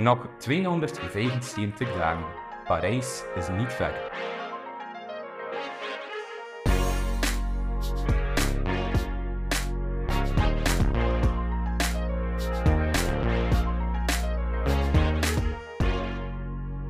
Nog 0.00 0.28
275 0.38 1.92
dagen. 1.92 2.24
Parijs 2.64 3.24
is 3.36 3.48
niet 3.48 3.72
ver. 3.72 3.92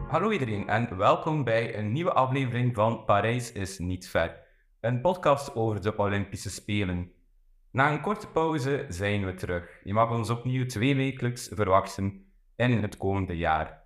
Hallo 0.09 0.31
iedereen 0.31 0.69
en 0.69 0.97
welkom 0.97 1.45
bij 1.45 1.79
een 1.79 1.93
nieuwe 1.93 2.13
aflevering 2.13 2.75
van 2.75 3.05
Parijs 3.05 3.53
is 3.53 3.79
niet 3.79 4.09
ver. 4.09 4.37
Een 4.81 5.01
podcast 5.01 5.55
over 5.55 5.83
de 5.83 5.97
Olympische 5.97 6.51
Spelen. 6.51 7.13
Na 7.71 7.93
een 7.93 8.01
korte 8.01 8.29
pauze 8.29 8.87
zijn 8.89 9.25
we 9.25 9.35
terug. 9.35 9.81
Je 9.85 9.93
mag 9.93 10.11
ons 10.11 10.31
opnieuw 10.31 10.67
twee 10.67 10.97
wekelijks 10.97 11.51
verwachten 11.53 12.30
in 12.69 12.83
het 12.83 12.97
komende 12.97 13.37
jaar. 13.37 13.83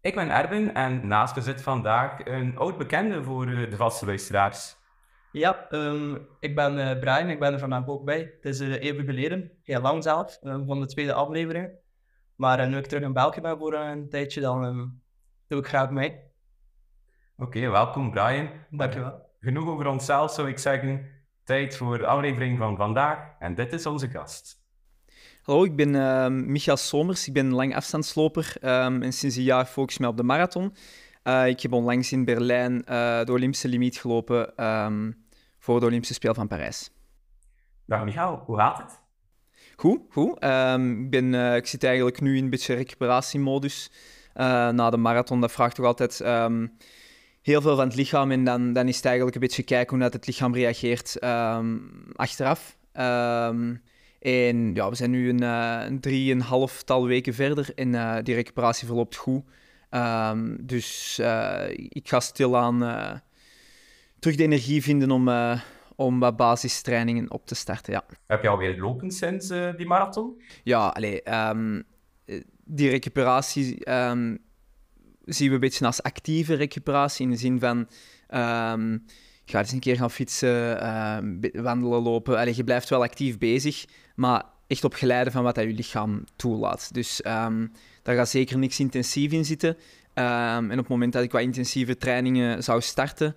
Ik 0.00 0.14
ben 0.14 0.30
Erwin 0.30 0.74
en 0.74 1.06
naast 1.06 1.36
me 1.36 1.42
zit 1.42 1.62
vandaag 1.62 2.26
een 2.26 2.56
oud 2.56 2.78
bekende 2.78 3.22
voor 3.22 3.46
eh, 3.46 3.70
de 3.70 3.76
vaste 3.76 4.06
luisteraars. 4.06 4.76
Ja, 5.32 5.68
ehm, 5.70 6.16
ik 6.40 6.54
ben 6.54 6.78
uh, 6.78 6.98
Brian, 6.98 7.28
ik 7.28 7.38
ben 7.38 7.52
er 7.52 7.58
vandaag 7.58 7.86
ook 7.86 8.04
bij. 8.04 8.18
Het 8.18 8.44
is 8.44 8.60
uh, 8.60 8.82
even 8.82 9.04
geleden, 9.04 9.50
heel 9.62 9.80
lang 9.80 10.02
zelf, 10.02 10.38
van 10.40 10.80
de 10.80 10.86
tweede 10.86 11.12
aflevering. 11.12 11.70
Maar 12.36 12.68
nu 12.68 12.76
ik 12.76 12.86
terug 12.86 13.02
in 13.02 13.12
België 13.12 13.40
ben 13.40 13.58
voor 13.58 13.74
een 13.74 14.08
tijdje, 14.08 14.40
dan 14.40 14.64
ehm, 14.64 14.86
doe 15.48 15.58
ik 15.58 15.66
graag 15.66 15.90
mee. 15.90 16.20
Oké, 17.36 17.70
welkom 17.70 18.10
Brian. 18.10 18.50
Dankjewel. 18.70 19.26
Genoeg 19.40 19.68
over 19.68 19.86
onszelf 19.86 20.30
zou 20.30 20.48
ik 20.48 20.58
zeggen. 20.58 21.06
Tijd 21.44 21.76
voor 21.76 21.98
de 21.98 22.06
aflevering 22.06 22.58
van 22.58 22.76
vandaag 22.76 23.18
en 23.38 23.54
dit 23.54 23.72
is 23.72 23.86
onze 23.86 24.08
gast. 24.08 24.57
Hallo, 25.48 25.64
ik 25.64 25.76
ben 25.76 25.94
uh, 25.94 26.26
Michael 26.28 26.76
Somers. 26.76 27.26
Ik 27.26 27.32
ben 27.32 27.54
lang 27.54 27.74
afstandsloper 27.74 28.56
um, 28.62 29.02
en 29.02 29.12
sinds 29.12 29.36
een 29.36 29.42
jaar 29.42 29.64
focus 29.64 29.94
ik 29.94 30.00
me 30.00 30.06
op 30.06 30.16
de 30.16 30.22
marathon. 30.22 30.74
Uh, 31.24 31.46
ik 31.46 31.60
heb 31.60 31.72
onlangs 31.72 32.12
in 32.12 32.24
Berlijn 32.24 32.72
uh, 32.72 33.24
de 33.24 33.32
Olympische 33.32 33.68
limiet 33.68 33.98
gelopen 33.98 34.64
um, 34.64 35.24
voor 35.58 35.80
de 35.80 35.86
Olympische 35.86 36.14
Spelen 36.14 36.34
van 36.34 36.48
Parijs. 36.48 36.90
Dag 37.86 38.04
Michael, 38.04 38.42
hoe 38.46 38.56
gaat 38.56 38.78
het? 38.78 39.00
Goed, 39.76 40.00
goed. 40.10 40.44
Um, 40.44 41.04
ik, 41.04 41.10
ben, 41.10 41.32
uh, 41.32 41.56
ik 41.56 41.66
zit 41.66 41.84
eigenlijk 41.84 42.20
nu 42.20 42.36
in 42.36 42.44
een 42.44 42.50
beetje 42.50 42.74
recuperatiemodus 42.74 43.90
na 44.34 44.90
de 44.90 44.96
marathon. 44.96 45.40
Dat 45.40 45.52
vraagt 45.52 45.74
toch 45.74 45.86
altijd 45.86 46.18
heel 47.42 47.60
veel 47.60 47.76
van 47.76 47.86
het 47.86 47.96
lichaam 47.96 48.30
en 48.30 48.44
dan, 48.44 48.72
dan 48.72 48.88
is 48.88 48.96
het 48.96 49.04
eigenlijk 49.04 49.34
een 49.34 49.42
beetje 49.42 49.62
kijken 49.62 49.90
hoe 49.90 50.04
dat 50.04 50.12
het 50.12 50.26
lichaam 50.26 50.54
reageert 50.54 51.20
achteraf. 52.16 52.76
En 54.28 54.74
ja, 54.74 54.88
we 54.88 54.94
zijn 54.94 55.10
nu 55.10 55.28
een, 55.28 55.42
uh, 55.42 55.82
een 55.84 56.00
drieënhalftal 56.00 57.06
weken 57.06 57.34
verder 57.34 57.74
en 57.74 57.92
uh, 57.92 58.16
die 58.22 58.34
recuperatie 58.34 58.86
verloopt 58.86 59.16
goed. 59.16 59.42
Um, 59.90 60.56
dus 60.66 61.18
uh, 61.20 61.64
ik 61.70 62.08
ga 62.08 62.20
stilaan 62.20 62.78
terug 64.18 64.36
de 64.36 64.42
energie 64.42 64.82
vinden 64.82 65.10
om, 65.10 65.30
om 65.96 66.18
wat 66.20 66.36
basistrainingen 66.36 67.30
op 67.30 67.46
te 67.46 67.54
starten. 67.54 67.92
Ja. 67.92 68.04
Heb 68.26 68.42
je 68.42 68.48
alweer 68.48 68.78
lopen 68.78 69.10
sinds 69.10 69.48
die 69.48 69.86
marathon? 69.86 70.42
Ja, 70.62 70.86
allee, 70.86 71.34
um, 71.34 71.84
die 72.64 72.90
recuperatie 72.90 73.90
um, 73.90 74.38
zien 75.24 75.48
we 75.48 75.54
een 75.54 75.60
beetje 75.60 75.86
als 75.86 76.02
actieve 76.02 76.54
recuperatie 76.54 77.24
in 77.24 77.30
de 77.30 77.36
zin 77.36 77.60
van 77.60 77.88
ga 79.50 79.58
eens 79.58 79.72
een 79.72 79.80
keer 79.80 79.96
gaan 79.96 80.10
fietsen, 80.10 80.82
uh, 80.82 81.62
wandelen, 81.62 82.02
lopen. 82.02 82.38
Allee, 82.38 82.56
je 82.56 82.64
blijft 82.64 82.88
wel 82.88 83.02
actief 83.02 83.38
bezig, 83.38 83.84
maar 84.14 84.44
echt 84.66 84.84
op 84.84 84.94
geleide 84.94 85.30
van 85.30 85.42
wat 85.42 85.54
dat 85.54 85.64
je 85.64 85.72
lichaam 85.72 86.24
toelaat. 86.36 86.94
Dus 86.94 87.24
um, 87.26 87.72
daar 88.02 88.16
gaat 88.16 88.28
zeker 88.28 88.58
niks 88.58 88.80
intensief 88.80 89.32
in 89.32 89.44
zitten. 89.44 89.68
Um, 89.68 90.70
en 90.70 90.72
op 90.72 90.78
het 90.78 90.88
moment 90.88 91.12
dat 91.12 91.22
ik 91.22 91.32
wat 91.32 91.40
intensieve 91.40 91.96
trainingen 91.96 92.62
zou 92.62 92.80
starten, 92.80 93.36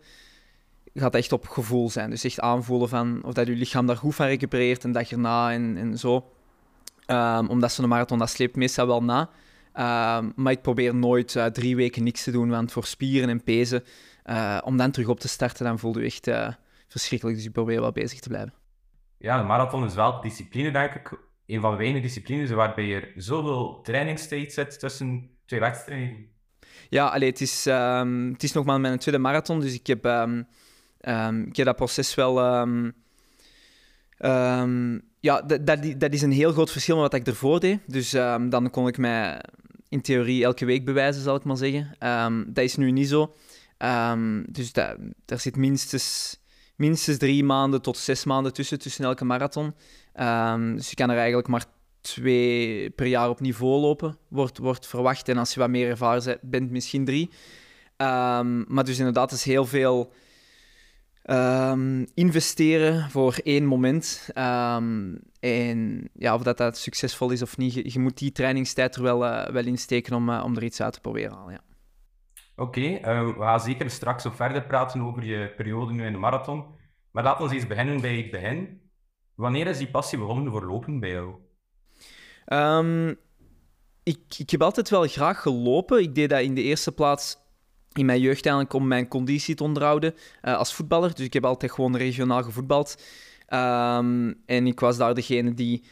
gaat 0.94 1.16
echt 1.16 1.32
op 1.32 1.48
gevoel 1.48 1.90
zijn. 1.90 2.10
Dus 2.10 2.24
echt 2.24 2.40
aanvoelen 2.40 2.90
van 2.90 3.22
of 3.24 3.34
dat 3.34 3.48
je 3.48 3.54
lichaam 3.54 3.86
daar 3.86 3.98
goed 3.98 4.16
van 4.16 4.26
recupereert 4.26 4.84
een 4.84 4.92
dag 4.92 5.12
erna 5.12 5.52
en, 5.52 5.78
en 5.78 5.98
zo. 5.98 6.32
Um, 7.08 7.50
omdat 7.50 7.72
zo'n 7.72 7.90
marathon, 7.90 8.18
dat 8.18 8.30
sleept 8.30 8.56
meestal 8.56 8.88
wel 8.88 9.04
na. 9.04 9.30
maar 10.36 10.52
ik 10.52 10.62
probeer 10.62 10.96
nooit 10.96 11.36
uh, 11.36 11.46
drie 11.46 11.76
weken 11.76 12.04
niks 12.04 12.24
te 12.24 12.32
doen, 12.32 12.50
want 12.50 12.72
voor 12.72 12.86
spieren 12.86 13.30
en 13.30 13.44
pezen 13.44 13.84
uh, 14.32 14.58
om 14.64 14.78
dan 14.78 14.92
terug 14.92 15.08
op 15.08 15.20
te 15.20 15.28
starten, 15.28 15.66
dan 15.66 15.80
voelde 15.80 16.00
je 16.00 16.06
echt 16.06 16.28
uh, 16.28 16.48
verschrikkelijk. 16.88 17.38
Dus 17.38 17.48
ik 17.48 17.54
probeer 17.54 17.82
wel 17.82 17.92
bezig 17.92 18.20
te 18.20 18.30
blijven. 18.30 18.54
Ja, 19.18 19.38
de 19.38 19.44
marathon 19.44 19.86
is 19.86 19.94
wel 19.94 20.22
discipline, 20.22 20.72
denk 20.72 20.94
ik. 20.94 21.20
Een 21.46 21.62
van 21.62 21.72
de 21.72 21.78
weinige 21.78 22.02
disciplines 22.02 22.50
waarbij 22.50 22.86
je 22.86 23.12
zoveel 23.16 23.82
trainingstijd 23.82 24.54
zit 24.54 24.80
tussen 24.80 25.30
twee 25.46 25.60
wedstrijden. 25.60 26.30
Ja, 26.90 27.08
allee, 27.08 27.30
het, 27.30 27.42
is, 27.42 27.66
um, 27.66 28.32
het 28.32 28.44
is 28.44 28.52
nog 28.52 28.66
maar 28.66 28.80
mijn 28.80 29.00
tweede 29.00 29.22
marathon, 29.22 29.60
dus 29.60 29.74
ik 29.74 29.88
heb, 29.88 30.06
um, 30.06 30.48
um, 31.02 31.46
ik 31.46 31.56
heb 31.56 31.66
dat 31.66 31.76
proces 31.76 32.16
wel... 32.16 32.36
ja, 35.20 35.42
dat, 35.42 35.66
dat, 35.66 35.94
dat, 35.98 36.14
is 36.14 36.22
een 36.22 36.32
heel 36.32 36.52
groot 36.52 36.72
verschil 36.72 36.96
met 36.96 37.12
wat 37.12 37.20
ik 37.20 37.28
ervoor 37.28 37.60
deed. 37.60 37.80
Dus 37.86 38.10
dan 38.50 38.70
kon 38.72 38.88
ik 38.88 38.98
mij 38.98 39.42
in 39.90 40.02
theorie 40.02 40.44
elke 40.44 40.66
week 40.66 40.86
bewijzen, 40.86 41.22
zal 41.22 41.36
ik 41.36 41.44
maar 41.44 41.58
zeggen. 41.58 41.96
dat 42.54 42.64
is 42.64 42.76
nu 42.76 42.92
niet 42.92 43.10
zo. 43.10 43.34
Um, 43.84 44.46
dus 44.50 44.74
daar 44.74 44.98
zit 45.26 45.56
minstens, 45.56 46.38
minstens 46.76 47.18
drie 47.18 47.44
maanden 47.44 47.82
tot 47.82 47.98
zes 47.98 48.24
maanden 48.24 48.54
tussen, 48.54 48.80
tussen 48.80 49.06
elke 49.06 49.26
marathon. 49.26 49.74
Um, 50.20 50.76
dus 50.76 50.90
je 50.90 50.96
kan 50.96 51.10
er 51.10 51.18
eigenlijk 51.18 51.48
maar 51.48 51.66
twee 52.02 52.90
per 52.90 53.06
jaar 53.06 53.30
op 53.30 53.40
niveau 53.40 53.80
lopen, 53.80 54.18
wordt, 54.28 54.58
wordt 54.58 54.88
verwacht. 54.88 55.30
En 55.30 55.38
als 55.38 55.54
je 55.54 55.60
wat 55.60 55.70
meer 55.70 55.90
ervaren 55.90 56.40
bent, 56.42 56.72
misschien 56.72 57.06
drie. 57.06 57.30
Um, 57.98 58.66
maar 58.68 58.84
dus 58.84 58.98
inderdaad, 58.98 59.32
is 59.32 59.44
heel 59.44 59.66
veel 59.66 60.14
investeren 62.14 63.10
voor 63.10 63.40
één 63.44 63.66
moment. 63.66 64.30
en 65.40 66.10
ja, 66.14 66.34
of 66.34 66.42
dat, 66.42 66.58
dat 66.58 66.78
succesvol 66.78 67.32
is 67.32 67.42
of 67.42 67.58
niet, 67.58 67.94
je, 67.94 68.00
moet 68.00 68.18
die 68.18 68.32
trainingstijd 68.32 68.96
er 68.96 69.02
wel, 69.02 69.26
uh, 69.26 69.46
wel 69.46 69.66
in 69.66 69.78
steken 69.78 70.16
om, 70.16 70.30
uh, 70.30 70.42
om 70.46 70.56
er 70.56 70.64
iets 70.64 70.82
uit 70.82 70.94
te 70.94 71.00
proberen 71.02 71.32
halen. 71.32 71.54
Ja. 71.54 71.71
Oké, 72.62 72.80
uh, 72.80 73.26
we 73.26 73.36
gaan 73.40 73.60
zeker 73.60 73.90
straks 73.90 74.28
ook 74.28 74.36
verder 74.36 74.66
praten 74.66 75.02
over 75.02 75.24
je 75.24 75.54
periode 75.56 75.94
nu 75.94 76.06
in 76.06 76.12
de 76.12 76.18
marathon. 76.18 76.66
Maar 77.12 77.24
laten 77.24 77.48
we 77.48 77.54
eens 77.54 77.68
beginnen 77.68 78.02
bij 78.02 78.18
het 78.18 78.32
begin. 78.32 78.82
Wanneer 79.36 79.68
is 79.68 79.78
die 79.78 79.90
passie 79.90 80.20
begonnen 80.20 80.52
voor 80.52 80.66
lopen 80.66 81.00
bij 81.00 81.10
jou? 81.10 81.34
Um, 82.46 83.20
ik, 84.04 84.20
ik 84.38 84.50
heb 84.50 84.62
altijd 84.62 84.90
wel 84.90 85.08
graag 85.08 85.42
gelopen. 85.42 86.02
Ik 86.02 86.16
deed 86.16 86.30
dat 86.30 86.42
in 86.42 86.56
de 86.56 86.62
eerste 86.62 86.92
plaats 86.92 87.38
in 87.94 88.06
mijn 88.06 88.20
jeugd 88.20 88.46
eigenlijk 88.46 88.76
om 88.76 88.88
mijn 88.88 89.08
conditie 89.08 89.56
te 89.56 89.64
onderhouden 89.64 90.14
uh, 90.42 90.58
als 90.58 90.74
voetballer. 90.74 91.16
Dus 91.16 91.26
ik 91.26 91.34
heb 91.34 91.46
altijd 91.46 91.72
gewoon 91.72 91.98
regionaal 91.98 92.44
gevoetbald. 92.44 93.04
Um, 93.50 94.42
en 94.46 94.68
ik 94.68 94.80
was 94.80 94.98
daar 94.98 95.14
degene 95.14 95.54
die 95.54 95.84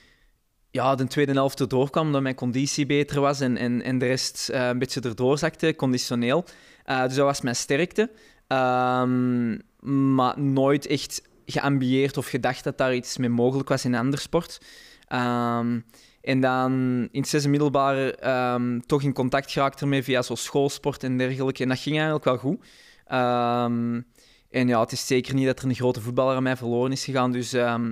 ja, 0.71 0.95
de 0.95 1.07
tweede 1.07 1.31
helft 1.31 1.59
erdoor 1.59 1.89
kwam, 1.89 2.05
omdat 2.05 2.21
mijn 2.21 2.35
conditie 2.35 2.85
beter 2.85 3.21
was 3.21 3.39
en, 3.39 3.57
en, 3.57 3.81
en 3.81 3.97
de 3.97 4.05
rest 4.05 4.49
uh, 4.53 4.67
een 4.67 4.79
beetje 4.79 5.01
erdoor 5.01 5.37
zakte, 5.37 5.75
conditioneel. 5.75 6.45
Uh, 6.85 7.03
dus 7.03 7.15
dat 7.15 7.25
was 7.25 7.41
mijn 7.41 7.55
sterkte. 7.55 8.09
Um, 8.47 9.61
maar 10.13 10.39
nooit 10.39 10.85
echt 10.85 11.21
geambieerd 11.45 12.17
of 12.17 12.27
gedacht 12.27 12.63
dat 12.63 12.77
daar 12.77 12.95
iets 12.95 13.17
mee 13.17 13.29
mogelijk 13.29 13.69
was 13.69 13.85
in 13.85 13.93
een 13.93 13.99
ander 13.99 14.19
sport. 14.19 14.61
Um, 15.13 15.85
en 16.21 16.41
dan 16.41 16.71
in 17.11 17.19
het 17.19 17.29
zesde 17.29 17.49
middelbare 17.49 18.27
um, 18.53 18.85
toch 18.85 19.01
in 19.01 19.13
contact 19.13 19.51
geraakt 19.51 19.81
ermee 19.81 20.03
via 20.03 20.21
zo 20.21 20.35
schoolsport 20.35 21.03
en 21.03 21.17
dergelijke. 21.17 21.63
En 21.63 21.69
dat 21.69 21.79
ging 21.79 21.95
eigenlijk 21.95 22.25
wel 22.25 22.37
goed. 22.37 22.65
en 24.49 24.67
ja, 24.67 24.79
het 24.79 24.91
is 24.91 25.07
zeker 25.07 25.33
niet 25.33 25.45
dat 25.45 25.59
er 25.59 25.65
een 25.65 25.75
grote 25.75 26.01
voetballer 26.01 26.35
aan 26.35 26.43
mij 26.43 26.57
verloren 26.57 26.91
is 26.91 27.03
gegaan. 27.03 27.31
Dus 27.31 27.49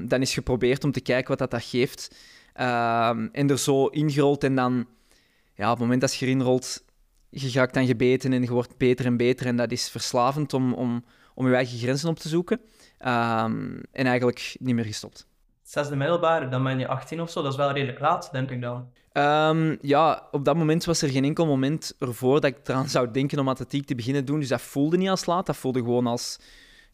dan 0.08 0.22
is 0.22 0.34
geprobeerd 0.34 0.84
om 0.84 0.92
te 0.92 1.02
kijken 1.02 1.30
wat 1.30 1.40
dat, 1.40 1.52
dat 1.52 1.64
geeft. 1.64 2.16
Um, 2.60 3.30
en 3.32 3.50
er 3.50 3.60
zo 3.60 3.86
ingerold 3.86 4.44
en 4.44 4.56
dan, 4.56 4.88
ja, 5.54 5.66
op 5.66 5.72
het 5.72 5.80
moment 5.80 6.02
dat 6.02 6.16
je 6.16 6.26
erin 6.26 6.42
rolt, 6.42 6.84
je 7.30 7.52
raakt 7.52 7.74
dan 7.74 7.86
gebeten 7.86 8.34
en 8.34 8.42
je 8.42 8.52
wordt 8.52 8.78
beter 8.78 9.06
en 9.06 9.18
beter. 9.18 9.46
En 9.46 9.56
dat 9.56 9.72
is 9.72 9.90
verslavend 9.90 10.54
om, 10.54 10.74
om, 10.74 11.06
om 11.34 11.48
je 11.48 11.56
eigen 11.56 11.78
grenzen 11.78 12.10
op 12.10 12.20
te 12.20 12.30
zoeken. 12.30 12.60
Um, 13.00 13.82
en 13.92 14.06
eigenlijk 14.06 14.56
niet 14.60 14.76
meer 14.76 14.86
gestopt. 14.86 15.28
Zesde 15.64 15.96
middelbare, 15.96 16.50
dan 16.50 16.64
ben 16.64 16.80
je 16.80 16.88
18 16.88 17.22
of 17.22 17.30
zo. 17.30 17.42
Dat 17.42 17.52
is 17.52 17.58
wel 17.58 17.72
redelijk 17.72 18.00
laat, 18.00 18.30
denk 18.32 18.52
ik 18.52 18.62
dan. 18.62 18.90
Um, 19.14 19.78
ja, 19.82 20.28
op 20.32 20.46
dat 20.46 20.56
moment 20.56 20.86
was 20.86 21.02
er 21.02 21.10
geen 21.10 21.24
enkel 21.24 21.46
moment 21.46 21.96
ervoor 22.00 22.42
dat 22.42 22.52
ik 22.52 22.68
eraan 22.68 22.90
zou 22.90 23.12
denken 23.12 23.40
om 23.40 23.48
atletiek 23.48 23.86
te 23.86 23.96
beginnen 23.96 24.26
doen. 24.26 24.40
Dus 24.40 24.48
dat 24.48 24.62
voelde 24.62 24.98
niet 24.98 25.10
als 25.10 25.26
laat. 25.26 25.46
Dat 25.46 25.58
voelde 25.58 25.80
gewoon 25.80 26.08
als 26.08 26.40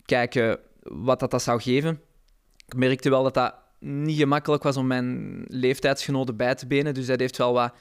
kijken 0.05 0.59
wat 0.81 1.19
dat, 1.19 1.31
dat 1.31 1.41
zou 1.41 1.61
geven. 1.61 2.01
Ik 2.67 2.75
merkte 2.75 3.09
wel 3.09 3.23
dat 3.23 3.33
dat 3.33 3.55
niet 3.83 4.17
gemakkelijk 4.17 4.63
was 4.63 4.77
om 4.77 4.87
mijn 4.87 5.41
leeftijdsgenoten 5.47 6.35
bij 6.37 6.55
te 6.55 6.67
benen. 6.67 6.93
Dus 6.93 7.05
dat 7.05 7.19
heeft 7.19 7.37
wel 7.37 7.53
wat, 7.53 7.73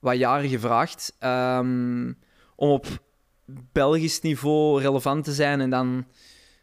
wat 0.00 0.16
jaren 0.16 0.48
gevraagd. 0.48 1.16
Um, 1.20 2.18
om 2.56 2.70
op 2.70 2.86
Belgisch 3.72 4.20
niveau 4.20 4.80
relevant 4.80 5.24
te 5.24 5.32
zijn 5.32 5.60
en 5.60 5.70
dan 5.70 6.06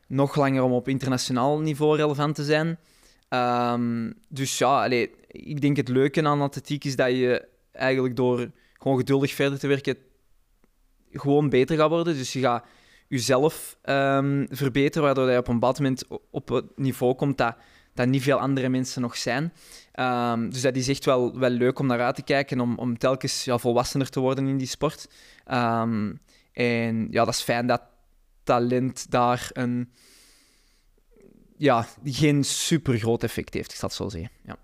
nog 0.08 0.36
langer 0.36 0.64
om 0.64 0.72
op 0.72 0.88
internationaal 0.88 1.60
niveau 1.60 1.98
relevant 1.98 2.36
te 2.36 2.44
zijn. 2.44 2.80
Um, 3.30 4.14
dus 4.30 4.58
ja, 4.58 4.84
allee, 4.84 5.12
ik 5.28 5.62
denk 5.62 5.78
het 5.78 5.88
leuke 5.88 6.24
aan 6.24 6.42
atletiek 6.42 6.84
is 6.84 6.96
dat 6.96 7.10
je 7.10 7.48
eigenlijk 7.72 8.16
door 8.16 8.52
gewoon 8.74 8.98
geduldig 8.98 9.34
verder 9.34 9.60
te 9.60 9.68
werken, 9.68 9.98
gewoon 11.12 11.50
beter 11.50 11.78
gaat 11.78 11.90
worden. 11.90 12.14
Dus 12.14 12.34
je 12.34 12.40
gaat 12.40 12.66
jezelf 13.08 13.78
um, 13.84 14.48
verbeteren, 14.50 15.04
waardoor 15.04 15.32
je 15.32 15.38
op 15.38 15.48
een 15.48 15.54
bepaald 15.54 15.78
moment 15.78 16.04
op 16.32 16.50
het 16.50 16.66
niveau 16.76 17.16
komt 17.16 17.38
dat, 17.38 17.56
dat 17.94 18.08
niet 18.08 18.22
veel 18.22 18.40
andere 18.40 18.70
mensen 18.70 19.02
nog 19.02 19.18
zijn. 19.18 19.54
Um, 20.00 20.50
dus 20.50 20.62
dat 20.62 20.76
is 20.76 20.88
echt 20.88 21.06
wel, 21.06 21.40
wel 21.40 21.50
leuk 21.50 21.80
om 21.80 21.88
naar 21.88 22.02
uit 22.02 22.16
te 22.16 22.24
kijken, 22.24 22.60
om, 22.60 22.78
om 22.78 22.98
telkens 22.98 23.44
ja, 23.44 23.58
volwassener 23.58 24.10
te 24.10 24.20
worden 24.20 24.48
in 24.48 24.58
die 24.58 24.68
sport. 24.68 25.10
Um, 25.52 26.20
en 26.54 27.08
ja, 27.12 27.26
dat 27.26 27.34
is 27.34 27.42
fijn 27.42 27.68
dat 27.68 27.82
talent 28.44 29.12
daar 29.12 29.50
een, 29.54 29.92
ja, 31.58 31.86
geen 32.04 32.44
super 32.44 32.98
groot 32.98 33.24
effect 33.24 33.54
heeft, 33.54 33.72
ik 33.72 33.78
zal 33.78 33.90
het 33.90 33.98
zo 33.98 34.10
zeggen. 34.10 34.32
Ja. 34.46 34.58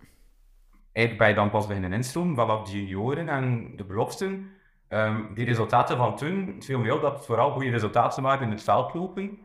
Je 0.93 1.33
dan 1.33 1.49
pas 1.49 1.67
beginnen 1.67 1.93
instroom 1.93 2.35
vanaf 2.35 2.69
de 2.69 2.77
junioren 2.77 3.29
en 3.29 3.73
de 3.75 3.83
beloften. 3.83 4.51
Um, 4.89 5.33
die 5.33 5.45
resultaten 5.45 5.97
van 5.97 6.15
toen, 6.15 6.53
het 6.55 6.65
viel 6.65 6.93
op 6.93 7.01
dat 7.01 7.25
vooral 7.25 7.51
goede 7.51 7.69
resultaten 7.69 8.23
waren 8.23 8.45
in 8.45 8.51
het 8.51 8.63
veldlopen. 8.63 9.39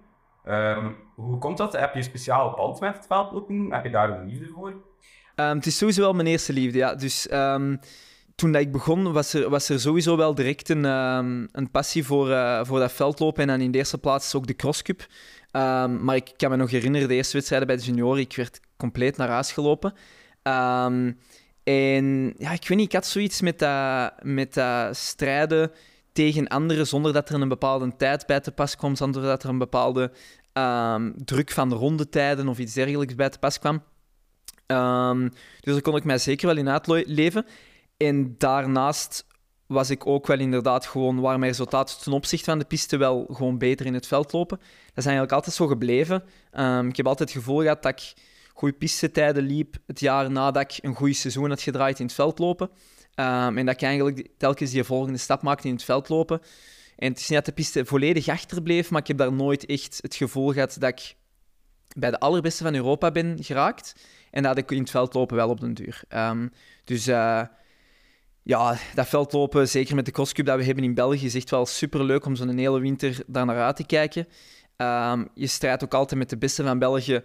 Um, 0.49 0.97
hoe 1.15 1.39
komt 1.39 1.57
dat? 1.57 1.73
Heb 1.73 1.93
je 1.93 1.99
een 1.99 2.05
speciaal 2.05 2.55
band 2.57 2.81
met 2.81 2.97
het 2.97 3.07
veldlopen? 3.07 3.73
Heb 3.73 3.85
je 3.85 3.91
daar 3.91 4.11
een 4.11 4.29
liefde 4.29 4.49
voor? 4.55 4.69
Um, 4.71 5.57
het 5.57 5.67
is 5.67 5.79
sowieso 5.79 6.01
wel 6.01 6.13
mijn 6.13 6.27
eerste 6.27 6.53
liefde, 6.53 6.79
ja. 6.79 6.95
Dus 6.95 7.29
toen 8.35 8.53
dat 8.53 8.61
ik 8.61 8.73
begon, 8.73 9.13
was 9.13 9.33
er, 9.33 9.51
was 9.51 9.69
er 9.69 9.81
sowieso 9.81 10.17
wel 10.17 10.35
direct 10.35 10.69
een, 10.69 10.85
een 11.53 11.71
passie 11.71 12.05
voor, 12.05 12.29
uh, 12.29 12.65
voor 12.65 12.79
dat 12.79 12.93
veldlopen. 12.93 13.43
En 13.43 13.49
dan 13.49 13.61
in 13.61 13.71
de 13.71 13.79
eerste 13.79 13.99
plaats 13.99 14.35
ook 14.35 14.47
de 14.47 14.57
crosscup. 14.57 15.07
maar 16.01 16.17
ik 16.17 16.33
kan 16.37 16.51
me 16.51 16.57
nog 16.57 16.71
herinneren, 16.71 17.09
de 17.09 17.15
eerste 17.15 17.37
wedstrijden 17.37 17.69
bij 17.69 17.77
de 17.77 17.83
junioren, 17.83 18.21
ik 18.21 18.37
werd 18.37 18.61
compleet 18.77 19.17
naar 19.17 19.29
huis 19.29 19.53
gelopen. 19.53 19.95
En 21.65 22.35
ja, 22.39 22.53
ik 22.53 22.69
weet 22.69 22.79
niet, 22.79 22.87
ik 22.87 22.93
had 22.93 23.07
zoiets 23.07 23.41
met 23.41 23.59
dat, 23.59 24.13
met 24.23 24.55
dat 24.55 24.97
strijden 24.97 25.71
tegen 26.15 26.49
anderen 26.49 26.87
zonder 26.87 27.13
dat 27.13 27.29
er 27.29 27.41
een 27.41 27.49
bepaalde 27.49 27.97
tijd 27.97 28.27
bij 28.27 28.41
te 28.41 28.53
pas 28.53 28.77
kwam, 28.77 28.97
zonder 28.97 29.23
dat 29.23 29.43
er 29.43 29.49
een 29.49 29.59
bepaalde 29.59 30.13
um, 30.53 31.15
druk 31.25 31.51
van 31.51 31.69
de 31.69 31.75
rondetijden 31.75 32.49
of 32.49 32.59
iets 32.59 32.73
dergelijks 32.73 33.15
bij 33.15 33.29
te 33.29 33.39
pas 33.39 33.59
kwam. 33.59 33.83
Um, 34.67 35.31
dus 35.61 35.73
daar 35.73 35.83
kon 35.83 35.97
ik 35.97 36.05
mij 36.05 36.19
zeker 36.19 36.47
wel 36.47 36.57
in 36.57 36.69
uitleven. 36.69 37.47
En 37.97 38.35
daarnaast 38.39 39.27
was 39.67 39.91
ik 39.91 40.07
ook 40.07 40.27
wel 40.27 40.39
inderdaad 40.39 40.87
gewoon, 40.87 41.21
waar 41.21 41.39
mijn 41.39 41.51
resultaten 41.51 42.01
ten 42.01 42.13
opzichte 42.13 42.51
van 42.51 42.59
de 42.59 42.65
piste 42.65 42.97
wel 42.97 43.27
gewoon 43.31 43.59
beter 43.59 43.87
in 43.87 43.95
het 43.95 44.07
veld 44.07 44.33
lopen. 44.33 44.59
Dat 44.59 44.97
is 44.97 45.05
eigenlijk 45.05 45.35
altijd 45.35 45.55
zo 45.57 45.67
gebleven. 45.67 46.25
Um, 46.53 46.89
ik 46.89 46.97
heb 46.97 47.07
altijd 47.07 47.29
het 47.29 47.39
gevoel 47.39 47.61
gehad 47.61 47.83
dat 47.83 47.93
ik 47.93 48.15
goede 48.53 48.75
pistetijden 48.75 49.43
liep 49.43 49.77
het 49.87 50.01
jaar 50.01 50.31
nadat 50.31 50.63
ik 50.63 50.79
een 50.85 50.95
goed 50.95 51.17
seizoen 51.17 51.49
had 51.49 51.63
gedraaid 51.63 51.99
in 51.99 52.07
het 52.07 52.15
veldlopen. 52.15 52.71
Um, 53.17 53.59
en 53.59 53.67
dat 53.67 53.75
ik 53.75 53.83
eigenlijk 53.83 54.29
telkens 54.37 54.71
die 54.71 54.85
volgende 54.85 55.19
stap 55.19 55.43
maakte 55.43 55.69
in 55.69 55.75
het 55.75 55.85
veldlopen. 55.85 56.41
En 56.97 57.09
het 57.11 57.21
is 57.21 57.29
niet 57.29 57.39
dat 57.39 57.47
de 57.47 57.53
piste 57.53 57.85
volledig 57.85 58.29
achterbleef, 58.29 58.91
maar 58.91 59.01
ik 59.01 59.07
heb 59.07 59.19
daar 59.19 59.33
nooit 59.33 59.67
echt 59.67 59.99
het 60.01 60.15
gevoel 60.15 60.53
gehad 60.53 60.77
dat 60.79 60.91
ik 60.91 61.15
bij 61.97 62.11
de 62.11 62.19
allerbeste 62.19 62.65
van 62.65 62.75
Europa 62.75 63.11
ben 63.11 63.37
geraakt. 63.41 63.95
En 64.31 64.43
dat 64.43 64.59
ik 64.59 64.71
in 64.71 64.81
het 64.81 64.91
veldlopen 64.91 65.37
wel 65.37 65.49
op 65.49 65.61
den 65.61 65.75
duur. 65.75 66.03
Um, 66.09 66.53
dus 66.85 67.09
uh, 67.09 67.43
ja, 68.43 68.79
dat 68.95 69.09
veldlopen, 69.09 69.69
zeker 69.69 69.95
met 69.95 70.05
de 70.05 70.11
crosscup 70.11 70.47
dat 70.47 70.59
we 70.59 70.65
hebben 70.65 70.85
in 70.85 70.95
België, 70.95 71.27
is 71.27 71.35
echt 71.35 71.51
wel 71.51 71.67
superleuk 71.67 72.25
om 72.25 72.37
zo'n 72.37 72.59
hele 72.59 72.81
winter 72.81 73.23
daar 73.27 73.47
naar 73.47 73.63
uit 73.63 73.77
te 73.77 73.87
kijken. 73.87 74.29
Um, 74.77 75.29
je 75.35 75.47
strijdt 75.47 75.85
ook 75.85 75.95
altijd 75.95 76.21
met 76.21 76.31
de 76.31 76.39
beste 76.39 76.63
van 76.63 76.79
België 76.79 77.23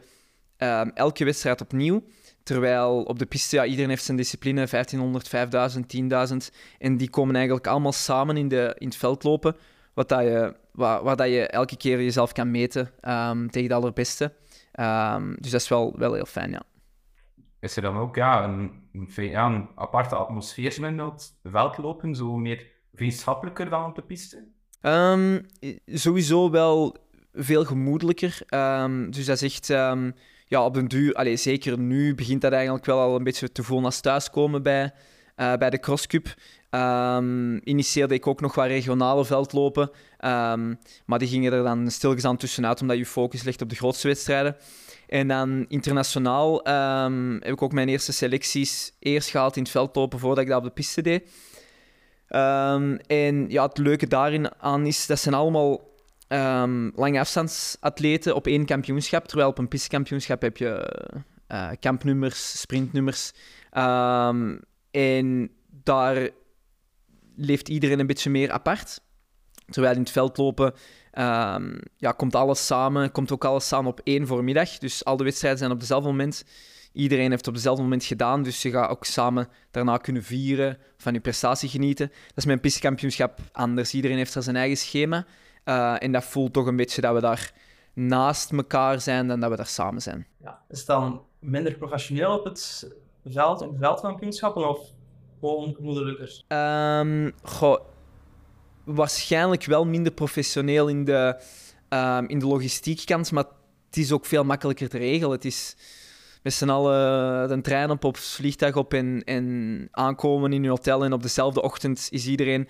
elke 0.93 1.25
wedstrijd 1.25 1.61
opnieuw. 1.61 2.03
Terwijl 2.49 3.03
op 3.03 3.19
de 3.19 3.25
piste, 3.25 3.55
ja, 3.55 3.65
iedereen 3.65 3.89
heeft 3.89 4.03
zijn 4.03 4.17
discipline, 4.17 4.67
1500, 4.67 5.27
5000, 5.27 6.51
10.000. 6.51 6.55
En 6.77 6.97
die 6.97 7.09
komen 7.09 7.35
eigenlijk 7.35 7.67
allemaal 7.67 7.91
samen 7.91 8.37
in, 8.37 8.47
de, 8.47 8.75
in 8.77 8.87
het 8.87 8.97
veld 8.97 9.23
lopen, 9.23 9.55
wat 9.93 10.09
dat 10.09 10.21
je, 10.21 10.55
waar, 10.71 11.03
waar 11.03 11.15
dat 11.15 11.27
je 11.27 11.47
elke 11.47 11.77
keer 11.77 12.03
jezelf 12.03 12.31
kan 12.31 12.51
meten 12.51 12.91
um, 13.01 13.49
tegen 13.49 13.69
de 13.69 13.75
allerbeste. 13.75 14.33
Um, 14.79 15.35
dus 15.39 15.51
dat 15.51 15.61
is 15.61 15.67
wel, 15.67 15.93
wel 15.97 16.13
heel 16.13 16.25
fijn, 16.25 16.51
ja. 16.51 16.63
Is 17.59 17.75
er 17.75 17.81
dan 17.81 17.97
ook 17.97 18.15
ja, 18.15 18.43
een, 18.43 18.71
een, 18.93 19.35
een 19.35 19.69
aparte 19.75 20.15
atmosfeer 20.15 20.83
in 20.83 20.97
dat 20.97 21.39
veldlopen, 21.43 22.15
zo 22.15 22.35
meer 22.37 22.67
vriendschappelijker 22.93 23.69
dan 23.69 23.85
op 23.85 23.95
de 23.95 24.01
piste? 24.01 24.47
Um, 24.81 25.45
sowieso 25.85 26.51
wel 26.51 26.95
veel 27.33 27.65
gemoedelijker. 27.65 28.41
Dus 29.09 29.25
dat 29.25 29.41
is 29.41 29.43
echt 29.43 29.69
ja, 30.49 30.65
op 30.65 30.73
den 30.73 30.87
duur, 30.87 31.13
allez, 31.13 31.41
zeker 31.41 31.79
nu, 31.79 32.15
begint 32.15 32.41
dat 32.41 32.51
eigenlijk 32.51 32.85
wel 32.85 32.99
al 32.99 33.15
een 33.15 33.23
beetje 33.23 33.51
te 33.51 33.63
voelen 33.63 33.85
als 33.85 33.99
thuiskomen 33.99 34.63
bij, 34.63 34.91
uh, 35.37 35.53
bij 35.53 35.69
de 35.69 35.79
crosscup. 35.79 36.35
Um, 36.71 37.59
initieerde 37.63 38.13
ik 38.13 38.27
ook 38.27 38.41
nog 38.41 38.55
wat 38.55 38.65
regionale 38.65 39.25
veldlopen, 39.25 39.91
um, 40.25 40.79
maar 41.05 41.19
die 41.19 41.27
gingen 41.27 41.53
er 41.53 41.63
dan 41.63 41.91
stilgezaan 41.91 42.37
tussenuit, 42.37 42.81
omdat 42.81 42.97
je 42.97 43.05
focus 43.05 43.43
ligt 43.43 43.61
op 43.61 43.69
de 43.69 43.75
grootste 43.75 44.07
wedstrijden. 44.07 44.55
En 45.07 45.27
dan 45.27 45.65
internationaal 45.67 46.67
um, 46.67 47.33
heb 47.33 47.53
ik 47.53 47.61
ook 47.61 47.71
mijn 47.71 47.89
eerste 47.89 48.13
selecties 48.13 48.93
eerst 48.99 49.29
gehaald 49.29 49.55
in 49.55 49.61
het 49.61 49.71
veldlopen 49.71 50.19
voordat 50.19 50.43
ik 50.43 50.49
dat 50.49 50.57
op 50.57 50.63
de 50.63 50.69
piste 50.69 51.01
deed. 51.01 51.29
en 53.07 53.45
ja, 53.47 53.65
het 53.65 53.77
leuke 53.77 54.07
daarin 54.07 54.61
aan 54.61 54.85
is, 54.85 55.05
dat 55.05 55.19
zijn 55.19 55.35
allemaal 55.35 55.88
um, 56.29 56.91
lange 56.95 57.19
afstandsatleten 57.19 58.35
op 58.35 58.47
één 58.47 58.65
kampioenschap. 58.65 59.27
Terwijl 59.27 59.49
op 59.49 59.57
een 59.57 59.67
pistekampioenschap 59.67 60.41
heb 60.41 60.57
je 60.57 60.95
uh, 61.51 61.69
kampnummers, 61.79 62.59
sprintnummers. 62.59 63.31
Um, 63.77 64.59
en 64.91 65.51
daar 65.83 66.29
leeft 67.35 67.69
iedereen 67.69 67.99
een 67.99 68.07
beetje 68.07 68.29
meer 68.29 68.51
apart. 68.51 69.01
Terwijl 69.65 69.93
in 69.93 69.99
het 69.99 70.11
veld 70.11 70.37
lopen 70.37 70.73
um, 71.13 71.79
ja, 71.97 72.11
komt 72.11 72.35
alles 72.35 72.65
samen, 72.65 73.11
komt 73.11 73.31
ook 73.31 73.45
alles 73.45 73.67
samen 73.67 73.91
op 73.91 74.01
één 74.03 74.27
voormiddag. 74.27 74.77
Dus 74.77 75.05
al 75.05 75.17
de 75.17 75.23
wedstrijden 75.23 75.59
zijn 75.59 75.71
op 75.71 75.79
dezelfde 75.79 76.09
moment. 76.09 76.43
Iedereen 76.93 77.29
heeft 77.29 77.47
op 77.47 77.53
dezelfde 77.53 77.83
moment 77.83 78.03
gedaan, 78.03 78.43
dus 78.43 78.61
je 78.61 78.71
gaat 78.71 78.89
ook 78.89 79.05
samen 79.05 79.47
daarna 79.71 79.97
kunnen 79.97 80.23
vieren, 80.23 80.77
van 80.97 81.13
je 81.13 81.19
prestatie 81.19 81.69
genieten. 81.69 82.07
Dat 82.07 82.37
is 82.37 82.45
mijn 82.45 82.59
pistekampioenschap 82.59 83.39
anders. 83.51 83.93
Iedereen 83.93 84.17
heeft 84.17 84.33
daar 84.33 84.43
zijn 84.43 84.55
eigen 84.55 84.77
schema. 84.77 85.25
Uh, 85.69 86.03
en 86.03 86.11
dat 86.11 86.23
voelt 86.23 86.53
toch 86.53 86.65
een 86.65 86.75
beetje 86.75 87.01
dat 87.01 87.13
we 87.13 87.21
daar 87.21 87.53
naast 87.93 88.51
elkaar 88.51 89.01
zijn 89.01 89.27
dan 89.27 89.39
dat 89.39 89.49
we 89.49 89.55
daar 89.55 89.67
samen 89.67 90.01
zijn. 90.01 90.27
Ja, 90.43 90.61
is 90.69 90.77
het 90.77 90.87
dan 90.87 91.21
minder 91.39 91.73
professioneel 91.73 92.37
op 92.37 92.45
het 92.45 92.89
veld, 93.25 93.61
op 93.61 93.77
veldkampioenschappen 93.77 94.69
of 94.69 94.79
gewoon 95.39 95.75
gemoedelijker? 95.75 96.43
Um, 96.47 97.33
goh, 97.43 97.79
waarschijnlijk 98.83 99.65
wel 99.65 99.85
minder 99.85 100.11
professioneel 100.11 100.87
in 100.87 101.05
de, 101.05 101.41
um, 101.89 102.27
in 102.27 102.39
de 102.39 102.47
logistiek 102.47 103.05
kant, 103.05 103.31
maar 103.31 103.45
het 103.85 103.97
is 103.97 104.11
ook 104.11 104.25
veel 104.25 104.43
makkelijker 104.43 104.89
te 104.89 104.97
regelen. 104.97 105.31
Het 105.31 105.45
is 105.45 105.75
met 106.43 106.53
z'n 106.53 106.69
allen 106.69 107.47
de 107.47 107.61
trein 107.61 107.89
op 107.89 108.03
of 108.03 108.15
het 108.15 108.25
vliegtuig 108.25 108.75
op 108.75 108.93
en, 108.93 109.23
en 109.23 109.87
aankomen 109.91 110.53
in 110.53 110.63
je 110.63 110.69
hotel 110.69 111.03
en 111.03 111.13
op 111.13 111.21
dezelfde 111.21 111.61
ochtend 111.61 112.07
is 112.11 112.27
iedereen 112.27 112.67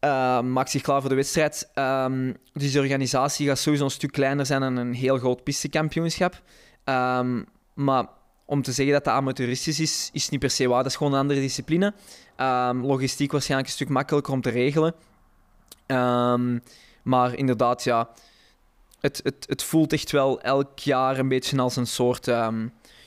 uh, 0.00 0.40
maakt 0.40 0.70
zich 0.70 0.82
klaar 0.82 1.00
voor 1.00 1.10
de 1.10 1.16
wedstrijd. 1.16 1.70
Um, 1.74 2.36
dus 2.52 2.72
de 2.72 2.78
organisatie 2.78 3.46
gaat 3.46 3.58
sowieso 3.58 3.84
een 3.84 3.90
stuk 3.90 4.12
kleiner 4.12 4.46
zijn 4.46 4.60
dan 4.60 4.76
een 4.76 4.94
heel 4.94 5.18
groot 5.18 5.42
pistekampioenschap. 5.42 6.42
Um, 6.84 7.46
maar 7.74 8.06
om 8.44 8.62
te 8.62 8.72
zeggen 8.72 8.94
dat 8.94 9.04
dat 9.04 9.14
amateuristisch 9.14 9.80
is, 9.80 10.10
is 10.12 10.28
niet 10.28 10.40
per 10.40 10.50
se 10.50 10.68
waar. 10.68 10.82
Dat 10.82 10.90
is 10.90 10.96
gewoon 10.96 11.12
een 11.12 11.18
andere 11.18 11.40
discipline. 11.40 11.94
Logistiek 12.82 13.32
waarschijnlijk 13.32 13.68
een 13.68 13.74
stuk 13.74 13.88
makkelijker 13.88 14.32
om 14.32 14.40
te 14.40 14.50
regelen. 14.50 14.94
maar 17.02 17.34
inderdaad, 17.34 17.84
ja, 17.84 18.08
het, 19.00 19.20
het, 19.24 19.44
het 19.48 19.62
voelt 19.62 19.92
echt 19.92 20.10
wel 20.10 20.40
elk 20.40 20.78
jaar 20.78 21.18
een 21.18 21.28
beetje 21.28 21.60
als 21.60 21.76
een 21.76 21.86
soort 21.86 22.26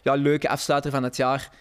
ja, 0.01 0.13
leuke 0.13 0.49
afsluiter 0.49 0.91
van 0.91 1.03
het 1.03 1.15
jaar. 1.15 1.51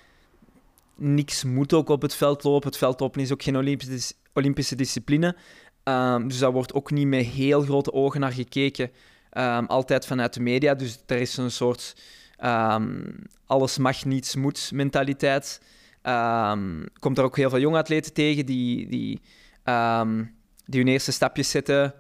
Niks 1.03 1.45
moet 1.45 1.73
ook 1.73 1.89
op 1.89 2.03
het 2.03 2.15
veld 2.15 2.45
lopen. 2.45 2.69
Het 2.69 2.79
veldlopen 2.79 3.21
is 3.21 3.33
ook 3.33 3.43
geen 3.43 3.57
Olympisch 3.57 4.13
Olympische 4.33 4.77
discipline. 4.77 5.37
Um, 5.85 6.29
dus 6.29 6.39
daar 6.39 6.53
wordt 6.53 6.73
ook 6.73 6.91
niet 6.91 7.07
met 7.07 7.27
heel 7.27 7.63
grote 7.63 7.93
ogen 7.93 8.21
naar 8.21 8.33
gekeken. 8.33 8.91
Um, 9.33 9.67
altijd 9.67 10.07
vanuit 10.07 10.35
de 10.35 10.41
media. 10.41 10.75
Dus 10.75 10.99
er 11.07 11.17
is 11.17 11.37
een 11.37 11.51
soort 11.51 11.97
um, 12.45 13.15
alles 13.47 13.79
mag, 13.79 14.05
niets 14.05 14.37
moet 14.37 14.71
mentaliteit. 14.75 15.61
komt 16.99 17.19
er 17.19 17.25
ook 17.25 17.37
heel 17.37 17.51
veel 17.51 17.59
jonge 17.59 17.79
atleten 17.79 18.13
tegen 18.13 18.47
die, 18.47 18.89
die, 18.89 19.21
die 20.65 20.81
hun 20.81 20.89
eerste 20.89 21.13
stapjes 21.13 21.51
zetten 21.51 21.95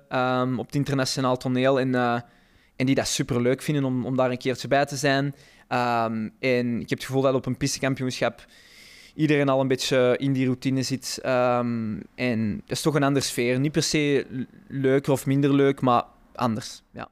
op 0.58 0.66
het 0.66 0.74
internationaal 0.74 1.36
toneel. 1.36 1.80
En, 1.80 1.88
uh, 1.88 2.20
en 2.76 2.86
die 2.86 2.94
dat 2.94 3.08
super 3.08 3.42
leuk 3.42 3.62
vinden 3.62 3.84
om, 3.84 4.06
om 4.06 4.16
daar 4.16 4.30
een 4.30 4.38
keertje 4.38 4.68
bij 4.68 4.84
te 4.84 4.96
zijn. 4.96 5.34
en 6.38 6.80
ik 6.80 6.88
heb 6.88 6.98
het 6.98 7.04
gevoel 7.04 7.22
dat 7.22 7.34
op 7.34 7.46
een 7.46 7.56
pistekampioenschap 7.56 8.46
iedereen 9.14 9.48
al 9.48 9.60
een 9.60 9.68
beetje 9.68 10.16
in 10.18 10.32
die 10.32 10.44
routine 10.44 10.82
zit. 10.82 11.20
Um, 11.26 12.02
en 12.14 12.60
het 12.62 12.70
is 12.70 12.82
toch 12.82 12.94
een 12.94 13.02
andere 13.02 13.24
sfeer. 13.24 13.60
Niet 13.60 13.72
per 13.72 13.82
se 13.82 14.26
leuker 14.68 15.12
of 15.12 15.26
minder 15.26 15.54
leuk, 15.54 15.80
maar 15.80 16.04
anders. 16.34 16.82
Ja. 16.92 17.08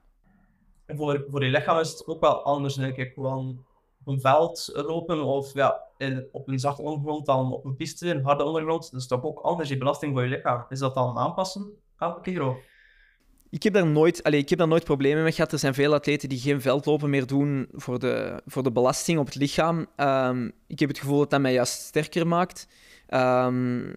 En 0.86 0.96
voor, 0.96 1.24
voor 1.28 1.44
je 1.44 1.50
lichaam 1.50 1.78
is 1.78 1.90
het 1.90 2.06
ook 2.06 2.20
wel 2.20 2.42
anders, 2.42 2.74
denk 2.74 2.96
ik. 2.96 3.12
Gewoon 3.12 3.64
een 4.04 4.20
veld 4.20 4.70
lopen 4.74 5.24
of 5.24 5.54
ja, 5.54 5.82
in, 5.96 6.28
op 6.32 6.48
een 6.48 6.58
zachte 6.58 6.82
ondergrond 6.82 7.26
dan 7.26 7.52
op 7.52 7.64
een 7.64 7.76
piste, 7.76 8.10
een 8.10 8.24
harde 8.24 8.44
ondergrond. 8.44 8.90
Dat 8.90 9.00
is 9.00 9.06
toch 9.06 9.22
ook 9.22 9.40
anders 9.40 9.68
die 9.68 9.78
belasting 9.78 10.12
voor 10.12 10.22
je 10.22 10.28
lichaam. 10.28 10.64
Is 10.68 10.78
dat 10.78 10.94
dan 10.94 11.18
aanpassen 11.18 11.72
elke 11.98 12.20
keer? 12.20 12.56
Ik 13.50 13.62
heb, 13.62 13.72
daar 13.72 13.86
nooit, 13.86 14.22
allez, 14.22 14.40
ik 14.40 14.48
heb 14.48 14.58
daar 14.58 14.68
nooit 14.68 14.84
problemen 14.84 15.22
mee 15.22 15.32
gehad. 15.32 15.52
Er 15.52 15.58
zijn 15.58 15.74
veel 15.74 15.94
atleten 15.94 16.28
die 16.28 16.38
geen 16.38 16.60
veldlopen 16.60 17.10
meer 17.10 17.26
doen 17.26 17.68
voor 17.72 17.98
de, 17.98 18.42
voor 18.46 18.62
de 18.62 18.72
belasting 18.72 19.18
op 19.18 19.26
het 19.26 19.34
lichaam. 19.34 19.86
Um, 19.96 20.52
ik 20.66 20.78
heb 20.78 20.88
het 20.88 20.98
gevoel 20.98 21.18
dat 21.18 21.30
dat 21.30 21.40
mij 21.40 21.52
juist 21.52 21.80
sterker 21.80 22.26
maakt. 22.26 22.68
Um, 23.08 23.94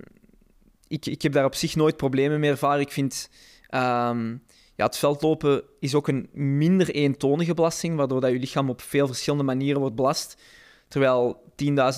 ik, 0.87 1.05
ik 1.05 1.21
heb 1.21 1.31
daar 1.31 1.45
op 1.45 1.55
zich 1.55 1.75
nooit 1.75 1.97
problemen 1.97 2.39
mee 2.39 2.49
ervaren. 2.49 2.81
Ik 2.81 2.91
vind 2.91 3.29
um, 3.69 4.41
ja, 4.75 4.85
het 4.85 4.97
veldlopen 4.97 5.63
is 5.79 5.95
ook 5.95 6.07
een 6.07 6.29
minder 6.33 6.89
eentonige 6.89 7.53
belasting, 7.53 7.95
waardoor 7.95 8.21
dat 8.21 8.31
je 8.31 8.39
lichaam 8.39 8.69
op 8.69 8.81
veel 8.81 9.07
verschillende 9.07 9.43
manieren 9.43 9.79
wordt 9.79 9.95
belast. 9.95 10.41
Terwijl 10.87 11.43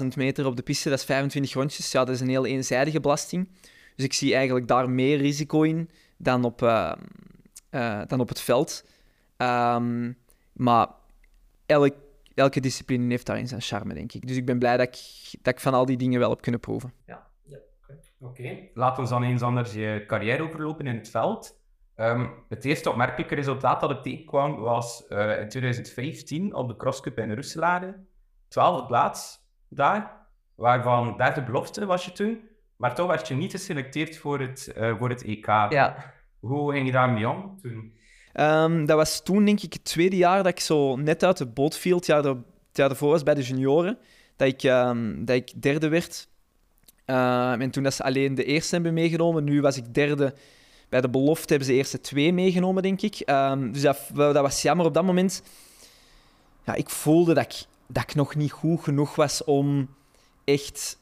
10.000 0.01 0.07
meter 0.15 0.45
op 0.45 0.55
de 0.55 0.63
piste, 0.63 0.89
dat 0.89 0.99
is 0.99 1.05
25 1.05 1.53
rondjes, 1.53 1.91
ja, 1.91 2.05
dat 2.05 2.15
is 2.15 2.21
een 2.21 2.29
heel 2.29 2.45
eenzijdige 2.45 2.99
belasting. 2.99 3.49
Dus 3.95 4.05
ik 4.05 4.13
zie 4.13 4.35
eigenlijk 4.35 4.67
daar 4.67 4.89
meer 4.89 5.17
risico 5.17 5.61
in 5.61 5.89
dan 6.17 6.43
op, 6.43 6.61
uh, 7.75 8.01
dan 8.07 8.19
op 8.19 8.29
het 8.29 8.41
veld. 8.41 8.85
Um, 9.37 10.17
maar 10.53 10.87
elk, 11.65 11.95
elke 12.35 12.59
discipline 12.59 13.09
heeft 13.09 13.25
daarin 13.25 13.47
zijn 13.47 13.61
charme, 13.61 13.93
denk 13.93 14.13
ik. 14.13 14.27
Dus 14.27 14.37
ik 14.37 14.45
ben 14.45 14.59
blij 14.59 14.77
dat 14.77 14.87
ik, 14.87 15.41
dat 15.41 15.53
ik 15.53 15.59
van 15.59 15.73
al 15.73 15.85
die 15.85 15.97
dingen 15.97 16.19
wel 16.19 16.29
heb 16.29 16.41
kunnen 16.41 16.61
proeven. 16.61 16.93
Ja, 17.05 17.27
ja 17.43 17.57
oké. 18.19 18.41
Okay. 18.41 18.71
Laten 18.73 19.03
we 19.03 19.09
dan 19.09 19.23
eens 19.23 19.41
anders 19.41 19.73
je 19.73 20.03
carrière 20.07 20.43
overlopen 20.43 20.87
in 20.87 20.95
het 20.95 21.09
veld. 21.09 21.61
Um, 21.95 22.33
het 22.49 22.65
eerste 22.65 22.89
opmerkelijke 22.89 23.35
resultaat 23.35 23.79
dat 23.79 23.91
ik 23.91 24.01
tegenkwam 24.01 24.55
was 24.55 25.05
uh, 25.09 25.39
in 25.39 25.49
2015 25.49 26.53
op 26.53 26.67
de 26.67 26.75
Crosscup 26.75 27.17
in 27.17 27.33
Roeselare. 27.33 28.05
Twaalfde 28.47 28.85
plaats 28.85 29.39
daar, 29.67 30.27
waarvan 30.55 31.17
derde 31.17 31.43
belofte 31.43 31.85
was 31.85 32.05
je 32.05 32.11
toen. 32.11 32.49
Maar 32.75 32.95
toch 32.95 33.07
werd 33.07 33.27
je 33.27 33.35
niet 33.35 33.51
geselecteerd 33.51 34.17
voor 34.17 34.39
het, 34.39 34.73
uh, 34.77 34.97
voor 34.97 35.09
het 35.09 35.23
EK. 35.23 35.45
Ja. 35.45 36.13
Hoe 36.43 36.71
ging 36.71 36.85
je 36.85 36.91
daarmee 36.91 37.29
om 37.29 37.59
toen? 37.61 37.93
Um, 38.33 38.85
dat 38.85 38.97
was 38.97 39.23
toen, 39.23 39.45
denk 39.45 39.61
ik, 39.61 39.73
het 39.73 39.83
tweede 39.83 40.17
jaar 40.17 40.43
dat 40.43 40.51
ik 40.51 40.59
zo 40.59 40.95
net 40.95 41.23
uit 41.23 41.37
de 41.37 41.45
boot 41.45 41.77
viel. 41.77 41.95
Het 41.95 42.05
jaar, 42.05 42.23
het 42.23 42.37
jaar 42.73 42.87
daarvoor 42.87 43.09
was 43.09 43.23
bij 43.23 43.33
de 43.33 43.41
junioren. 43.41 43.97
Dat 44.35 44.47
ik, 44.47 44.63
um, 44.63 45.25
dat 45.25 45.35
ik 45.35 45.61
derde 45.61 45.87
werd. 45.87 46.27
Uh, 47.05 47.51
en 47.51 47.71
toen 47.71 47.83
dat 47.83 47.93
ze 47.93 48.03
alleen 48.03 48.35
de 48.35 48.43
eerste 48.43 48.75
hebben 48.75 48.93
meegenomen. 48.93 49.43
Nu 49.43 49.61
was 49.61 49.77
ik 49.77 49.93
derde 49.93 50.33
bij 50.93 51.01
de 51.01 51.09
belofte 51.09 51.47
hebben 51.47 51.65
ze 51.65 51.71
de 51.73 51.79
eerste 51.79 52.01
twee 52.01 52.33
meegenomen, 52.33 52.83
denk 52.83 53.01
ik. 53.01 53.17
Dus 53.71 53.81
dat, 53.81 53.99
dat, 54.13 54.35
was 54.35 54.61
jammer 54.61 54.85
op 54.85 54.93
dat 54.93 55.03
moment. 55.03 55.43
Ja, 56.65 56.73
ik 56.73 56.89
voelde 56.89 57.33
dat 57.33 57.43
ik, 57.43 57.65
dat 57.87 58.03
ik 58.03 58.15
nog 58.15 58.35
niet 58.35 58.51
goed 58.51 58.83
genoeg 58.83 59.15
was 59.15 59.43
om 59.43 59.89
echt 60.43 60.97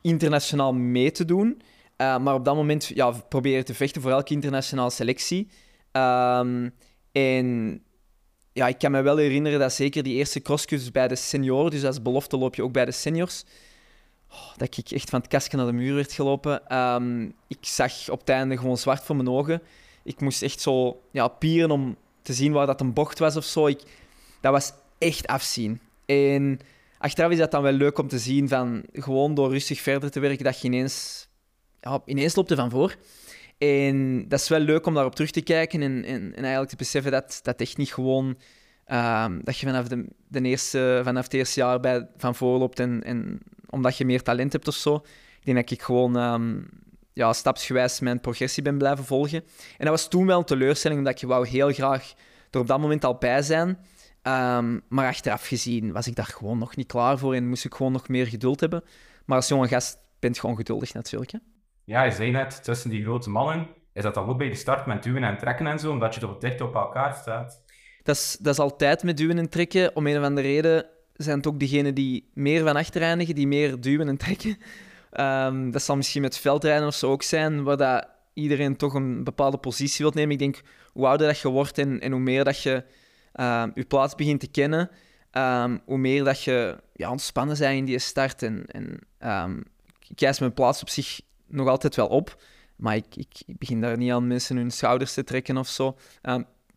internationaal 0.00 0.74
mee 0.74 1.10
te 1.10 1.24
doen. 1.24 1.62
Uh, 1.96 2.18
maar 2.18 2.34
op 2.34 2.44
dat 2.44 2.54
moment 2.54 2.86
ja, 2.94 3.10
proberen 3.10 3.64
te 3.64 3.74
vechten 3.74 4.02
voor 4.02 4.10
elke 4.10 4.32
internationale 4.32 4.90
selectie. 4.90 5.48
Um, 5.92 6.74
en 7.12 7.80
ja, 8.52 8.66
ik 8.68 8.78
kan 8.78 8.90
me 8.90 9.02
wel 9.02 9.16
herinneren 9.16 9.58
dat 9.58 9.72
zeker 9.72 10.02
die 10.02 10.14
eerste 10.14 10.40
crosscuts 10.40 10.90
bij 10.90 11.08
de 11.08 11.16
senioren, 11.16 11.70
dus 11.70 11.84
als 11.84 12.02
belofte 12.02 12.36
loop 12.36 12.54
je 12.54 12.62
ook 12.62 12.72
bij 12.72 12.84
de 12.84 12.92
seniors, 12.92 13.44
Oh, 14.30 14.56
dat 14.56 14.76
ik 14.76 14.90
echt 14.90 15.10
van 15.10 15.20
het 15.20 15.28
kastje 15.28 15.56
naar 15.56 15.66
de 15.66 15.72
muur 15.72 15.94
werd 15.94 16.12
gelopen. 16.12 16.68
Ehm, 16.68 17.24
ik 17.48 17.58
zag 17.60 18.08
op 18.08 18.20
het 18.20 18.28
einde 18.28 18.56
gewoon 18.56 18.76
zwart 18.76 19.02
voor 19.02 19.16
mijn 19.16 19.28
ogen. 19.28 19.62
Ik 20.04 20.20
moest 20.20 20.42
echt 20.42 20.60
zo 20.60 21.00
ja, 21.10 21.28
pieren 21.28 21.70
om 21.70 21.96
te 22.22 22.32
zien 22.32 22.52
waar 22.52 22.66
dat 22.66 22.80
een 22.80 22.92
bocht 22.92 23.18
was 23.18 23.36
of 23.36 23.44
zo. 23.44 23.66
Ik, 23.66 23.82
dat 24.40 24.52
was 24.52 24.72
echt 24.98 25.26
afzien. 25.26 25.80
En 26.06 26.60
achteraf 26.98 27.30
is 27.30 27.38
dat 27.38 27.50
dan 27.50 27.62
wel 27.62 27.72
leuk 27.72 27.98
om 27.98 28.08
te 28.08 28.18
zien 28.18 28.48
van 28.48 28.82
gewoon 28.92 29.34
door 29.34 29.50
rustig 29.50 29.80
verder 29.80 30.10
te 30.10 30.20
werken, 30.20 30.44
dat 30.44 30.60
je 30.60 30.66
ineens, 30.66 31.28
ja, 31.86 32.00
ineens 32.04 32.34
loopt 32.34 32.50
er 32.50 32.56
van 32.56 32.70
voor. 32.70 32.94
En 33.58 34.28
dat 34.28 34.40
is 34.40 34.48
wel 34.48 34.58
leuk 34.58 34.86
om 34.86 34.94
daarop 34.94 35.14
terug 35.14 35.30
te 35.30 35.40
kijken 35.40 35.82
en, 35.82 36.04
en, 36.04 36.22
en 36.22 36.42
eigenlijk 36.42 36.68
te 36.68 36.76
beseffen 36.76 37.12
dat 37.12 37.40
dat 37.42 37.60
echt 37.60 37.76
niet 37.76 37.92
gewoon 37.92 38.36
Um, 38.92 39.40
dat 39.44 39.58
je 39.58 39.66
vanaf, 39.66 39.88
de, 39.88 40.06
de, 40.28 40.40
eerste, 40.40 41.00
vanaf 41.04 41.24
het 41.24 41.34
eerste 41.34 41.60
jaar 41.60 41.80
bij, 41.80 42.08
van 42.16 42.34
voorloopt 42.34 42.80
en, 42.80 43.02
en 43.02 43.40
omdat 43.70 43.96
je 43.96 44.04
meer 44.04 44.22
talent 44.22 44.52
hebt 44.52 44.68
of 44.68 44.74
zo. 44.74 44.94
Ik 45.38 45.44
denk 45.44 45.56
dat 45.56 45.70
ik 45.70 45.82
gewoon 45.82 46.16
um, 46.16 46.68
ja, 47.12 47.32
stapsgewijs 47.32 48.00
mijn 48.00 48.20
progressie 48.20 48.62
ben 48.62 48.78
blijven 48.78 49.04
volgen. 49.04 49.44
En 49.78 49.84
dat 49.84 49.88
was 49.88 50.08
toen 50.08 50.26
wel 50.26 50.38
een 50.38 50.44
teleurstelling, 50.44 50.98
omdat 51.00 51.20
je 51.20 51.26
wou 51.26 51.48
heel 51.48 51.72
graag 51.72 52.12
er 52.50 52.60
op 52.60 52.66
dat 52.66 52.80
moment 52.80 53.04
al 53.04 53.14
bij 53.14 53.42
zijn. 53.42 53.68
Um, 53.68 54.82
maar 54.88 55.08
achteraf 55.08 55.46
gezien 55.46 55.92
was 55.92 56.06
ik 56.06 56.14
daar 56.14 56.26
gewoon 56.26 56.58
nog 56.58 56.76
niet 56.76 56.86
klaar 56.86 57.18
voor 57.18 57.34
en 57.34 57.48
moest 57.48 57.64
ik 57.64 57.74
gewoon 57.74 57.92
nog 57.92 58.08
meer 58.08 58.26
geduld 58.26 58.60
hebben. 58.60 58.84
Maar 59.24 59.36
als 59.36 59.48
jonge 59.48 59.68
gast 59.68 59.98
ben 60.18 60.32
je 60.32 60.40
gewoon 60.40 60.56
geduldig 60.56 60.94
natuurlijk. 60.94 61.30
Hè? 61.32 61.38
Ja, 61.86 62.02
je 62.02 62.10
zei 62.10 62.30
net, 62.30 62.64
tussen 62.64 62.90
die 62.90 63.02
grote 63.02 63.30
mannen, 63.30 63.68
is 63.92 64.02
dat 64.02 64.14
dan 64.14 64.28
ook 64.28 64.38
bij 64.38 64.48
de 64.48 64.54
start 64.54 64.86
met 64.86 65.02
duwen 65.02 65.24
en 65.24 65.38
trekken 65.38 65.66
en 65.66 65.78
zo, 65.78 65.90
omdat 65.90 66.14
je 66.14 66.20
toch 66.20 66.38
dicht 66.38 66.60
op 66.60 66.74
elkaar 66.74 67.14
staat? 67.14 67.62
Dat 68.02 68.16
is, 68.16 68.36
dat 68.40 68.52
is 68.52 68.60
altijd 68.60 69.02
met 69.02 69.16
duwen 69.16 69.38
en 69.38 69.48
trekken. 69.48 69.96
Om 69.96 70.06
een 70.06 70.18
of 70.18 70.24
andere 70.24 70.46
reden 70.46 70.86
zijn 71.14 71.36
het 71.36 71.46
ook 71.46 71.60
degenen 71.60 71.94
die 71.94 72.30
meer 72.34 72.64
van 72.64 72.76
achter 72.76 73.02
eindigen, 73.02 73.34
die 73.34 73.46
meer 73.46 73.80
duwen 73.80 74.08
en 74.08 74.16
trekken. 74.16 74.56
Um, 75.12 75.70
dat 75.70 75.82
zal 75.82 75.96
misschien 75.96 76.22
met 76.22 76.38
veldrijden 76.38 76.86
of 76.86 76.94
zo 76.94 77.10
ook 77.10 77.22
zijn, 77.22 77.62
waar 77.62 77.76
dat 77.76 78.08
iedereen 78.34 78.76
toch 78.76 78.94
een 78.94 79.24
bepaalde 79.24 79.58
positie 79.58 80.04
wilt 80.04 80.14
nemen. 80.14 80.32
Ik 80.32 80.38
denk, 80.38 80.60
hoe 80.92 81.06
ouder 81.06 81.26
dat 81.26 81.38
je 81.38 81.48
wordt 81.48 81.78
en, 81.78 82.00
en 82.00 82.12
hoe 82.12 82.20
meer 82.20 82.44
dat 82.44 82.62
je 82.62 82.84
um, 83.40 83.70
je 83.74 83.84
plaats 83.88 84.14
begint 84.14 84.40
te 84.40 84.50
kennen, 84.50 84.90
um, 85.32 85.80
hoe 85.84 85.98
meer 85.98 86.24
dat 86.24 86.42
je 86.42 86.76
ja, 86.92 87.10
ontspannen 87.10 87.58
bent 87.58 87.76
in 87.76 87.84
die 87.84 87.98
start. 87.98 88.42
En, 88.42 88.66
en 88.66 89.00
wijs 90.16 90.38
mijn 90.38 90.54
plaats 90.54 90.82
op 90.82 90.88
zich 90.88 91.20
nog 91.46 91.68
altijd 91.68 91.96
wel 91.96 92.06
op, 92.06 92.42
maar 92.76 92.96
ik, 92.96 93.16
ik, 93.16 93.42
begin 93.46 93.80
daar 93.80 93.96
niet 93.96 94.12
aan 94.12 94.26
mensen 94.26 94.56
hun 94.56 94.70
schouders 94.70 95.14
te 95.14 95.24
trekken 95.24 95.56
of 95.56 95.68
zo. 95.68 95.96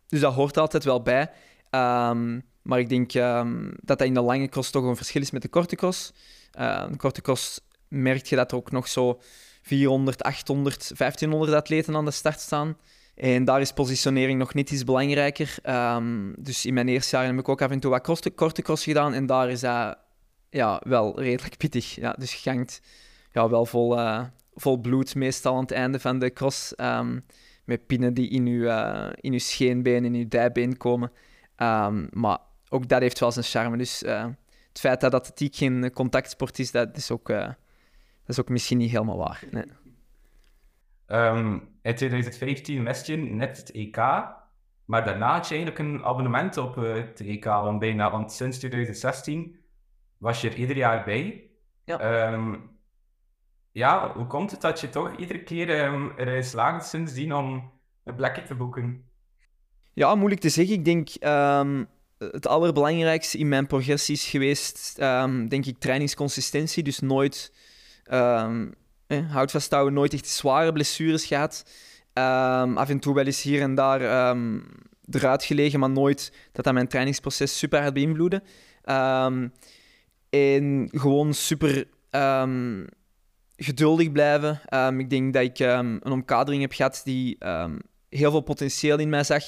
dus 0.06 0.20
dat 0.20 0.34
hoort 0.34 0.56
altijd 0.56 0.84
wel 0.84 1.02
bij. 1.02 1.30
Um, 1.70 2.42
maar 2.62 2.78
ik 2.78 2.88
denk 2.88 3.14
um, 3.14 3.70
dat 3.82 3.98
dat 3.98 4.06
in 4.06 4.14
de 4.14 4.20
lange 4.20 4.48
cross 4.48 4.70
toch 4.70 4.84
een 4.84 4.96
verschil 4.96 5.22
is 5.22 5.30
met 5.30 5.42
de 5.42 5.48
korte 5.48 5.76
cross. 5.76 6.12
Uh, 6.58 6.88
de 6.90 6.96
korte 6.96 7.20
cross 7.20 7.60
merk 7.88 8.26
je 8.26 8.36
dat 8.36 8.50
er 8.50 8.56
ook 8.56 8.70
nog 8.70 8.88
zo 8.88 9.20
400, 9.62 10.22
800, 10.22 10.92
1500 10.96 11.52
atleten 11.52 11.96
aan 11.96 12.04
de 12.04 12.10
start 12.10 12.40
staan. 12.40 12.76
En 13.14 13.44
daar 13.44 13.60
is 13.60 13.72
positionering 13.72 14.38
nog 14.38 14.54
niet 14.54 14.70
iets 14.70 14.84
belangrijker. 14.84 15.54
Dus 16.38 16.66
in 16.66 16.74
mijn 16.74 16.88
eerste 16.88 17.16
jaar 17.16 17.26
heb 17.26 17.38
ik 17.38 17.48
ook 17.48 17.62
af 17.62 17.70
en 17.70 17.80
toe 17.80 17.90
wat 17.90 18.02
korte, 18.02 18.30
korte 18.30 18.62
cross 18.62 18.84
gedaan. 18.84 19.14
En 19.14 19.26
daar 19.26 19.50
is 19.50 19.60
dat 19.60 19.98
ja, 20.50 20.80
wel 20.84 21.20
redelijk 21.20 21.56
pittig. 21.56 21.94
Ja, 21.94 22.12
dus 22.18 22.32
je 22.32 22.38
gangt 22.38 22.80
ja, 23.32 23.48
wel 23.48 23.66
vol, 23.66 23.98
uh, 23.98 24.22
vol 24.54 24.76
bloed 24.76 25.14
meestal 25.14 25.54
aan 25.54 25.60
het 25.60 25.70
einde 25.70 26.00
van 26.00 26.18
de 26.18 26.32
cross. 26.32 26.72
Um, 26.76 27.24
met 27.70 27.86
pinnen 27.86 28.14
die 28.14 28.30
in 28.30 28.46
je, 28.46 28.58
uh, 28.58 29.08
in 29.14 29.32
uw 29.32 29.38
scheenbeen, 29.38 30.04
in 30.04 30.14
je 30.14 30.28
dijbeen 30.28 30.76
komen. 30.76 31.12
Um, 31.56 32.08
maar 32.12 32.38
ook 32.68 32.88
dat 32.88 33.00
heeft 33.00 33.18
wel 33.18 33.32
zijn 33.32 33.44
charme. 33.44 33.76
Dus 33.76 34.02
uh, 34.02 34.26
het 34.68 34.80
feit 34.80 35.00
dat 35.00 35.14
atletiek 35.14 35.56
geen 35.56 35.92
contactsport 35.92 36.58
is, 36.58 36.70
dat 36.70 36.96
is 36.96 37.10
ook, 37.10 37.30
uh, 37.30 37.38
dat 37.38 37.56
is 38.26 38.40
ook 38.40 38.48
misschien 38.48 38.78
niet 38.78 38.90
helemaal 38.90 39.16
waar. 39.16 39.42
Nee. 39.50 39.64
Um, 41.06 41.68
in 41.82 41.94
2015 41.94 42.84
wist 42.84 43.06
je 43.06 43.16
net 43.16 43.56
het 43.56 43.70
EK, 43.70 43.96
maar 44.84 45.04
daarna 45.04 45.32
had 45.32 45.48
je 45.48 45.54
eigenlijk 45.54 45.88
een 45.88 46.04
abonnement 46.04 46.56
op 46.56 46.74
het 46.74 47.20
EK, 47.20 47.44
want, 47.44 47.78
bijna, 47.78 48.10
want 48.10 48.32
sinds 48.32 48.58
2016 48.58 49.56
was 50.18 50.40
je 50.40 50.50
er 50.50 50.56
ieder 50.56 50.76
jaar 50.76 51.04
bij. 51.04 51.50
Ja. 51.84 52.32
Um, 52.32 52.78
ja, 53.72 54.12
hoe 54.12 54.26
komt 54.26 54.50
het 54.50 54.60
dat 54.60 54.80
je 54.80 54.88
toch 54.88 55.16
iedere 55.16 55.42
keer 55.42 55.84
um, 55.84 56.12
er 56.16 56.44
slaagt 56.44 56.86
sindsdien 56.86 57.34
om 57.34 57.70
een 58.04 58.14
plekje 58.14 58.42
te 58.42 58.54
boeken? 58.54 59.04
Ja, 59.92 60.14
moeilijk 60.14 60.40
te 60.40 60.48
zeggen. 60.48 60.74
Ik 60.74 60.84
denk 60.84 61.08
um, 61.20 61.88
het 62.18 62.46
allerbelangrijkste 62.46 63.38
in 63.38 63.48
mijn 63.48 63.66
progressie 63.66 64.14
is 64.14 64.26
geweest, 64.26 64.96
um, 65.00 65.48
denk 65.48 65.66
ik, 65.66 65.78
trainingsconsistentie. 65.78 66.82
Dus 66.82 67.00
nooit 67.00 67.52
um, 68.12 68.74
eh, 69.06 69.30
houd 69.32 69.50
vasthouden, 69.50 69.94
nooit 69.94 70.12
echt 70.12 70.28
zware 70.28 70.72
blessures 70.72 71.24
gehad. 71.24 71.64
Af 72.74 72.88
en 72.88 73.00
toe 73.00 73.14
wel 73.14 73.24
eens 73.24 73.42
hier 73.42 73.62
en 73.62 73.74
daar 73.74 74.00
eruit 75.10 75.44
gelegen, 75.44 75.80
maar 75.80 75.90
nooit 75.90 76.32
dat 76.52 76.64
dat 76.64 76.74
mijn 76.74 76.88
trainingsproces 76.88 77.58
super 77.58 77.82
had 77.82 77.94
beïnvloeden. 77.94 78.42
en 80.30 80.88
gewoon 80.92 81.34
super 81.34 81.86
geduldig 83.62 84.12
blijven. 84.12 84.60
ik 84.98 85.10
denk 85.10 85.32
dat 85.32 85.42
ik 85.42 85.58
een 85.58 86.12
omkadering 86.12 86.62
heb 86.62 86.72
gehad 86.72 87.00
die 87.04 87.38
heel 88.08 88.30
veel 88.30 88.40
potentieel 88.40 88.98
in 88.98 89.08
mij 89.08 89.24
zag 89.24 89.44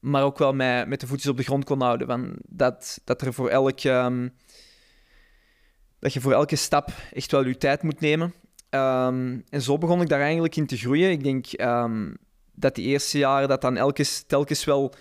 maar 0.00 0.22
ook 0.22 0.38
wel 0.38 0.52
met, 0.52 0.88
met 0.88 1.00
de 1.00 1.06
voetjes 1.06 1.30
op 1.30 1.36
de 1.36 1.42
grond 1.42 1.64
kon 1.64 1.80
houden. 1.80 2.06
Van 2.06 2.36
dat, 2.48 3.00
dat, 3.04 3.22
er 3.22 3.34
voor 3.34 3.48
elk, 3.48 3.82
dat 5.98 6.12
je 6.12 6.20
voor 6.20 6.32
elke 6.32 6.56
stap 6.56 6.90
echt 7.12 7.32
wel 7.32 7.46
je 7.46 7.56
tijd 7.56 7.82
moet 7.82 8.00
nemen. 8.00 8.34
En 8.70 9.62
zo 9.62 9.78
begon 9.78 10.00
ik 10.00 10.08
daar 10.08 10.20
eigenlijk 10.20 10.56
in 10.56 10.66
te 10.66 10.76
groeien. 10.76 11.10
Ik 11.10 11.22
denk 11.24 11.46
dat 12.54 12.74
die 12.74 12.86
eerste 12.86 13.18
jaren 13.18 13.48
dat 13.48 13.60
dan 13.60 13.76
elke, 13.76 14.04
telkens 14.26 14.64
wel 14.64 14.94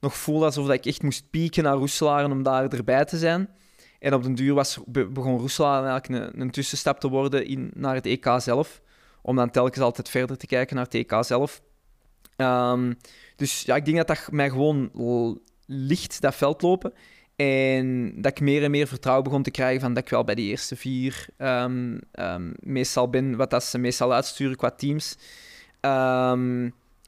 nog 0.00 0.16
voelde 0.16 0.44
alsof 0.44 0.70
ik 0.70 0.86
echt 0.86 1.02
moest 1.02 1.30
pieken 1.30 1.62
naar 1.62 1.76
Roeselaar 1.76 2.30
om 2.30 2.42
daar 2.42 2.68
erbij 2.68 3.04
te 3.04 3.18
zijn. 3.18 3.48
En 3.98 4.14
op 4.14 4.22
den 4.22 4.34
duur 4.34 4.54
was, 4.54 4.78
begon 4.86 5.38
Roeselaar 5.38 5.84
eigenlijk 5.84 6.34
een, 6.34 6.40
een 6.40 6.50
tussenstap 6.50 7.00
te 7.00 7.08
worden 7.08 7.46
in, 7.46 7.70
naar 7.74 7.94
het 7.94 8.06
EK 8.06 8.34
zelf. 8.36 8.80
Om 9.22 9.36
dan 9.36 9.50
telkens 9.50 9.84
altijd 9.84 10.08
verder 10.08 10.36
te 10.36 10.46
kijken 10.46 10.76
naar 10.76 10.84
het 10.84 10.94
EK 10.94 11.14
zelf. 11.20 11.62
Ehm, 12.36 12.92
dus 13.36 13.62
ja, 13.62 13.76
ik 13.76 13.84
denk 13.84 13.96
dat 13.96 14.06
dat 14.06 14.28
mij 14.30 14.50
gewoon 14.50 14.90
ligt, 15.66 16.20
dat 16.20 16.34
veldlopen. 16.34 16.92
En 17.36 18.12
dat 18.22 18.30
ik 18.30 18.40
meer 18.40 18.62
en 18.62 18.70
meer 18.70 18.86
vertrouwen 18.86 19.24
begon 19.24 19.42
te 19.42 19.50
krijgen 19.50 19.80
van 19.80 19.94
dat 19.94 20.02
ik 20.02 20.10
wel 20.10 20.24
bij 20.24 20.34
die 20.34 20.50
eerste 20.50 20.76
vier 20.76 21.26
um, 21.38 22.00
um, 22.12 22.54
meestal 22.60 23.10
ben, 23.10 23.36
wat 23.36 23.50
dat 23.50 23.64
ze 23.64 23.78
meestal 23.78 24.12
uitsturen 24.12 24.56
qua 24.56 24.70
teams. 24.70 25.16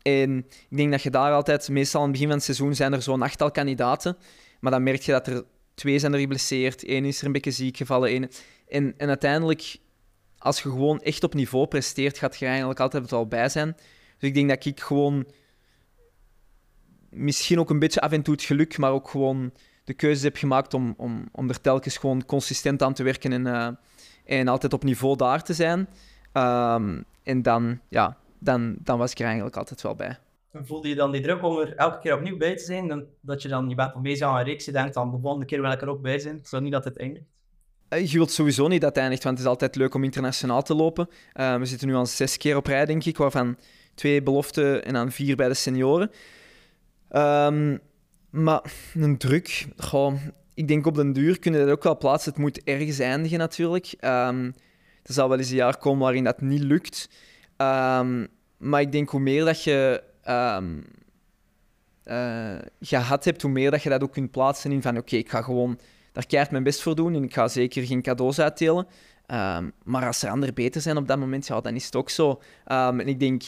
En 0.02 0.46
ik 0.68 0.76
denk 0.76 0.90
dat 0.90 1.02
je 1.02 1.10
daar 1.10 1.32
altijd, 1.32 1.68
meestal 1.68 2.00
aan 2.00 2.06
het 2.06 2.12
begin 2.12 2.28
van 2.28 2.36
het 2.36 2.46
seizoen 2.46 2.74
zijn 2.74 2.92
er 2.92 3.02
zo'n 3.02 3.22
achttal 3.22 3.50
kandidaten, 3.50 4.16
maar 4.60 4.72
dan 4.72 4.82
merk 4.82 5.00
je 5.00 5.12
dat 5.12 5.26
er 5.26 5.44
twee 5.80 5.98
zijn 5.98 6.12
er 6.12 6.18
geblesseerd, 6.18 6.84
één 6.84 7.04
is 7.04 7.20
er 7.20 7.26
een 7.26 7.32
beetje 7.32 7.50
ziek 7.50 7.76
gevallen. 7.76 8.08
Één. 8.08 8.28
En, 8.68 8.94
en 8.96 9.08
uiteindelijk, 9.08 9.76
als 10.38 10.62
je 10.62 10.70
gewoon 10.70 11.00
echt 11.00 11.24
op 11.24 11.34
niveau 11.34 11.66
presteert, 11.66 12.18
gaat 12.18 12.38
je 12.38 12.46
eigenlijk 12.46 12.80
altijd 12.80 13.10
wel 13.10 13.26
bij 13.26 13.48
zijn. 13.48 13.76
Dus 14.18 14.28
ik 14.28 14.34
denk 14.34 14.48
dat 14.48 14.64
ik 14.64 14.80
gewoon 14.80 15.26
misschien 17.10 17.58
ook 17.58 17.70
een 17.70 17.78
beetje 17.78 18.00
af 18.00 18.12
en 18.12 18.22
toe 18.22 18.34
het 18.34 18.42
geluk, 18.42 18.78
maar 18.78 18.92
ook 18.92 19.08
gewoon 19.08 19.52
de 19.84 19.94
keuze 19.94 20.24
heb 20.24 20.36
gemaakt 20.36 20.74
om, 20.74 20.94
om, 20.96 21.28
om 21.32 21.48
er 21.48 21.60
telkens 21.60 21.96
gewoon 21.96 22.26
consistent 22.26 22.82
aan 22.82 22.94
te 22.94 23.02
werken 23.02 23.32
en, 23.32 23.46
uh, 23.46 23.68
en 24.38 24.48
altijd 24.48 24.72
op 24.72 24.84
niveau 24.84 25.16
daar 25.16 25.42
te 25.42 25.54
zijn. 25.54 25.88
Um, 26.32 27.04
en 27.22 27.42
dan, 27.42 27.80
ja, 27.88 28.16
dan, 28.38 28.76
dan 28.78 28.98
was 28.98 29.10
ik 29.10 29.18
er 29.18 29.24
eigenlijk 29.24 29.56
altijd 29.56 29.82
wel 29.82 29.94
bij. 29.94 30.18
Voelde 30.52 30.88
je 30.88 30.94
dan 30.94 31.12
die 31.12 31.20
druk 31.20 31.42
om 31.42 31.58
er 31.58 31.76
elke 31.76 31.98
keer 31.98 32.14
opnieuw 32.14 32.36
bij 32.36 32.56
te 32.56 32.64
zijn? 32.64 32.88
Dan, 32.88 33.04
dat 33.20 33.42
je 33.42 33.48
dan, 33.48 33.68
je 33.68 33.74
bent 33.74 34.02
bezig 34.02 34.26
aan 34.26 34.38
een 34.38 34.44
reeks, 34.44 34.64
je 34.64 34.72
denkt 34.72 34.94
dan 34.94 35.10
de 35.10 35.18
volgende 35.20 35.46
keer 35.46 35.62
wil 35.62 35.70
ik 35.70 35.80
er 35.80 35.88
ook 35.88 36.02
bij 36.02 36.18
zijn. 36.18 36.40
Zo 36.42 36.60
niet 36.60 36.72
dat 36.72 36.84
het 36.84 36.98
eindigt? 36.98 37.26
Eh, 37.88 38.06
je 38.06 38.16
wilt 38.16 38.30
sowieso 38.30 38.68
niet 38.68 38.80
dat 38.80 38.88
het 38.88 38.98
eindigt, 38.98 39.22
want 39.24 39.36
het 39.36 39.46
is 39.46 39.52
altijd 39.52 39.76
leuk 39.76 39.94
om 39.94 40.04
internationaal 40.04 40.62
te 40.62 40.74
lopen. 40.74 41.08
Uh, 41.34 41.56
we 41.56 41.64
zitten 41.64 41.88
nu 41.88 41.94
al 41.94 42.06
zes 42.06 42.36
keer 42.36 42.56
op 42.56 42.66
rij, 42.66 42.86
denk 42.86 43.04
ik, 43.04 43.16
waarvan 43.16 43.56
twee 43.94 44.22
beloften 44.22 44.84
en 44.84 44.92
dan 44.92 45.12
vier 45.12 45.36
bij 45.36 45.48
de 45.48 45.54
senioren. 45.54 46.10
Um, 47.12 47.80
maar 48.30 48.62
een 48.94 49.18
druk, 49.18 49.66
ik 50.54 50.68
denk 50.68 50.86
op 50.86 50.94
den 50.94 51.12
duur 51.12 51.38
kunnen 51.38 51.60
dat 51.60 51.70
ook 51.70 51.82
wel 51.82 51.98
plaatsen. 51.98 52.32
Het 52.32 52.40
moet 52.40 52.62
ergens 52.64 52.98
eindigen 52.98 53.38
natuurlijk. 53.38 53.94
Um, 54.00 54.46
er 55.02 55.12
zal 55.12 55.28
wel 55.28 55.38
eens 55.38 55.50
een 55.50 55.56
jaar 55.56 55.78
komen 55.78 56.02
waarin 56.02 56.24
dat 56.24 56.40
niet 56.40 56.62
lukt. 56.62 57.10
Um, 57.56 58.28
maar 58.56 58.80
ik 58.80 58.92
denk 58.92 59.08
hoe 59.08 59.20
meer 59.20 59.44
dat 59.44 59.64
je 59.64 60.02
um, 60.30 60.84
gehad 62.80 63.24
hebt, 63.24 63.42
hoe 63.42 63.50
meer 63.50 63.70
dat 63.70 63.82
je 63.82 63.88
dat 63.88 64.02
ook 64.02 64.12
kunt 64.12 64.30
plaatsen 64.30 64.72
in 64.72 64.82
van 64.82 64.96
oké, 64.96 65.16
ik 65.16 65.30
ga 65.30 65.42
gewoon 65.42 65.78
daar 66.12 66.26
keihard 66.26 66.52
mijn 66.52 66.64
best 66.64 66.82
voor 66.82 66.94
doen 66.94 67.14
en 67.14 67.22
ik 67.22 67.34
ga 67.34 67.48
zeker 67.48 67.86
geen 67.86 68.02
cadeaus 68.02 68.40
uitdelen. 68.40 68.86
Um, 69.26 69.72
maar 69.84 70.06
als 70.06 70.22
er 70.22 70.30
anderen 70.30 70.54
beter 70.54 70.80
zijn 70.80 70.96
op 70.96 71.08
dat 71.08 71.18
moment, 71.18 71.46
ja, 71.46 71.60
dan 71.60 71.74
is 71.74 71.84
het 71.84 71.96
ook 71.96 72.10
zo. 72.10 72.40
en 72.64 73.08
ik 73.08 73.20
denk 73.20 73.42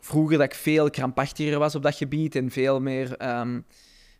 vroeger 0.00 0.38
dat 0.38 0.46
ik 0.46 0.54
veel 0.54 0.90
krampachtiger 0.90 1.58
was 1.58 1.74
op 1.74 1.82
dat 1.82 1.94
gebied 1.94 2.34
en 2.34 2.50
veel 2.50 2.80
meer 2.80 3.16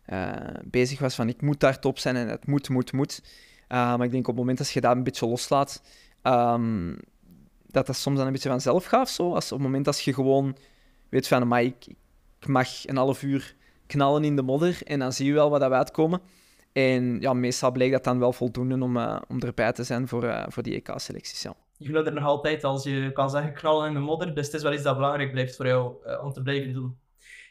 uh, 0.09 0.37
bezig 0.63 0.99
was 0.99 1.15
van 1.15 1.29
ik 1.29 1.41
moet 1.41 1.59
daar 1.59 1.79
top 1.79 1.99
zijn 1.99 2.15
en 2.15 2.27
het 2.27 2.47
moet, 2.47 2.69
moet, 2.69 2.91
moet. 2.91 3.21
Maar 3.67 4.03
ik 4.03 4.11
denk 4.11 4.27
op 4.27 4.35
het 4.35 4.35
moment 4.35 4.57
dat 4.57 4.69
je 4.69 4.81
dat 4.81 4.95
een 4.95 5.03
beetje 5.03 5.27
loslaat, 5.27 5.81
dat 7.71 7.85
dat 7.85 7.95
soms 7.95 8.17
dan 8.17 8.25
een 8.25 8.31
beetje 8.31 8.49
vanzelf 8.49 8.85
gaat. 8.85 9.09
Zo. 9.09 9.33
Als, 9.33 9.51
op 9.51 9.57
het 9.57 9.67
moment 9.67 9.85
dat 9.85 10.01
je 10.01 10.13
gewoon 10.13 10.57
weet 11.13 11.27
van, 11.27 11.47
maar 11.47 11.63
ik, 11.63 11.85
ik 12.39 12.47
mag 12.47 12.87
een 12.87 12.97
half 12.97 13.23
uur 13.23 13.55
knallen 13.87 14.23
in 14.23 14.35
de 14.35 14.41
modder 14.41 14.81
en 14.83 14.99
dan 14.99 15.13
zie 15.13 15.25
je 15.25 15.33
wel 15.33 15.49
wat 15.49 15.59
dat 15.59 15.71
uitkomen. 15.71 16.21
En 16.71 17.19
ja, 17.19 17.33
meestal 17.33 17.71
bleek 17.71 17.91
dat 17.91 18.03
dan 18.03 18.19
wel 18.19 18.33
voldoende 18.33 18.83
om, 18.83 18.97
uh, 18.97 19.21
om 19.27 19.39
erbij 19.39 19.71
te 19.71 19.83
zijn 19.83 20.07
voor, 20.07 20.23
uh, 20.23 20.43
voor 20.47 20.63
die 20.63 20.73
EK-selecties. 20.73 21.41
Ja. 21.41 21.53
Je 21.77 21.91
wil 21.91 22.05
er 22.05 22.13
nog 22.13 22.23
altijd, 22.23 22.63
als 22.63 22.83
je 22.83 23.11
kan 23.11 23.29
zeggen, 23.29 23.53
knallen 23.53 23.87
in 23.87 23.93
de 23.93 23.99
modder. 23.99 24.35
Dus 24.35 24.45
het 24.45 24.55
is 24.55 24.61
wel 24.61 24.73
iets 24.73 24.83
dat 24.83 24.95
belangrijk 24.95 25.31
blijft 25.31 25.55
voor 25.55 25.67
jou 25.67 25.93
uh, 26.05 26.23
om 26.23 26.33
te 26.33 26.41
blijven 26.41 26.73
doen. 26.73 26.97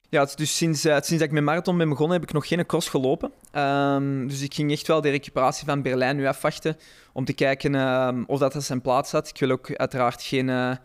Ja, 0.09 0.25
dus 0.35 0.57
sinds, 0.57 0.81
sinds 0.81 1.09
dat 1.09 1.21
ik 1.21 1.31
met 1.31 1.43
marathon 1.43 1.79
ben 1.79 1.89
begonnen, 1.89 2.19
heb 2.21 2.29
ik 2.29 2.35
nog 2.35 2.47
geen 2.47 2.67
cross 2.67 2.89
gelopen. 2.89 3.33
Um, 3.55 4.29
dus 4.29 4.43
ik 4.43 4.55
ging 4.55 4.73
echt 4.73 4.87
wel 4.87 5.01
de 5.01 5.11
recuperatie 5.11 5.67
van 5.67 5.83
Berlijn 5.83 6.17
nu 6.17 6.27
afwachten 6.27 6.77
om 7.13 7.25
te 7.25 7.33
kijken 7.33 7.75
um, 7.75 8.25
of 8.27 8.39
dat, 8.39 8.53
dat 8.53 8.63
zijn 8.65 8.81
plaats 8.81 9.13
had. 9.13 9.29
Ik 9.29 9.39
wil 9.39 9.51
ook 9.51 9.77
uiteraard 9.77 10.23
geen 10.23 10.79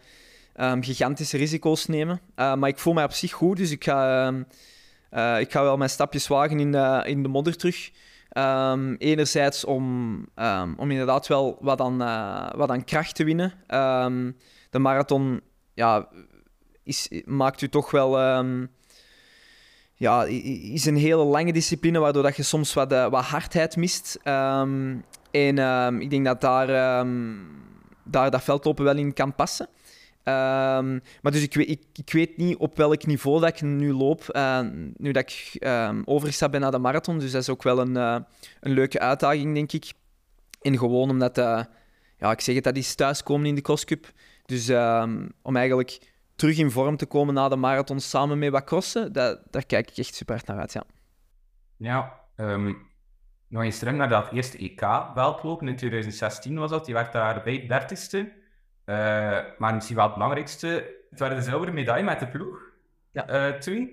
um, 0.59 0.83
gigantische 0.83 1.37
risico's 1.37 1.85
nemen. 1.85 2.19
Uh, 2.35 2.55
maar 2.55 2.69
ik 2.69 2.77
voel 2.77 2.93
mij 2.93 3.03
op 3.03 3.11
zich 3.11 3.31
goed, 3.31 3.57
dus 3.57 3.71
ik 3.71 3.83
ga, 3.83 4.27
ik 5.39 5.51
ga 5.51 5.61
wel 5.63 5.77
mijn 5.77 5.89
stapjes 5.89 6.27
wagen 6.27 6.59
in 6.59 6.71
de, 6.71 7.03
in 7.05 7.23
de 7.23 7.29
modder 7.29 7.57
terug. 7.57 7.91
enerzijds 8.97 9.65
om, 9.65 10.15
om 10.77 10.91
inderdaad 10.91 11.27
wel 11.27 11.57
wat 11.61 11.81
aan, 11.81 11.97
wat 12.57 12.69
aan 12.69 12.83
kracht 12.83 13.15
te 13.15 13.23
winnen. 13.23 13.53
de 14.69 14.79
marathon 14.79 15.41
ja, 15.73 16.07
is, 16.83 17.21
maakt 17.25 17.61
u 17.61 17.69
toch 17.69 17.91
wel 17.91 18.19
ja, 19.93 20.23
is 20.73 20.85
een 20.85 20.97
hele 20.97 21.23
lange 21.23 21.53
discipline, 21.53 21.99
waardoor 21.99 22.23
dat 22.23 22.35
je 22.35 22.43
soms 22.43 22.73
wat, 22.73 22.91
wat 22.91 23.23
hardheid 23.23 23.75
mist. 23.75 24.19
En 24.23 25.57
ik 25.99 26.09
denk 26.09 26.25
dat 26.25 26.41
daar, 26.41 26.99
um, 26.99 27.47
daar 28.03 28.31
dat 28.31 28.43
veldlopen 28.43 28.83
wel 28.83 28.97
in 28.97 29.13
kan 29.13 29.35
passen. 29.35 29.69
Maar 31.21 31.31
dus 31.31 31.41
ik, 31.41 31.55
ik, 31.55 31.83
ik, 31.93 32.11
weet 32.11 32.37
niet 32.37 32.57
op 32.57 32.77
welk 32.77 33.05
niveau 33.05 33.39
dat 33.39 33.49
ik 33.49 33.61
nu 33.61 33.93
loop, 33.93 34.23
uh, 34.31 34.59
nu 34.97 35.11
dat 35.11 35.23
ik 35.23 35.67
overgestapt 36.05 36.51
ben 36.51 36.61
naar 36.61 36.71
de 36.71 36.77
marathon. 36.77 37.19
Dus 37.19 37.31
dat 37.31 37.41
is 37.41 37.49
ook 37.49 37.63
wel 37.63 37.79
een, 37.79 37.95
uh, 37.95 38.17
een 38.59 38.71
leuke 38.71 38.99
uitdaging, 38.99 39.53
denk 39.53 39.71
ik. 39.71 39.93
En 40.61 40.77
gewoon 40.77 41.09
omdat, 41.09 41.37
uh, 41.37 41.61
ja, 42.17 42.31
ik 42.31 42.41
zeg 42.41 42.55
het, 42.55 42.63
dat 42.63 42.75
is 42.75 42.95
thuiskomen 42.95 43.45
in 43.45 43.55
de 43.55 43.61
crosscup. 43.61 44.11
Dus 44.45 44.69
om 45.41 45.55
eigenlijk 45.55 45.99
terug 46.35 46.57
in 46.57 46.71
vorm 46.71 46.97
te 46.97 47.05
komen 47.05 47.33
na 47.33 47.49
de 47.49 47.55
marathon 47.55 47.99
samen 47.99 48.39
met 48.39 48.49
wat 48.49 48.63
crossen, 48.63 49.13
dat, 49.13 49.39
daar 49.49 49.65
kijk 49.65 49.89
ik 49.89 49.97
echt 49.97 50.15
super 50.15 50.35
hard 50.35 50.47
naar 50.47 50.59
uit, 50.59 50.73
ja. 50.73 50.83
Ja, 51.77 52.19
um, 52.35 52.87
nog 53.47 53.63
eens 53.63 53.79
terug 53.79 53.93
naar 53.93 54.09
dat 54.09 54.31
eerste 54.31 54.57
EK-veldlopen 54.57 55.67
in 55.67 55.75
2016 55.75 56.57
was 56.57 56.69
dat. 56.69 56.85
Die 56.85 56.93
werd 56.93 57.13
daar 57.13 57.43
bij 57.43 57.61
30ste. 57.61 58.45
Uh, 58.89 58.95
maar 59.57 59.73
misschien 59.73 59.95
wel 59.95 60.05
het 60.05 60.13
belangrijkste, 60.13 60.95
het 61.09 61.19
werd 61.19 61.35
de 61.35 61.41
zilveren 61.41 61.73
medaille 61.73 62.03
met 62.03 62.19
de 62.19 62.27
ploeg 62.27 62.59
ja. 63.11 63.49
uh, 63.49 63.59
toen. 63.59 63.89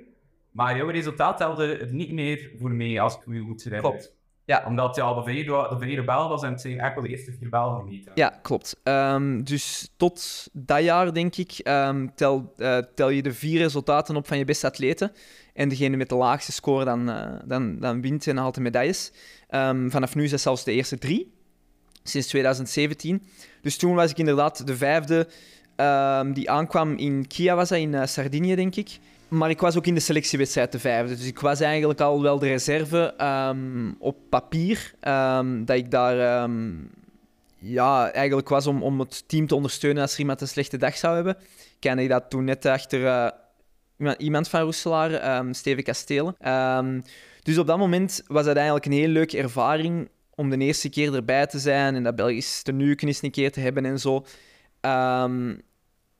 Maar 0.51 0.77
jouw 0.77 0.89
resultaat 0.89 1.37
telde 1.37 1.77
er 1.77 1.93
niet 1.93 2.13
meer 2.13 2.51
voor 2.59 2.71
mee, 2.71 3.01
als 3.01 3.15
ik 3.15 3.27
me 3.27 3.41
goed 3.41 3.65
herinner. 3.65 3.91
Klopt. 3.91 4.15
Ja. 4.45 4.65
Omdat 4.67 4.97
ja, 4.97 5.15
de 5.15 5.23
vierde, 5.23 5.67
de 5.71 5.79
vierde 5.79 6.05
bel 6.05 6.29
was 6.29 6.43
en 6.43 6.51
het 6.51 6.61
zijn 6.61 6.79
eigenlijk 6.79 7.09
de 7.11 7.17
eerste 7.17 7.33
vier 7.39 7.49
bellen 7.49 7.85
niet. 7.85 8.11
Ja, 8.15 8.29
klopt. 8.43 8.81
Um, 8.83 9.45
dus 9.45 9.93
tot 9.97 10.49
dat 10.53 10.83
jaar, 10.83 11.13
denk 11.13 11.37
ik, 11.37 11.61
um, 11.65 12.15
tel, 12.15 12.53
uh, 12.57 12.79
tel 12.79 13.09
je 13.09 13.23
de 13.23 13.33
vier 13.33 13.59
resultaten 13.59 14.17
op 14.17 14.27
van 14.27 14.39
je 14.39 14.45
beste 14.45 14.67
atleten. 14.67 15.13
En 15.55 15.69
degene 15.69 15.97
met 15.97 16.09
de 16.09 16.15
laagste 16.15 16.53
score 16.53 16.85
dan, 16.85 17.09
uh, 17.09 17.33
dan, 17.45 17.79
dan 17.79 18.01
wint 18.01 18.27
en 18.27 18.37
haalt 18.37 18.55
de 18.55 18.61
medailles. 18.61 19.13
Um, 19.51 19.91
vanaf 19.91 20.15
nu 20.15 20.25
is 20.25 20.31
dat 20.31 20.41
zelfs 20.41 20.65
de 20.65 20.73
eerste 20.73 20.99
drie, 20.99 21.35
sinds 22.05 22.27
2017. 22.27 23.23
Dus 23.63 23.77
toen 23.77 23.95
was 23.95 24.11
ik 24.11 24.19
inderdaad 24.19 24.67
de 24.67 24.77
vijfde 24.77 25.29
die 26.33 26.51
aankwam 26.51 26.97
in 26.97 27.27
Kia, 27.27 27.71
in 27.71 27.93
uh, 27.93 28.07
Sardinië, 28.07 28.55
denk 28.55 28.77
ik. 28.77 28.99
Maar 29.29 29.51
ik 29.51 29.61
was 29.61 29.77
ook 29.77 29.87
in 29.87 29.95
de 29.95 30.01
selectiewedstrijd 30.01 30.73
de 30.73 30.79
vijfde. 30.79 31.17
Dus 31.17 31.27
ik 31.27 31.39
was 31.39 31.61
eigenlijk 31.61 32.01
al 32.01 32.23
wel 32.23 32.39
de 32.39 32.47
reserve 32.47 33.15
um, 33.21 33.97
op 33.99 34.17
papier. 34.29 34.95
Um, 35.09 35.65
dat 35.65 35.77
ik 35.77 35.91
daar 35.91 36.49
ja, 37.59 38.11
eigenlijk 38.11 38.49
was 38.49 38.67
om, 38.67 38.83
om 38.83 39.01
het 39.01 39.29
team 39.29 39.47
te 39.47 39.55
ondersteunen 39.55 40.03
als 40.03 40.13
er 40.13 40.19
iemand 40.19 40.41
een 40.41 40.49
slechte 40.49 40.77
dag 40.77 40.97
zou 40.97 41.15
hebben. 41.15 41.37
Kende 41.79 42.03
ik 42.03 42.09
dat 42.09 42.31
toen 42.31 42.45
net 42.45 42.67
achter 42.67 43.01
uh, 43.99 44.13
iemand 44.19 44.49
van 44.49 44.61
Roeselaar, 44.61 45.45
Steven 45.55 45.83
Kastelen. 45.83 46.37
dus 47.43 47.59
op 47.59 47.67
dat 47.67 47.79
moment 47.79 48.23
was 48.27 48.45
dat 48.45 48.57
eigenlijk 48.57 48.87
een 48.87 48.93
heel 48.93 49.09
leuke 49.09 49.39
ervaring 49.39 50.09
om 50.35 50.51
de 50.51 50.59
eerste 50.59 50.89
keer 50.89 51.15
erbij 51.15 51.47
te 51.47 51.59
zijn 51.59 51.95
en 51.95 52.03
dat 52.03 52.17
Belgisch 52.17 52.63
tenuken 52.63 53.09
eens 53.09 53.23
een 53.23 53.31
keer 53.31 53.53
te 53.53 53.61
hebben 53.61 53.85
en 53.85 53.99
zo. 53.99 54.25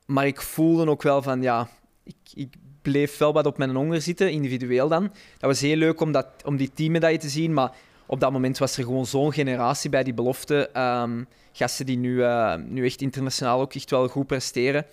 maar 0.05 0.27
ik 0.27 0.41
voelde 0.41 0.89
ook 0.89 1.01
wel 1.01 1.21
van, 1.21 1.41
ja, 1.41 1.69
ik, 2.03 2.15
ik 2.33 2.55
bleef 2.81 3.17
wel 3.17 3.33
wat 3.33 3.45
op 3.45 3.57
mijn 3.57 3.75
honger 3.75 4.01
zitten, 4.01 4.31
individueel 4.31 4.87
dan. 4.87 5.03
Dat 5.37 5.49
was 5.49 5.61
heel 5.61 5.75
leuk 5.75 6.01
om, 6.01 6.11
dat, 6.11 6.27
om 6.43 6.57
die 6.57 6.71
teammedaille 6.73 7.17
te 7.17 7.29
zien, 7.29 7.53
maar 7.53 7.75
op 8.05 8.19
dat 8.19 8.31
moment 8.31 8.57
was 8.57 8.77
er 8.77 8.83
gewoon 8.83 9.05
zo'n 9.05 9.33
generatie 9.33 9.89
bij 9.89 10.03
die 10.03 10.13
belofte. 10.13 10.69
Um, 10.79 11.27
gasten 11.51 11.85
die 11.85 11.97
nu, 11.97 12.15
uh, 12.15 12.55
nu 12.55 12.85
echt 12.85 13.01
internationaal 13.01 13.61
ook 13.61 13.73
echt 13.73 13.89
wel 13.89 14.07
goed 14.07 14.27
presteren. 14.27 14.85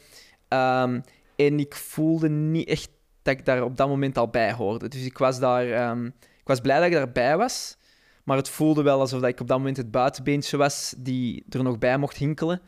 Um, 0.49 1.03
en 1.37 1.59
ik 1.59 1.75
voelde 1.75 2.29
niet 2.29 2.69
echt 2.69 2.89
dat 3.23 3.39
ik 3.39 3.45
daar 3.45 3.63
op 3.63 3.77
dat 3.77 3.89
moment 3.89 4.19
al 4.19 4.29
bij 4.29 4.53
hoorde. 4.53 4.89
Dus 4.89 5.05
ik 5.05 5.19
was, 5.19 5.39
daar, 5.39 5.97
ik 6.41 6.45
was 6.45 6.61
blij 6.61 6.77
dat 6.77 6.87
ik 6.87 6.93
daarbij 6.93 7.37
was. 7.37 7.77
Maar 8.25 8.37
het 8.37 8.49
voelde 8.49 8.83
wel 8.83 9.01
alsof 9.01 9.23
ik 9.23 9.41
op 9.41 9.49
dat 9.49 9.59
moment 9.59 9.77
het 9.77 9.91
buitenbeentje 9.91 10.57
was 10.57 10.95
die 10.99 11.45
er 11.49 11.63
nog 11.63 11.79
bij 11.79 11.99
mocht 11.99 12.17
hinkelen. 12.17 12.61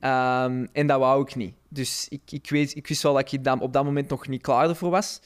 Um, 0.00 0.68
en 0.72 0.86
dat 0.86 0.98
wou 0.98 1.22
ik 1.22 1.34
niet. 1.34 1.54
Dus 1.68 2.06
ik, 2.08 2.20
ik, 2.30 2.50
weet, 2.50 2.76
ik 2.76 2.86
wist 2.86 3.02
wel 3.02 3.14
dat 3.14 3.32
ik 3.32 3.60
op 3.60 3.72
dat 3.72 3.84
moment 3.84 4.08
nog 4.08 4.28
niet 4.28 4.42
klaar 4.42 4.68
ervoor 4.68 4.90
was. 4.90 5.20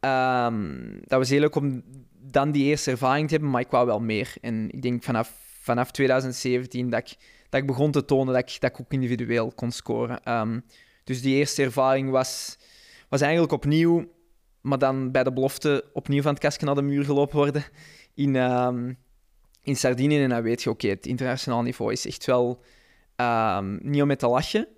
Ehm, 0.00 1.00
dat 1.00 1.18
was 1.18 1.28
heel 1.28 1.40
leuk 1.40 1.54
om 1.54 1.82
dan 2.20 2.50
die 2.50 2.64
eerste 2.64 2.90
ervaring 2.90 3.26
te 3.26 3.32
hebben, 3.32 3.50
maar 3.50 3.60
ik 3.60 3.70
wou 3.70 3.86
wel 3.86 4.00
meer. 4.00 4.34
En 4.40 4.70
ik 4.70 4.82
denk 4.82 5.02
vanaf, 5.02 5.32
vanaf 5.60 5.90
2017 5.90 6.90
dat 6.90 7.00
ik, 7.00 7.16
dat 7.48 7.60
ik 7.60 7.66
begon 7.66 7.90
te 7.90 8.04
tonen 8.04 8.34
dat 8.34 8.50
ik, 8.50 8.60
dat 8.60 8.70
ik 8.70 8.80
ook 8.80 8.92
individueel 8.92 9.52
kon 9.52 9.70
scoren. 9.70 10.22
Ehm, 10.22 10.60
dus 11.04 11.22
die 11.22 11.34
eerste 11.34 11.62
ervaring 11.62 12.10
was, 12.10 12.58
was 13.08 13.20
eigenlijk 13.20 13.52
opnieuw, 13.52 14.12
maar 14.60 14.78
dan 14.78 15.10
bij 15.10 15.24
de 15.24 15.32
belofte 15.32 15.84
opnieuw 15.92 16.22
van 16.22 16.32
het 16.32 16.42
kastje 16.42 16.66
naar 16.66 16.74
de 16.74 16.82
muur 16.82 17.04
gelopen 17.04 17.36
worden 17.36 17.64
in, 18.14 18.36
in 19.68 19.76
Sardinië. 19.76 20.22
En 20.22 20.28
dan 20.28 20.42
weet 20.42 20.62
je, 20.62 20.70
oké, 20.70 20.88
het 20.88 21.06
internationaal 21.06 21.62
niveau 21.62 21.92
is 21.92 22.06
echt 22.06 22.24
wel 22.24 22.62
niet 23.80 24.02
om 24.02 24.08
met 24.08 24.18
te 24.18 24.28
lachen. 24.28 24.68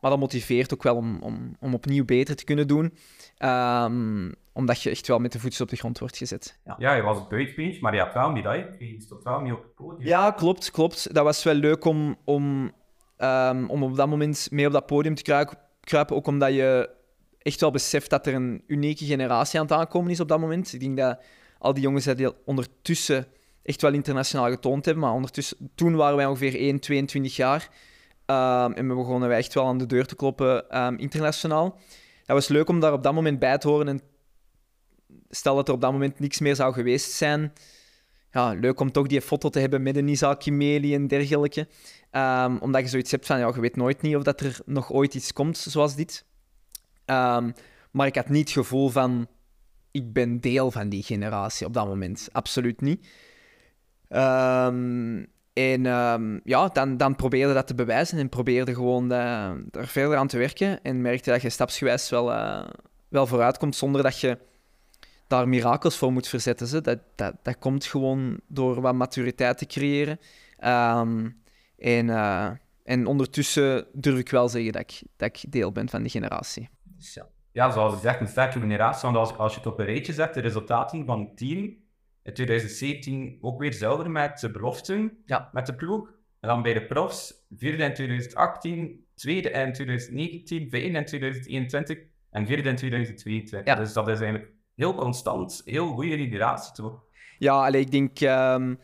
maar 0.00 0.10
dat 0.10 0.18
motiveert 0.18 0.74
ook 0.74 0.82
wel 0.82 0.96
om, 0.96 1.22
om, 1.22 1.56
om 1.60 1.74
opnieuw 1.74 2.04
beter 2.04 2.36
te 2.36 2.44
kunnen 2.44 2.68
doen. 2.68 2.94
Um, 3.38 4.34
omdat 4.52 4.82
je 4.82 4.90
echt 4.90 5.06
wel 5.06 5.18
met 5.18 5.32
de 5.32 5.38
voetjes 5.38 5.60
op 5.60 5.68
de 5.68 5.76
grond 5.76 5.98
wordt 5.98 6.16
gezet. 6.16 6.58
Ja, 6.64 6.74
ja 6.78 6.94
je 6.94 7.02
was 7.02 7.18
op 7.18 7.30
buitenbeentje, 7.30 7.80
maar 7.80 7.94
je 7.94 8.00
hebt 8.00 8.14
wel 8.14 8.26
een 8.26 8.32
medaille. 8.32 8.74
Je 8.78 9.00
stond 9.00 9.22
wel 9.22 9.40
niet 9.40 9.52
op 9.52 9.62
het 9.62 9.74
podium. 9.74 10.08
Ja, 10.08 10.30
klopt, 10.30 10.70
klopt. 10.70 11.14
Dat 11.14 11.24
was 11.24 11.42
wel 11.42 11.54
leuk 11.54 11.84
om, 11.84 12.16
om, 12.24 12.72
om 13.68 13.82
op 13.82 13.96
dat 13.96 14.08
moment 14.08 14.48
mee 14.50 14.66
op 14.66 14.72
dat 14.72 14.86
podium 14.86 15.14
te 15.14 15.46
kruipen. 15.80 16.16
Ook 16.16 16.26
omdat 16.26 16.54
je 16.54 16.90
echt 17.38 17.60
wel 17.60 17.70
beseft 17.70 18.10
dat 18.10 18.26
er 18.26 18.34
een 18.34 18.62
unieke 18.66 19.04
generatie 19.04 19.58
aan 19.58 19.66
het 19.66 19.74
aankomen 19.74 20.10
is 20.10 20.20
op 20.20 20.28
dat 20.28 20.40
moment. 20.40 20.72
Ik 20.72 20.80
denk 20.80 20.96
dat 20.96 21.20
al 21.58 21.74
die 21.74 21.82
jongens 21.82 22.04
die 22.04 22.44
ondertussen 22.44 23.26
echt 23.64 23.82
wel 23.82 23.92
internationaal 23.92 24.50
getoond 24.50 24.84
hebben. 24.84 25.04
Maar 25.04 25.12
ondertussen, 25.12 25.70
toen 25.74 25.96
waren 25.96 26.16
wij 26.16 26.26
ongeveer 26.26 26.54
1, 26.54 26.78
22 26.78 27.36
jaar. 27.36 27.68
Um, 28.26 28.72
en 28.72 28.88
we 28.88 28.94
begonnen 28.94 29.28
wij 29.28 29.38
echt 29.38 29.54
wel 29.54 29.66
aan 29.66 29.78
de 29.78 29.86
deur 29.86 30.06
te 30.06 30.16
kloppen 30.16 30.82
um, 30.84 30.98
internationaal 30.98 31.78
dat 32.24 32.36
was 32.36 32.48
leuk 32.48 32.68
om 32.68 32.80
daar 32.80 32.92
op 32.92 33.02
dat 33.02 33.14
moment 33.14 33.38
bij 33.38 33.58
te 33.58 33.68
horen. 33.68 33.88
En 33.88 34.00
stel 35.28 35.54
dat 35.54 35.68
er 35.68 35.74
op 35.74 35.80
dat 35.80 35.92
moment 35.92 36.18
niks 36.18 36.40
meer 36.40 36.54
zou 36.54 36.72
geweest 36.72 37.10
zijn, 37.10 37.52
ja, 38.30 38.52
leuk 38.52 38.80
om 38.80 38.92
toch 38.92 39.06
die 39.06 39.20
foto 39.20 39.48
te 39.48 39.58
hebben 39.58 39.82
met 39.82 39.96
een 39.96 40.08
Isaac 40.08 40.40
Kimeli 40.40 40.94
en 40.94 41.06
dergelijke. 41.06 41.68
Um, 42.12 42.58
omdat 42.58 42.82
je 42.82 42.88
zoiets 42.88 43.10
hebt 43.10 43.26
van, 43.26 43.38
ja, 43.38 43.52
je 43.54 43.60
weet 43.60 43.76
nooit 43.76 44.02
niet 44.02 44.16
of 44.16 44.22
dat 44.22 44.40
er 44.40 44.60
nog 44.64 44.92
ooit 44.92 45.14
iets 45.14 45.32
komt 45.32 45.58
zoals 45.58 45.94
dit. 45.94 46.24
Maar 47.90 48.06
ik 48.06 48.14
had 48.14 48.28
niet 48.28 48.48
het 48.48 48.50
gevoel 48.50 48.88
van, 48.88 49.28
ik 49.90 50.12
ben 50.12 50.40
deel 50.40 50.70
van 50.70 50.88
die 50.88 51.02
generatie 51.02 51.66
op 51.66 51.74
dat 51.74 51.86
moment. 51.86 52.28
Absoluut 52.32 52.80
niet. 52.80 53.06
Um, 54.14 55.26
en 55.52 55.86
um, 55.86 56.40
ja, 56.44 56.68
dan, 56.68 56.96
dan 56.96 57.16
probeerde 57.16 57.54
dat 57.54 57.66
te 57.66 57.74
bewijzen 57.74 58.18
en 58.18 58.28
probeerde 58.28 58.74
gewoon 58.74 59.12
uh, 59.12 59.48
er 59.70 59.86
verder 59.86 60.16
aan 60.16 60.26
te 60.26 60.38
werken. 60.38 60.82
En 60.82 61.02
merkte 61.02 61.30
dat 61.30 61.42
je 61.42 61.50
stapsgewijs 61.50 62.10
wel, 62.10 62.32
uh, 62.32 62.66
wel 63.08 63.26
vooruit 63.26 63.58
komt 63.58 63.76
zonder 63.76 64.02
dat 64.02 64.20
je 64.20 64.38
daar 65.26 65.48
mirakels 65.48 65.96
voor 65.96 66.12
moet 66.12 66.28
verzetten. 66.28 66.66
Ze. 66.66 66.80
Dat, 66.80 66.98
dat, 67.14 67.34
dat 67.42 67.58
komt 67.58 67.84
gewoon 67.84 68.40
door 68.46 68.80
wat 68.80 68.94
maturiteit 68.94 69.58
te 69.58 69.66
creëren. 69.66 70.18
Um, 70.64 71.42
en, 71.78 72.06
uh, 72.06 72.50
en 72.84 73.06
ondertussen 73.06 73.86
durf 73.92 74.18
ik 74.18 74.30
wel 74.30 74.48
zeggen 74.48 74.72
dat 74.72 74.82
ik, 74.82 75.02
dat 75.16 75.28
ik 75.28 75.52
deel 75.52 75.72
ben 75.72 75.88
van 75.88 76.02
die 76.02 76.10
generatie. 76.10 76.68
Ja. 77.52 77.70
zoals 77.70 77.94
gezegd, 77.94 78.20
een 78.20 78.26
sterke 78.28 78.60
generatie. 78.60 79.02
Want 79.02 79.16
als, 79.16 79.36
als 79.38 79.52
je 79.52 79.58
het 79.58 79.68
op 79.68 79.78
een 79.78 79.84
rijtje 79.84 80.12
zet, 80.12 80.34
de 80.34 80.40
resultaten 80.40 81.06
van 81.06 81.34
team 81.34 81.82
in 82.24 82.34
2017 82.34 83.38
ook 83.40 83.58
weer 83.60 83.72
zilver 83.72 84.10
met 84.10 84.38
de 84.38 84.50
beloften, 84.50 85.22
ja. 85.26 85.50
met 85.52 85.66
de 85.66 85.74
ploeg. 85.74 86.08
En 86.40 86.48
dan 86.48 86.62
bij 86.62 86.74
de 86.74 86.86
profs, 86.86 87.34
vierde 87.56 87.84
in 87.84 87.94
2018, 87.94 89.04
tweede 89.14 89.50
in 89.50 89.72
2019, 89.72 90.70
vijfde 90.70 90.98
in 90.98 91.04
2021 91.04 91.98
en 92.30 92.46
vierde 92.46 92.68
in 92.68 92.76
2022. 92.76 93.64
Ja. 93.64 93.74
Dus 93.74 93.92
dat 93.92 94.08
is 94.08 94.20
eigenlijk 94.20 94.52
heel 94.74 94.94
constant, 94.94 95.62
heel 95.64 95.86
goede 95.86 96.16
generatie 96.16 96.72
toch? 96.72 97.02
Ja, 97.38 97.66
alleen 97.66 97.80
ik 97.80 97.90
denk, 97.90 98.20
um, 98.20 98.78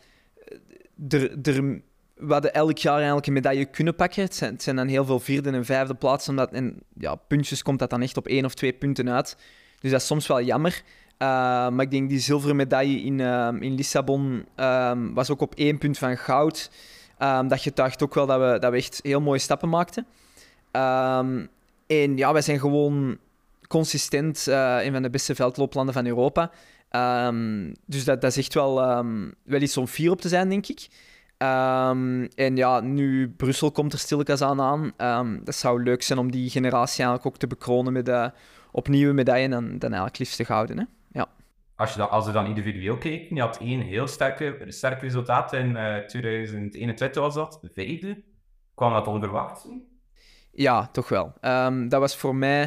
er, 1.08 1.38
er, 1.42 1.82
we 2.14 2.32
hadden 2.32 2.54
elk 2.54 2.78
jaar 2.78 2.96
eigenlijk 2.96 3.26
een 3.26 3.32
medaille 3.32 3.64
kunnen 3.64 3.94
pakken. 3.94 4.22
Het 4.22 4.34
zijn, 4.34 4.52
het 4.52 4.62
zijn 4.62 4.76
dan 4.76 4.88
heel 4.88 5.04
veel 5.04 5.20
vierde 5.20 5.50
en 5.50 5.64
vijfde 5.64 5.94
plaatsen, 5.94 6.30
omdat 6.30 6.52
en 6.52 6.82
ja, 6.94 7.14
puntjes 7.14 7.62
komt 7.62 7.78
dat 7.78 7.90
dan 7.90 8.02
echt 8.02 8.16
op 8.16 8.26
één 8.26 8.44
of 8.44 8.54
twee 8.54 8.72
punten 8.72 9.10
uit. 9.10 9.36
Dus 9.80 9.90
dat 9.90 10.00
is 10.00 10.06
soms 10.06 10.26
wel 10.26 10.42
jammer. 10.42 10.82
Uh, 11.22 11.26
maar 11.68 11.80
ik 11.80 11.90
denk 11.90 12.08
die 12.08 12.18
zilveren 12.18 12.56
medaille 12.56 13.00
in, 13.00 13.18
uh, 13.18 13.48
in 13.58 13.74
Lissabon 13.74 14.46
um, 14.56 15.14
was 15.14 15.30
ook 15.30 15.40
op 15.40 15.54
één 15.54 15.78
punt 15.78 15.98
van 15.98 16.16
goud. 16.16 16.70
Um, 17.18 17.48
dat 17.48 17.60
getuigt 17.60 18.02
ook 18.02 18.14
wel 18.14 18.26
dat 18.26 18.40
we, 18.40 18.58
dat 18.58 18.70
we 18.70 18.76
echt 18.76 19.00
heel 19.02 19.20
mooie 19.20 19.38
stappen 19.38 19.68
maakten. 19.68 20.06
En 21.86 22.16
ja, 22.16 22.32
wij 22.32 22.42
zijn 22.42 22.60
gewoon 22.60 23.18
consistent 23.68 24.46
uh, 24.48 24.84
een 24.84 24.92
van 24.92 25.02
de 25.02 25.10
beste 25.10 25.34
veldlooplanden 25.34 25.94
van 25.94 26.06
Europa. 26.06 26.50
dus 27.86 28.04
dat, 28.04 28.20
dat 28.20 28.30
is 28.30 28.36
echt 28.36 28.54
wel, 28.54 28.74
wel 29.42 29.60
iets 29.60 29.76
om 29.76 29.86
fier 29.86 30.10
op 30.10 30.20
te 30.20 30.28
zijn, 30.28 30.48
denk 30.48 30.66
ik. 30.66 30.88
en 32.34 32.56
ja, 32.56 32.80
nu 32.80 33.30
Brussel 33.36 33.70
komt 33.70 33.92
er 33.92 33.98
stilletjes 33.98 34.42
aan 34.42 34.60
aan. 34.96 35.40
dat 35.44 35.54
zou 35.54 35.82
leuk 35.82 36.02
zijn 36.02 36.18
om 36.18 36.30
die 36.30 36.50
generatie 36.50 37.04
eigenlijk 37.04 37.26
ook 37.26 37.40
te 37.40 37.46
bekronen 37.46 37.92
met 37.92 38.32
opnieuw 38.72 39.12
medaille 39.12 39.44
en 39.44 39.78
dan, 39.78 39.80
eigenlijk 39.80 40.18
liefst 40.18 40.36
te 40.36 40.44
gouden. 40.44 40.78
Hè? 40.78 40.84
Als, 41.80 41.92
je 41.92 41.98
dan, 41.98 42.10
als 42.10 42.26
we 42.26 42.32
dan 42.32 42.46
individueel 42.46 42.98
kijken, 42.98 43.36
je 43.36 43.40
had 43.40 43.58
één 43.58 43.80
heel 43.80 44.06
sterke, 44.06 44.64
sterk 44.68 45.00
resultaat 45.00 45.52
in 45.52 45.70
uh, 45.70 45.96
eh, 45.96 46.06
2021 46.06 47.22
was 47.22 47.34
dat, 47.34 47.58
de 47.62 47.70
vijfde. 47.74 48.22
Kwam 48.74 48.92
dat 48.92 49.06
onverwacht? 49.06 49.66
Ja, 50.52 50.86
toch 50.86 51.08
wel. 51.08 51.32
Um, 51.40 51.88
dat 51.88 52.00
was 52.00 52.16
voor 52.16 52.34
mij... 52.34 52.62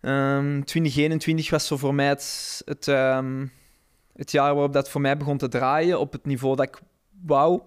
Um, 0.00 0.10
ehm, 0.10 0.62
2021 0.62 1.50
was 1.50 1.66
zo 1.66 1.76
voor 1.76 1.94
mij 1.94 2.08
het, 2.08 2.62
het, 2.64 2.86
um, 2.86 3.52
het, 4.12 4.30
jaar 4.30 4.54
waarop 4.54 4.72
dat 4.72 4.90
voor 4.90 5.00
mij 5.00 5.16
begon 5.16 5.38
te 5.38 5.48
draaien 5.48 6.00
op 6.00 6.12
het 6.12 6.26
niveau 6.26 6.56
dat 6.56 6.66
ik 6.66 6.80
wou. 7.26 7.62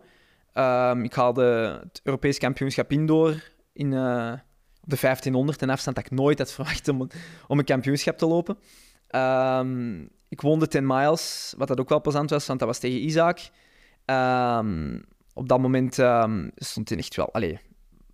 ik 1.03 1.13
haalde 1.13 1.79
het 1.83 2.01
Europees 2.03 2.37
kampioenschap 2.37 2.91
indoor 2.91 3.43
in, 3.73 3.91
uh, 3.91 4.33
op 4.81 4.89
de 4.89 4.97
1500, 4.99 5.61
een 5.61 5.69
afstand 5.69 5.95
dat 5.95 6.05
ik 6.05 6.11
nooit 6.11 6.37
had 6.37 6.51
verwacht 6.51 6.87
om, 6.87 7.07
om 7.47 7.59
een 7.59 7.65
kampioenschap 7.65 8.17
te 8.17 8.27
lopen. 8.27 8.57
Ik 10.29 10.41
woonde 10.41 10.67
10 10.67 10.85
miles, 10.85 11.53
wat 11.57 11.67
dat 11.67 11.79
ook 11.79 11.89
wel 11.89 12.01
plezant 12.01 12.29
was, 12.29 12.47
want 12.47 12.59
dat 12.59 12.67
was 12.67 12.79
tegen 12.79 12.99
Isaac. 12.99 13.39
Um, 14.05 15.03
op 15.33 15.49
dat 15.49 15.59
moment 15.59 15.97
um, 15.97 16.51
stond 16.55 16.89
hij 16.89 16.97
echt 16.97 17.15
wel... 17.15 17.33
Allee, 17.33 17.59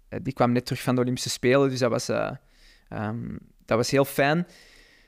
eh, 0.09 0.19
die 0.23 0.33
kwam 0.33 0.51
net 0.51 0.65
terug 0.65 0.81
van 0.81 0.95
de 0.95 1.01
Olympische 1.01 1.29
Spelen, 1.29 1.69
dus 1.69 1.79
dat 1.79 1.89
was, 1.91 2.09
uh, 2.09 2.31
um, 2.89 3.37
dat 3.65 3.77
was 3.77 3.91
heel 3.91 4.05
fijn. 4.05 4.47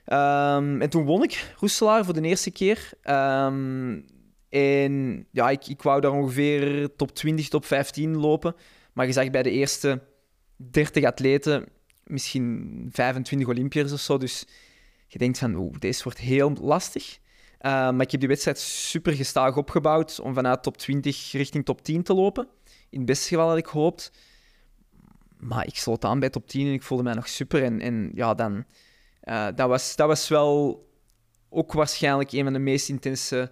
en 0.05 0.89
toen 0.89 1.05
won 1.05 1.23
ik 1.23 1.53
Roeselaar 1.59 2.05
voor 2.05 2.13
de 2.13 2.21
eerste 2.21 2.51
keer. 2.51 2.91
en 4.49 5.27
ja, 5.31 5.49
ik, 5.49 5.67
ik 5.67 5.81
wou 5.81 6.01
daar 6.01 6.11
ongeveer 6.11 6.89
top 6.95 7.15
20, 7.15 7.47
top 7.47 7.65
15 7.65 8.17
lopen. 8.17 8.55
Maar 8.93 9.05
je 9.05 9.11
zag 9.11 9.29
bij 9.29 9.43
de 9.43 9.51
eerste 9.51 10.01
30 10.55 11.03
atleten 11.03 11.65
misschien 12.07 12.89
25 12.91 13.47
Olympiërs 13.47 13.91
of 13.91 13.99
zo, 13.99 14.17
dus 14.17 14.45
je 15.07 15.17
denkt 15.17 15.37
van, 15.37 15.55
oeh, 15.55 15.79
deze 15.79 16.03
wordt 16.03 16.19
heel 16.19 16.53
lastig. 16.61 17.19
Uh, 17.61 17.71
maar 17.71 18.01
ik 18.01 18.11
heb 18.11 18.19
die 18.19 18.29
wedstrijd 18.29 18.59
super 18.59 19.13
gestaag 19.13 19.57
opgebouwd 19.57 20.19
om 20.19 20.33
vanuit 20.33 20.63
top 20.63 20.77
20 20.77 21.31
richting 21.31 21.65
top 21.65 21.81
10 21.81 22.03
te 22.03 22.13
lopen. 22.13 22.47
In 22.89 22.97
het 22.97 23.07
beste 23.07 23.27
geval 23.27 23.47
had 23.47 23.57
ik 23.57 23.67
gehoopt. 23.67 24.11
Maar 25.37 25.67
ik 25.67 25.75
sloot 25.75 26.05
aan 26.05 26.19
bij 26.19 26.29
top 26.29 26.47
10 26.47 26.67
en 26.67 26.73
ik 26.73 26.83
voelde 26.83 27.03
mij 27.03 27.13
nog 27.13 27.27
super. 27.27 27.63
En, 27.63 27.81
en 27.81 28.11
ja, 28.13 28.33
dan... 28.33 28.65
Uh, 29.23 29.47
dat, 29.55 29.67
was, 29.67 29.95
dat 29.95 30.07
was 30.07 30.27
wel 30.27 30.85
ook 31.49 31.73
waarschijnlijk 31.73 32.31
een 32.31 32.43
van 32.43 32.53
de 32.53 32.59
meest 32.59 32.89
intense 32.89 33.51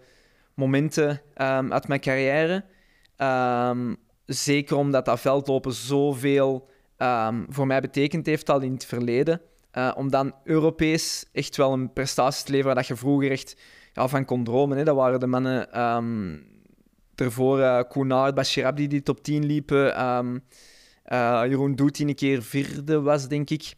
momenten 0.54 1.22
um, 1.36 1.74
uit 1.74 1.88
mijn 1.88 2.00
carrière. 2.00 2.66
Um, 3.18 3.98
zeker 4.26 4.76
omdat 4.76 5.06
dat 5.06 5.20
veldlopen 5.20 5.74
zoveel 5.74 6.70
um, 6.98 7.46
voor 7.50 7.68
mij 7.68 7.82
betekend 7.82 8.26
heeft 8.26 8.50
al 8.50 8.62
in 8.62 8.74
het 8.74 8.86
verleden. 8.86 9.42
Uh, 9.78 9.92
om 9.96 10.10
dan 10.10 10.34
Europees 10.44 11.26
echt 11.32 11.58
wel 11.58 11.74
een 11.74 11.94
prestatie 11.94 12.46
te 12.46 12.52
leveren 12.52 12.76
dat 12.76 12.88
je 12.88 12.96
vroeger 12.96 13.32
echt 13.32 13.58
van 13.94 14.26
kon 14.26 14.44
dromen. 14.44 14.78
Hè. 14.78 14.84
Dat 14.84 14.96
waren 14.96 15.20
de 15.20 15.28
mannen 15.28 15.82
um, 15.82 16.46
ervoor, 17.16 17.60
uh, 17.60 17.82
Koenard, 17.90 18.36
Bashirab 18.36 18.78
die 18.78 18.88
die 18.88 19.04
top 19.04 19.24
10 19.24 19.46
liepen. 19.46 20.06
Um, 20.06 20.44
uh, 21.06 21.42
Jeroen 21.48 21.76
Doet 21.76 22.00
een 22.00 22.16
keer 22.16 22.44
vierde 22.44 23.02
was, 23.02 23.28
denk 23.28 23.50
ik. 23.50 23.74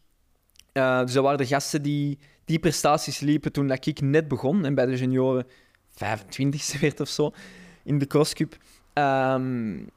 Uh, 0.74 1.02
dus 1.02 1.14
dat 1.14 1.24
waren 1.24 1.38
de 1.38 1.46
gasten 1.46 1.82
die 1.82 2.20
die 2.46 2.60
prestaties 2.60 3.20
liepen 3.20 3.52
toen 3.52 3.68
dat 3.68 3.86
ik 3.86 4.02
net 4.02 4.28
begon. 4.28 4.66
En 4.66 4.76
bij 4.76 4.86
de 4.86 4.98
junioren 4.98 5.46
25ste 5.92 6.80
werd 6.82 7.00
of 7.00 7.08
zo 7.08 7.32
in 7.84 7.98
de 7.98 8.08
crosscup. 8.08 8.58
Um, 8.94 9.90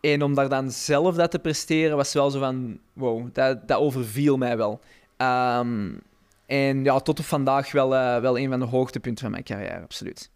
en 0.00 0.22
om 0.22 0.34
daar 0.34 0.48
dan 0.48 0.70
zelf 0.70 1.14
dat 1.14 1.30
te 1.30 1.38
presteren, 1.38 1.96
was 1.96 2.12
wel 2.12 2.30
zo 2.30 2.38
van... 2.38 2.78
Wow, 2.92 3.28
dat, 3.32 3.68
dat 3.68 3.78
overviel 3.78 4.36
mij 4.36 4.56
wel. 4.56 4.80
Um, 5.16 6.00
en 6.46 6.84
ja, 6.84 7.00
tot 7.00 7.18
op 7.18 7.24
vandaag 7.24 7.72
wel, 7.72 7.94
uh, 7.94 8.18
wel 8.18 8.38
een 8.38 8.50
van 8.50 8.60
de 8.60 8.66
hoogtepunten 8.66 9.22
van 9.22 9.30
mijn 9.30 9.44
carrière, 9.44 9.82
absoluut. 9.82 10.30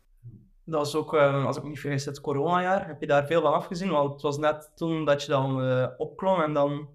Dat 0.65 0.81
was 0.81 0.95
ook, 0.95 1.15
uh, 1.15 1.47
als 1.47 1.57
ik 1.57 1.63
me 1.63 1.69
niet 1.69 1.81
vergis, 1.81 2.05
het 2.05 2.21
coronajaar. 2.21 2.87
Heb 2.87 3.01
je 3.01 3.07
daar 3.07 3.27
veel 3.27 3.43
van 3.43 3.53
afgezien? 3.53 3.91
Want 3.91 4.13
het 4.13 4.23
was 4.23 4.39
net 4.39 4.71
toen 4.75 5.05
dat 5.05 5.23
je 5.23 5.29
dan 5.29 5.65
uh, 5.65 5.87
opklom 5.97 6.41
en 6.41 6.53
dan 6.53 6.89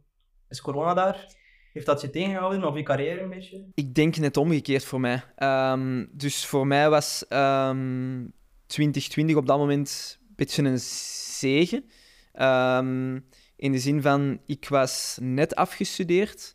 is 0.50 0.62
corona 0.62 0.94
daar. 0.94 1.28
Heeft 1.74 1.86
dat 1.86 2.02
je 2.02 2.10
tegengehouden 2.10 2.64
of 2.64 2.76
je 2.76 2.84
carrière 2.84 3.22
een 3.22 3.30
beetje? 3.30 3.66
Ik 3.74 3.96
denk 3.96 4.18
net 4.18 4.38
omgekeerd 4.38 4.86
voor 4.86 5.00
mij. 5.00 5.24
Ehm, 5.36 6.06
dus 6.12 6.46
voor 6.46 6.68
mij 6.68 6.90
was 6.90 7.26
ehm, 7.28 8.26
2020 8.66 9.36
op 9.36 9.48
dat 9.48 9.58
moment 9.58 10.20
een 10.28 10.34
beetje 10.36 10.64
een 10.64 10.80
zegen. 10.80 11.86
Ehm, 12.34 13.20
in 13.56 13.72
de 13.72 13.80
zin 13.80 14.02
van, 14.02 14.40
ik 14.46 14.70
was 14.70 15.18
net 15.22 15.56
afgestudeerd. 15.56 16.55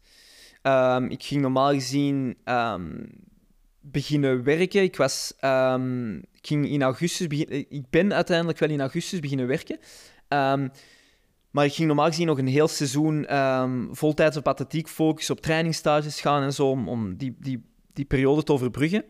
Ehm, 0.63 1.05
ik 1.05 1.23
ging 1.23 1.41
normaal 1.43 1.73
gezien 1.73 2.37
ehm, 2.45 3.07
beginnen 3.81 4.43
werken. 4.43 4.83
Ik, 4.83 4.97
was, 4.97 5.35
ehm, 5.39 6.21
ging 6.43 6.69
in 6.69 6.83
augustus 6.83 7.27
begin- 7.27 7.67
ik 7.69 7.91
ben 7.91 8.13
uiteindelijk 8.15 8.59
wel 8.59 8.71
in 8.71 8.81
augustus 8.81 9.21
beginnen 9.21 9.47
werken. 9.47 9.79
Maar 11.51 11.65
ik 11.65 11.73
ging 11.73 11.87
normaal 11.87 12.07
gezien 12.07 12.27
nog 12.27 12.39
een 12.39 12.47
heel 12.47 12.69
seizoen 12.69 13.27
voltijds 13.93 14.37
op 14.37 14.49
atletiek 14.49 14.89
focussen, 14.89 15.37
op 15.37 15.41
trainingsstages 15.41 16.21
gaan 16.21 16.43
en 16.43 16.53
zo, 16.53 16.71
om, 16.71 16.89
om 16.89 17.17
die, 17.17 17.37
die, 17.39 17.65
die 17.93 18.05
periode 18.05 18.43
te 18.43 18.53
overbruggen. 18.53 19.05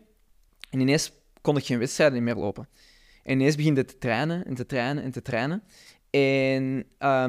En 0.69 0.79
ineens 0.79 1.11
kon 1.41 1.57
ik 1.57 1.65
geen 1.65 1.79
wedstrijden 1.79 2.23
meer 2.23 2.35
lopen. 2.35 2.67
En 3.23 3.33
ineens 3.39 3.55
begint 3.55 3.77
het 3.77 3.87
te 3.87 3.97
trainen 3.97 4.45
en 4.45 4.55
te 4.55 4.65
trainen 4.65 5.03
en 5.03 5.11
te 5.11 5.21
trainen. 5.21 5.63
En 6.09 6.85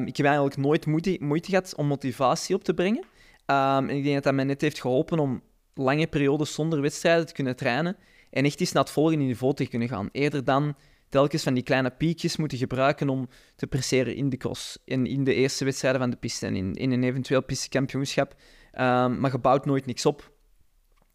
ik 0.07 0.17
heb 0.17 0.27
eigenlijk 0.27 0.57
nooit 0.57 0.87
moeite, 0.87 1.17
moeite 1.21 1.49
gehad 1.51 1.75
om 1.75 1.87
motivatie 1.87 2.55
op 2.55 2.65
te 2.65 2.75
brengen. 2.75 3.05
Ehm, 3.53 3.89
en 3.89 3.97
ik 3.97 4.03
denk 4.03 4.15
dat 4.15 4.25
dat 4.25 4.35
mij 4.35 4.45
net 4.45 4.61
heeft 4.61 4.81
geholpen 4.81 5.19
om 5.19 5.43
lange 5.75 6.07
periodes 6.07 6.55
zonder 6.55 6.81
wedstrijden 6.81 7.27
te 7.27 7.33
kunnen 7.33 7.57
trainen 7.57 7.97
en 8.31 8.45
echt 8.45 8.61
eens 8.61 8.73
naar 8.73 8.83
het 8.83 8.93
volgende 8.93 9.25
niveau 9.25 9.55
te 9.55 9.67
kunnen 9.67 9.89
gaan. 9.89 10.09
Eerder 10.13 10.45
dan 10.45 10.75
telkens 11.09 11.43
van 11.43 11.55
die 11.55 11.63
kleine 11.63 11.91
piekjes 11.91 12.37
moeten 12.37 12.59
gebruiken 12.59 13.09
om 13.09 13.29
te 13.57 13.67
presteren 13.67 14.15
in 14.15 14.29
de 14.29 14.37
cross 14.37 14.79
en 14.85 15.07
in 15.07 15.25
de 15.25 15.35
eerste 15.35 15.65
wedstrijden 15.65 16.01
van 16.01 16.11
de 16.11 16.17
piste 16.17 16.47
en 16.47 16.75
in, 16.75 16.93
een 16.93 17.03
eventueel 17.03 17.43
pistekampioenschap. 17.43 18.35
Ehm, 18.73 19.21
maar 19.21 19.33
je 19.33 19.39
bouwt 19.39 19.65
nooit 19.65 19.87
niks 19.87 20.07
op. 20.07 20.33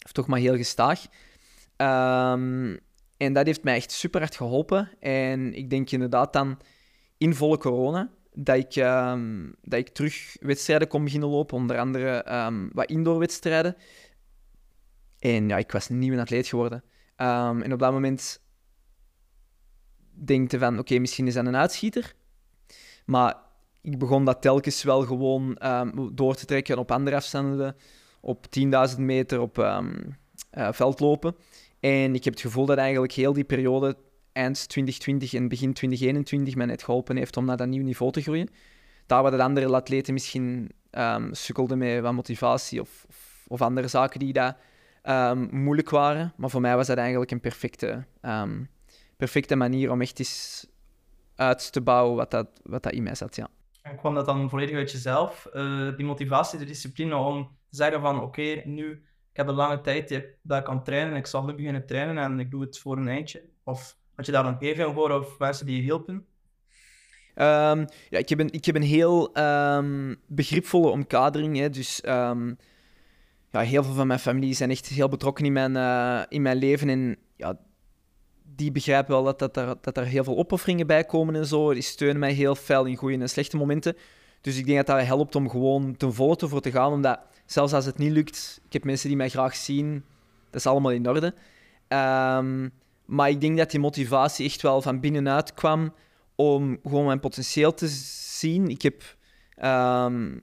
Of 0.06 0.12
toch 0.12 0.28
maar 0.28 0.40
heel 0.40 0.56
gestaag. 0.56 1.06
Ehm, 1.76 2.78
en 3.18 3.34
dat 3.34 3.46
heeft 3.46 3.64
mij 3.64 3.76
echt 3.76 3.92
super 3.92 4.20
hard 4.20 4.36
geholpen. 4.36 4.90
En 5.00 5.54
ik 5.54 5.70
denk 5.70 5.92
inderdaad 5.92 6.34
dan 6.34 6.60
in 7.18 7.34
volle 7.34 7.58
corona 7.58 8.12
dat 8.40 8.58
ik, 8.58 8.76
ehm, 8.76 9.52
dat 9.62 9.80
ik 9.80 9.90
terug 9.90 10.38
wedstrijden 10.40 10.88
kon 10.88 11.04
beginnen 11.04 11.30
lopen. 11.30 11.58
Onder 11.58 11.80
andere 11.80 12.24
ehm, 12.24 12.68
wat 12.72 12.90
indoorwedstrijden. 12.90 13.76
En 15.20 15.48
ja, 15.48 15.58
ik 15.58 15.72
was 15.72 15.90
een 15.90 16.00
nieuwe 16.00 16.20
atleet 16.20 16.48
geworden. 16.48 16.84
Ehm, 17.16 17.62
en 17.62 17.74
op 17.74 17.80
dat 17.80 17.92
moment 17.92 18.42
denkte 20.12 20.60
van, 20.60 20.80
oké, 20.80 21.00
misschien 21.00 21.28
is 21.28 21.34
dat 21.34 21.46
een 21.46 21.56
uitschieter. 21.56 22.14
Maar 23.06 23.36
ik 23.82 24.00
begon 24.00 24.26
dat 24.26 24.42
telkens 24.42 24.84
wel 24.84 25.02
gewoon 25.02 25.58
door 26.14 26.36
te 26.36 26.46
trekken 26.46 26.78
op 26.78 26.92
andere 26.92 27.16
afstanden. 27.16 27.76
Op 28.22 28.46
10.000 28.50 29.00
meter 29.00 29.40
op 29.40 29.60
eh, 29.60 30.72
veldlopen. 30.72 31.36
En 31.80 32.16
ik 32.16 32.24
heb 32.24 32.34
het 32.34 32.42
gevoel 32.42 32.66
dat 32.66 32.78
eigenlijk 32.78 33.12
heel 33.12 33.34
die 33.34 33.44
periode, 33.44 33.98
eind 34.38 34.70
2020 34.70 35.34
en 35.34 35.48
begin 35.48 35.74
2021, 35.74 36.56
mij 36.56 36.66
net 36.66 36.84
geholpen 36.84 37.18
heeft 37.18 37.38
om 37.38 37.46
naar 37.46 37.58
dat 37.58 37.68
nieuw 37.68 37.84
niveau 37.84 38.12
te 38.12 38.22
groeien. 38.22 38.50
Daar 39.06 39.22
waar 39.22 39.32
de 39.32 39.44
andere 39.44 39.76
atleten 39.76 40.14
misschien 40.14 40.72
ehm 40.90 41.34
sukkelden 41.34 41.78
met 41.78 42.02
wat 42.02 42.14
motivatie 42.14 42.82
of, 42.82 43.06
of, 43.48 43.62
andere 43.62 43.88
zaken 43.88 44.20
die 44.20 44.34
daar 44.34 44.58
ehm, 45.02 45.48
moeilijk 45.52 45.90
waren. 45.90 46.34
Maar 46.38 46.50
voor 46.50 46.62
mij 46.62 46.76
was 46.76 46.88
dat 46.88 46.98
eigenlijk 46.98 47.32
een 47.32 47.40
perfecte, 47.40 48.06
ehm, 48.22 48.64
perfecte 49.18 49.56
manier 49.56 49.92
om 49.92 50.02
echt 50.02 50.20
eens 50.20 50.68
uit 51.36 51.72
te 51.72 51.82
bouwen 51.82 52.16
wat 52.16 52.32
dat, 52.32 52.48
wat 52.64 52.84
dat 52.84 52.92
in 52.92 53.04
mij 53.04 53.16
zat, 53.16 53.36
ja. 53.36 53.48
En 53.82 53.98
kwam 53.98 54.14
dat 54.14 54.26
dan 54.26 54.50
volledig 54.50 54.76
uit 54.76 54.92
jezelf? 54.92 55.46
eh, 55.46 55.96
die 55.96 56.06
motivatie, 56.06 56.60
de 56.60 56.66
discipline 56.66 57.16
om 57.16 57.44
te 57.70 57.76
zeggen 57.76 58.02
van 58.02 58.22
oké, 58.22 58.62
nu, 58.66 58.92
ik 59.32 59.38
heb 59.38 59.48
een 59.48 59.56
lange 59.56 59.82
tijd 59.82 60.24
dat 60.42 60.58
ik 60.58 60.64
kan 60.64 60.84
trainen, 60.84 61.16
ik 61.16 61.26
zal 61.26 61.46
nu 61.46 61.54
beginnen 61.54 61.86
trainen 61.86 62.18
en 62.18 62.40
ik 62.40 62.52
doe 62.52 62.62
het 62.62 62.80
voor 62.80 62.98
een 62.98 63.08
eindje. 63.08 63.44
Of 63.64 63.98
had 64.18 64.26
je 64.26 64.32
daar 64.32 64.46
een 64.46 64.58
keving 64.58 64.94
voor 64.94 65.12
of 65.12 65.40
mensen 65.40 65.66
die 65.66 65.76
je 65.76 65.82
hielpen? 65.82 66.26
Ehm, 67.36 67.86
ja, 68.10 68.18
ik 68.18 68.30
heb 68.30 68.40
een, 68.40 68.52
ik 68.52 68.66
heb 68.66 68.76
een 68.76 68.82
heel 68.82 69.34
ehm, 69.34 70.16
begripvolle 70.28 70.90
omkadering. 70.90 71.58
Hè, 71.58 71.70
dus 71.70 72.02
ehm, 72.02 72.54
ja, 73.52 73.60
heel 73.60 73.84
veel 73.84 73.94
van 73.94 74.08
mijn 74.08 74.20
familie 74.20 74.54
zijn 74.54 74.70
echt 74.70 74.88
heel 74.88 75.10
betrokken 75.10 75.46
in 75.46 75.54
mijn, 75.54 75.76
eh, 75.76 76.22
in 76.30 76.42
mijn 76.42 76.58
leven. 76.58 76.90
En 76.90 77.18
ja, 77.36 77.60
die 78.56 78.72
begrijpen 78.72 79.14
wel 79.14 79.24
dat, 79.24 79.40
dat, 79.40 79.58
er, 79.58 79.76
dat 79.82 79.98
er 79.98 80.06
heel 80.06 80.24
veel 80.24 80.38
opofferingen 80.38 80.88
bij 80.88 81.04
komen 81.04 81.36
en 81.36 81.46
zo. 81.46 81.74
Die 81.74 81.82
steunen 81.82 82.20
mij 82.20 82.32
heel 82.32 82.56
fel 82.56 82.86
in 82.86 82.96
goede 82.96 83.18
en 83.18 83.30
slechte 83.30 83.58
momenten. 83.58 83.96
Dus 84.42 84.58
ik 84.58 84.66
denk 84.66 84.78
dat 84.78 84.98
dat 84.98 85.06
helpt 85.06 85.36
om 85.36 85.50
gewoon 85.50 85.98
ten 85.98 86.14
volle 86.14 86.36
ervoor 86.36 86.62
te 86.62 86.72
gaan. 86.72 86.92
Omdat 86.92 87.20
zelfs 87.46 87.74
als 87.74 87.86
het 87.86 87.98
niet 87.98 88.12
lukt, 88.12 88.62
ik 88.66 88.74
heb 88.74 88.84
mensen 88.84 89.08
die 89.08 89.18
mij 89.18 89.30
graag 89.30 89.56
zien. 89.56 90.04
Dat 90.50 90.60
is 90.60 90.68
allemaal 90.68 90.92
in 90.92 91.10
orde. 91.10 91.34
Maar 93.08 93.30
ik 93.30 93.42
denk 93.42 93.58
dat 93.58 93.72
die 93.72 93.80
motivatie 93.80 94.46
echt 94.46 94.62
wel 94.62 94.82
van 94.82 95.00
binnenuit 95.00 95.54
kwam 95.54 95.94
om 96.36 96.80
gewoon 96.84 97.06
mijn 97.06 97.20
potentieel 97.20 97.74
te 97.74 97.88
zien. 97.88 98.68
Ik, 98.68 98.82
heb, 98.82 99.16
ehm, 99.56 100.38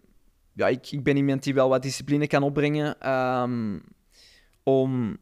ja, 0.52 0.68
ik, 0.68 1.02
ben 1.02 1.16
iemand 1.16 1.42
die 1.42 1.54
wel 1.54 1.68
wat 1.68 1.82
discipline 1.82 2.26
kan 2.26 2.42
opbrengen. 2.42 3.00
ehm, 3.00 3.78
om, 4.62 5.16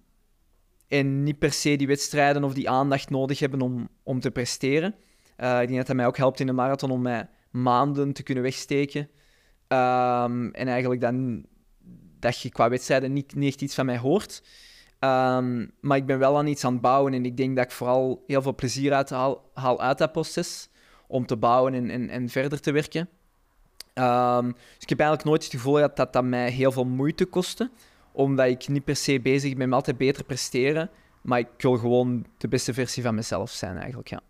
en 0.89 1.23
niet 1.23 1.39
per 1.39 1.53
se 1.53 1.77
die 1.77 1.87
wedstrijden 1.87 2.45
of 2.45 2.55
die 2.55 2.71
aandacht 2.71 3.11
nodig 3.11 3.39
hebben 3.39 3.61
om, 3.61 3.89
om 4.03 4.21
te 4.21 4.31
presteren. 4.31 4.95
Eh, 5.37 5.61
ik 5.61 5.67
denk 5.67 5.79
dat 5.79 5.87
dat 5.87 5.97
mij 5.97 6.07
ook 6.07 6.17
helpt 6.17 6.41
in 6.41 6.47
de 6.47 6.53
marathon 6.53 6.91
om 6.91 7.03
mij 7.03 7.29
maanden 7.51 8.13
te 8.13 8.23
kunnen 8.23 8.43
wegsteken. 8.43 9.09
Ehm, 9.69 10.47
en 10.47 10.69
eigenlijk 10.69 11.01
dan 11.01 11.47
dat 12.19 12.41
je 12.41 12.51
qua 12.51 12.69
wedstrijden 12.69 13.13
niet, 13.13 13.35
niet 13.35 13.53
echt 13.53 13.63
iets 13.63 13.75
van 13.75 13.87
mij 13.87 13.99
hoort. 13.99 14.43
Ehm, 15.03 15.67
maar 15.81 15.97
ik 15.97 16.07
ben 16.07 16.19
wel 16.19 16.39
aan 16.39 16.47
iets 16.47 16.65
aan 16.65 16.73
het 16.73 16.81
bouwen 16.81 17.15
en 17.15 17.25
ik 17.25 17.37
denk 17.37 17.57
dat 17.57 17.65
ik 17.65 17.71
vooral 17.71 18.25
heel 18.27 18.43
veel 18.43 18.55
plezier 18.55 18.93
uit 18.93 19.11
haal, 19.11 19.51
haal 19.55 19.81
uit 19.81 19.99
dat 19.99 20.13
proces 20.13 20.69
om 21.07 21.27
te 21.27 21.37
bouwen 21.37 21.75
en, 21.75 21.91
en, 21.91 22.09
en 22.09 22.29
verder 22.29 22.61
te 22.61 22.73
werken. 22.73 23.09
Ehm, 23.95 24.47
dus 24.47 24.79
ik 24.79 24.89
heb 24.89 25.01
eigenlijk 25.01 25.29
nooit 25.29 25.43
het 25.43 25.53
gevoel 25.53 25.75
dat 25.75 26.13
dat 26.13 26.25
mij 26.25 26.51
heel 26.51 26.73
veel 26.73 26.85
moeite 26.85 27.25
kostte, 27.25 27.71
omdat 28.13 28.47
ik 28.47 28.69
niet 28.69 28.85
per 28.85 28.97
se 28.97 29.21
bezig 29.21 29.57
ben 29.57 29.69
met 29.69 29.79
altijd 29.79 29.97
beter 29.97 30.25
presteren, 30.25 30.91
maar 31.23 31.39
ik 31.39 31.49
wil 31.59 31.77
gewoon 31.77 32.27
de 32.39 32.49
beste 32.49 32.75
versie 32.75 33.03
van 33.03 33.15
mezelf 33.15 33.51
zijn 33.51 33.77
eigenlijk, 33.77 34.09
ja. 34.09 34.21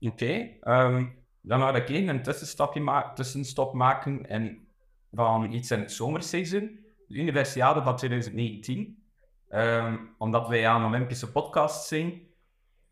Oké, 0.00 0.48
ehm, 0.60 1.06
dan 1.40 1.60
had 1.60 1.76
ik 1.76 1.88
één 1.88 2.08
een 2.08 2.22
tussenstapje 2.22 2.80
ma 2.80 3.12
tussenstop 3.12 3.74
maken 3.74 4.28
en 4.28 4.66
van 5.12 5.52
iets 5.52 5.70
in 5.70 5.78
het 5.78 5.92
zomerseizoen, 5.92 6.80
de 7.06 7.18
Universiade 7.18 7.82
van 7.82 7.96
2019. 7.96 8.99
Ehm, 9.50 9.96
omdat 10.18 10.48
wij 10.48 10.68
aan 10.68 10.82
een 10.82 10.88
Olympische 10.88 11.32
podcast 11.32 11.86
zijn. 11.86 12.22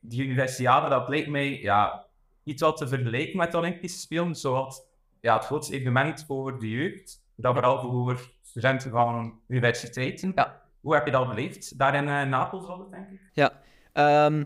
Die 0.00 0.24
Universiade, 0.24 0.88
dat 0.88 1.08
lijkt 1.08 1.28
mij 1.28 1.60
ja, 1.60 2.06
iets 2.44 2.62
wat 2.62 2.76
te 2.76 2.88
vergelijken 2.88 3.36
met 3.36 3.52
de 3.52 3.58
Olympische 3.58 3.98
Spelen, 3.98 4.34
zoals 4.34 4.82
ja, 5.20 5.36
het 5.36 5.44
grootste 5.44 5.74
evenement 5.74 6.24
voor 6.26 6.58
de 6.58 6.70
jeugd, 6.70 7.24
dat 7.34 7.54
vooral 7.54 7.80
voor 7.80 8.30
studenten 8.42 8.90
van 8.90 9.40
universiteiten. 9.48 10.32
Ja. 10.34 10.62
Hoe 10.80 10.94
heb 10.94 11.04
je 11.04 11.12
dat 11.12 11.28
beleefd? 11.28 11.78
Daar 11.78 11.94
in 11.94 12.08
eh, 12.08 12.22
Napels 12.22 12.66
was 12.66 12.78
het, 12.78 12.90
denk 12.90 13.10
ik. 13.10 13.50
Ehm, 13.92 14.44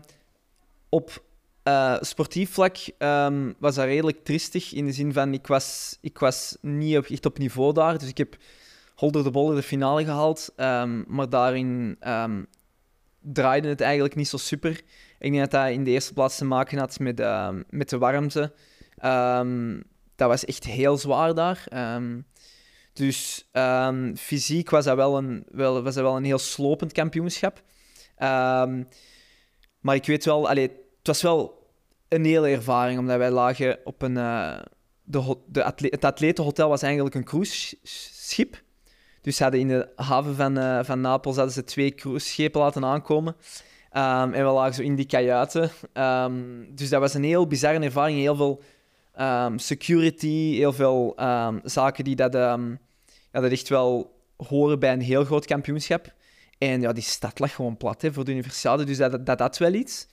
op 0.89 1.23
eh, 1.63 1.95
sportief 1.99 2.51
vlak 2.51 2.77
ehm, 2.97 3.53
was 3.59 3.75
dat 3.75 3.85
redelijk 3.85 4.23
tristig. 4.23 4.73
In 4.73 4.85
de 4.85 4.91
zin 4.91 5.13
van, 5.13 5.33
ik 5.33 5.47
was, 5.47 5.97
ik 6.01 6.19
was 6.19 6.57
niet 6.61 6.97
op, 6.97 7.05
echt 7.05 7.25
op 7.25 7.37
niveau 7.37 7.73
daar. 7.73 7.97
Dus 7.97 8.09
ik 8.09 8.17
heb 8.17 8.35
holder 9.03 9.23
de 9.23 9.31
boller 9.31 9.55
de 9.55 9.63
finale 9.63 10.03
gehaald. 10.03 10.53
ehm, 10.55 11.03
maar 11.07 11.29
daarin 11.29 11.95
ehm, 11.99 12.43
draaide 13.19 13.67
het 13.67 13.81
eigenlijk 13.81 14.15
niet 14.15 14.27
zo 14.27 14.37
super. 14.37 14.81
Ik 15.19 15.31
denk 15.31 15.37
dat 15.37 15.51
dat 15.51 15.69
in 15.69 15.83
de 15.83 15.91
eerste 15.91 16.13
plaats 16.13 16.37
te 16.37 16.45
maken 16.45 16.77
had 16.77 16.99
met, 16.99 17.19
ehm, 17.19 17.61
met 17.69 17.89
de 17.89 17.97
warmte. 17.97 18.53
Dat 20.15 20.27
was 20.27 20.45
echt 20.45 20.63
heel 20.63 20.97
zwaar 20.97 21.33
daar. 21.33 21.63
Dus 22.93 23.49
fysiek 24.17 24.69
was 24.69 24.85
dat 24.85 24.95
wel 24.95 25.17
een, 25.17 25.45
wel, 25.51 25.83
was 25.83 25.93
dat 25.93 26.03
wel 26.03 26.15
een 26.15 26.23
heel 26.23 26.37
slopend 26.37 26.91
kampioenschap. 26.91 27.61
Maar 29.79 29.95
ik 29.95 30.05
weet 30.05 30.25
wel, 30.25 30.49
allee, 30.49 30.67
het 30.97 31.07
was 31.07 31.21
wel 31.21 31.71
een 32.07 32.25
hele 32.25 32.49
ervaring, 32.49 32.99
omdat 32.99 33.17
wij 33.17 33.31
lagen 33.31 33.79
op 33.83 34.01
een. 34.01 34.17
eh, 34.17 34.59
de, 35.03 35.37
de 35.47 35.87
het 35.89 36.05
atletenhotel 36.05 36.69
was 36.69 36.81
eigenlijk 36.81 37.15
een 37.15 37.23
cruiseschip. 37.23 38.62
Dus 39.23 39.35
ze 39.35 39.43
hadden 39.43 39.61
in 39.61 39.67
de 39.67 39.89
haven 39.95 40.35
van, 40.35 40.57
eh, 40.57 40.79
van 40.83 41.01
Napels 41.01 41.35
hadden 41.35 41.53
ze 41.53 41.63
twee 41.63 41.95
cruiseschepen 41.95 42.61
laten 42.61 42.85
aankomen. 42.85 43.35
Ehm, 43.91 44.33
en 44.33 44.45
we 44.45 44.51
lagen 44.51 44.73
zo 44.73 44.81
in 44.81 44.95
die 44.95 45.05
kajuiten. 45.05 45.71
Ehm, 45.93 46.33
dus 46.69 46.89
dat 46.89 46.99
was 46.99 47.13
een 47.13 47.23
heel 47.23 47.47
bizarre 47.47 47.79
ervaring. 47.79 48.19
Heel 48.19 48.35
veel 48.35 48.61
ehm, 49.13 49.57
security, 49.57 50.55
heel 50.55 50.73
veel 50.73 51.13
zaken 51.63 52.03
die 52.03 52.15
dat, 52.15 52.33
ja, 52.33 52.57
dat 53.31 53.51
echt 53.51 53.69
wel 53.69 54.19
horen 54.37 54.79
bij 54.79 54.93
een 54.93 55.01
heel 55.01 55.25
groot 55.25 55.45
kampioenschap. 55.45 56.13
En 56.57 56.81
ja, 56.81 56.93
die 56.93 57.03
stad 57.03 57.39
lag 57.39 57.55
gewoon 57.55 57.77
plat 57.77 58.01
hè, 58.01 58.13
voor 58.13 58.25
de 58.25 58.31
universiade, 58.31 58.83
dus 58.83 58.97
dat 58.97 59.25
dat, 59.25 59.37
dat 59.37 59.57
wel 59.57 59.73
iets. 59.73 60.07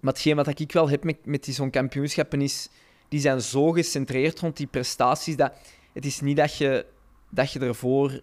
Maar 0.00 0.12
hetgeen 0.12 0.36
wat 0.36 0.58
ik 0.58 0.72
wel 0.72 0.90
heb 0.90 1.04
met, 1.04 1.26
met 1.26 1.44
die 1.44 1.54
zo'n 1.54 1.70
kampioenschappen 1.70 2.40
is, 2.40 2.68
die 3.08 3.20
zijn 3.20 3.40
zo 3.40 3.70
gecentreerd 3.70 4.40
rond 4.40 4.56
die 4.56 4.66
prestaties, 4.66 5.36
dat 5.36 5.52
het 5.92 6.04
is 6.04 6.20
niet 6.20 6.36
dat 6.36 6.56
je, 6.56 6.86
dat 7.30 7.52
je 7.52 7.58
ervoor 7.58 8.20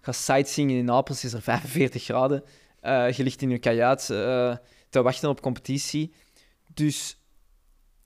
gaat 0.00 0.16
sightseeing 0.16 0.70
in 0.70 0.84
Napels, 0.84 1.24
is 1.24 1.32
er 1.32 1.42
45 1.42 2.02
graden. 2.02 2.44
Uh, 2.82 3.10
je 3.10 3.22
ligt 3.22 3.42
in 3.42 3.50
je 3.50 3.58
kajuit 3.58 4.08
uh, 4.12 4.56
te 4.88 5.02
wachten 5.02 5.28
op 5.28 5.40
competitie. 5.40 6.12
Dus 6.74 7.22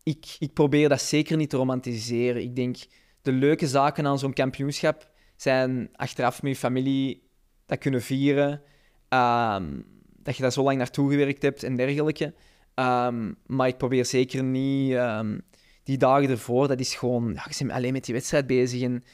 ik, 0.03 0.37
ik 0.39 0.53
probeer 0.53 0.89
dat 0.89 1.01
zeker 1.01 1.37
niet 1.37 1.51
te 1.51 1.57
romantiseren. 1.57 2.43
Ik 2.43 2.57
denk, 2.57 2.77
de 3.23 3.33
leuke 3.33 3.67
zaken 3.67 4.07
aan 4.07 4.19
zo'n 4.19 4.33
kampioenschap 4.33 5.11
zijn 5.37 5.89
achteraf 5.93 6.43
met 6.43 6.53
je 6.53 6.59
familie 6.59 7.29
dat 7.67 7.79
kunnen 7.79 8.03
vieren. 8.03 8.63
Um, 9.09 9.85
dat 10.23 10.37
je 10.37 10.43
daar 10.43 10.53
zo 10.53 10.63
lang 10.63 10.79
naartoe 10.79 11.11
gewerkt 11.11 11.43
hebt 11.43 11.63
en 11.63 11.77
dergelijke. 11.77 12.35
Um, 12.75 13.37
maar 13.47 13.69
ik 13.69 13.77
probeer 13.77 14.05
zeker 14.05 14.43
niet 14.43 14.93
um, 14.93 15.43
die 15.87 15.97
dagen 15.97 16.31
ervoor, 16.31 16.69
dat 16.69 16.81
is 16.81 16.95
gewoon, 16.95 17.33
ja, 17.33 17.47
je 17.49 17.57
bent 17.59 17.71
alleen 17.71 17.93
met 17.93 18.05
die 18.05 18.15
wedstrijd 18.15 18.47
bezig. 18.47 18.83
En, 18.83 19.05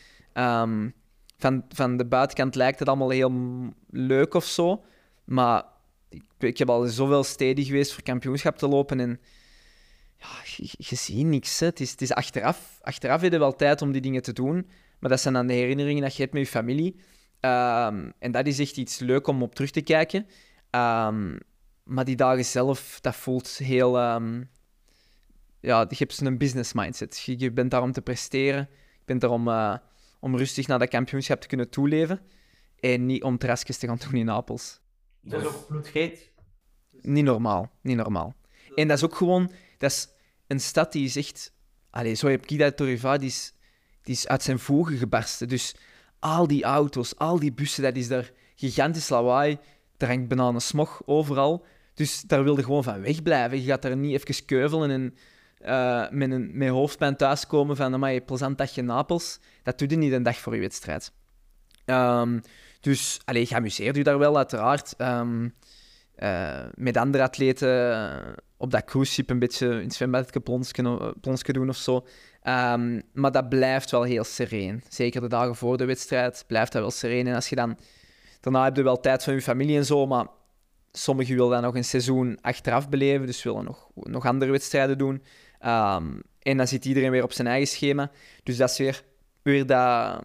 van, 1.38 1.64
van 1.68 1.96
de 1.96 2.06
buitenkant 2.06 2.54
lijkt 2.54 2.78
het 2.78 2.88
allemaal 2.88 3.10
heel 3.10 3.32
leuk 3.90 4.34
of 4.34 4.44
zo. 4.44 4.84
Maar 5.24 5.64
ik, 6.08 6.22
ik 6.38 6.58
heb 6.58 6.70
al 6.70 6.86
zoveel 6.86 7.24
steden 7.24 7.64
geweest 7.64 7.92
voor 7.92 8.02
kampioenschap 8.02 8.56
te 8.56 8.68
lopen 8.68 9.00
en 9.00 9.20
ja, 10.16 10.28
ziet 10.78 11.26
niks. 11.26 11.60
Hè. 11.60 11.66
Het, 11.66 12.00
is, 12.00 12.12
achteraf. 12.12 12.78
Achteraf 12.80 13.20
heb 13.20 13.32
je 13.32 13.38
wel 13.38 13.56
tijd 13.56 13.82
om 13.82 13.92
die 13.92 14.00
dingen 14.00 14.22
te 14.22 14.32
doen. 14.32 14.68
Maar 14.98 15.10
dat 15.10 15.20
zijn 15.20 15.34
dan 15.34 15.46
de 15.46 15.52
herinneringen 15.52 16.02
dat 16.02 16.16
je 16.16 16.22
hebt 16.22 16.34
met 16.34 16.42
je 16.42 16.48
familie. 16.48 16.94
Um, 17.40 18.12
en 18.18 18.30
dat 18.30 18.46
is 18.46 18.58
echt 18.58 18.76
iets 18.76 18.98
leuk 18.98 19.26
om 19.26 19.42
op 19.42 19.54
terug 19.54 19.70
te 19.70 19.80
kijken. 19.80 20.26
Um, 20.70 21.38
maar 21.84 22.04
die 22.04 22.16
dagen 22.16 22.44
zelf, 22.44 22.98
dat 23.00 23.16
voelt 23.16 23.48
heel... 23.48 24.20
ja, 25.62 25.86
je 25.88 25.96
hebt 25.98 26.20
een 26.20 26.38
business 26.38 26.72
mindset. 26.72 27.20
Je, 27.20 27.38
je, 27.38 27.52
bent 27.52 27.70
daar 27.70 27.82
om 27.82 27.92
te 27.92 28.02
presteren. 28.02 28.68
Je 28.70 29.04
bent 29.04 29.20
daar 29.20 29.30
om, 29.30 29.48
uh, 29.48 29.76
om 30.20 30.36
rustig 30.36 30.66
naar 30.66 30.78
dat 30.78 30.88
kampioenschap 30.88 31.40
te 31.40 31.46
kunnen 31.46 31.70
toeleven. 31.70 32.20
En 32.80 33.06
niet 33.06 33.22
om 33.22 33.38
terrasjes 33.38 33.78
te 33.78 33.86
gaan 33.86 33.98
doen 33.98 34.20
in 34.20 34.24
Napels. 34.24 34.80
Dat 35.20 35.40
is 35.40 35.46
ook 35.46 35.66
bloedgeet. 35.68 36.32
Niet 36.90 37.24
normaal. 37.24 37.70
Niet 37.82 37.96
normaal. 37.96 38.34
En 38.74 38.88
dat 38.88 38.96
is 38.96 39.04
ook 39.04 39.14
gewoon... 39.14 39.52
Dat 39.78 39.90
is 39.90 40.08
een 40.46 40.60
stad 40.60 40.92
die 40.92 41.12
echt... 41.14 41.52
Allee, 41.90 42.14
zo 42.14 42.28
heb 42.28 42.46
ik 42.46 42.58
dat 42.58 42.76
Torriva, 42.76 43.16
die 43.16 43.28
is, 43.28 43.54
die 44.02 44.14
is 44.14 44.28
uit 44.28 44.42
zijn 44.42 44.58
voegen 44.58 44.96
gebarsten. 44.96 45.48
Dus 45.48 45.74
al 46.18 46.46
die 46.46 46.64
auto's, 46.64 47.16
al 47.16 47.38
die 47.38 47.52
bussen, 47.52 47.82
dat 47.82 47.96
is 47.96 48.08
daar 48.08 48.30
gigantisch 48.54 49.08
lawaai. 49.08 49.58
Er 49.96 50.08
hangt 50.08 50.28
bijna 50.28 50.58
smog 50.58 51.02
overal. 51.04 51.64
Dus 51.94 52.20
daar 52.20 52.44
wilde 52.44 52.62
gewoon 52.62 52.84
van 52.84 53.00
wegblijven. 53.00 53.60
Je 53.60 53.66
gaat 53.66 53.82
daar 53.82 53.96
niet 53.96 54.12
even 54.12 54.44
keuvelen 54.44 54.90
en 54.90 55.14
uh, 55.64 56.10
met, 56.10 56.30
een, 56.30 56.50
met 56.54 56.68
hoofdpijn 56.68 57.16
thuiskomen 57.16 57.76
van 57.76 57.94
amai, 57.94 58.20
plezant 58.20 58.58
dagje 58.58 58.82
Napels. 58.82 59.38
Dat 59.62 59.78
doe 59.78 59.90
je 59.90 59.96
niet 59.96 60.12
een 60.12 60.22
dag 60.22 60.36
voor 60.36 60.54
je 60.54 60.60
wedstrijd. 60.60 61.12
Um, 61.86 62.40
dus 62.80 63.20
allez, 63.24 63.48
je 63.48 63.54
amuseert 63.54 63.96
je 63.96 64.02
daar 64.02 64.18
wel, 64.18 64.36
uiteraard. 64.36 64.94
Um, 64.98 65.54
uh, 66.18 66.64
met 66.74 66.96
andere 66.96 67.24
atleten 67.24 68.36
op 68.56 68.70
dat 68.70 68.84
cruiseschip 68.84 69.30
een 69.30 69.38
beetje 69.38 69.68
in 69.68 69.84
het 69.84 69.94
zwembadje 69.94 70.40
plonsken 71.20 71.54
doen 71.54 71.68
of 71.68 71.76
zo. 71.76 71.94
Um, 71.94 73.02
maar 73.12 73.32
dat 73.32 73.48
blijft 73.48 73.90
wel 73.90 74.02
heel 74.02 74.24
sereen. 74.24 74.82
Zeker 74.88 75.20
de 75.20 75.28
dagen 75.28 75.56
voor 75.56 75.76
de 75.76 75.84
wedstrijd 75.84 76.44
blijft 76.46 76.72
dat 76.72 76.80
wel 76.80 76.90
sereen. 76.90 77.26
En 77.26 77.34
als 77.34 77.48
je 77.48 77.56
dan... 77.56 77.78
Daarna 78.40 78.64
heb 78.64 78.76
je 78.76 78.82
wel 78.82 79.00
tijd 79.00 79.24
van 79.24 79.34
je 79.34 79.42
familie 79.42 79.76
en 79.76 79.84
zo, 79.84 80.06
maar 80.06 80.26
sommigen 80.92 81.34
willen 81.34 81.50
dan 81.50 81.62
nog 81.62 81.74
een 81.74 81.84
seizoen 81.84 82.38
achteraf 82.40 82.88
beleven, 82.88 83.26
dus 83.26 83.42
willen 83.42 83.64
nog, 83.64 83.88
nog 83.94 84.26
andere 84.26 84.50
wedstrijden 84.50 84.98
doen. 84.98 85.22
Um, 85.64 86.22
en 86.38 86.56
dan 86.56 86.68
zit 86.68 86.84
iedereen 86.84 87.10
weer 87.10 87.22
op 87.22 87.32
zijn 87.32 87.48
eigen 87.48 87.68
schema. 87.68 88.10
Dus 88.42 88.56
dat 88.56 88.70
is 88.70 88.78
weer, 88.78 89.02
weer 89.42 89.66
dat, 89.66 90.24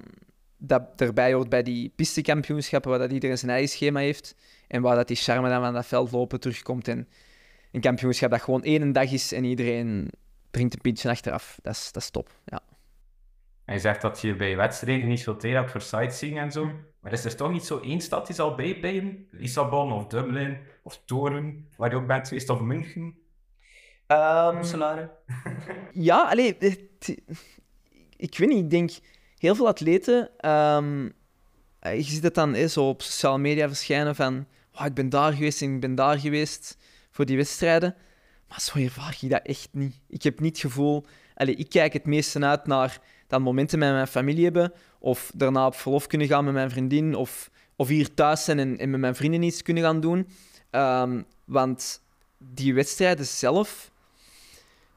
dat 0.57 0.83
erbij 0.95 1.33
hoort 1.33 1.49
bij 1.49 1.63
die 1.63 1.91
pistekampioenschappen, 1.95 2.89
waar 2.89 2.99
dat 2.99 3.11
iedereen 3.11 3.37
zijn 3.37 3.51
eigen 3.51 3.69
schema 3.69 3.99
heeft. 3.99 4.35
En 4.67 4.81
waar 4.81 4.95
dat 4.95 5.07
die 5.07 5.17
charme 5.17 5.49
dan 5.49 5.61
van 5.61 5.73
dat 5.73 5.85
veld 5.85 6.11
lopen 6.11 6.39
terugkomt. 6.39 6.87
En 6.87 7.07
een 7.71 7.81
kampioenschap 7.81 8.31
dat 8.31 8.41
gewoon 8.41 8.63
één 8.63 8.91
dag 8.91 9.11
is 9.11 9.31
en 9.31 9.43
iedereen 9.43 10.11
drinkt 10.51 10.73
een 10.73 10.81
pintje 10.81 11.09
achteraf. 11.09 11.59
Dat 11.61 11.73
is, 11.73 11.91
dat 11.91 12.01
is 12.01 12.09
top, 12.09 12.31
ja. 12.45 12.61
En 13.65 13.73
je 13.73 13.79
zegt 13.79 14.01
dat 14.01 14.21
je 14.21 14.35
bij 14.35 14.55
wedstrijden 14.55 15.07
niet 15.07 15.23
veel 15.23 15.37
tijd 15.37 15.53
hebt 15.53 15.71
voor 15.71 15.81
sightseeing 15.81 16.39
en 16.39 16.51
zo. 16.51 16.71
Maar 16.99 17.11
is 17.11 17.25
er 17.25 17.35
toch 17.35 17.51
niet 17.51 17.65
zo 17.65 17.79
één 17.79 18.01
stad 18.01 18.27
die 18.27 18.41
al 18.41 18.55
bij 18.55 18.79
bij 18.79 19.25
Lissabon 19.31 19.91
of 19.91 20.07
Dublin 20.07 20.57
of 20.83 21.01
Toren, 21.05 21.67
waar 21.77 21.89
je 21.89 21.95
ook 21.95 22.07
bent 22.07 22.27
geweest, 22.27 22.49
of 22.49 22.59
München? 22.59 23.15
Um, 24.07 24.63
ja, 25.91 26.29
alleen, 26.29 26.55
ik 28.17 28.37
weet 28.37 28.49
niet, 28.49 28.63
ik 28.63 28.69
denk 28.69 28.91
heel 29.37 29.55
veel 29.55 29.67
atleten, 29.67 30.29
um, 30.49 31.13
je 31.81 32.01
ziet 32.01 32.23
het 32.23 32.35
dan 32.35 32.69
zo 32.69 32.89
op 32.89 33.01
sociale 33.01 33.37
media 33.37 33.67
verschijnen 33.67 34.15
van 34.15 34.45
oh, 34.73 34.85
ik 34.85 34.93
ben 34.93 35.09
daar 35.09 35.33
geweest 35.33 35.61
en 35.61 35.73
ik 35.73 35.79
ben 35.79 35.95
daar 35.95 36.19
geweest 36.19 36.77
voor 37.11 37.25
die 37.25 37.37
wedstrijden. 37.37 37.95
Maar 38.47 38.61
zo 38.61 38.79
ervaar 38.79 39.17
je 39.19 39.27
dat 39.27 39.41
echt 39.43 39.69
niet. 39.71 39.99
Ik 40.07 40.23
heb 40.23 40.39
niet 40.39 40.51
het 40.51 40.71
gevoel... 40.71 41.05
Allez, 41.35 41.55
ik 41.55 41.69
kijk 41.69 41.93
het 41.93 42.05
meeste 42.05 42.45
uit 42.45 42.67
naar 42.67 43.01
dan 43.27 43.41
momenten 43.41 43.79
met 43.79 43.91
mijn 43.91 44.07
familie 44.07 44.43
hebben, 44.43 44.73
of 44.99 45.31
daarna 45.35 45.65
op 45.65 45.75
verlof 45.75 46.07
kunnen 46.07 46.27
gaan 46.27 46.43
met 46.43 46.53
mijn 46.53 46.69
vriendin, 46.69 47.15
of, 47.15 47.51
of 47.75 47.87
hier 47.87 48.13
thuis 48.13 48.43
zijn 48.43 48.59
en, 48.59 48.77
en 48.77 48.89
met 48.89 48.99
mijn 48.99 49.15
vrienden 49.15 49.41
iets 49.41 49.61
kunnen 49.61 49.83
gaan 49.83 49.99
doen. 49.99 50.27
Um, 50.71 51.25
want 51.45 52.01
die 52.37 52.73
wedstrijden 52.73 53.25
zelf... 53.25 53.91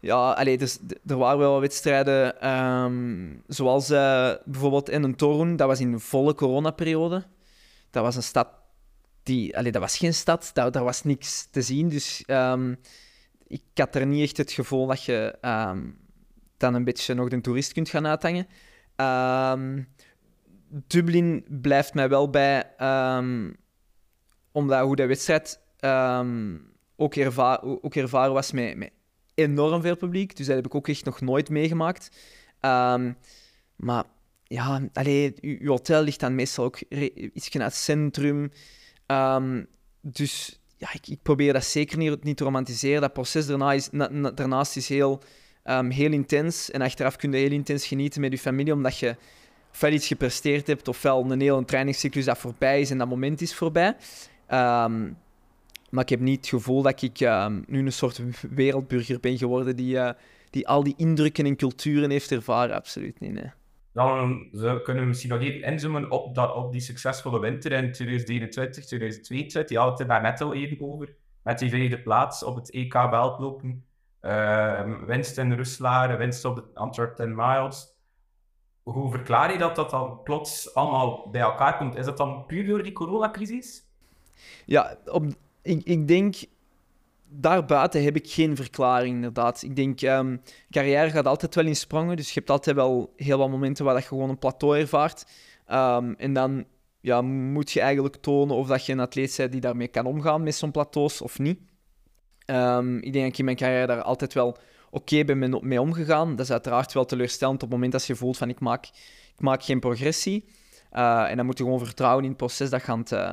Ja, 0.00 0.32
allee, 0.32 0.58
dus, 0.58 0.78
er 1.06 1.16
waren 1.16 1.38
wel 1.38 1.60
wedstrijden, 1.60 2.48
um, 2.50 3.42
zoals 3.46 3.90
uh, 3.90 4.32
bijvoorbeeld 4.44 4.88
in 4.88 5.02
een 5.02 5.16
toren, 5.16 5.56
dat 5.56 5.68
was 5.68 5.80
in 5.80 5.92
een 5.92 6.00
volle 6.00 6.34
coronaperiode. 6.34 7.24
Dat 7.90 8.02
was 8.02 8.16
een 8.16 8.22
stad 8.22 8.48
die... 9.22 9.56
Allee, 9.56 9.72
dat 9.72 9.80
was 9.80 9.96
geen 9.96 10.14
stad, 10.14 10.50
daar, 10.52 10.84
was 10.84 11.02
niks 11.02 11.48
te 11.50 11.62
zien, 11.62 11.88
dus... 11.88 12.24
Um, 12.26 12.78
ik 13.46 13.62
had 13.74 13.94
er 13.94 14.06
niet 14.06 14.22
echt 14.22 14.36
het 14.36 14.52
gevoel 14.52 14.86
dat 14.86 15.04
je 15.04 15.38
um, 15.40 15.98
dan 16.56 16.74
een 16.74 16.84
beetje 16.84 17.14
nog 17.14 17.28
de 17.28 17.40
toerist 17.40 17.72
kunt 17.72 17.88
gaan 17.88 18.06
uithangen. 18.06 18.46
Dublin 20.68 21.44
blijft 21.48 21.94
mij 21.94 22.08
wel 22.08 22.30
bij, 22.30 22.70
omdat 24.52 24.80
hoe 24.80 24.96
de 24.96 25.06
wedstrijd 25.06 25.60
ook, 26.96 27.14
erva 27.14 27.60
ook 27.62 27.94
ervaren 27.94 28.32
was 28.32 28.52
met, 28.52 28.76
met, 28.76 28.92
enorm 29.42 29.82
veel 29.82 29.96
publiek. 29.96 30.36
Dus 30.36 30.46
dat 30.46 30.56
heb 30.56 30.66
ik 30.66 30.74
ook 30.74 30.88
echt 30.88 31.04
nog 31.04 31.20
nooit 31.20 31.48
meegemaakt. 31.48 32.10
maar 33.76 34.04
ja, 34.44 34.88
allee, 34.92 35.34
je 35.40 35.68
hotel 35.68 36.02
ligt 36.02 36.20
dan 36.20 36.34
meestal 36.34 36.64
ook 36.64 36.80
iets 37.34 37.50
naar 37.50 37.66
het 37.66 37.74
centrum. 37.74 38.50
dus 40.00 40.60
ja, 40.76 40.88
ik, 41.02 41.22
probeer 41.22 41.52
dat 41.52 41.64
zeker 41.64 41.98
niet, 41.98 42.36
te 42.36 42.44
romantiseren. 42.44 43.00
Dat 43.00 43.12
proces 43.12 43.46
daarna 43.46 43.72
is, 43.72 43.90
na, 43.90 44.08
daarnaast 44.30 44.76
is 44.76 44.88
heel, 44.88 45.22
um, 45.64 45.90
heel 45.90 46.12
intens. 46.12 46.70
En 46.70 46.82
achteraf 46.82 47.16
kun 47.16 47.32
je 47.32 47.38
heel 47.38 47.50
intens 47.50 47.86
genieten 47.86 48.20
met 48.20 48.32
je 48.32 48.38
familie, 48.38 48.72
omdat 48.72 48.98
je 48.98 49.16
ofwel 49.72 49.92
iets 49.92 50.06
gepresteerd 50.06 50.66
hebt, 50.66 50.88
ofwel 50.88 51.30
een 51.30 51.40
hele 51.40 51.64
trainingscyclus 51.64 52.24
dat 52.24 52.38
voorbij 52.38 52.80
is 52.80 52.90
en 52.90 52.98
dat 52.98 53.08
moment 53.08 53.40
is 53.40 53.54
voorbij. 53.54 53.96
Maar 55.90 56.02
ik 56.02 56.08
heb 56.08 56.20
niet 56.20 56.36
het 56.36 56.48
gevoel 56.48 56.82
dat 56.82 57.02
ik 57.02 57.20
um, 57.20 57.64
nu 57.66 57.78
een 57.78 57.92
soort 57.92 58.22
wereldburger 58.50 59.20
ben 59.20 59.38
geworden 59.38 59.76
die, 59.76 59.94
uh, 59.94 60.10
die 60.50 60.68
al 60.68 60.82
die 60.82 60.94
indrukken 60.96 61.46
en 61.46 61.56
culturen 61.56 62.10
heeft 62.10 62.32
ervaren. 62.32 62.76
Absoluut 62.76 63.20
niet, 63.20 63.32
nee 63.32 63.50
dan 63.92 64.50
kunnen 64.82 65.02
we 65.02 65.08
misschien 65.08 65.30
nog 65.30 65.40
even 65.40 65.62
inzoomen 65.62 66.10
op, 66.10 66.34
dat, 66.34 66.54
op 66.54 66.72
die 66.72 66.80
succesvolle 66.80 67.40
winter 67.40 67.72
in 67.72 67.92
2021, 67.92 68.84
2022. 68.86 69.76
Ja, 69.76 69.94
het 69.94 70.08
daar 70.08 70.22
net 70.22 70.40
al 70.40 70.54
even 70.54 70.80
over. 70.80 71.14
Met 71.42 71.58
die 71.58 71.70
vijfde 71.70 72.02
plaats 72.02 72.42
op 72.42 72.56
het 72.56 72.70
EK 72.70 72.92
Veldlopen. 72.92 73.84
Uh, 74.22 75.04
winst 75.06 75.38
in 75.38 75.52
Rusland, 75.52 76.16
winst 76.16 76.44
op 76.44 76.56
de 76.56 76.64
Antwerp 76.74 77.16
10 77.16 77.34
Miles. 77.34 77.98
Hoe 78.82 79.10
verklaar 79.10 79.52
je 79.52 79.58
dat 79.58 79.76
dat 79.76 79.90
dan 79.90 80.22
plots 80.22 80.74
allemaal 80.74 81.28
bij 81.30 81.40
elkaar 81.40 81.76
komt? 81.76 81.96
Is 81.96 82.04
dat 82.04 82.16
dan 82.16 82.46
puur 82.46 82.66
door 82.66 82.82
die 82.82 82.92
coronacrisis? 82.92 83.82
Ja, 84.66 84.96
op, 85.04 85.24
ik, 85.62 85.82
ik 85.84 86.08
denk 86.08 86.34
daarbuiten 87.28 88.02
heb 88.02 88.16
ik 88.16 88.30
geen 88.30 88.56
verklaring, 88.56 89.14
inderdaad. 89.14 89.62
Ik 89.62 89.76
denk, 89.76 90.00
um, 90.00 90.42
carrière 90.70 91.10
gaat 91.10 91.26
altijd 91.26 91.54
wel 91.54 91.66
in 91.66 91.76
sprongen. 91.76 92.16
Dus 92.16 92.28
je 92.28 92.34
hebt 92.34 92.50
altijd 92.50 92.76
wel 92.76 93.12
heel 93.16 93.38
wat 93.38 93.50
momenten 93.50 93.84
waar 93.84 93.96
je 93.96 94.02
gewoon 94.02 94.28
een 94.28 94.38
plateau 94.38 94.78
ervaart. 94.78 95.24
Um, 95.72 96.14
en 96.14 96.32
dan 96.32 96.64
ja, 97.00 97.22
moet 97.22 97.70
je 97.70 97.80
eigenlijk 97.80 98.16
tonen 98.16 98.56
of 98.56 98.66
dat 98.66 98.86
je 98.86 98.92
een 98.92 99.00
atleet 99.00 99.34
bent 99.36 99.52
die 99.52 99.60
daarmee 99.60 99.88
kan 99.88 100.06
omgaan 100.06 100.42
met 100.42 100.54
zo'n 100.54 100.70
plateaus 100.70 101.20
of 101.20 101.38
niet. 101.38 101.60
Um, 102.46 102.96
ik 102.96 103.12
denk 103.12 103.28
dat 103.28 103.38
in 103.38 103.44
mijn 103.44 103.56
carrière 103.56 103.86
daar 103.86 104.02
altijd 104.02 104.34
wel 104.34 104.56
oké 104.90 105.24
ben 105.24 105.58
mee 105.62 105.80
omgegaan. 105.80 106.30
Dat 106.30 106.46
is 106.46 106.52
uiteraard 106.52 106.92
wel 106.92 107.04
teleurstellend 107.04 107.54
op 107.54 107.60
het 107.60 107.70
moment 107.70 107.92
dat 107.92 108.06
je 108.06 108.16
voelt 108.16 108.36
van 108.36 108.48
ik 108.48 108.60
maak, 108.60 108.84
ik 109.34 109.40
maak 109.40 109.62
geen 109.62 109.80
progressie. 109.80 110.48
Uh, 110.92 111.30
en 111.30 111.36
dan 111.36 111.46
moet 111.46 111.58
je 111.58 111.64
gewoon 111.64 111.78
vertrouwen 111.78 112.22
in 112.22 112.28
het 112.28 112.38
proces 112.38 112.70
dat 112.70 112.80
je 112.86 112.92
aan 112.92 113.04
uh, 113.12 113.32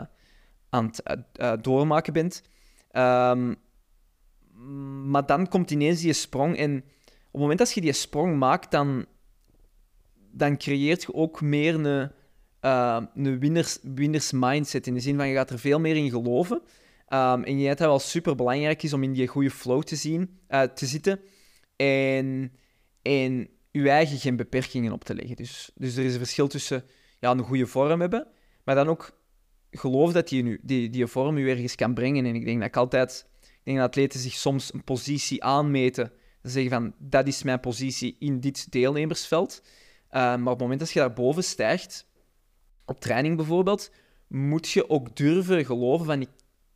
aan 0.70 0.86
het 0.86 1.04
uh, 1.42 1.54
doormaken 1.62 2.14
bent. 2.14 2.42
Um, 2.92 3.56
maar 5.10 5.26
dan 5.26 5.48
komt 5.48 5.72
ineens 5.72 6.02
die 6.02 6.14
sprong. 6.14 6.58
En 6.58 6.78
op 6.78 7.32
het 7.32 7.42
moment 7.42 7.60
dat 7.60 7.74
je 7.74 7.82
die 7.82 7.94
sprong 7.94 8.38
maakt, 8.38 8.72
dan, 8.72 9.06
dan 10.32 10.58
creëert 10.58 11.02
je 11.02 11.14
ook 11.14 11.42
meer 11.42 11.76
een, 11.76 12.12
uh, 12.62 13.02
een 13.16 13.40
winners, 13.40 13.78
winners 13.82 14.32
mindset. 14.32 14.88
In 14.88 14.94
de 14.94 15.00
zin 15.00 15.16
van 15.16 15.28
je 15.28 15.36
gaat 15.36 15.50
er 15.50 15.60
veel 15.60 15.80
meer 15.80 15.96
in 15.96 16.10
geloven. 16.10 16.62
Um, 17.10 17.44
en 17.44 17.60
je 17.60 17.68
weet 17.68 17.78
dat 17.78 17.88
wel 17.88 18.00
super 18.00 18.36
belangrijk 18.36 18.84
is 18.84 18.94
om 18.94 19.04
in 19.04 19.14
die 19.14 19.28
goede 19.28 19.52
flow 19.52 19.84
te, 19.84 19.96
zien, 19.96 20.40
te 20.50 20.86
zitten. 20.86 21.20
En, 21.76 22.52
en 23.02 23.50
je 23.72 23.90
eigen 23.90 24.18
geen 24.18 24.36
beperkingen 24.36 24.92
op 24.92 25.04
te 25.04 25.16
leggen. 25.16 25.36
Dus, 25.36 25.72
dus 25.76 25.96
er 25.96 26.04
is 26.04 26.14
een 26.14 26.20
verschil 26.20 26.48
tussen 26.48 26.84
ja, 27.20 27.32
een 27.32 27.40
goede 27.40 27.68
vorm 27.68 28.02
hebben, 28.02 28.28
maar 28.64 28.76
dan 28.76 28.88
ook 28.88 29.17
geloof 29.72 30.12
dat 30.12 30.30
je 30.30 30.44
nu, 30.44 30.60
die, 30.62 30.90
die 30.90 31.08
vorm 31.08 31.38
je 31.38 31.50
ergens 31.50 31.76
kan 31.76 31.94
brengen. 31.94 32.26
En 32.26 32.36
ik 32.36 32.46
denk 32.46 32.60
dat 32.60 32.68
ik 32.68 32.78
altijd, 32.78 33.28
ik 33.42 33.62
denk 33.64 33.78
dat 33.78 33.88
atleten 33.88 34.20
zich 34.20 34.34
soms 34.34 34.74
een 34.74 34.84
positie 34.84 35.44
aanmeten. 35.44 36.12
Dan 36.42 36.52
zeggen 36.52 36.72
van, 36.72 36.94
dat 36.98 37.28
is 37.28 37.44
mijn 37.44 37.60
positie 37.60 38.16
in 38.20 38.40
dit 38.40 38.72
deelnemersveld. 38.72 39.62
Uh, 39.64 40.12
maar 40.12 40.40
op 40.40 40.48
het 40.48 40.60
moment 40.60 40.80
dat 40.80 40.92
je 40.92 41.00
daarboven 41.00 41.44
stijgt, 41.44 42.08
op 42.86 43.00
training 43.00 43.36
bijvoorbeeld, 43.36 43.92
moet 44.28 44.70
je 44.70 44.90
ook 44.90 45.16
durven 45.16 45.66
geloven 45.66 46.06
van, 46.06 46.22
ik 46.22 46.30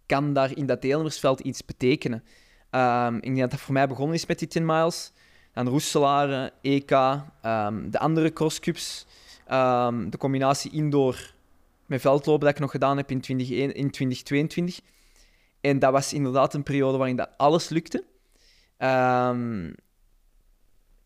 kan 0.05 0.33
daar 0.33 0.57
in 0.57 0.65
dat 0.65 0.81
deelnemersveld 0.81 1.39
iets 1.39 1.65
betekenen. 1.65 2.23
Um, 2.71 3.15
ik 3.15 3.21
denk 3.21 3.37
dat 3.37 3.51
dat 3.51 3.59
voor 3.59 3.73
mij 3.73 3.87
begonnen 3.87 4.15
is 4.15 4.25
met 4.25 4.39
die 4.39 4.47
10 4.47 4.65
miles. 4.65 5.11
Dan 5.53 5.67
Roeselare, 5.67 6.53
EK, 6.61 6.91
um, 6.91 7.91
de 7.91 7.99
andere 7.99 8.33
crosscups. 8.33 9.05
Um, 9.51 10.09
de 10.09 10.17
combinatie 10.17 10.71
indoor 10.71 11.33
met 11.91 12.01
veldlopen 12.01 12.45
dat 12.45 12.55
ik 12.55 12.61
nog 12.61 12.71
gedaan 12.71 12.97
heb 12.97 13.11
in, 13.11 13.21
2021, 13.21 13.83
in 13.83 13.91
2022. 13.91 14.79
En 15.61 15.79
dat 15.79 15.91
was 15.91 16.13
inderdaad 16.13 16.53
een 16.53 16.63
periode 16.63 16.97
waarin 16.97 17.15
dat 17.15 17.29
alles 17.37 17.69
lukte. 17.69 18.03
Um, 18.77 19.75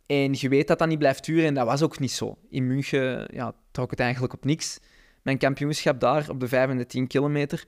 en 0.06 0.34
je 0.34 0.50
weet 0.50 0.68
dat 0.68 0.80
dat 0.80 0.88
niet 0.88 1.00
blijft 1.00 1.26
duren 1.26 1.46
en 1.46 1.54
dat 1.54 1.66
was 1.66 1.82
ook 1.82 2.00
niet 2.00 2.12
zo. 2.12 2.38
In 2.50 2.68
München 2.68 3.28
ja, 3.34 3.54
trok 3.72 3.90
het 3.90 4.00
eigenlijk 4.00 4.34
op 4.34 4.46
niks. 4.46 4.80
Mijn 5.22 5.38
kampioenschap 5.38 6.00
daar 6.00 6.30
op 6.30 6.40
de 6.40 6.48
5 6.48 6.70
en 6.70 6.78
de 6.78 6.86
10 6.86 7.08
kilometer. 7.08 7.66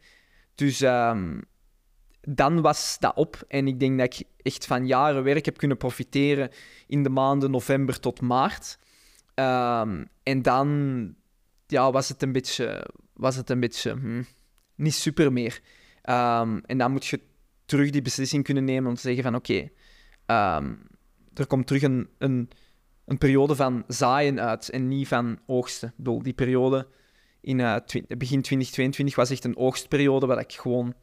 Dus 0.56 0.82
um, 0.82 1.42
dan 2.22 2.62
was 2.62 2.98
dat 3.00 3.16
op. 3.16 3.44
En 3.48 3.68
ik 3.68 3.80
denk 3.80 4.00
dat 4.00 4.14
ik 4.14 4.28
echt 4.42 4.66
van 4.66 4.88
jaren 4.88 5.24
werk 5.24 5.46
heb 5.46 5.58
kunnen 5.58 5.78
profiteren 5.78 6.50
in 6.88 7.04
de 7.04 7.10
maanden 7.10 7.52
november 7.52 8.00
tot 8.00 8.22
maart. 8.22 8.78
Um, 9.36 10.08
en 10.24 10.42
dan 10.42 11.16
ja, 11.68 11.92
was 11.92 12.10
het 12.10 12.22
een 12.22 12.32
beetje, 12.32 12.88
was 13.18 13.36
het 13.36 13.50
een 13.50 13.60
beetje 13.60 13.92
hm, 13.92 14.24
niet 14.76 14.94
super 14.94 15.34
meer. 15.34 15.62
Um, 16.10 16.62
en 16.66 16.78
dan 16.78 16.92
moet 16.92 17.06
je 17.06 17.22
terug 17.66 17.90
die 17.90 18.02
beslissing 18.02 18.44
kunnen 18.44 18.64
nemen 18.64 18.90
om 18.90 18.96
te 18.96 19.02
zeggen 19.02 19.24
van 19.24 19.36
oké, 19.36 19.70
um, 20.26 20.88
er 21.34 21.48
komt 21.48 21.68
terug 21.68 21.82
een, 21.82 22.10
een, 22.18 22.50
een, 23.06 23.18
periode 23.18 23.56
van 23.56 23.84
zaaien 23.88 24.42
uit 24.42 24.70
en 24.70 24.88
niet 24.88 25.08
van 25.08 25.40
oogsten. 25.46 25.90
Ik 25.90 25.96
bedoel, 25.98 26.22
die 26.22 26.34
periode 26.34 26.88
in 27.42 27.60
uh, 27.60 27.76
begin 28.08 28.42
2022 28.42 29.16
was 29.16 29.30
echt 29.30 29.44
een 29.44 29.58
oogstperiode 29.58 30.26
waar 30.26 30.40
ik 30.40 30.54
gewoon 30.54 30.94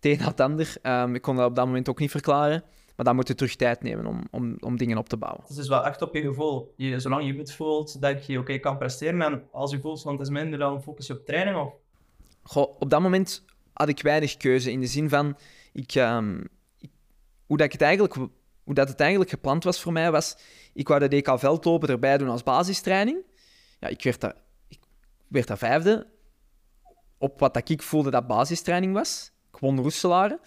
het 0.00 0.20
had 0.20 0.40
ander. 0.40 0.74
Um, 0.82 1.14
ik 1.14 1.22
kon 1.22 1.36
dat 1.36 1.46
op 1.46 1.56
dat 1.56 1.66
moment 1.66 1.88
ook 1.88 1.98
niet 1.98 2.10
verklaren. 2.10 2.64
Maar 2.96 3.04
dan 3.04 3.14
moet 3.14 3.28
je 3.28 3.34
terug 3.34 3.56
tijd 3.56 3.82
nemen 3.82 4.06
om, 4.06 4.22
om, 4.30 4.56
om 4.60 4.76
dingen 4.76 4.98
op 4.98 5.08
te 5.08 5.16
bouwen. 5.16 5.40
Het 5.40 5.50
is 5.50 5.56
dus 5.56 5.68
wel 5.68 5.84
echt 5.84 6.02
op 6.02 6.14
je 6.14 6.20
gevoel. 6.20 6.74
Je, 6.76 7.00
zolang 7.00 7.26
je 7.26 7.34
goed 7.34 7.52
voelt 7.52 8.00
dat 8.00 8.26
je 8.26 8.38
oké 8.38 8.58
kan 8.58 8.78
presteren. 8.78 9.22
En 9.22 9.48
als 9.52 9.70
je 9.70 9.80
voelt, 9.80 10.02
want 10.02 10.18
het 10.18 10.28
is 10.28 10.32
minder, 10.32 10.58
dan 10.58 10.82
focus 10.82 11.06
je 11.06 11.12
op 11.12 11.26
training? 11.26 11.56
Of? 11.56 11.72
Goh, 12.42 12.80
op 12.80 12.90
dat 12.90 13.00
moment 13.00 13.44
had 13.72 13.88
ik 13.88 14.02
weinig 14.02 14.36
keuze. 14.36 14.70
In 14.70 14.80
de 14.80 14.86
zin 14.86 15.08
van, 15.08 15.36
ik, 15.72 15.94
um, 15.94 16.48
ik, 16.78 16.90
hoe, 17.46 17.56
dat 17.56 17.66
ik 17.66 17.72
het 17.72 17.82
eigenlijk, 17.82 18.14
hoe 18.62 18.74
dat 18.74 18.88
het 18.88 19.00
eigenlijk 19.00 19.30
gepland 19.30 19.64
was 19.64 19.80
voor 19.80 19.92
mij, 19.92 20.10
was... 20.10 20.36
Ik 20.74 20.88
wou 20.88 21.08
de 21.08 21.16
DK 21.16 21.38
veldlopen 21.38 21.88
erbij 21.88 22.18
doen 22.18 22.28
als 22.28 22.42
basistraining. 22.42 23.24
Ja, 23.80 23.88
ik 23.88 24.02
werd 24.02 24.20
daar, 24.20 24.36
ik 24.68 24.78
werd 25.28 25.46
daar 25.46 25.58
vijfde. 25.58 26.06
Op 27.18 27.40
wat 27.40 27.54
dat 27.54 27.68
ik 27.68 27.82
voelde 27.82 28.10
dat 28.10 28.26
basistraining 28.26 28.92
was. 28.92 29.32
Ik 29.52 29.58
won 29.58 29.80
Roeselare. 29.80 30.40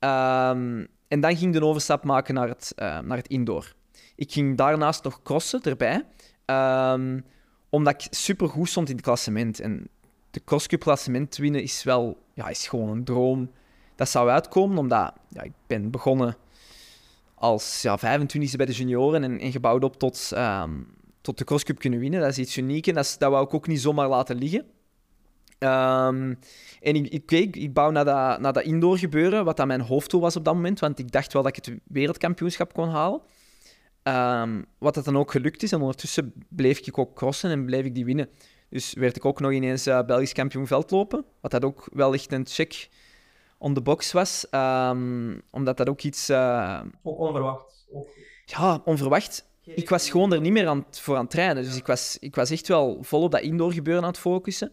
Um, 0.00 0.88
en 1.14 1.20
dan 1.20 1.36
ging 1.36 1.52
de 1.52 1.64
overstap 1.64 2.04
maken 2.04 2.34
naar 2.34 2.48
het, 2.48 2.72
uh, 2.76 2.98
naar 2.98 3.16
het 3.16 3.28
indoor. 3.28 3.74
Ik 4.16 4.32
ging 4.32 4.56
daarnaast 4.56 5.04
nog 5.04 5.22
crossen 5.22 5.62
erbij, 5.62 6.04
um, 6.46 7.24
omdat 7.68 7.94
ik 7.94 8.06
super 8.10 8.48
goed 8.48 8.68
stond 8.68 8.88
in 8.88 8.94
het 8.94 9.04
klassement. 9.04 9.60
En 9.60 9.88
de 10.30 10.40
crosscup 10.44 10.80
klassement 10.80 11.36
winnen 11.36 11.62
is 11.62 11.82
wel 11.82 12.18
ja, 12.32 12.48
is 12.48 12.68
gewoon 12.68 12.88
een 12.88 13.04
droom. 13.04 13.50
Dat 13.94 14.08
zou 14.08 14.28
uitkomen, 14.28 14.78
omdat 14.78 15.12
ja, 15.28 15.42
ik 15.42 15.52
ben 15.66 15.90
begonnen 15.90 16.36
als 17.34 17.82
ja, 17.82 17.98
25e 17.98 18.56
bij 18.56 18.66
de 18.66 18.72
junioren 18.72 19.24
en, 19.24 19.40
en 19.40 19.52
gebouwd 19.52 19.84
op 19.84 19.98
tot, 19.98 20.30
um, 20.36 20.86
tot 21.20 21.38
de 21.38 21.44
crosscup 21.44 21.78
kunnen 21.78 21.98
winnen. 21.98 22.20
Dat 22.20 22.30
is 22.30 22.38
iets 22.38 22.56
unieks 22.56 22.88
en 22.88 22.94
dat, 22.94 23.16
dat 23.18 23.30
wou 23.30 23.44
ik 23.44 23.54
ook 23.54 23.66
niet 23.66 23.80
zomaar 23.80 24.08
laten 24.08 24.36
liggen. 24.36 24.66
Um, 25.58 26.38
en 26.80 26.94
ik, 26.94 27.08
ik, 27.08 27.30
ik, 27.30 27.56
ik 27.56 27.72
bouw 27.72 27.90
naar 27.90 28.04
dat, 28.04 28.40
naar 28.40 28.52
dat 28.52 28.64
indoor 28.64 28.98
gebeuren, 28.98 29.44
wat 29.44 29.56
dan 29.56 29.66
mijn 29.66 29.80
hoofddoel 29.80 30.20
was 30.20 30.36
op 30.36 30.44
dat 30.44 30.54
moment, 30.54 30.80
want 30.80 30.98
ik 30.98 31.12
dacht 31.12 31.32
wel 31.32 31.42
dat 31.42 31.56
ik 31.56 31.64
het 31.64 31.78
wereldkampioenschap 31.84 32.72
kon 32.72 32.88
halen. 32.88 33.20
Um, 34.08 34.64
wat 34.78 34.94
dat 34.94 35.04
dan 35.04 35.16
ook 35.16 35.30
gelukt 35.30 35.62
is. 35.62 35.72
En 35.72 35.80
ondertussen 35.80 36.32
bleef 36.48 36.78
ik 36.78 36.98
ook 36.98 37.14
crossen 37.14 37.50
en 37.50 37.64
bleef 37.64 37.84
ik 37.84 37.94
die 37.94 38.04
winnen. 38.04 38.28
Dus 38.68 38.94
werd 38.94 39.16
ik 39.16 39.24
ook 39.24 39.40
nog 39.40 39.52
ineens 39.52 39.86
uh, 39.86 40.02
Belgisch 40.02 40.32
kampioen 40.32 40.66
veldlopen. 40.66 41.24
Wat 41.40 41.50
dat 41.50 41.64
ook 41.64 41.88
wel 41.92 42.12
echt 42.12 42.32
een 42.32 42.46
check 42.46 42.88
on 43.58 43.74
the 43.74 43.80
box 43.80 44.12
was. 44.12 44.46
Um, 44.50 45.42
omdat 45.50 45.76
dat 45.76 45.88
ook 45.88 46.02
iets... 46.02 46.30
Uh... 46.30 46.80
Ook 47.02 47.18
onverwacht. 47.18 47.86
Ja, 48.44 48.80
onverwacht. 48.84 49.48
Ik 49.64 49.88
was 49.88 50.10
gewoon 50.10 50.32
er 50.32 50.40
niet 50.40 50.52
meer 50.52 50.68
aan, 50.68 50.86
voor 50.90 51.16
aan 51.16 51.22
het 51.22 51.30
trainen. 51.30 51.62
Dus 51.62 51.76
ik 51.76 51.86
was, 51.86 52.16
ik 52.20 52.34
was 52.34 52.50
echt 52.50 52.68
wel 52.68 52.98
vol 53.00 53.22
op 53.22 53.30
dat 53.30 53.40
indoor 53.40 53.72
gebeuren 53.72 54.02
aan 54.02 54.08
het 54.08 54.18
focussen. 54.18 54.72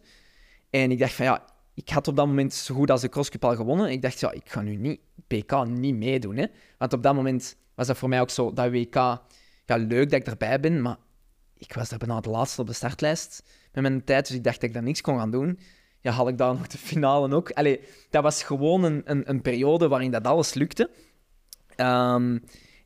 En 0.72 0.90
ik 0.90 0.98
dacht 0.98 1.12
van 1.12 1.24
ja, 1.24 1.44
ik 1.74 1.88
had 1.88 2.08
op 2.08 2.16
dat 2.16 2.26
moment 2.26 2.54
zo 2.54 2.74
goed 2.74 2.90
als 2.90 3.00
de 3.00 3.08
crosscup 3.08 3.44
al 3.44 3.56
gewonnen. 3.56 3.90
Ik 3.90 4.02
dacht 4.02 4.20
ja, 4.20 4.30
ik 4.30 4.50
ga 4.50 4.60
nu 4.60 4.76
niet 4.76 5.00
PK 5.26 5.66
niet 5.66 5.94
meedoen. 5.94 6.36
Hè? 6.36 6.46
Want 6.78 6.92
op 6.92 7.02
dat 7.02 7.14
moment 7.14 7.56
was 7.74 7.86
dat 7.86 7.98
voor 7.98 8.08
mij 8.08 8.20
ook 8.20 8.30
zo, 8.30 8.52
dat 8.52 8.70
WK, 8.70 8.94
ja, 8.94 9.76
leuk 9.76 10.10
dat 10.10 10.20
ik 10.20 10.26
erbij 10.26 10.60
ben, 10.60 10.82
maar 10.82 10.96
ik 11.56 11.74
was 11.74 11.88
daar 11.88 11.98
bijna 11.98 12.20
de 12.20 12.30
laatste 12.30 12.60
op 12.60 12.66
de 12.66 12.72
startlijst 12.72 13.42
met 13.72 13.82
mijn 13.82 14.04
tijd, 14.04 14.26
dus 14.26 14.36
ik 14.36 14.44
dacht 14.44 14.60
dat 14.60 14.68
ik 14.68 14.74
daar 14.74 14.82
niks 14.82 15.00
kon 15.00 15.18
gaan 15.18 15.30
doen. 15.30 15.58
Ja, 16.00 16.10
had 16.10 16.28
ik 16.28 16.38
daar 16.38 16.54
nog 16.54 16.66
de 16.66 16.78
finale 16.78 17.34
ook. 17.34 17.50
Allee, 17.50 17.80
dat 18.10 18.22
was 18.22 18.42
gewoon 18.42 18.82
een, 18.82 19.02
een, 19.04 19.30
een 19.30 19.42
periode 19.42 19.88
waarin 19.88 20.10
dat 20.10 20.26
alles 20.26 20.54
lukte. 20.54 20.90
Um, 21.76 22.44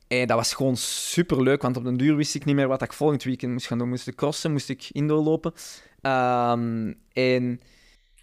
en 0.09 0.27
dat 0.27 0.37
was 0.37 0.55
gewoon 0.55 0.77
super 0.77 1.43
leuk, 1.43 1.63
want 1.63 1.77
op 1.77 1.85
den 1.85 1.97
duur 1.97 2.17
wist 2.17 2.35
ik 2.35 2.45
niet 2.45 2.55
meer 2.55 2.69
wat 2.69 2.83
ik 2.83 2.93
volgend 2.93 3.23
weekend 3.23 3.53
moest 3.53 3.67
gaan 3.67 3.79
doen. 3.79 3.89
Moest 3.89 4.07
ik 4.07 4.17
crossen, 4.17 4.53
moest 4.53 4.69
ik 4.69 4.89
indoor 4.93 5.23
lopen. 5.23 5.53
Um, 6.03 6.95
en 7.13 7.61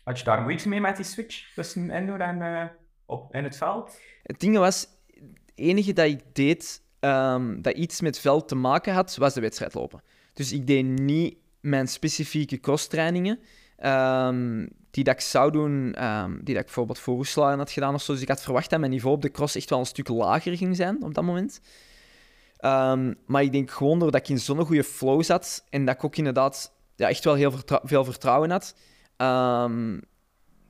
had 0.03 0.19
je 0.19 0.25
daar 0.25 0.41
moeite 0.41 0.69
mee 0.69 0.81
met 0.81 0.95
die 0.95 1.05
switch 1.05 1.53
tussen 1.53 1.89
indoor 1.89 2.19
en 2.19 2.37
uh, 2.37 2.63
op, 3.05 3.35
in 3.35 3.43
het 3.43 3.57
veld? 3.57 3.99
Het 4.23 4.39
ding 4.39 4.57
was, 4.57 4.87
het 5.07 5.51
enige 5.55 5.93
dat 5.93 6.05
ik 6.05 6.21
deed 6.33 6.81
um, 6.99 7.61
dat 7.61 7.73
iets 7.73 8.01
met 8.01 8.19
veld 8.19 8.47
te 8.47 8.55
maken 8.55 8.93
had, 8.93 9.15
was 9.15 9.33
de 9.33 9.41
wedstrijd 9.41 9.73
lopen. 9.73 10.01
Dus 10.33 10.51
ik 10.51 10.67
deed 10.67 10.85
niet 10.85 11.37
mijn 11.59 11.87
specifieke 11.87 12.59
crosstrainingen, 12.59 13.39
um, 13.85 14.69
die 14.91 15.03
dat 15.03 15.13
ik 15.13 15.21
zou 15.21 15.51
doen, 15.51 16.05
um, 16.05 16.33
die 16.33 16.53
dat 16.53 16.61
ik 16.61 16.65
bijvoorbeeld 16.65 16.99
voor 16.99 17.15
Roeselaar 17.15 17.57
had 17.57 17.71
gedaan 17.71 17.93
of 17.93 18.01
zo. 18.01 18.13
Dus 18.13 18.21
ik 18.21 18.27
had 18.27 18.43
verwacht 18.43 18.69
dat 18.69 18.79
mijn 18.79 18.91
niveau 18.91 19.15
op 19.15 19.21
de 19.21 19.31
cross 19.31 19.55
echt 19.55 19.69
wel 19.69 19.79
een 19.79 19.85
stuk 19.85 20.07
lager 20.07 20.57
ging 20.57 20.75
zijn 20.75 21.03
op 21.03 21.13
dat 21.13 21.23
moment. 21.23 21.61
maar 23.25 23.43
ik 23.43 23.51
denk 23.51 23.71
gewoon 23.71 23.99
doordat 23.99 24.21
ik 24.21 24.29
in 24.29 24.39
zo'n 24.39 24.65
goede 24.65 24.83
flow 24.83 25.23
zat 25.23 25.65
en 25.69 25.85
dat 25.85 25.95
ik 25.95 26.03
ook 26.03 26.15
inderdaad 26.15 26.73
ja, 26.95 27.09
echt 27.09 27.23
wel 27.23 27.33
heel 27.33 27.53
veel 27.83 28.03
vertrouwen 28.03 28.49
had, 28.49 28.75
Um, 29.23 30.01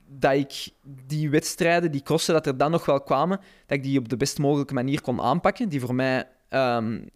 dat 0.06 0.32
ik 0.32 0.70
die 1.06 1.30
wedstrijden, 1.30 1.92
die 1.92 2.02
crossen, 2.02 2.34
dat 2.34 2.46
er 2.46 2.56
dan 2.56 2.70
nog 2.70 2.86
wel 2.86 3.00
kwamen, 3.00 3.38
dat 3.66 3.76
ik 3.76 3.82
die 3.82 3.98
op 3.98 4.08
de 4.08 4.16
best 4.16 4.38
mogelijke 4.38 4.74
manier 4.74 5.00
kon 5.00 5.20
aanpakken. 5.20 5.68
Die 5.68 5.80
voor 5.80 5.94
mij, 5.94 6.28
um, 6.50 7.08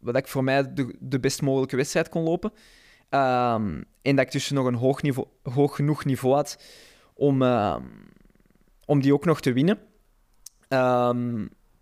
wat 0.00 0.16
ik 0.16 0.28
voor 0.28 0.44
mij 0.44 0.74
de, 0.74 0.96
de 1.00 1.20
best 1.20 1.42
mogelijke 1.42 1.76
wedstrijd 1.76 2.08
kon 2.08 2.22
lopen. 2.22 2.52
Um, 3.10 3.84
en 4.02 4.16
dat 4.16 4.26
ik 4.26 4.32
dus 4.32 4.50
nog 4.50 4.66
een 4.66 4.74
hoog, 4.74 5.02
niveau, 5.02 5.28
hoog 5.42 5.76
genoeg 5.76 6.04
niveau 6.04 6.34
had 6.34 6.62
om, 7.14 7.42
om 8.84 9.00
die 9.00 9.12
ook 9.12 9.24
nog 9.24 9.40
te 9.40 9.52
winnen. 9.52 9.78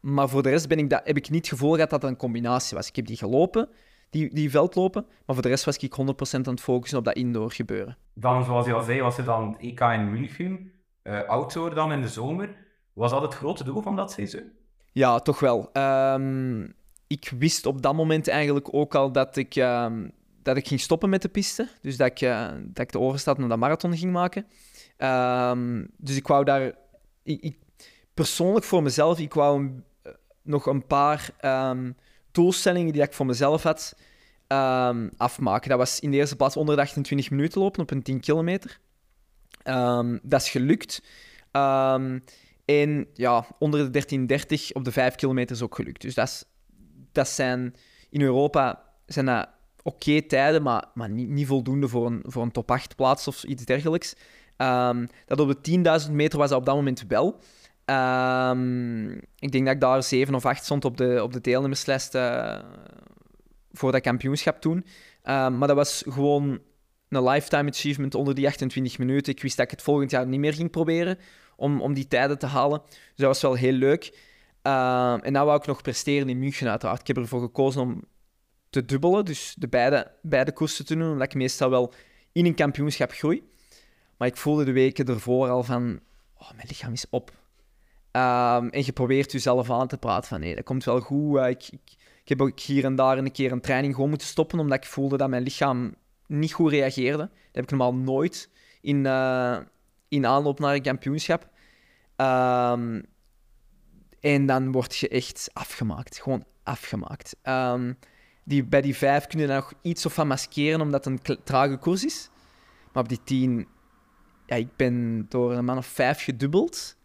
maar 0.01 0.29
voor 0.29 0.43
de 0.43 0.51
rest 0.51 0.69
ben 0.69 0.79
ik 0.79 0.91
dat, 0.91 1.01
heb 1.05 1.17
ik 1.17 1.31
niet 1.31 1.41
het 1.41 1.49
gevoel 1.49 1.73
gehad 1.73 1.91
dat 1.91 2.03
het 2.03 2.11
een 2.11 2.17
combinatie 2.17 2.77
was. 2.77 2.89
Ik 2.89 2.97
heb 2.97 3.07
die 3.07 3.17
gelopen, 3.17 3.69
die, 4.11 4.35
die 4.35 4.51
veldlopen. 4.51 5.03
Maar 5.03 5.35
voor 5.35 5.43
de 5.43 5.49
rest 5.49 5.65
was 5.65 5.77
ik 5.77 5.97
100% 6.01 6.33
aan 6.33 6.43
het 6.43 6.61
focussen 6.61 6.99
op 6.99 7.05
dat 7.05 7.17
indoor 7.17 7.53
gebeuren. 7.53 7.97
Dan, 8.15 8.45
zoals 8.45 8.67
je 8.67 8.73
al 8.73 8.83
zei, 8.83 9.01
was 9.01 9.19
er 9.19 9.25
dan 9.25 9.49
het 9.49 9.61
EK 9.61 9.81
in 9.81 10.11
München. 10.11 10.73
Uh, 11.03 11.23
outdoor 11.23 11.75
dan 11.75 11.93
in 11.93 12.01
de 12.01 12.09
zomer. 12.09 12.57
Was 12.93 13.11
dat 13.11 13.23
het 13.23 13.35
grote 13.35 13.65
doel 13.65 13.83
van 13.83 13.97
dat 13.97 14.13
seizoen? 14.13 14.53
Ja, 14.93 15.19
toch 15.19 15.41
wel. 15.41 15.71
Um, 15.73 16.75
ik 17.07 17.33
wist 17.39 17.67
op 17.67 17.83
dat 17.83 17.95
moment 17.95 18.29
eigenlijk 18.29 18.75
ook 18.75 18.95
al 18.95 19.13
dat 19.13 19.37
ik, 19.37 19.57
um, 19.57 20.13
dat 20.43 20.57
ik 20.57 20.69
ging 20.69 20.81
stoppen 20.81 21.09
met 21.09 21.23
de 21.23 21.29
piste. 21.29 21.69
Dus 21.81 21.97
dat 21.97 22.07
ik, 22.07 22.21
uh, 22.21 22.49
dat 22.63 22.85
ik 22.85 22.93
de 22.93 22.99
overstap 22.99 23.39
naar 23.39 23.49
de 23.49 23.57
marathon 23.57 23.97
ging 23.97 24.13
maken. 24.13 24.47
Um, 24.99 25.89
dus 25.97 26.17
ik 26.17 26.27
wou 26.27 26.45
daar... 26.45 26.73
Ik, 27.23 27.41
ik, 27.41 27.59
persoonlijk 28.15 28.65
voor 28.65 28.83
mezelf, 28.83 29.19
ik 29.19 29.35
wou 29.35 29.61
een, 29.61 29.85
nog 30.43 30.67
een 30.67 30.87
paar 30.87 31.31
doelstellingen 32.37 32.93
die 32.93 33.03
ik 33.03 33.13
voor 33.13 33.27
mezelf 33.27 33.63
had, 33.63 33.97
ehm, 34.47 35.09
afmaken. 35.17 35.69
Dat 35.69 35.79
was 35.79 36.01
in 36.01 36.11
de 36.11 36.17
eerste 36.17 36.37
plaats 36.37 36.57
onder 36.57 36.77
de 36.77 36.83
28 36.83 37.31
minuten 37.31 37.61
lopen 37.61 37.83
op 37.83 37.91
een 37.91 38.03
10 38.03 38.21
kilometer. 38.21 38.79
Ehm, 39.63 40.19
dat 40.23 40.41
is 40.41 40.51
gelukt. 40.51 41.03
Ehm, 41.51 42.19
en 42.65 43.07
ja, 43.15 43.47
onder 43.59 43.85
de 43.85 43.91
13.30 43.91 44.73
op 44.73 44.85
de 44.85 44.93
5 44.93 45.15
kilometer 45.15 45.57
is 45.57 45.63
ook 45.63 45.75
gelukt. 45.75 46.01
Dus 46.01 46.15
dat, 46.15 46.29
is, 46.29 46.45
dat 47.13 47.29
zijn 47.29 47.75
in 48.11 48.21
Europa 48.21 48.83
zijn 49.07 49.27
dat 49.27 49.49
oké 49.83 50.23
tijden, 50.23 50.63
maar, 50.63 50.85
maar 50.95 51.11
niet, 51.11 51.29
niet 51.29 51.47
voldoende 51.47 51.89
voor 51.89 52.07
een, 52.07 52.23
voor 52.27 52.43
een 52.43 52.53
top 52.53 52.71
8 52.71 52.97
plaats 52.97 53.29
of 53.29 53.45
iets 53.45 53.65
dergelijks. 53.65 54.15
Dat 55.27 55.41
op 55.41 55.65
de 55.65 56.01
10.000 56.07 56.13
meter 56.13 56.39
was 56.39 56.49
dat 56.49 56.59
op 56.59 56.67
dat 56.67 56.75
moment 56.75 57.05
wel. 57.09 57.41
Ehm, 57.87 59.11
ik 59.39 59.53
denk 59.53 59.65
dat 59.65 59.75
ik 59.75 59.81
daar 59.81 60.03
7 60.03 60.35
of 60.35 60.47
8 60.47 60.65
stond 60.65 60.85
op 60.85 60.97
de, 60.97 61.23
op 61.23 61.33
de 61.33 61.41
deelnemerslijst 61.41 62.15
uh, 62.15 62.59
voor 63.73 63.93
dat 63.93 64.01
kampioenschap 64.01 64.61
toen. 64.61 64.87
Ehm, 65.23 65.59
maar 65.59 65.69
dat 65.69 65.77
was 65.77 66.05
gewoon 66.09 66.61
een 67.09 67.25
lifetime 67.25 67.71
achievement 67.71 68.15
onder 68.15 68.35
die 68.35 68.47
28 68.47 68.99
minuten. 68.99 69.33
Ik 69.33 69.43
wist 69.43 69.57
dat 69.57 69.65
ik 69.65 69.71
het 69.71 69.83
volgend 69.83 70.11
jaar 70.11 70.27
niet 70.27 70.41
meer 70.41 70.55
ging 70.55 70.71
proberen 70.71 71.19
om, 71.57 71.81
om 71.81 71.95
die 71.95 72.09
tijden 72.09 72.39
te 72.39 72.47
halen. 72.47 72.83
Dus 72.89 73.17
dat 73.17 73.27
was 73.27 73.43
wel 73.43 73.55
heel 73.55 73.73
leuk. 73.73 74.19
en 74.63 75.33
nou 75.33 75.47
wou 75.47 75.59
ik 75.59 75.67
nog 75.67 75.83
presteren 75.83 76.29
in 76.29 76.39
München 76.39 76.71
uiteraard. 76.71 77.01
Ik 77.01 77.07
heb 77.07 77.17
ervoor 77.17 77.41
gekozen 77.41 77.81
om 77.81 78.05
te 78.71 78.85
dubbelen, 78.85 79.25
dus 79.25 79.55
de 79.59 79.69
beide, 79.69 80.13
beide 80.23 80.53
koersen 80.53 80.87
te 80.87 80.97
doen, 80.97 81.11
omdat 81.11 81.27
ik 81.27 81.35
meestal 81.35 81.71
wel 81.71 81.93
in 82.33 82.47
een 82.47 82.55
kampioenschap 82.55 83.13
groei. 83.13 83.43
Maar 84.17 84.29
ik 84.29 84.37
voelde 84.37 84.65
de 84.65 84.73
weken 84.73 85.07
ervoor 85.07 85.49
al 85.49 85.63
van, 85.63 86.01
oh, 86.39 86.51
mijn 86.53 86.69
lichaam 86.69 86.93
is 86.93 87.07
op. 87.11 87.33
Um, 88.17 88.71
en 88.71 88.85
je 88.85 88.93
probeert 88.93 89.33
jezelf 89.33 89.71
aan 89.71 89.87
te 89.87 89.99
praten 89.99 90.29
van, 90.29 90.41
nee, 90.41 90.55
dat 90.55 90.65
komt 90.65 90.85
wel 90.85 91.01
goed. 91.01 91.39
ik, 91.39 91.69
ik, 91.71 91.81
ik, 92.23 92.29
heb 92.29 92.43
ook 92.43 92.61
hier 92.61 92.85
en 92.85 92.97
daar 92.97 93.19
een 93.19 93.33
keer 93.33 93.53
een 93.53 93.61
training 93.61 93.95
gewoon 93.95 94.09
moeten 94.09 94.27
stoppen, 94.27 94.59
omdat 94.59 94.79
ik 94.79 94.85
voelde 94.85 95.17
dat 95.17 95.29
mijn 95.29 95.43
lichaam 95.43 95.95
niet 96.27 96.53
goed 96.53 96.71
reageerde. 96.71 97.17
Dat 97.17 97.31
heb 97.53 97.65
ik 97.65 97.71
normaal 97.71 97.95
nooit 97.95 98.51
in, 98.81 99.05
uh, 99.05 99.59
in 100.09 100.27
aanloop 100.27 100.59
naar 100.59 100.75
een 100.75 100.83
kampioenschap. 100.83 101.49
Um, 102.17 103.03
en 104.21 104.47
dan 104.47 104.73
word 104.73 104.97
je 104.97 105.09
echt 105.09 105.51
afgemaakt. 105.53 106.21
Gewoon 106.21 106.45
afgemaakt. 106.63 107.37
Um, 107.43 107.99
die, 108.45 108.65
bij 108.65 108.81
die 108.81 108.97
vijf 108.97 109.27
kun 109.27 109.41
je 109.41 109.47
nog 109.47 109.73
iets 109.83 110.07
of 110.07 110.15
van 110.15 110.27
maskeren, 110.27 110.81
omdat 110.81 111.05
het 111.05 111.29
een 111.29 111.43
trage 111.45 111.77
koers 111.77 112.05
is. 112.05 112.31
Maar 112.93 113.03
op 113.03 113.09
die 113.09 113.21
tien, 113.25 113.69
ja, 114.47 114.57
ik 114.57 114.77
ben 114.77 115.27
door 115.29 115.53
een 115.53 115.65
man 115.65 115.79
of 115.79 115.87
vijf 115.87 116.23
gedubbeld. 116.23 116.97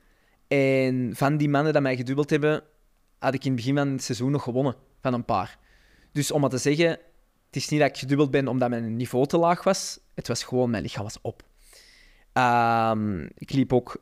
En 0.58 1.12
van 1.16 1.38
die 1.38 1.50
mannen 1.50 1.74
die 1.74 1.82
mij 1.82 1.96
gedubbeld 1.96 2.30
hebben, 2.30 2.64
had 3.20 3.34
ik 3.34 3.44
in 3.44 3.52
het 3.52 3.60
begin 3.60 3.76
van 3.76 3.88
het 3.88 4.04
seizoen 4.04 4.32
nog 4.32 4.44
gewonnen 4.44 4.76
van 5.02 5.14
een 5.14 5.26
paar. 5.26 5.58
Dus 6.12 6.32
om 6.32 6.42
maar 6.42 6.50
te 6.50 6.58
zeggen, 6.58 6.88
het 6.88 7.56
is 7.56 7.70
niet 7.70 7.80
dat 7.80 7.90
ik 7.90 7.98
gedubbeld 7.98 8.32
ben 8.32 8.48
omdat 8.48 8.70
mijn 8.70 8.96
niveau 8.96 9.28
te 9.28 9.38
laag 9.38 9.64
was. 9.64 10.00
Het 10.14 10.28
was 10.28 10.44
gewoon, 10.44 10.70
mijn 10.70 10.84
lichaam 10.84 11.04
was 11.04 11.18
op. 11.22 11.44
Um, 12.34 13.30
ik 13.38 13.52
liep 13.52 13.74
ook... 13.74 13.98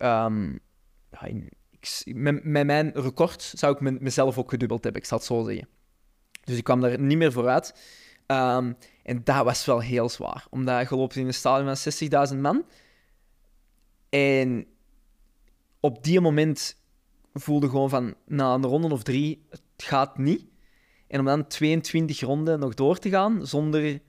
Ik, 1.70 2.16
met, 2.16 2.44
mijn 2.44 2.92
record 2.92 3.42
zou 3.56 3.74
ik 3.74 4.02
mezelf 4.02 4.38
ook 4.38 4.50
gedubbeld 4.50 4.84
hebben, 4.84 5.02
ik 5.02 5.08
zal 5.08 5.18
het 5.18 5.28
zo 5.28 5.44
zeggen. 5.44 5.68
Dus 6.44 6.58
ik 6.58 6.64
kwam 6.64 6.82
daar 6.82 7.00
niet 7.00 7.18
meer 7.18 7.32
vooruit. 7.32 7.74
Um, 8.28 8.78
en 9.04 9.24
dat 9.24 9.44
was 9.44 9.66
wel 9.66 9.80
heel 9.80 10.10
zwaar. 10.10 10.46
Omdat 10.50 10.80
je 10.80 10.86
geloopt 10.86 11.16
in 11.16 11.28
een 11.28 11.34
stadion 11.34 11.76
van 11.76 12.34
60.000 12.34 12.40
man. 12.40 12.66
En 14.10 14.68
op 15.80 16.04
die 16.04 16.22
moment 16.22 16.78
voelde 17.34 17.70
gewoon 17.70 17.90
van, 17.90 18.16
na 18.26 18.54
een 18.54 18.66
ronde 18.66 18.94
of 18.94 19.04
drie, 19.04 19.46
het 19.50 19.62
gaat 19.78 20.18
niet. 20.18 20.46
En 21.08 21.20
om 21.20 21.26
dan 21.26 21.48
22 21.48 22.20
ronden 22.20 22.60
nog 22.60 22.74
door 22.74 22.98
te 22.98 23.10
gaan, 23.10 23.48
zonder 23.48 24.00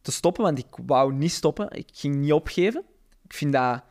te 0.00 0.12
stoppen, 0.12 0.42
want 0.42 0.58
ik 0.58 0.66
wou 0.86 1.14
niet 1.14 1.32
stoppen. 1.32 1.70
Ik 1.70 1.88
ging 1.92 2.14
niet 2.14 2.32
opgeven. 2.32 2.84
Ik 3.24 3.34
vind 3.34 3.52
dat... 3.52 3.82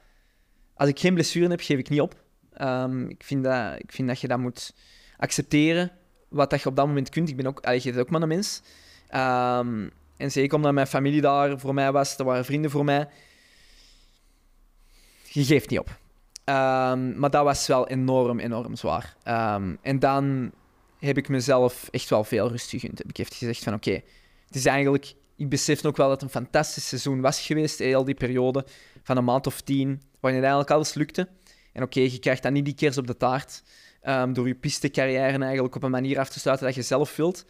Als 0.73 0.89
ik 0.89 0.99
geen 0.99 1.13
blessure 1.13 1.49
heb, 1.49 1.61
geef 1.61 1.77
ik 1.77 1.89
niet 1.89 2.01
op. 2.01 2.23
Um, 2.61 3.09
ik, 3.09 3.23
vind 3.23 3.43
dat, 3.43 3.79
ik 3.79 3.91
vind 3.91 4.07
dat 4.07 4.21
je 4.21 4.27
dat 4.27 4.39
moet 4.39 4.75
accepteren 5.17 5.91
wat 6.29 6.49
dat 6.49 6.61
je 6.61 6.69
op 6.69 6.75
dat 6.75 6.87
moment 6.87 7.09
kunt. 7.09 7.29
Ik 7.29 7.35
ben 7.35 7.45
ook, 7.47 7.65
je 7.65 7.99
ook 7.99 8.09
maar 8.09 8.21
een 8.21 8.27
mens. 8.27 8.61
Um, 9.15 9.91
en 10.17 10.31
zeker 10.31 10.55
omdat 10.55 10.73
mijn 10.73 10.87
familie 10.87 11.21
daar 11.21 11.59
voor 11.59 11.73
mij 11.73 11.91
was, 11.91 12.17
er 12.17 12.25
waren 12.25 12.45
vrienden 12.45 12.71
voor 12.71 12.85
mij. 12.85 13.09
Je 15.23 15.43
geeft 15.43 15.69
niet 15.69 15.79
op. 15.79 16.01
Um, 16.45 17.19
maar 17.19 17.29
dat 17.29 17.43
was 17.43 17.67
wel 17.67 17.87
enorm, 17.87 18.39
enorm 18.39 18.75
zwaar. 18.75 19.15
Um, 19.27 19.77
en 19.81 19.99
dan 19.99 20.51
heb 20.99 21.17
ik 21.17 21.29
mezelf 21.29 21.87
echt 21.91 22.09
wel 22.09 22.23
veel 22.23 22.49
rust 22.49 22.69
gegund. 22.69 22.97
Heb 22.97 23.09
ik 23.09 23.17
heeft 23.17 23.33
gezegd 23.33 23.63
van 23.63 23.73
oké, 23.73 24.01
het 24.45 24.55
is 24.55 24.65
eigenlijk... 24.65 25.13
Ik 25.35 25.49
besef 25.49 25.85
ook 25.85 25.97
wel 25.97 26.07
dat 26.07 26.21
het 26.21 26.29
een 26.29 26.41
fantastisch 26.41 26.87
seizoen 26.87 27.21
was 27.21 27.41
geweest, 27.41 27.79
heel 27.79 28.03
die 28.03 28.15
periode 28.15 28.65
van 29.03 29.17
een 29.17 29.23
maand 29.23 29.47
of 29.47 29.61
tien, 29.61 30.01
waarin 30.19 30.39
eigenlijk 30.39 30.71
alles 30.71 30.93
lukte. 30.93 31.27
En 31.73 31.83
oké, 31.83 31.99
je 31.99 32.19
krijgt 32.19 32.43
dan 32.43 32.53
niet 32.53 32.65
die 32.65 32.75
kers 32.75 32.97
op 32.97 33.07
de 33.07 33.17
taart. 33.17 33.63
Um, 34.03 34.33
door 34.33 34.47
je 34.47 34.55
pistecarrière 34.55 35.43
eigenlijk 35.43 35.75
op 35.75 35.83
een 35.83 35.91
manier 35.91 36.19
af 36.19 36.29
te 36.29 36.39
sluiten 36.39 36.65
dat 36.65 36.75
je 36.75 36.81
zelf 36.81 37.15
wilt. 37.15 37.45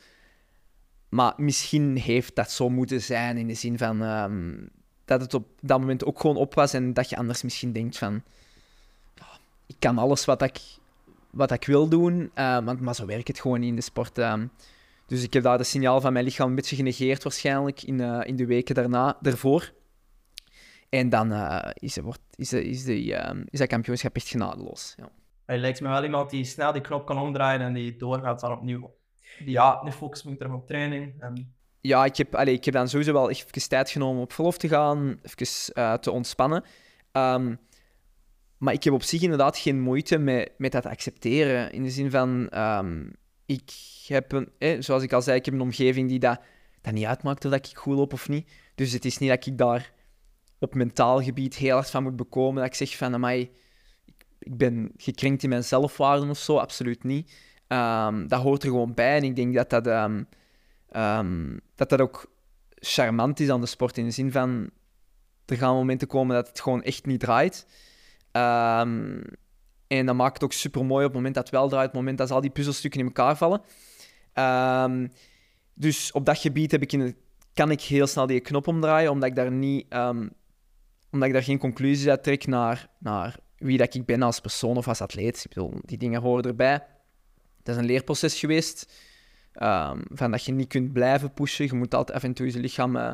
Maar 1.09 1.33
misschien 1.37 1.95
heeft 1.95 2.35
dat 2.35 2.51
zo 2.51 2.69
moeten 2.69 3.01
zijn 3.01 3.37
in 3.37 3.47
de 3.47 3.53
zin 3.53 3.77
van 3.77 3.97
dat 5.05 5.21
het 5.21 5.33
op 5.33 5.47
dat 5.61 5.79
moment 5.79 6.05
ook 6.05 6.19
gewoon 6.19 6.37
op 6.37 6.53
was 6.53 6.73
en 6.73 6.93
dat 6.93 7.09
je 7.09 7.17
anders 7.17 7.41
misschien 7.41 7.73
denkt 7.73 7.97
van 7.97 8.23
kan 9.83 9.97
alles 9.97 10.25
wat 10.25 10.41
ik, 10.41 10.59
wat 11.31 11.51
ik 11.51 11.65
wil 11.65 11.87
doen, 11.87 12.21
uh, 12.21 12.29
maar, 12.35 12.83
maar, 12.83 12.95
zo 12.95 13.05
werkt 13.05 13.27
het 13.27 13.39
gewoon 13.39 13.59
niet 13.59 13.69
in 13.69 13.75
de 13.75 13.81
sport. 13.81 14.17
Um. 14.17 14.51
dus 15.07 15.23
ik 15.23 15.33
heb 15.33 15.43
daar 15.43 15.57
de 15.57 15.63
signaal 15.63 16.01
van 16.01 16.13
mijn 16.13 16.25
lichaam 16.25 16.49
een 16.49 16.55
beetje 16.55 16.75
genegeerd 16.75 17.23
waarschijnlijk 17.23 17.81
in, 17.83 17.99
uh, 17.99 18.21
in 18.23 18.35
de 18.35 18.45
weken 18.45 18.75
daarna, 18.75 19.17
daarvoor. 19.21 19.73
En 20.89 21.09
dan 21.09 21.33
is, 21.73 21.97
wordt, 21.97 22.21
is, 22.35 22.53
is, 22.53 22.83
de, 22.83 22.95
is 23.49 23.59
dat 23.59 23.67
kampioenschap 23.67 24.15
echt 24.15 24.27
genadeloos. 24.27 24.93
Ja. 24.97 25.09
Hij 25.45 25.57
lijkt 25.57 25.81
me 25.81 25.87
wel 25.87 26.03
iemand 26.03 26.29
die 26.29 26.43
snel 26.43 26.71
die 26.71 26.81
knop 26.81 27.05
kan 27.05 27.17
omdraaien 27.17 27.61
en 27.61 27.73
die 27.73 27.95
doorgaat 27.95 28.39
dan 28.39 28.51
opnieuw. 28.51 28.93
Die, 29.39 29.49
ja, 29.49 29.81
de 29.83 29.91
focus 29.91 30.23
moet 30.23 30.41
er 30.41 30.53
op 30.53 30.67
training. 30.67 31.21
En... 31.21 31.53
Ja, 31.81 32.05
ik 32.05 32.17
heb, 32.17 32.35
allez, 32.35 32.53
ik 32.55 32.65
heb 32.65 32.73
dan 32.73 32.89
sowieso 32.89 33.13
wel 33.13 33.29
even 33.29 33.69
tijd 33.69 33.89
genomen 33.89 34.15
om 34.15 34.21
op 34.21 34.33
verlof 34.33 34.57
te 34.57 34.67
gaan, 34.67 35.19
even 35.21 36.01
te 36.01 36.11
ontspannen. 36.11 36.63
Um, 37.11 37.59
maar 38.63 38.73
ik 38.73 38.83
heb 38.83 38.93
op 38.93 39.03
zich 39.03 39.21
inderdaad 39.21 39.57
geen 39.57 39.79
moeite 39.79 40.17
met, 40.17 40.51
met 40.57 40.71
dat 40.71 40.85
accepteren. 40.85 41.71
In 41.71 41.83
de 41.83 41.89
zin 41.89 42.11
van, 42.11 42.59
um, 42.59 43.13
ik 43.45 43.71
heb 44.07 44.31
een, 44.31 44.83
zoals 44.83 45.03
ik 45.03 45.13
al 45.13 45.21
zei, 45.21 45.37
ik 45.37 45.45
heb 45.45 45.53
een 45.53 45.61
omgeving 45.61 46.09
die 46.09 46.19
dat, 46.19 46.39
dat 46.81 46.93
niet 46.93 47.05
uitmaakt 47.05 47.45
of 47.45 47.51
dat 47.51 47.67
ik 47.67 47.77
goed 47.77 47.95
loop 47.95 48.13
of 48.13 48.29
niet. 48.29 48.49
Dus 48.75 48.91
het 48.91 49.05
is 49.05 49.17
niet 49.17 49.29
dat 49.29 49.45
ik 49.45 49.57
daar 49.57 49.91
op 50.59 50.75
mentaal 50.75 51.21
gebied 51.21 51.55
heel 51.55 51.73
hard 51.73 51.89
van 51.89 52.03
moet 52.03 52.15
bekomen. 52.15 52.55
Dat 52.55 52.65
ik 52.65 52.87
zeg 52.87 52.97
van, 52.97 53.13
amai, 53.13 53.51
ik 54.39 54.57
ben 54.57 54.91
gekrenkt 54.97 55.43
in 55.43 55.49
mijn 55.49 55.63
zelfwaarde 55.63 56.29
of 56.29 56.37
zo, 56.37 56.57
absoluut 56.57 57.03
niet. 57.03 57.31
Um, 57.67 58.27
dat 58.27 58.41
hoort 58.41 58.63
er 58.63 58.69
gewoon 58.69 58.93
bij 58.93 59.17
en 59.17 59.23
ik 59.23 59.35
denk 59.35 59.53
dat 59.53 59.69
dat, 59.69 59.87
um, 59.87 61.59
dat 61.75 61.89
dat 61.89 62.01
ook 62.01 62.31
charmant 62.75 63.39
is 63.39 63.49
aan 63.49 63.61
de 63.61 63.67
sport. 63.67 63.97
In 63.97 64.05
de 64.05 64.11
zin 64.11 64.31
van, 64.31 64.69
er 65.45 65.57
gaan 65.57 65.75
momenten 65.75 66.07
komen 66.07 66.35
dat 66.35 66.47
het 66.47 66.61
gewoon 66.61 66.83
echt 66.83 67.05
niet 67.05 67.19
draait. 67.19 67.65
En 69.87 70.05
dat 70.05 70.15
maakt 70.15 70.33
het 70.33 70.43
ook 70.43 70.53
super 70.53 70.85
mooi 70.85 71.05
op 71.05 71.11
het 71.11 71.13
moment 71.13 71.35
dat 71.35 71.43
het 71.43 71.53
wel 71.53 71.69
draait, 71.69 71.87
op 71.87 71.91
het 71.91 72.01
moment 72.01 72.17
dat 72.17 72.31
al 72.31 72.41
die 72.41 72.49
puzzelstukken 72.49 72.99
in 72.99 73.05
elkaar 73.05 73.37
vallen. 73.37 73.61
dus 75.73 76.11
op 76.11 76.25
dat 76.25 76.37
gebied 76.37 76.71
heb 76.71 76.81
ik 76.81 76.91
in 76.91 77.15
kan 77.53 77.71
ik 77.71 77.81
heel 77.81 78.07
snel 78.07 78.27
die 78.27 78.39
knop 78.39 78.67
omdraaien, 78.67 79.11
omdat 79.11 79.29
ik 79.29 79.35
daar, 79.35 79.51
niet, 79.51 79.85
omdat 81.11 81.27
ik 81.27 81.33
daar 81.33 81.43
geen 81.43 81.57
conclusies 81.57 82.07
uit 82.07 82.23
trek 82.23 82.47
naar, 82.47 82.89
naar 82.97 83.39
wie 83.57 83.77
dat 83.77 83.93
ik 83.93 84.05
ben 84.05 84.21
als 84.21 84.39
persoon 84.39 84.77
of 84.77 84.87
als 84.87 85.01
atleet. 85.01 85.43
Ik 85.43 85.53
bedoel, 85.53 85.73
die 85.81 85.97
dingen 85.97 86.21
horen 86.21 86.43
erbij. 86.43 86.85
Het 87.57 87.67
is 87.67 87.75
een 87.75 87.85
leerproces 87.85 88.39
geweest. 88.39 88.93
Um, 89.61 90.01
van 90.09 90.31
dat 90.31 90.45
je 90.45 90.51
niet 90.51 90.67
kunt 90.67 90.93
blijven 90.93 91.33
pushen. 91.33 91.65
Je 91.65 91.73
moet 91.73 91.93
altijd 91.93 92.17
af 92.17 92.23
en 92.23 92.33
toe 92.33 92.51
je 92.51 92.59
lichaam 92.59 92.95
uh, 92.95 93.11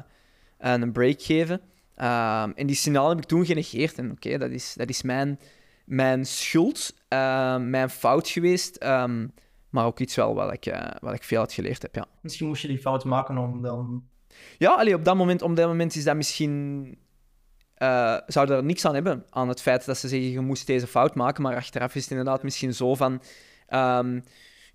een 0.57 0.91
break 0.91 1.22
geven. 1.22 1.61
Um, 2.02 2.54
en 2.56 2.68
die 2.68 2.76
signaal 2.76 3.10
heb 3.10 3.18
ik 3.18 3.24
toen 3.24 3.45
genegeerd. 3.45 3.97
En 3.97 4.12
oké, 4.12 4.38
dat, 4.38 4.50
is, 4.50 4.74
dat 4.74 4.89
is 4.89 5.02
mijn, 5.02 5.39
mijn 5.86 6.26
schuld, 6.26 6.93
uh, 7.10 7.58
mijn 7.58 7.89
fout 7.89 8.30
geweest. 8.30 8.84
Um, 8.84 9.34
maar 9.70 9.86
ook 9.86 10.00
iets 10.00 10.16
wel 10.16 10.36
wat 10.36 10.54
ik, 10.54 10.66
uh, 10.66 10.88
wat 11.02 11.14
ik 11.14 11.24
veel 11.24 11.39
uit 11.39 11.54
geleerd 11.54 11.82
heb, 11.82 11.95
ja. 11.95 12.06
Misschien 12.22 12.47
moest 12.47 12.62
je 12.62 12.68
die 12.68 12.80
fout 12.80 13.04
maken 13.04 13.38
om 13.38 13.62
dan... 13.62 14.04
Ja, 14.58 14.76
allee, 14.76 14.95
op, 14.95 15.06
dat 15.06 15.16
moment, 15.16 15.41
op 15.41 15.56
dat 15.56 15.68
moment 15.68 15.95
is 15.95 16.04
dat 16.04 16.16
misschien 16.16 16.86
uh, 17.78 18.18
zouden 18.28 18.58
er 18.58 18.64
niks 18.64 18.86
aan 18.86 18.93
hebben 18.93 19.26
aan 19.30 19.47
het 19.47 19.62
feit 19.62 19.86
dat 19.86 19.97
ze 19.97 20.08
zeggen 20.08 20.32
je 20.32 20.39
moest 20.39 20.68
deze 20.68 20.88
fout 20.88 21.16
maken, 21.16 21.43
maar 21.43 21.56
achteraf 21.56 21.95
is 21.95 22.02
het 22.02 22.12
inderdaad 22.12 22.43
misschien 22.43 22.74
zo 22.74 22.95
van 22.95 23.22
um, 23.70 24.24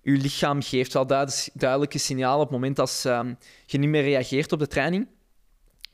je 0.01 0.11
lichaam 0.11 0.61
geeft 0.61 0.93
wel 0.93 1.07
duidelijke 1.53 1.97
signalen 1.97 2.39
op 2.39 2.49
het 2.49 2.51
moment 2.51 2.79
als 2.79 3.05
um, 3.05 3.37
je 3.65 3.77
niet 3.77 3.89
meer 3.89 4.03
reageert 4.03 4.51
op 4.51 4.59
de 4.59 4.67
training. 4.67 5.07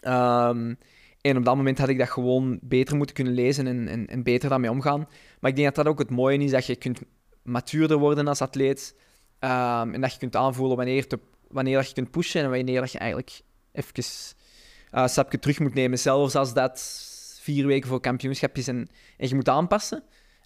Um, 0.01 0.77
en 1.21 1.37
op 1.37 1.45
dat 1.45 1.55
moment 1.55 1.77
had 1.77 1.89
ik 1.89 1.97
dat 1.97 2.09
gewoon 2.09 2.59
beter 2.61 2.95
moeten 2.95 3.15
kunnen 3.15 3.33
lezen 3.33 3.67
en, 3.67 3.87
en, 3.87 4.07
en, 4.07 4.23
beter 4.23 4.49
daarmee 4.49 4.71
omgaan. 4.71 5.07
Maar 5.39 5.49
ik 5.49 5.55
denk 5.55 5.75
dat 5.75 5.85
dat 5.85 5.93
ook 5.93 5.99
het 5.99 6.09
mooie 6.09 6.37
is, 6.37 6.51
dat 6.51 6.65
je 6.65 6.75
kunt 6.75 7.01
matuurder 7.43 7.97
worden 7.97 8.27
als 8.27 8.41
atleet. 8.41 8.95
en 9.39 10.01
dat 10.01 10.11
je 10.11 10.19
kunt 10.19 10.35
aanvoelen 10.35 10.77
wanneer, 10.77 11.07
te, 11.07 11.19
wanneer 11.47 11.75
dat 11.75 11.87
je 11.87 11.93
kunt 11.93 12.11
pushen 12.11 12.43
en 12.43 12.49
wanneer 12.49 12.79
dat 12.79 12.91
je 12.91 12.97
eigenlijk 12.97 13.41
even 13.71 13.93
uh, 13.97 14.03
een 14.89 15.09
stapje 15.09 15.39
terug 15.39 15.59
moet 15.59 15.73
nemen. 15.73 15.99
Zelfs 15.99 16.35
als 16.35 16.53
dat 16.53 17.05
vier 17.41 17.67
weken 17.67 17.89
voor 17.89 17.99
kampioenschap 17.99 18.57
is 18.57 18.67
en, 18.67 18.89
en 19.17 19.27
je 19.27 19.35
moet 19.35 19.49
aanpassen, 19.49 20.03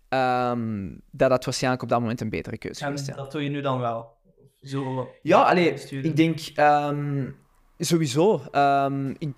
ehm, 0.10 0.94
dat 1.12 1.30
dat 1.30 1.46
waarschijnlijk 1.46 1.84
op 1.84 1.90
dat 1.90 2.00
moment 2.00 2.22
een 2.22 2.30
betere 2.30 2.58
keuze 2.58 2.92
is. 2.92 3.06
Dat 3.06 3.32
doe 3.32 3.44
je 3.44 3.50
nu 3.50 3.62
dan 3.62 3.80
wel? 3.80 4.14
Zo 4.62 5.10
ja, 5.22 5.42
alleen 5.42 5.80
ik 5.90 6.16
denk 6.16 6.40
ehm, 6.56 7.30
sowieso. 7.78 8.42
Um, 8.52 9.16
ik, 9.18 9.34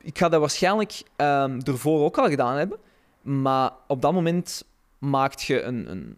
ik 0.00 0.18
ga 0.18 0.28
dat 0.28 0.40
waarschijnlijk 0.40 1.02
ervoor 1.62 2.04
ook 2.04 2.18
al 2.18 2.28
gedaan 2.28 2.56
hebben. 2.56 2.78
Maar 3.22 3.72
op 3.86 4.02
dat 4.02 4.12
moment 4.12 4.64
maakt 4.98 5.42
je 5.42 5.62
een, 5.62 5.90
een, 5.90 6.16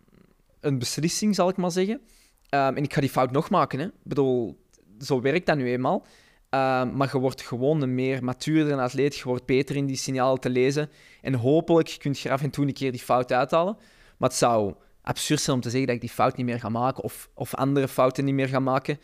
een 0.61 0.79
beslissing, 0.79 1.35
zal 1.35 1.49
ik 1.49 1.57
maar 1.57 1.71
zeggen. 1.71 2.01
en 2.49 2.77
ik 2.77 2.93
ga 2.95 3.01
die 3.01 3.11
fout 3.11 3.31
nog 3.31 3.51
maken. 3.51 3.79
Hè. 3.79 3.85
Ik 3.85 3.93
bedoel, 4.03 4.59
zo 4.99 5.21
werkt 5.21 5.47
dat 5.47 5.57
nu 5.57 5.71
eenmaal. 5.71 6.07
Ehm, 6.51 6.97
maar 6.97 7.09
je 7.13 7.19
wordt 7.19 7.43
gewoon 7.43 7.83
een 7.83 7.95
meer 7.95 8.25
matuurder 8.25 8.79
atleet. 8.79 9.17
Je 9.17 9.25
wordt 9.25 9.47
beter 9.47 9.77
in 9.77 9.87
die 9.87 9.97
signalen 9.97 10.41
te 10.41 10.51
lezen. 10.51 10.91
En 11.23 11.35
hopelijk 11.35 11.97
kun 11.99 12.15
je 12.19 12.31
af 12.31 12.43
en 12.43 12.51
toe 12.51 12.67
een 12.67 12.73
keer 12.73 12.91
die 12.91 13.01
fout 13.01 13.33
uithalen. 13.33 13.77
Maar 14.17 14.29
het 14.29 14.39
zou 14.39 14.75
absurd 15.03 15.41
zijn 15.41 15.57
om 15.57 15.63
te 15.63 15.71
zeggen 15.71 15.87
dat 15.87 15.97
ik 15.97 16.03
die 16.03 16.11
fout 16.11 16.37
niet 16.37 16.47
meer 16.47 16.61
ga 16.61 16.69
maken 16.69 17.03
of, 17.03 17.31
of 17.35 17.55
andere 17.55 17.89
fouten 17.89 18.25
niet 18.25 18.35
meer 18.35 18.49
ga 18.49 18.61
maken. 18.61 18.99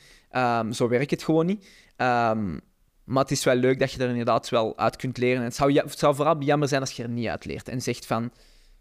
Zo 0.70 0.88
werkt 0.88 1.10
het 1.10 1.22
gewoon 1.22 1.46
niet. 1.46 1.66
Um, 1.96 2.60
maar 3.06 3.22
het 3.22 3.30
is 3.30 3.44
wel 3.44 3.54
leuk 3.54 3.78
dat 3.78 3.92
je 3.92 4.02
er 4.02 4.08
inderdaad 4.08 4.48
wel 4.48 4.78
uit 4.78 4.96
kunt 4.96 5.18
leren. 5.18 5.42
het 5.42 5.54
zou, 5.54 5.72
het 5.72 5.98
zou 5.98 6.14
vooral 6.14 6.42
jammer 6.42 6.68
zijn 6.68 6.80
als 6.80 6.92
je 6.92 7.02
er 7.02 7.08
niet 7.08 7.28
uit 7.28 7.44
leert 7.44 7.68
en 7.68 7.82
zegt 7.82 8.06
van, 8.06 8.32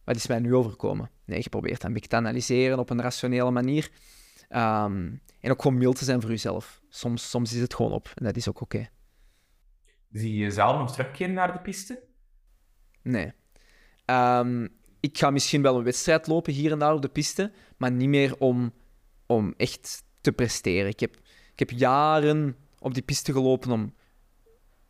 wat 0.03 0.15
is 0.15 0.27
mij 0.27 0.39
nu 0.39 0.55
overkomen? 0.55 1.09
Nee, 1.25 1.39
je 1.41 1.49
probeert 1.49 1.83
een 1.83 1.93
beetje 1.93 2.09
te 2.09 2.15
analyseren 2.15 2.79
op 2.79 2.89
een 2.89 3.01
rationele 3.01 3.51
manier. 3.51 3.89
en 4.49 5.21
ook 5.41 5.61
gewoon 5.61 5.77
mild 5.77 5.97
te 5.97 6.03
zijn 6.03 6.21
voor 6.21 6.29
jezelf 6.29 6.81
soms, 6.89 7.29
soms 7.29 7.53
is 7.53 7.61
het 7.61 7.73
gewoon 7.73 7.91
op 7.91 8.11
en 8.15 8.25
dat 8.25 8.35
is 8.35 8.49
ook 8.49 8.61
oké. 8.61 8.89
Zie 10.11 10.35
je 10.35 10.51
zelf 10.51 10.77
nog 10.77 10.91
terugkeren 10.91 11.33
naar 11.33 11.53
de 11.53 11.59
piste? 11.59 12.03
Nee. 13.01 13.33
Ehm, 14.05 14.67
ik 14.99 15.17
ga 15.17 15.29
misschien 15.29 15.61
wel 15.61 15.77
een 15.77 15.83
wedstrijd 15.83 16.27
lopen 16.27 16.53
hier 16.53 16.71
en 16.71 16.79
daar 16.79 16.93
op 16.93 17.01
de 17.01 17.09
piste, 17.09 17.51
maar 17.77 17.91
niet 17.91 18.09
meer 18.09 18.37
om, 18.37 18.73
om 19.25 19.53
echt 19.57 20.03
te 20.21 20.31
presteren. 20.31 20.89
Ik 20.89 20.99
heb, 20.99 21.15
ik 21.51 21.59
heb 21.59 21.69
jaren 21.69 22.55
op 22.79 22.93
die 22.93 23.03
piste 23.03 23.31
gelopen 23.31 23.71
om 23.71 23.93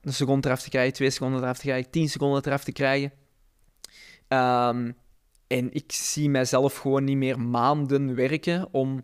een 0.06 0.14
seconde 0.14 0.48
eraf 0.48 0.62
te 0.62 0.70
krijgen, 0.70 0.94
twee 0.94 1.10
seconden 1.10 1.42
eraf 1.42 1.58
te 1.58 1.66
krijgen, 1.66 1.92
tien 1.92 2.10
seconden 2.10 2.46
eraf 2.46 2.64
te 2.64 2.72
krijgen. 2.72 3.12
Ehm, 4.28 4.92
en 5.48 5.74
ik 5.74 5.92
zie 5.92 6.30
mijzelf 6.30 6.78
gewoon 6.78 7.04
niet 7.04 7.18
meer 7.18 7.40
maanden 7.40 8.16
werken 8.16 8.68
om 8.72 9.04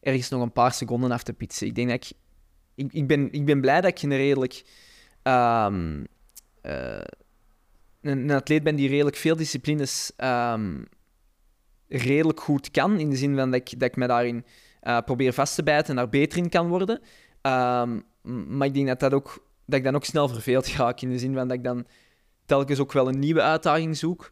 ergens 0.00 0.28
nog 0.28 0.42
een 0.42 0.52
paar 0.52 0.72
seconden 0.72 1.10
af 1.10 1.22
te 1.22 1.32
pitsen. 1.32 1.66
Ik 1.66 1.74
denk 1.74 1.88
dat 1.88 2.04
ik 2.04 2.16
ik, 2.74 2.92
ik, 2.92 3.06
ben, 3.06 3.32
ik 3.32 3.44
ben 3.44 3.60
blij 3.60 3.80
dat 3.80 3.90
ik 3.90 4.02
een 4.02 4.16
redelijk. 4.16 4.64
Um, 5.22 6.06
een, 8.00 8.30
atleet 8.30 8.62
ben 8.62 8.76
die 8.76 8.88
redelijk 8.88 9.16
veel 9.16 9.36
disciplines 9.36 10.12
um, 10.16 10.84
redelijk 11.88 12.40
goed 12.40 12.70
kan. 12.70 12.98
In 12.98 13.10
de 13.10 13.16
zin 13.16 13.36
van 13.36 13.50
dat 13.50 13.60
ik, 13.60 13.80
dat 13.80 13.88
ik 13.88 13.96
me 13.96 14.06
daarin 14.06 14.44
uh, 14.82 15.00
probeer 15.00 15.32
vast 15.32 15.54
te 15.54 15.62
bijten 15.62 15.88
en 15.88 15.96
daar 15.96 16.08
beter 16.08 16.38
in 16.38 16.48
kan 16.48 16.68
worden. 16.68 17.00
Maar 18.46 18.66
ik 18.66 18.74
denk 18.74 18.86
dat, 18.86 19.00
dat, 19.00 19.12
ook, 19.12 19.46
dat 19.66 19.78
ik 19.78 19.84
dan 19.84 19.94
ook 19.94 20.04
snel 20.04 20.28
verveeld 20.28 20.66
ga. 20.66 20.92
In 20.96 21.10
de 21.10 21.18
zin 21.18 21.34
van 21.34 21.48
dat 21.48 21.56
ik 21.56 21.64
dan 21.64 21.86
telkens 22.46 22.78
ook 22.78 22.92
wel 22.92 23.08
een 23.08 23.18
nieuwe 23.18 23.42
uitdaging 23.42 23.96
zoek. 23.96 24.30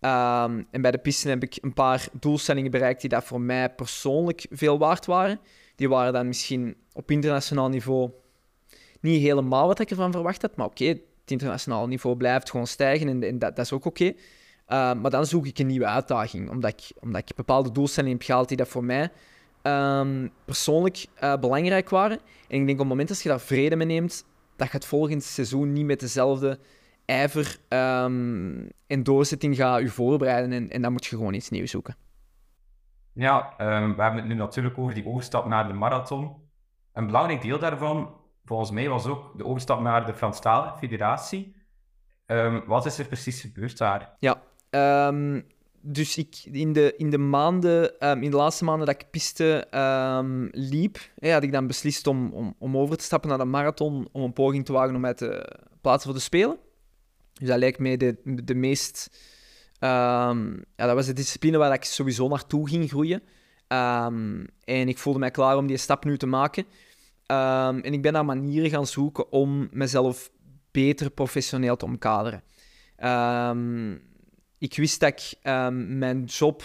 Um, 0.00 0.66
en 0.70 0.82
bij 0.82 0.90
de 0.90 0.98
pisten 0.98 1.30
heb 1.30 1.42
ik 1.42 1.58
een 1.60 1.72
paar 1.72 2.08
doelstellingen 2.20 2.70
bereikt 2.70 3.00
die 3.00 3.10
dat 3.10 3.24
voor 3.24 3.40
mij 3.40 3.70
persoonlijk 3.70 4.46
veel 4.50 4.78
waard 4.78 5.06
waren. 5.06 5.40
Die 5.76 5.88
waren 5.88 6.12
dan 6.12 6.26
misschien 6.26 6.76
op 6.92 7.10
internationaal 7.10 7.68
niveau 7.68 8.10
niet 9.00 9.22
helemaal 9.22 9.66
wat 9.66 9.78
ik 9.78 9.90
ervan 9.90 10.12
verwacht 10.12 10.42
had. 10.42 10.56
Maar 10.56 10.66
oké, 10.66 10.84
het 10.84 11.00
internationale 11.26 11.86
niveau 11.86 12.16
blijft 12.16 12.50
gewoon 12.50 12.66
stijgen 12.66 13.08
en, 13.08 13.22
en 13.22 13.38
dat, 13.38 13.56
dat, 13.56 13.64
is 13.64 13.72
ook 13.72 13.84
oké. 13.84 14.04
Uh, 14.04 14.14
maar 14.94 15.10
dan 15.10 15.26
zoek 15.26 15.46
ik 15.46 15.58
een 15.58 15.66
nieuwe 15.66 15.86
uitdaging, 15.86 16.50
omdat 16.50 16.70
ik, 16.70 16.92
omdat 17.00 17.20
ik 17.20 17.36
bepaalde 17.36 17.72
doelstellingen 17.72 18.16
heb 18.16 18.26
gehaald 18.26 18.48
die 18.48 18.56
dat 18.56 18.68
voor 18.68 18.84
mij 18.84 19.10
um, 19.62 20.30
persoonlijk 20.44 21.06
uh, 21.22 21.36
belangrijk 21.36 21.88
waren. 21.88 22.18
En 22.48 22.60
ik 22.60 22.66
denk 22.66 22.70
op 22.70 22.78
het 22.78 22.88
moment 22.88 23.08
dat 23.08 23.22
je 23.22 23.28
daar 23.28 23.40
vrede 23.40 23.76
mee 23.76 23.86
neemt, 23.86 24.24
dat 24.62 24.70
je 24.70 24.76
het 24.76 24.86
volgende 24.86 25.24
seizoen 25.24 25.72
niet 25.72 25.86
met 25.86 26.00
dezelfde 26.00 26.58
ijver 27.04 27.56
um, 27.68 28.68
en 28.86 29.02
doorzetting 29.02 29.56
gaat 29.56 29.80
je 29.80 29.88
voorbereiden. 29.88 30.52
En, 30.52 30.70
en 30.70 30.82
dan 30.82 30.92
moet 30.92 31.06
je 31.06 31.16
gewoon 31.16 31.34
iets 31.34 31.50
nieuws 31.50 31.70
zoeken. 31.70 31.96
Ja, 33.12 33.54
um, 33.58 33.96
we 33.96 34.02
hebben 34.02 34.20
het 34.20 34.28
nu 34.28 34.34
natuurlijk 34.34 34.78
over 34.78 34.94
die 34.94 35.06
overstap 35.06 35.46
naar 35.46 35.66
de 35.66 35.72
marathon. 35.72 36.36
Een 36.92 37.06
belangrijk 37.06 37.42
deel 37.42 37.58
daarvan, 37.58 38.14
volgens 38.44 38.70
mij, 38.70 38.88
was 38.88 39.06
ook 39.06 39.38
de 39.38 39.44
overstap 39.44 39.80
naar 39.80 40.06
de 40.06 40.14
Franstalige 40.14 40.76
Federatie. 40.78 41.56
Um, 42.26 42.64
wat 42.66 42.86
is 42.86 42.98
er 42.98 43.06
precies 43.06 43.40
gebeurd 43.40 43.78
daar? 43.78 44.16
Ja, 44.18 44.42
dus 45.82 46.16
ik, 46.16 46.36
in, 46.44 46.72
de, 46.72 46.94
in 46.96 47.10
de 47.10 47.18
maanden, 47.18 47.98
in 47.98 48.30
de 48.30 48.36
laatste 48.36 48.64
maanden 48.64 48.86
dat 48.86 49.00
ik 49.00 49.10
piste 49.10 49.66
liep, 50.50 50.98
had 51.20 51.42
ik 51.42 51.52
dan 51.52 51.66
beslist 51.66 52.06
om, 52.06 52.32
om, 52.32 52.54
om 52.58 52.76
over 52.76 52.96
te 52.96 53.04
stappen 53.04 53.28
naar 53.28 53.38
de 53.38 53.44
marathon, 53.44 54.08
om 54.12 54.22
een 54.22 54.32
poging 54.32 54.64
te 54.64 54.72
wagen 54.72 54.94
om 54.94 55.00
mij 55.00 55.14
te 55.14 55.58
plaatsen 55.80 56.10
voor 56.10 56.18
de 56.18 56.24
Spelen. 56.24 56.58
Dus 57.32 57.48
dat 57.48 57.58
lijkt 57.58 57.78
mij 57.78 57.96
de, 57.96 58.16
de 58.24 58.54
meest 58.54 59.10
Um, 59.84 60.64
ja, 60.76 60.86
dat 60.86 60.94
was 60.94 61.06
de 61.06 61.12
discipline 61.12 61.58
waar 61.58 61.72
ik 61.72 61.84
sowieso 61.84 62.28
naartoe 62.28 62.68
ging 62.68 62.88
groeien. 62.88 63.22
En 64.64 64.88
ik 64.88 64.98
voelde 64.98 65.18
mij 65.18 65.30
klaar 65.30 65.56
om 65.56 65.66
die 65.66 65.76
stap 65.76 66.04
nu 66.04 66.18
te 66.18 66.26
maken. 66.26 66.64
En 67.26 67.92
ik 67.92 68.02
ben 68.02 68.12
naar 68.12 68.24
manieren 68.24 68.70
gaan 68.70 68.86
zoeken 68.86 69.32
om 69.32 69.68
mezelf 69.70 70.30
beter 70.70 71.10
professioneel 71.10 71.76
te 71.76 71.84
omkaderen. 71.84 72.42
Ik 74.62 74.76
wist 74.76 75.00
dat 75.00 75.08
ik 75.08 75.38
mijn 75.86 76.24
job 76.24 76.62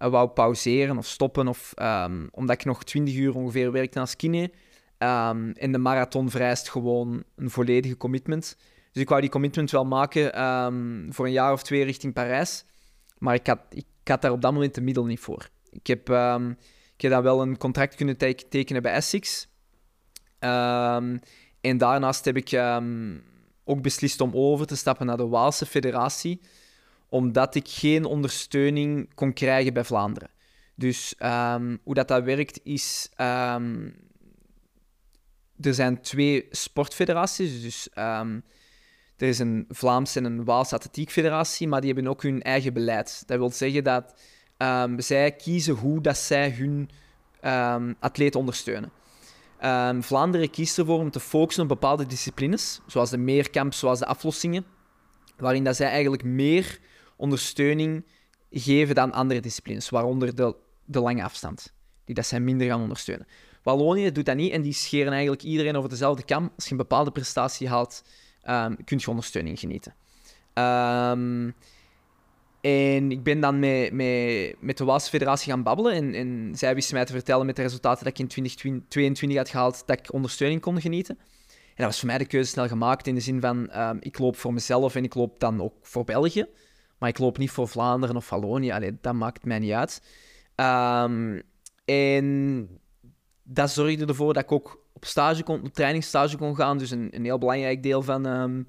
uh, 0.00 0.08
wou 0.08 0.28
pauzeren 0.28 0.98
of 0.98 1.06
stoppen, 1.06 1.48
of, 1.48 1.74
omdat 2.30 2.56
ik 2.56 2.64
nog 2.64 2.84
20 2.84 3.14
uur 3.14 3.34
ongeveer 3.34 3.72
werkte 3.72 4.00
als 4.00 4.16
kine. 4.16 4.50
en 4.98 5.72
de 5.72 5.78
marathon 5.78 6.30
vereist 6.30 6.70
gewoon 6.70 7.24
een 7.36 7.50
volledige 7.50 7.96
commitment. 7.96 8.56
Dus 8.92 9.02
ik 9.02 9.08
wou 9.08 9.20
die 9.20 9.30
commitment 9.30 9.70
wel 9.70 9.84
maken 9.84 10.34
ehm, 10.34 11.10
voor 11.10 11.26
een 11.26 11.32
jaar 11.32 11.52
of 11.52 11.62
twee 11.62 11.84
richting 11.84 12.12
Parijs. 12.12 12.64
Maar 13.18 13.34
ik 13.34 13.46
had, 13.46 13.58
ik 13.70 13.86
had 14.04 14.22
daar 14.22 14.32
op 14.32 14.42
dat 14.42 14.52
moment 14.52 14.74
de 14.74 14.80
middel 14.80 15.04
niet 15.04 15.20
voor. 15.20 15.48
Ik 15.70 15.86
heb, 15.86 16.08
um, 16.08 16.50
ik 16.94 17.00
heb 17.00 17.10
dan 17.10 17.22
wel 17.22 17.42
een 17.42 17.58
contract 17.58 17.94
kunnen 17.94 18.16
tekenen 18.48 18.82
bij 18.82 18.92
Essex. 18.92 19.48
En 21.60 21.78
daarnaast 21.78 22.24
heb 22.24 22.36
ik 22.36 22.60
ook 23.64 23.82
beslist 23.82 24.20
om 24.20 24.30
over 24.34 24.66
te 24.66 24.76
stappen 24.76 25.06
naar 25.06 25.16
de 25.16 25.28
Waalse 25.28 25.66
Federatie, 25.66 26.40
omdat 27.08 27.54
ik 27.54 27.68
geen 27.68 28.04
ondersteuning 28.04 29.14
kon 29.14 29.32
krijgen 29.32 29.72
bij 29.72 29.84
Vlaanderen. 29.84 30.30
Dus 30.74 31.14
hoe 31.82 31.94
dat, 31.94 32.08
dat 32.08 32.24
werkt 32.24 32.60
is. 32.62 33.10
er 35.60 35.74
zijn 35.74 36.00
twee 36.00 36.46
sportfederaties. 36.50 37.62
Dus 37.62 37.88
er 39.16 39.28
is 39.28 39.38
een 39.38 39.64
Vlaamse 39.68 40.18
en 40.18 40.24
een 40.24 40.44
Waalse 40.44 40.74
Atletiek 40.74 41.10
Federatie, 41.10 41.68
maar 41.68 41.80
die 41.80 41.92
hebben 41.92 42.10
ook 42.10 42.22
hun 42.22 42.42
eigen 42.42 42.72
beleid. 42.72 43.22
Dat 43.26 43.38
wil 43.38 43.50
zeggen 43.50 43.84
dat 43.84 44.14
zij 44.96 45.32
kiezen 45.32 45.74
hoe 45.74 46.00
dat 46.00 46.16
zij 46.16 46.50
hun 46.50 46.90
atleten 48.00 48.40
ondersteunen. 48.40 48.90
Vlaanderen 50.02 50.50
kiest 50.50 50.78
ervoor 50.78 50.98
om 50.98 51.10
te 51.10 51.20
focussen 51.20 51.62
op 51.62 51.68
bepaalde 51.68 52.06
disciplines, 52.06 52.80
zoals 52.86 53.10
de 53.10 53.18
meerkamp, 53.18 53.74
zoals 53.74 53.98
de 53.98 54.06
aflossingen, 54.06 54.64
waarin 55.36 55.64
dat 55.64 55.76
zij 55.76 55.88
eigenlijk 55.88 56.24
meer 56.24 56.80
ondersteuning 57.18 58.06
geven 58.50 58.94
dan 58.94 59.12
andere 59.12 59.40
disciplines, 59.40 59.88
waaronder 59.88 60.34
de, 60.34 60.56
de 60.84 61.00
lange 61.00 61.22
afstand, 61.22 61.72
die 62.04 62.14
dat 62.14 62.26
zij 62.26 62.40
minder 62.40 62.66
gaan 62.66 62.80
ondersteunen. 62.80 63.26
Wallonië 63.62 64.12
doet 64.12 64.26
dat 64.26 64.36
niet 64.36 64.52
en 64.52 64.62
die 64.62 64.72
scheren 64.72 65.12
eigenlijk 65.12 65.42
iedereen 65.42 65.76
over 65.76 65.90
dezelfde 65.90 66.24
kam. 66.24 66.50
Als 66.54 66.64
je 66.64 66.70
een 66.70 66.76
bepaalde 66.76 67.10
prestatie 67.10 67.68
haalt, 67.68 68.04
um, 68.48 68.84
kun 68.84 68.98
je 69.00 69.10
ondersteuning 69.10 69.58
genieten. 69.58 69.94
Um, 70.54 71.54
en 72.60 73.10
ik 73.10 73.22
ben 73.22 73.40
dan 73.40 73.58
met, 73.58 73.92
met, 74.60 74.78
de 74.78 74.84
Waalse 74.84 75.08
Federatie 75.08 75.52
gaan 75.52 75.62
babbelen. 75.62 75.92
En, 75.92 76.14
en 76.14 76.52
zij 76.54 76.74
wisten 76.74 76.94
mij 76.94 77.04
te 77.04 77.12
vertellen 77.12 77.46
met 77.46 77.56
de 77.56 77.62
resultaten 77.62 78.04
dat 78.04 78.12
ik 78.12 78.18
in 78.18 78.28
2022 78.28 79.38
had 79.38 79.48
gehaald, 79.48 79.82
dat 79.86 79.98
ik 79.98 80.12
ondersteuning 80.12 80.60
kon 80.60 80.80
genieten. 80.80 81.18
En 81.48 81.84
dat 81.84 81.86
was 81.86 81.98
voor 81.98 82.08
mij 82.08 82.18
de 82.18 82.26
keuze 82.26 82.50
snel 82.50 82.68
gemaakt 82.68 83.06
in 83.06 83.14
de 83.14 83.20
zin 83.20 83.40
van, 83.40 83.78
um, 83.80 83.96
ik 84.00 84.18
loop 84.18 84.36
voor 84.36 84.52
mezelf 84.52 84.94
en 84.94 85.04
ik 85.04 85.14
loop 85.14 85.40
dan 85.40 85.62
ook 85.62 85.74
voor 85.82 86.04
België. 86.04 86.46
Maar 86.98 87.08
ik 87.08 87.18
loop 87.18 87.38
niet 87.38 87.50
voor 87.50 87.68
Vlaanderen 87.68 88.16
of 88.16 88.30
Wallonië. 88.30 88.70
Allee, 88.70 88.98
dat 89.00 89.14
maakt 89.14 89.44
mij 89.44 89.58
niet 89.58 89.72
uit. 89.72 90.02
Um, 90.56 91.42
en 91.84 92.68
dat 93.42 93.70
zorgde 93.70 94.06
ervoor 94.06 94.34
dat 94.34 94.42
ik 94.42 94.52
ook 94.52 94.84
op 94.92 95.04
stage 95.04 95.42
kon, 95.42 95.62
op 95.62 95.74
trainingsstage 95.74 96.36
kon 96.36 96.56
gaan. 96.56 96.78
Dus 96.78 96.90
een, 96.90 97.08
een 97.10 97.24
heel 97.24 97.38
belangrijk 97.38 97.82
deel 97.82 98.02
van, 98.02 98.26
um, 98.26 98.64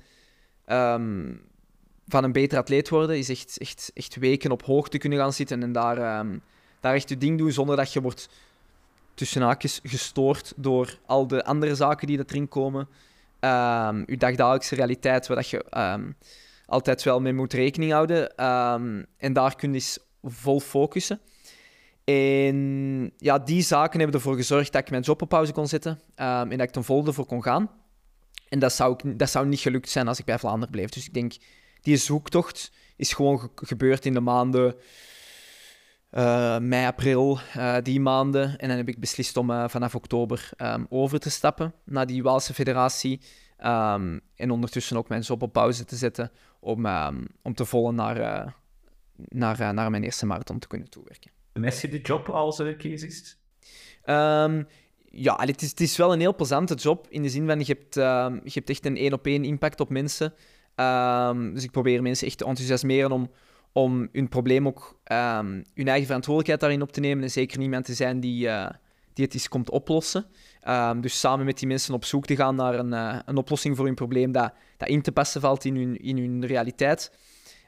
um, 0.65 1.41
van 2.07 2.23
een 2.23 2.31
beter 2.31 2.57
atleet 2.57 2.89
worden 2.89 3.17
is 3.17 3.29
echt, 3.29 3.57
echt, 3.57 3.91
echt 3.93 4.15
weken 4.15 4.51
op 4.51 4.63
hoogte 4.63 4.97
kunnen 4.97 5.19
gaan 5.19 5.33
zitten 5.33 5.63
en 5.63 5.71
daar, 5.71 6.25
daar 6.79 6.93
echt 6.93 7.09
je 7.09 7.17
ding 7.17 7.37
doen 7.37 7.51
zonder 7.51 7.75
dat 7.75 7.93
je 7.93 8.01
wordt 8.01 8.29
tussen 9.13 9.41
haakjes 9.41 9.79
gestoord 9.83 10.53
door 10.55 10.97
al 11.05 11.27
de 11.27 11.43
andere 11.43 11.75
zaken 11.75 12.07
die 12.07 12.23
erin 12.25 12.47
komen. 12.47 12.87
ehm 13.39 14.03
je 14.05 14.17
dagdagelijkse 14.17 14.75
realiteit, 14.75 15.27
waar 15.27 15.37
dat 15.37 15.49
je 15.49 15.63
ehm, 15.63 16.11
altijd 16.69 17.03
wel 17.03 17.19
mee 17.21 17.33
moet 17.33 17.53
rekening 17.53 17.91
houden. 17.91 18.35
Ehm, 18.35 19.03
en 19.17 19.33
daar 19.33 19.55
kun 19.55 19.69
je 19.69 19.75
eens 19.75 19.99
vol 20.23 20.59
focussen. 20.59 21.19
En 22.03 23.11
ja, 23.17 23.39
die 23.39 23.61
zaken 23.61 23.99
hebben 23.99 24.17
ervoor 24.17 24.35
gezorgd 24.35 24.71
dat 24.71 24.81
ik 24.81 24.89
mijn 24.89 25.01
job 25.03 25.21
op 25.21 25.29
pauze 25.29 25.51
kon 25.51 25.67
zetten 25.67 25.99
ehm, 26.15 26.51
en 26.51 26.57
dat 26.57 26.67
ik 26.67 26.73
ten 26.73 26.83
volle 26.83 27.13
voor 27.13 27.25
kon 27.25 27.43
gaan. 27.43 27.69
En 28.49 28.59
dat 28.59 28.73
zou, 28.73 28.93
ik, 28.97 29.19
dat 29.19 29.29
zou 29.29 29.47
niet 29.47 29.59
gelukt 29.59 29.89
zijn 29.89 30.07
als 30.07 30.19
ik 30.19 30.25
bij 30.25 30.39
Vlaanderen 30.39 30.71
bleef. 30.71 30.89
Dus 30.89 31.05
ik 31.07 31.13
denk, 31.13 31.33
die 31.81 31.97
zoektocht 31.97 32.71
is 32.95 33.13
gewoon 33.13 33.39
ge- 33.39 33.49
gebeurd 33.55 34.05
in 34.05 34.13
de 34.13 34.19
maanden 34.19 34.75
eh, 36.09 36.57
mei, 36.57 36.85
april, 36.85 37.39
eh, 37.53 37.75
die 37.83 37.99
maanden. 37.99 38.57
En 38.57 38.67
dan 38.67 38.77
heb 38.77 38.87
ik 38.87 38.99
beslist 38.99 39.37
om 39.37 39.51
eh, 39.51 39.63
vanaf 39.67 39.95
oktober 39.95 40.49
ehm, 40.55 40.85
over 40.89 41.19
te 41.19 41.29
stappen 41.29 41.73
naar 41.85 42.05
die 42.05 42.23
Waalse 42.23 42.53
federatie. 42.53 43.21
Ehm, 43.59 44.19
en 44.35 44.51
ondertussen 44.51 44.97
ook 44.97 45.09
mijn 45.09 45.21
job 45.21 45.41
op 45.41 45.53
pauze 45.53 45.85
te 45.85 45.95
zetten 45.95 46.31
om, 46.59 46.85
ehm, 46.85 47.25
om 47.41 47.53
te 47.53 47.65
volle 47.65 47.91
naar, 47.91 48.17
eh, 48.17 48.51
naar, 49.15 49.59
eh, 49.59 49.69
naar 49.69 49.89
mijn 49.89 50.03
eerste 50.03 50.25
marathon 50.25 50.59
te 50.59 50.67
kunnen 50.67 50.89
toewerken. 50.89 51.31
Mis 51.53 51.81
je 51.81 51.87
de 51.87 52.01
job 52.01 52.29
als 52.29 52.59
uh, 52.59 52.77
kiesist? 52.77 53.39
Ehm, 54.03 54.63
ja, 55.11 55.35
het 55.39 55.61
is, 55.61 55.69
het 55.69 55.79
is 55.79 55.97
wel 55.97 56.13
een 56.13 56.19
heel 56.19 56.35
plezante 56.35 56.73
job 56.73 57.07
in 57.09 57.21
de 57.21 57.29
zin 57.29 57.47
van 57.47 57.59
je 57.59 57.65
hebt, 57.65 57.97
ehm, 57.97 58.33
je 58.33 58.51
hebt 58.53 58.69
echt 58.69 58.85
een 58.85 58.97
één 58.97 59.13
op 59.13 59.25
één 59.25 59.43
impact 59.43 59.79
op 59.79 59.89
mensen. 59.89 60.33
Dus 61.53 61.63
ik 61.63 61.71
probeer 61.71 62.01
mensen 62.01 62.27
echt 62.27 62.37
te 62.37 62.45
enthousiasmeren 62.45 63.11
om, 63.11 63.31
om 63.71 64.09
hun 64.11 64.29
probleem 64.29 64.67
ook 64.67 64.99
hun 65.03 65.87
eigen 65.87 66.05
verantwoordelijkheid 66.05 66.59
daarin 66.59 66.81
op 66.81 66.91
te 66.91 66.99
nemen 66.99 67.23
en 67.23 67.31
zeker 67.31 67.57
niemand 67.57 67.85
te 67.85 67.93
zijn 67.93 68.19
die, 68.19 68.47
eh, 68.47 68.69
die 69.13 69.25
het 69.25 69.33
eens 69.33 69.49
komt 69.49 69.69
oplossen. 69.69 70.25
Ehm, 70.61 71.01
dus 71.01 71.19
samen 71.19 71.45
met 71.45 71.59
die 71.59 71.67
mensen 71.67 71.93
op 71.93 72.05
zoek 72.05 72.25
te 72.25 72.35
gaan 72.35 72.55
naar 72.55 72.79
een, 72.79 72.93
eh, 72.93 73.19
een 73.25 73.37
oplossing 73.37 73.75
voor 73.75 73.85
hun 73.85 73.95
probleem 73.95 74.31
dat, 74.31 74.53
dat 74.77 74.87
in 74.87 75.01
te 75.01 75.11
passen 75.11 75.41
valt 75.41 75.65
in 75.65 75.75
hun, 75.75 75.97
in 75.97 76.17
hun 76.17 76.45
realiteit. 76.45 77.11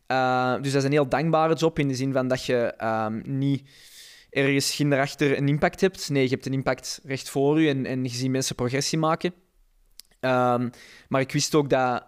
Uh, 0.07 0.53
dus 0.61 0.71
dat 0.71 0.81
is 0.81 0.83
een 0.83 0.91
heel 0.91 1.09
dankbare 1.09 1.55
job 1.55 1.79
in 1.79 1.87
de 1.87 1.95
zin 1.95 2.13
van 2.13 2.27
dat 2.27 2.45
je 2.45 2.73
ehm, 2.77 3.21
niet 3.23 3.69
ergens 4.29 4.77
daarachter 4.77 5.37
een 5.37 5.47
impact 5.47 5.81
hebt. 5.81 6.09
Nee, 6.09 6.23
je 6.23 6.29
hebt 6.29 6.45
een 6.45 6.53
impact 6.53 7.01
recht 7.03 7.29
voor 7.29 7.61
je 7.61 7.69
en, 7.69 7.85
en 7.85 8.03
je 8.03 8.09
ziet 8.09 8.29
mensen 8.29 8.55
progressie 8.55 8.97
maken. 8.97 9.33
Maar 11.07 11.21
ik 11.21 11.31
wist 11.31 11.55
ook 11.55 11.69
dat 11.69 12.03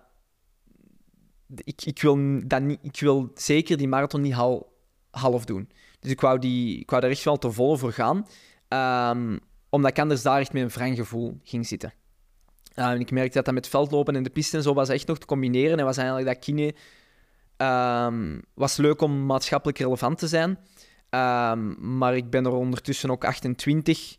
ik, 1.64 1.86
ik, 1.86 2.02
wil 2.02 2.42
dat 2.46 2.62
niet, 2.62 2.80
ik 2.82 3.00
wil 3.00 3.32
zeker 3.36 3.78
die 3.78 3.88
marathon 3.88 4.22
niet 4.22 4.34
hal, 4.34 4.74
half 5.12 5.46
doen. 5.46 5.70
Dus 6.00 6.12
ik 6.12 6.22
wou, 6.22 6.40
die, 6.40 6.80
ik 6.80 6.90
wou 6.90 7.02
daar 7.02 7.12
echt 7.12 7.24
wel 7.24 7.38
te 7.38 7.52
volle 7.52 7.78
voor 7.78 7.94
gaan. 7.94 8.28
Omdat 9.74 9.92
ik 9.92 10.00
anders 10.00 10.22
daar 10.22 10.40
echt 10.40 10.54
met 10.54 10.62
een 10.62 10.70
wrang 10.70 10.96
gevoel 10.96 11.40
ging 11.44 11.68
zitten. 11.68 11.94
En 12.74 13.00
ik 13.00 13.12
merkte 13.12 13.34
dat 13.34 13.46
dat 13.46 13.54
met 13.54 13.68
veldlopen 13.68 14.16
en 14.16 14.24
de 14.24 14.30
piste 14.30 14.58
en 14.58 14.64
zo 14.64 14.74
was 14.74 14.90
echt 14.90 15.08
nog 15.08 15.18
te 15.18 15.26
combineren. 15.26 15.80
En 15.80 15.86
was 15.86 15.98
eigenlijk 15.98 16.28
dat 16.28 16.40
kine... 16.40 16.74
Um, 17.58 18.42
was 18.54 18.78
leuk 18.78 19.02
om 19.02 19.26
maatschappelijk 19.26 19.80
relevant 19.80 20.18
te 20.18 20.28
zijn. 20.28 20.50
Um, 21.10 21.98
maar 21.98 22.16
ik 22.16 22.30
ben 22.30 22.46
er 22.46 22.52
ondertussen 22.52 23.12
ook 23.12 23.26
28. 23.26 24.18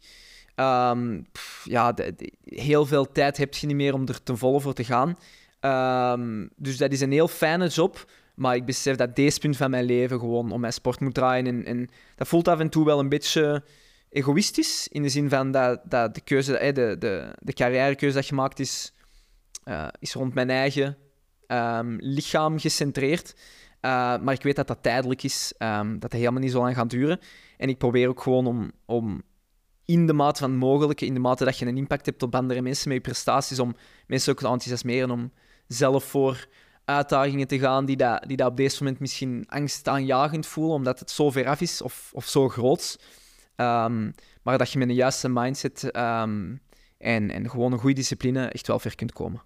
Um, 0.57 1.26
pff, 1.32 1.64
ja, 1.64 1.94
heel 2.44 2.86
veel 2.86 3.12
tijd 3.12 3.36
heb 3.36 3.55
je 3.55 3.66
niet 3.66 3.76
meer 3.76 3.94
om 3.94 4.07
er 4.07 4.22
ten 4.22 4.38
volle 4.38 4.61
voor 4.61 4.74
te 4.74 4.84
gaan. 4.84 5.16
Dus 6.57 6.76
dat 6.76 6.92
is 6.92 7.00
een 7.00 7.12
heel 7.12 7.28
fijne 7.28 7.68
job. 7.68 8.11
Maar 8.34 8.57
ik 8.57 8.64
besef 8.64 8.96
dat 8.96 9.16
deze 9.16 9.38
punt 9.38 9.57
van 9.57 9.70
mijn 9.70 9.84
leven 9.84 10.18
gewoon 10.18 10.52
om 10.52 10.61
mijn 10.61 10.72
sport 10.72 11.00
moet 11.00 11.14
draaien. 11.14 11.46
En, 11.46 11.64
en 11.64 11.88
dat 12.16 12.28
voelt 12.28 12.48
af 12.48 12.59
en 12.59 12.68
toe 12.68 12.84
wel 12.84 12.98
een 12.98 13.09
beetje 13.09 13.62
egoïstisch. 14.14 14.88
In 14.88 15.02
de 15.02 15.08
zin 15.08 15.28
van 15.28 15.50
dat, 15.50 15.80
dat 15.84 16.14
de 16.14 16.20
keuze, 16.20 16.72
de, 16.74 16.96
de, 16.98 17.34
de 17.38 17.52
carrièrekeuze 17.52 18.16
dat 18.16 18.26
gemaakt 18.26 18.60
is, 18.60 18.92
uh, 19.64 19.88
is 19.98 20.12
rond 20.12 20.34
mijn 20.34 20.50
eigen 20.50 20.96
um, 21.48 21.96
lichaam 22.00 22.58
gecentreerd. 22.58 23.34
Uh, 23.34 23.90
maar 24.18 24.34
ik 24.34 24.42
weet 24.42 24.56
dat 24.56 24.66
dat 24.66 24.82
tijdelijk 24.82 25.22
is, 25.22 25.52
um, 25.58 25.92
dat 25.92 26.10
dat 26.10 26.20
helemaal 26.20 26.40
niet 26.40 26.50
zo 26.50 26.60
lang 26.60 26.74
gaat 26.74 26.90
duren. 26.90 27.20
En 27.56 27.68
ik 27.68 27.78
probeer 27.78 28.08
ook 28.08 28.22
gewoon 28.22 28.46
om, 28.46 28.72
om 28.84 29.22
in 29.84 30.06
de 30.06 30.12
mate 30.12 30.40
van 30.40 30.50
het 30.50 30.60
mogelijke, 30.60 31.06
in 31.06 31.14
de 31.14 31.20
mate 31.20 31.44
dat 31.44 31.58
je 31.58 31.66
een 31.66 31.76
impact 31.76 32.06
hebt 32.06 32.22
op 32.22 32.34
andere 32.34 32.62
mensen 32.62 32.88
met 32.88 32.96
je 32.96 33.02
prestaties, 33.02 33.58
om 33.58 33.76
mensen 34.06 34.32
ook 34.32 34.38
te 34.38 34.44
enthousiasmeren 34.44 35.10
om 35.10 35.32
zelf 35.66 36.04
voor 36.04 36.46
uitdagingen 36.84 37.46
te 37.46 37.58
gaan 37.58 37.84
die 37.84 37.96
dat, 37.96 38.24
die 38.26 38.36
dat 38.36 38.50
op 38.50 38.56
deze 38.56 38.82
moment 38.82 39.00
misschien 39.00 39.44
angstaanjagend 39.48 40.46
voelen, 40.46 40.74
omdat 40.74 40.98
het 40.98 41.10
zo 41.10 41.30
ver 41.30 41.46
af 41.46 41.60
is 41.60 41.82
of, 41.82 42.10
of 42.12 42.26
zo 42.26 42.48
groot. 42.48 42.98
Um, 43.57 44.14
maar 44.42 44.59
dat 44.59 44.72
je 44.72 44.78
met 44.78 44.88
een 44.88 44.94
juiste 44.94 45.28
mindset 45.28 45.96
um, 45.96 46.61
en, 46.98 47.30
en 47.30 47.50
gewoon 47.50 47.72
een 47.72 47.78
goede 47.78 47.94
discipline 47.94 48.46
echt 48.46 48.66
wel 48.66 48.78
ver 48.78 48.94
kunt 48.94 49.12
komen. 49.12 49.42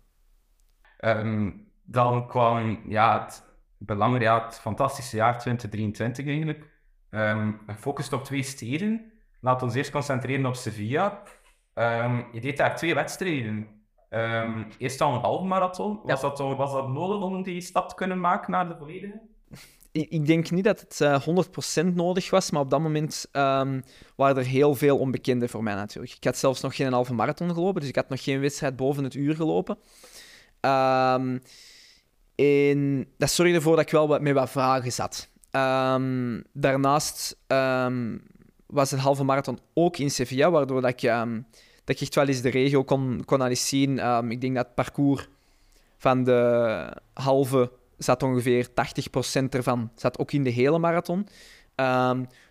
Um, 1.01 1.67
dan 1.85 2.27
kwam 2.27 2.81
ja, 2.89 3.25
het 3.25 3.45
belangrijke, 3.79 4.45
het 4.45 4.61
fantastische 4.61 5.17
jaar 5.17 5.39
2023 5.39 6.27
eigenlijk. 6.27 6.77
Gefocust 7.67 8.13
op 8.13 8.25
twee 8.25 8.43
steden. 8.43 9.13
Laten 9.41 9.61
we 9.61 9.65
ons 9.67 9.75
eerst 9.75 9.91
concentreren 9.91 10.47
op 10.47 10.55
Sevilla. 10.55 11.23
Je 12.33 12.41
deed 12.41 12.57
daar 12.57 12.77
twee 12.77 12.95
wedstrijden. 12.95 13.67
Eerst 14.79 15.01
al 15.01 15.15
een 15.15 15.21
halve 15.21 15.45
marathon. 15.45 16.01
Was, 16.03 16.21
ja. 16.21 16.29
dat, 16.29 16.57
was 16.57 16.73
dat 16.73 16.89
nodig 16.89 17.23
om 17.23 17.43
die 17.43 17.61
stap 17.61 17.89
te 17.89 17.95
kunnen 17.95 18.21
maken 18.21 18.51
naar 18.51 18.69
de 18.69 18.77
volledige? 18.77 19.21
Ik, 19.93 20.27
denk 20.27 20.51
niet 20.51 20.65
dat 20.65 20.81
het 20.81 21.01
uh, 21.01 21.45
100% 21.83 21.95
nodig 21.95 22.31
was, 22.31 22.51
maar 22.51 22.61
op 22.61 22.71
dat 22.71 22.81
moment 22.81 23.27
um, 23.33 23.83
waren 24.17 24.37
er 24.37 24.45
heel 24.45 24.75
veel 24.75 24.99
onbekenden 24.99 25.49
voor 25.49 25.63
mij 25.63 25.75
natuurlijk. 25.75 26.15
Ik 26.15 26.25
had 26.25 26.37
zelfs 26.37 26.61
nog 26.61 26.77
geen 26.77 26.93
halve 26.93 27.15
marathon 27.15 27.55
gelopen, 27.55 27.81
dus 27.81 27.89
ik 27.89 27.97
had 27.97 28.09
nog 28.09 28.23
geen 28.23 28.41
wedstrijd 28.41 28.77
boven 28.77 29.05
het 29.05 29.15
uur 29.15 29.35
gelopen. 29.35 29.79
Um, 30.61 31.43
en 32.35 33.07
dat 33.17 33.31
zorgde 33.31 33.55
ervoor 33.55 33.77
dat 33.77 33.85
ik 33.85 33.91
wel 33.91 34.09
wat, 34.09 34.21
met 34.21 34.35
wat 34.35 34.51
vragen 34.51 34.93
zat. 34.93 35.29
Um, 35.51 36.45
daarnaast 36.53 37.37
was 38.67 38.91
het 38.91 39.01
halve 39.01 39.25
marathon 39.25 39.59
ook 39.75 39.97
in 39.97 40.11
Sevilla, 40.11 40.51
waardoor 40.51 40.81
dat 40.81 40.91
ik, 40.91 41.01
dat 41.85 41.97
ik 41.97 42.01
echt 42.01 42.15
wel 42.15 42.27
eens 42.27 42.41
de 42.41 42.51
regio 42.51 42.85
kon, 42.85 43.23
kon 43.25 43.57
zien. 43.57 43.99
ik 44.29 44.41
denk 44.41 44.55
dat 44.55 44.67
het 44.67 44.75
parcours 44.75 45.29
van 45.99 46.25
de 46.25 46.93
halve 47.13 47.71
zat 47.99 48.23
ongeveer 48.23 48.69
80% 48.69 48.73
ervan 49.51 49.91
zat 49.95 50.19
ook 50.19 50.33
in 50.33 50.43
de 50.43 50.51
hele 50.51 50.79
marathon. 50.79 51.29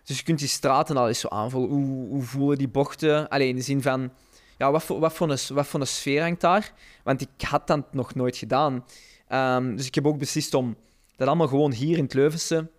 dus 0.04 0.18
je 0.18 0.24
kunt 0.24 0.40
die 0.40 0.48
straten 0.48 0.98
al 0.98 1.08
eens 1.08 1.20
zo 1.20 1.28
aanvoelen. 1.28 1.70
Hoe, 1.70 2.08
hoe 2.08 2.24
voelen 2.24 2.58
die 2.58 2.68
bochten? 2.68 3.28
Alleen 3.30 3.50
in 3.50 3.56
de 3.56 3.62
zin 3.62 3.82
van, 3.82 4.12
ja, 4.58 4.72
wat 4.72 4.84
voor, 4.84 5.00
wat, 5.00 5.14
voor 5.14 5.30
een, 5.30 5.38
wat 5.54 5.68
voor 5.68 5.80
een 5.80 5.88
sfeer 5.88 6.22
hangt 6.22 6.42
daar? 6.42 6.72
Want 7.04 7.22
ik 7.22 7.48
had 7.48 7.68
dat 7.68 7.94
nog 7.94 8.16
nooit 8.16 8.38
gedaan. 8.38 8.86
Um, 9.30 9.76
dus 9.76 9.88
ik 9.88 9.96
heb 9.96 10.08
ook 10.08 10.18
beslist 10.18 10.54
om 10.54 10.76
dat 11.16 11.28
allemaal 11.28 11.48
gewoon 11.48 11.72
hier 11.72 11.98
in 11.98 12.04
het 12.04 12.14
Leuvense 12.14 12.70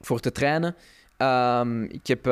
voor 0.00 0.20
te 0.20 0.32
trainen. 0.32 0.76
Um, 1.18 1.82
ik 1.82 2.06
heb 2.06 2.24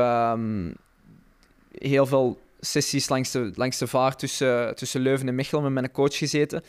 heel 1.72 2.06
veel 2.06 2.40
sessies 2.60 3.08
langs 3.08 3.30
de, 3.30 3.52
langs 3.54 3.78
de 3.78 3.86
vaart 3.86 4.18
tussen, 4.18 4.74
tussen 4.74 5.00
Leuven 5.00 5.28
en 5.28 5.34
Mechelen 5.34 5.62
met 5.62 5.72
mijn 5.72 5.90
coach 5.90 6.16
gezeten. 6.16 6.62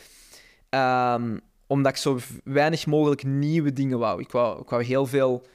Omdat 1.74 1.92
ik 1.92 1.98
zo 1.98 2.18
weinig 2.44 2.86
mogelijk 2.86 3.24
nieuwe 3.24 3.72
dingen 3.72 3.98
wou. 3.98 4.20
Ik 4.20 4.30
wou, 4.30 4.60
ik 4.60 4.68
wou 4.68 4.84
heel 4.84 5.06
veel 5.06 5.46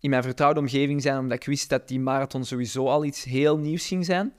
in 0.00 0.10
mijn 0.10 0.22
vertrouwde 0.22 0.60
omgeving 0.60 1.02
zijn, 1.02 1.18
omdat 1.18 1.36
ik 1.36 1.44
wist 1.44 1.68
dat 1.68 1.88
die 1.88 2.00
marathon 2.00 2.44
sowieso 2.44 2.86
al 2.86 3.04
iets 3.04 3.24
heel 3.24 3.58
nieuws 3.58 3.86
ging 3.86 4.04
zijn. 4.04 4.34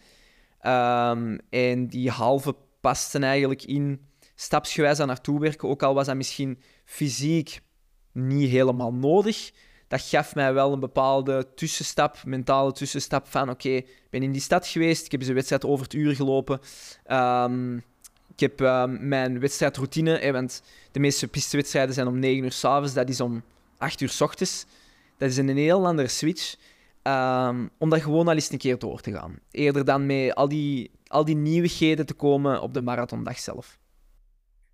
en 1.50 1.88
die 1.88 2.10
halve 2.10 2.56
pasten 2.82 3.24
eigenlijk 3.24 3.64
in 3.64 4.02
stapsgewijs 4.36 5.00
aan 5.00 5.08
naartoe 5.08 5.40
werken, 5.40 5.70
ook 5.70 5.84
al 5.84 5.94
was 5.94 6.06
dat 6.06 6.16
misschien 6.16 6.60
fysiek 6.86 7.60
niet 8.12 8.50
helemaal 8.50 8.94
nodig. 8.94 9.52
Dat 9.88 10.02
gaf 10.02 10.36
mij 10.36 10.54
wel 10.54 10.74
een 10.74 10.80
bepaalde 10.80 11.54
tussenstap, 11.56 12.18
mentale 12.26 12.72
tussenstap 12.72 13.28
van 13.28 13.50
oké, 13.50 13.70
ik 13.70 14.08
ben 14.10 14.24
in 14.24 14.32
die 14.32 14.42
stad 14.42 14.68
geweest, 14.68 15.06
ik 15.06 15.12
heb 15.12 15.20
eens 15.20 15.30
een 15.30 15.36
wedstrijd 15.36 15.66
over 15.66 15.84
het 15.84 15.94
uur 15.94 16.16
gelopen. 16.16 16.60
Um, 17.12 17.84
ik 18.36 18.40
heb 18.40 18.60
um, 18.60 19.08
mijn 19.08 19.40
wedstrijdroutine, 19.40 20.18
eh, 20.18 20.32
want 20.32 20.64
de 20.92 21.00
meeste 21.00 21.28
pistewedstrijden 21.28 21.94
zijn 21.94 22.08
om 22.08 22.20
9 22.20 22.44
uur 22.44 22.52
s'avonds, 22.52 22.94
dat 22.94 23.10
is 23.10 23.22
om 23.22 23.44
8 23.78 24.02
uur 24.02 24.10
s 24.10 24.22
ochtends. 24.22 24.66
Dat 25.18 25.30
is 25.30 25.38
een 25.38 25.58
heel 25.58 25.86
andere 25.86 26.08
switch, 26.08 26.56
um, 27.04 27.70
om 27.78 27.90
dat 27.90 28.02
gewoon 28.02 28.28
al 28.28 28.34
eens 28.34 28.52
een 28.52 28.58
keer 28.58 28.80
door 28.80 29.02
te 29.02 29.12
gaan. 29.12 29.40
Eerder 29.52 29.86
dan 29.86 30.06
met 30.06 30.36
al 30.36 30.48
die, 30.48 30.92
al 31.08 31.26
die 31.26 31.36
nieuwigheden 31.36 32.06
te 32.06 32.14
komen 32.14 32.62
op 32.62 32.74
de 32.74 32.82
marathondag 32.82 33.40
zelf. 33.40 33.78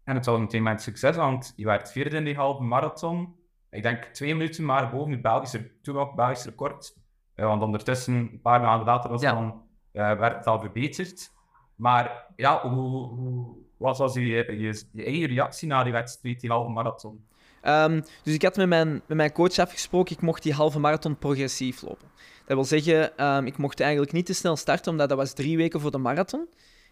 En 0.03 0.15
het 0.15 0.25
was 0.25 0.39
meteen 0.39 0.63
met 0.63 0.81
succes, 0.81 1.15
want 1.15 1.53
je 1.55 1.65
werd 1.65 1.91
vierde 1.91 2.17
in 2.17 2.23
die 2.23 2.35
halve 2.35 2.63
marathon. 2.63 3.35
Ik 3.69 3.83
denk 3.83 4.03
twee 4.03 4.35
minuten 4.35 4.65
maar 4.65 4.89
boven 4.89 5.11
het 5.11 5.21
Belgische, 5.21 5.71
toen 5.81 5.97
ook 5.97 6.15
Belgisch 6.15 6.45
record. 6.45 6.97
Uh, 7.35 7.45
want 7.45 7.61
ondertussen, 7.61 8.13
een 8.13 8.41
paar 8.41 8.61
maanden 8.61 8.85
later, 8.85 9.09
was 9.09 9.21
ja. 9.21 9.33
dan, 9.33 9.63
uh, 9.93 10.19
werd 10.19 10.35
het 10.35 10.47
al 10.47 10.59
verbeterd. 10.59 11.31
Maar 11.79 12.25
ja, 12.35 12.69
hoe, 12.69 13.55
wat 13.77 13.97
was 13.97 14.13
je, 14.13 14.25
je, 14.25 14.59
je, 14.91 15.03
eigen 15.03 15.27
reactie 15.27 15.67
na 15.67 15.83
die 15.83 15.91
wedstrijd, 15.91 16.39
die 16.39 16.49
halve 16.49 16.69
marathon? 16.69 17.25
Um, 17.63 18.03
dus 18.23 18.33
ik 18.33 18.41
had 18.41 18.55
met 18.55 18.67
mijn, 18.67 18.89
met 18.91 19.17
mijn 19.17 19.31
coach 19.31 19.57
afgesproken, 19.57 20.15
ik 20.15 20.21
mocht 20.21 20.43
die 20.43 20.53
halve 20.53 20.79
marathon 20.79 21.17
progressief 21.17 21.81
lopen. 21.81 22.07
Dat 22.45 22.55
wil 22.57 22.65
zeggen, 22.65 23.25
um, 23.25 23.45
ik 23.45 23.57
mocht 23.57 23.79
eigenlijk 23.79 24.11
niet 24.11 24.25
te 24.25 24.33
snel 24.33 24.55
starten, 24.55 24.91
omdat 24.91 25.09
dat 25.09 25.17
was 25.17 25.33
drie 25.33 25.57
weken 25.57 25.79
voor 25.79 25.91
de 25.91 25.97
marathon. 25.97 26.47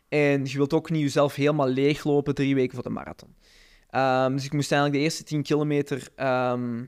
En 0.09 0.45
je 0.45 0.57
wilt 0.57 0.73
ook 0.73 0.89
niet 0.89 1.01
jezelf 1.01 1.35
helemaal 1.35 1.67
leeglopen 1.67 2.35
drie 2.35 2.55
weken 2.55 2.73
voor 2.73 2.83
de 2.83 2.89
marathon. 2.89 3.35
Ehm, 3.89 4.31
dus 4.33 4.45
ik 4.45 4.53
moest 4.53 4.71
eigenlijk 4.71 5.01
de 5.01 5.09
eerste 5.09 5.23
10 5.23 5.43
kilometer 5.43 6.09
ehm, 6.15 6.85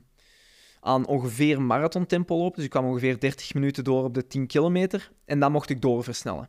aan 0.80 1.06
ongeveer 1.06 1.62
marathontempo 1.62 2.36
lopen. 2.36 2.54
Dus 2.54 2.64
ik 2.64 2.70
kwam 2.70 2.84
ongeveer 2.84 3.20
30 3.20 3.54
minuten 3.54 3.84
door 3.84 4.04
op 4.04 4.14
de 4.14 4.26
10 4.26 4.46
kilometer. 4.46 5.10
En 5.24 5.40
dan 5.40 5.52
mocht 5.52 5.70
ik 5.70 5.80
doorversnellen. 5.80 6.48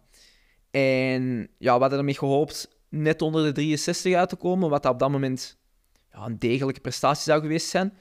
En 0.71 1.49
ja, 1.57 1.73
we 1.73 1.79
hadden 1.79 1.99
ermee 1.99 2.17
gehoopt 2.17 2.79
net 2.89 3.21
onder 3.21 3.43
de 3.43 3.51
63 3.51 4.13
uit 4.13 4.29
te 4.29 4.35
komen, 4.35 4.69
wat 4.69 4.85
op 4.85 4.99
dat 4.99 5.11
moment 5.11 5.57
ja, 6.11 6.25
een 6.25 6.39
degelijke 6.39 6.81
prestatie 6.81 7.23
zou 7.23 7.41
geweest 7.41 7.69
zijn. 7.69 7.93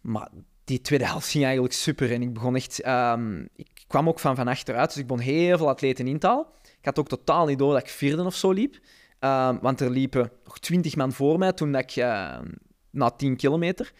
Maar 0.00 0.28
die 0.64 0.80
tweede 0.80 1.06
helft 1.06 1.28
ging 1.28 1.44
eigenlijk 1.44 1.74
super. 1.74 2.12
En 2.12 2.22
ik 2.22 2.32
begon 2.32 2.56
echt... 2.56 2.80
ehm, 2.80 3.40
ik 3.56 3.84
kwam 3.86 4.08
ook 4.08 4.18
van 4.18 4.36
van 4.36 4.48
achteruit, 4.48 4.88
dus 4.88 4.98
ik 4.98 5.06
begon 5.06 5.22
heel 5.22 5.58
veel 5.58 5.68
atleten 5.68 6.06
in 6.06 6.16
halen. 6.20 6.46
Ik 6.62 6.84
had 6.84 6.98
ook 6.98 7.08
totaal 7.08 7.46
niet 7.46 7.58
door 7.58 7.72
dat 7.72 7.82
ik 7.82 7.88
vierde 7.88 8.24
of 8.24 8.34
zo 8.34 8.52
liep. 8.52 8.78
Ehm, 9.18 9.58
want 9.60 9.80
er 9.80 9.90
liepen 9.90 10.32
nog 10.44 10.58
twintig 10.58 10.96
man 10.96 11.12
voor 11.12 11.38
mij 11.38 11.52
toen 11.52 11.72
dat 11.72 11.82
ik... 11.82 11.96
ehm, 11.96 12.46
na 12.90 13.10
10 13.10 13.36
kilometer. 13.36 13.92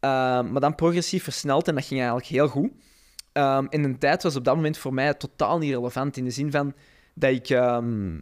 Maar 0.00 0.60
dan 0.60 0.74
progressief 0.74 1.22
versneld 1.22 1.68
en 1.68 1.74
dat 1.74 1.84
ging 1.84 2.00
eigenlijk 2.00 2.28
heel 2.28 2.48
goed. 2.48 2.70
En 3.32 3.82
de 3.82 3.98
tijd 3.98 4.22
was 4.22 4.36
op 4.36 4.44
dat 4.44 4.54
moment 4.54 4.78
voor 4.78 4.94
mij 4.94 5.14
totaal 5.14 5.58
niet 5.58 5.74
relevant. 5.74 6.16
In 6.16 6.24
de 6.24 6.30
zin 6.30 6.50
van 6.50 6.74
dat 7.20 7.30
ik... 7.30 7.48
ehm, 7.48 8.18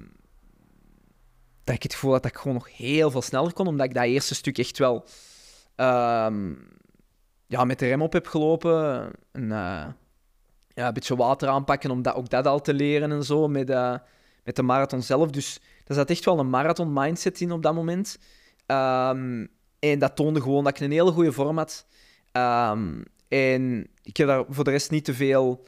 dat 1.64 1.74
ik 1.76 1.82
het 1.82 1.92
gevoel 1.92 2.12
had 2.12 2.22
dat 2.22 2.30
ik 2.30 2.38
gewoon 2.38 2.56
nog 2.56 2.76
heel 2.76 3.10
veel 3.10 3.22
sneller 3.22 3.52
kon. 3.52 3.66
Omdat 3.66 3.86
ik 3.86 3.94
dat 3.94 4.04
eerste 4.04 4.34
stuk 4.34 4.58
echt 4.58 4.78
wel... 4.78 5.04
ehm, 5.74 6.54
ja, 7.46 7.64
met 7.64 7.78
de 7.78 7.86
rem 7.86 8.02
op 8.02 8.12
heb 8.12 8.26
gelopen. 8.26 9.10
En, 9.32 9.52
eh, 9.52 9.86
ja, 10.74 10.86
een 10.86 10.94
beetje 10.94 11.16
water 11.16 11.48
aanpakken 11.48 11.90
om 11.90 12.02
dat, 12.02 12.14
ook 12.14 12.28
dat 12.28 12.46
al 12.46 12.60
te 12.60 12.74
leren 12.74 13.12
en 13.12 13.24
zo. 13.24 13.48
Met, 13.48 13.70
eh, 13.70 13.94
met 14.44 14.56
de 14.56 14.62
marathon 14.62 15.02
zelf. 15.02 15.30
Dus 15.30 15.60
er 15.86 15.94
zat 15.94 16.10
echt 16.10 16.24
wel 16.24 16.38
een 16.38 16.50
marathon 16.50 16.92
mindset 16.92 17.40
in 17.40 17.52
op 17.52 17.62
dat 17.62 17.74
moment. 17.74 18.18
Ehm, 18.66 19.46
en 19.78 19.98
dat 19.98 20.16
toonde 20.16 20.40
gewoon 20.40 20.64
dat 20.64 20.76
ik 20.76 20.80
een 20.80 20.90
hele 20.90 21.12
goede 21.12 21.32
vorm 21.32 21.56
had. 21.56 21.86
En 23.28 23.86
ik 24.02 24.16
heb 24.16 24.26
daar 24.26 24.44
voor 24.48 24.64
de 24.64 24.70
rest 24.70 24.90
niet 24.90 25.04
te 25.04 25.14
veel 25.14 25.64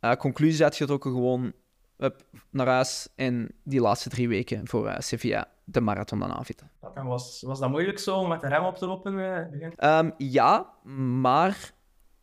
eh, 0.00 0.12
conclusies 0.12 0.62
uitgetrokken. 0.62 1.10
Gewoon 1.10 1.52
hup, 1.96 2.24
naar 2.50 2.66
huis 2.66 3.08
en 3.16 3.50
die 3.62 3.80
laatste 3.80 4.08
drie 4.08 4.28
weken 4.28 4.68
voor 4.68 4.86
eh, 4.86 5.00
Sevilla 5.00 5.48
de 5.64 5.80
marathon 5.80 6.18
dan 6.18 6.32
aanvitten. 6.32 6.70
En 6.94 7.06
was, 7.06 7.42
was 7.46 7.58
dat 7.58 7.70
moeilijk 7.70 7.98
zo 7.98 8.18
om 8.18 8.28
met 8.28 8.40
de 8.40 8.48
rem 8.48 8.64
op 8.64 8.76
te 8.76 8.86
lopen? 8.86 9.18
eh? 9.18 9.70
Ehm, 9.76 10.10
ja, 10.18 10.72
maar 11.20 11.72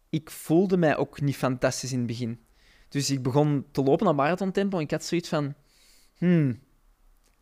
ik 0.09 0.30
voelde 0.30 0.78
mij 0.78 0.97
ook 0.97 1.22
niet 1.22 1.38
fantastisch 1.38 1.91
in 1.91 1.97
het 1.97 2.07
begin. 2.07 2.43
Dus 2.89 3.09
ik 3.09 3.24
begon 3.24 3.65
te 3.72 3.84
lopen 3.84 4.05
naar 4.05 4.15
marathontempo 4.15 4.78
en 4.78 4.84
ik 4.84 4.91
had 4.91 5.03
zoiets 5.03 5.30
van... 5.30 5.53
Hmm, 6.17 6.59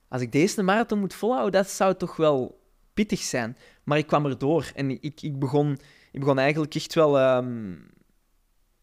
als 0.08 0.22
ik 0.22 0.32
deze 0.32 0.64
marathon 0.64 1.00
moet 1.00 1.14
volhouden, 1.14 1.62
dat 1.62 1.70
zou 1.70 1.96
toch 1.96 2.16
wel 2.16 2.60
pittig 2.94 3.20
zijn. 3.20 3.58
Maar 3.84 3.98
ik 3.98 4.08
kwam 4.08 4.26
erdoor 4.26 4.72
en 4.76 4.90
ik, 4.90 5.22
ik, 5.22 5.40
begon, 5.40 5.80
ik 6.12 6.20
begon 6.20 6.40
eigenlijk 6.40 6.76
echt 6.76 6.94
wel... 6.94 7.20
ehm, 7.20 7.76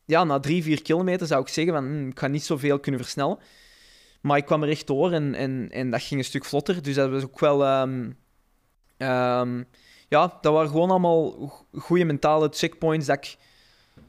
ja, 0.04 0.24
na 0.24 0.40
drie, 0.40 0.62
vier 0.62 0.82
kilometer 0.82 1.26
zou 1.26 1.40
ik 1.42 1.48
zeggen 1.48 1.74
van... 1.74 1.84
hmm, 1.84 2.08
ik 2.08 2.18
ga 2.18 2.26
niet 2.26 2.44
zoveel 2.44 2.80
kunnen 2.80 3.00
versnellen. 3.00 3.38
Maar 4.20 4.36
ik 4.36 4.44
kwam 4.44 4.62
er 4.62 4.68
echt 4.68 4.86
door 4.86 5.12
en, 5.12 5.34
en, 5.34 5.68
en 5.70 5.90
dat 5.90 6.02
ging 6.02 6.20
een 6.20 6.26
stuk 6.26 6.44
vlotter. 6.44 6.82
Dus 6.82 6.94
dat 6.94 7.10
was 7.10 7.22
ook 7.22 7.40
wel... 7.40 7.64
ehm, 7.64 8.10
ehm, 8.96 9.62
ja, 10.08 10.38
dat 10.40 10.52
waren 10.52 10.68
gewoon 10.70 10.90
allemaal 10.90 11.30
go- 11.30 11.66
goede 11.80 12.04
mentale 12.04 12.48
checkpoints. 12.52 13.06
Dat 13.06 13.16
ik 13.16 13.36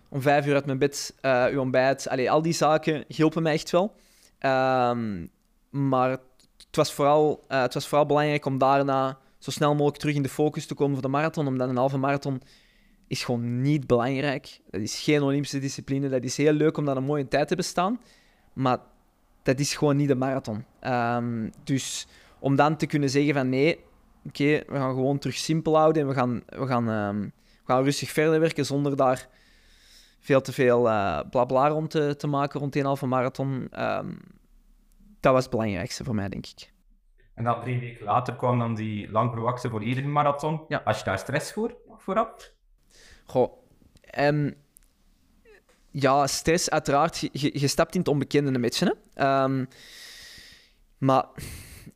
om 0.10 0.22
vijf 0.22 0.46
uur 0.46 0.54
uit 0.54 0.66
mijn 0.66 0.78
bed, 0.78 1.16
eh 1.22 1.46
uw 1.50 1.60
ontbijt, 1.60 2.08
allee, 2.08 2.32
al 2.32 2.42
die 2.42 2.54
zaken 2.54 3.04
hielpen 3.08 3.44
mij 3.44 3.54
echt 3.54 3.70
wel. 3.70 3.96
Ehm, 4.40 5.26
maar 5.70 6.10
het 6.10 6.20
was, 6.72 6.94
vooral, 6.94 7.44
eh, 7.48 7.62
het 7.62 7.74
was 7.74 7.88
vooral 7.88 8.06
belangrijk 8.06 8.46
om 8.46 8.58
daarna 8.58 9.18
zo 9.40 9.52
snel 9.52 9.72
mogelijk 9.74 9.98
terug 9.98 10.16
in 10.16 10.22
de 10.22 10.30
focus 10.30 10.66
te 10.66 10.74
komen 10.74 10.94
voor 10.94 11.02
de 11.02 11.08
marathon. 11.08 11.48
Omdat 11.48 11.70
een 11.70 11.78
halve 11.78 11.98
marathon 11.98 12.42
is 13.08 13.24
gewoon 13.24 13.62
niet 13.62 13.88
belangrijk. 13.88 14.60
Dat 14.70 14.82
is 14.82 15.02
geen 15.02 15.22
Olympische 15.22 15.60
discipline. 15.60 16.10
Dat 16.10 16.24
is 16.24 16.38
heel 16.38 16.54
leuk 16.54 16.78
om 16.78 16.86
dan 16.86 16.98
een 16.98 17.04
mooie 17.04 17.28
tijd 17.28 17.42
te 17.42 17.48
hebben 17.48 17.66
staan. 17.66 18.00
Maar 18.54 18.78
dat 19.44 19.60
is 19.60 19.76
gewoon 19.76 19.96
niet 19.96 20.08
de 20.08 20.16
marathon. 20.16 20.66
Ehm, 20.80 21.50
dus 21.64 22.08
om 22.40 22.56
dan 22.56 22.78
te 22.78 22.86
kunnen 22.86 23.10
zeggen 23.10 23.34
van 23.34 23.50
nee, 23.50 23.80
oké, 24.26 24.64
we 24.68 24.76
gaan 24.76 24.94
gewoon 24.94 25.18
terug 25.18 25.36
simpel 25.36 25.78
houden 25.78 26.02
en 26.02 26.08
we 26.08 26.14
gaan, 26.14 26.44
we 26.46 26.68
gaan, 26.68 26.90
ehm, 26.90 27.20
we 27.66 27.74
gaan 27.74 27.84
rustig 27.84 28.10
verder 28.10 28.40
werken 28.40 28.66
zonder 28.66 28.96
daar 28.96 29.28
veel 30.20 30.42
te 30.42 30.54
veel 30.54 30.90
eh 30.90 31.20
blabla 31.30 31.68
rond 31.68 31.90
te, 31.90 32.16
te 32.16 32.28
maken 32.28 32.60
rond 32.60 32.74
die 32.74 32.84
halve 32.84 33.06
marathon. 33.06 33.68
Ehm, 33.72 34.14
dat 35.20 35.34
was 35.34 35.42
het 35.42 35.52
belangrijkste 35.52 36.04
voor 36.04 36.16
mij, 36.16 36.30
denk 36.30 36.46
ik. 36.46 36.74
En 37.34 37.44
dan 37.44 37.62
drie 37.62 37.80
weken 37.80 38.06
later 38.06 38.36
kwam 38.36 38.60
dan 38.60 38.76
die 38.76 39.12
lang 39.12 39.32
verwachte 39.32 39.70
volledige 39.70 40.08
marathon. 40.08 40.62
Ja. 40.68 40.82
Had 40.84 40.98
je 40.98 41.04
daar 41.04 41.20
stress 41.20 41.54
voor, 41.54 41.76
vooraf? 41.98 42.54
Goh, 43.26 43.52
ehm, 44.02 44.52
ja, 45.92 46.28
stress 46.28 46.70
uiteraard. 46.70 47.30
Je, 47.32 47.68
stapt 47.68 47.94
in 47.94 48.00
het 48.00 48.10
onbekende 48.10 48.54
een 48.54 48.62
beetje. 48.62 48.86
Hè? 48.86 49.24
Ehm, 49.24 49.66
maar 50.98 51.26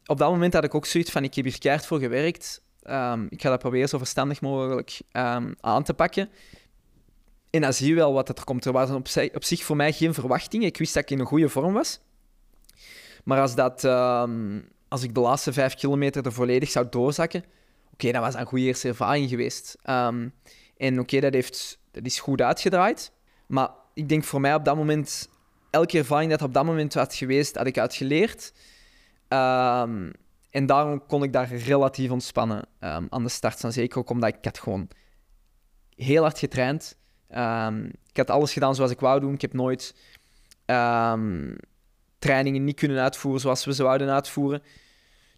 op 0.06 0.18
dat 0.18 0.30
moment 0.30 0.54
had 0.54 0.64
ik 0.64 0.76
ook 0.76 0.86
zoiets 0.86 1.12
van, 1.12 1.24
ik 1.24 1.34
heb 1.34 1.46
hier 1.46 1.60
keihard 1.60 1.86
voor 1.86 2.00
gewerkt. 2.00 2.62
Ehm, 2.82 3.26
ik 3.30 3.42
ga 3.42 3.50
dat 3.50 3.60
proberen 3.60 3.90
zo 3.90 3.98
verstandig 3.98 4.42
mogelijk 4.42 5.00
aan 5.60 5.84
te 5.84 5.94
pakken. 5.94 6.30
En 7.50 7.62
dan 7.62 7.74
zie 7.74 7.88
je 7.88 7.96
wel 7.96 8.14
wat 8.14 8.30
er 8.30 8.44
komt. 8.44 8.66
Er 8.66 8.72
waren 8.72 8.96
op, 8.96 9.08
zich- 9.08 9.36
op 9.36 9.44
zich 9.44 9.64
voor 9.64 9.76
mij 9.76 9.94
geen 9.94 10.14
verwachtingen. 10.14 10.68
Ik 10.68 10.78
wist 10.78 10.94
dat 10.94 11.04
ik 11.04 11.10
in 11.10 11.20
een 11.20 11.26
goede 11.26 11.50
vorm 11.50 11.74
was. 11.74 12.00
Maar 13.24 13.42
als, 13.42 13.56
dat, 13.56 13.84
als 14.88 15.04
ik 15.04 15.14
de 15.14 15.20
laatste 15.20 15.54
vijf 15.54 15.76
kilometer 15.76 16.26
er 16.26 16.34
volledig 16.34 16.70
zou 16.70 16.88
doorzakken, 16.90 17.44
oké, 17.94 18.12
dat 18.12 18.22
was 18.22 18.34
een 18.34 18.46
goede 18.46 18.64
eerste 18.66 18.88
ervaring 18.88 19.30
geweest. 19.30 19.76
En 20.80 21.00
oké, 21.00 21.20
dat, 21.20 21.78
dat 21.92 22.06
is 22.06 22.20
goed 22.20 22.42
uitgedraaid. 22.42 23.12
Maar 23.48 23.70
ik 23.94 24.10
denk 24.10 24.24
voor 24.24 24.42
mij 24.42 24.56
op 24.56 24.66
dat 24.66 24.76
moment, 24.76 25.30
elke 25.70 25.98
ervaring 25.98 26.32
dat 26.32 26.42
op 26.42 26.54
dat 26.54 26.66
moment 26.66 26.94
was 26.94 27.18
geweest, 27.18 27.56
had 27.56 27.68
ik 27.68 27.78
uitgeleerd. 27.78 28.54
Ehm, 29.28 30.12
en 30.50 30.66
daarom 30.66 31.06
kon 31.06 31.24
ik 31.24 31.34
daar 31.34 31.56
relatief 31.56 32.12
ontspannen 32.12 32.68
ehm, 32.80 33.06
aan 33.10 33.24
de 33.24 33.30
start 33.30 33.58
staan. 33.58 33.72
Zeker 33.72 34.00
ook 34.00 34.10
omdat 34.10 34.36
ik 34.36 34.46
had 34.46 34.60
gewoon 34.60 34.88
heel 35.96 36.22
hard 36.22 36.40
getraind. 36.40 36.98
Ehm, 37.28 37.86
ik 37.86 38.18
had 38.18 38.30
alles 38.30 38.54
gedaan 38.54 38.76
zoals 38.76 38.92
ik 38.92 39.00
wou 39.00 39.20
doen. 39.20 39.34
Ik 39.34 39.42
heb 39.42 39.54
nooit 39.54 39.96
trainingen 42.20 42.64
niet 42.64 42.76
kunnen 42.76 43.02
uitvoeren 43.02 43.42
zoals 43.42 43.66
we 43.66 43.74
ze 43.74 43.84
wouden 43.84 44.10
uitvoeren. 44.10 44.62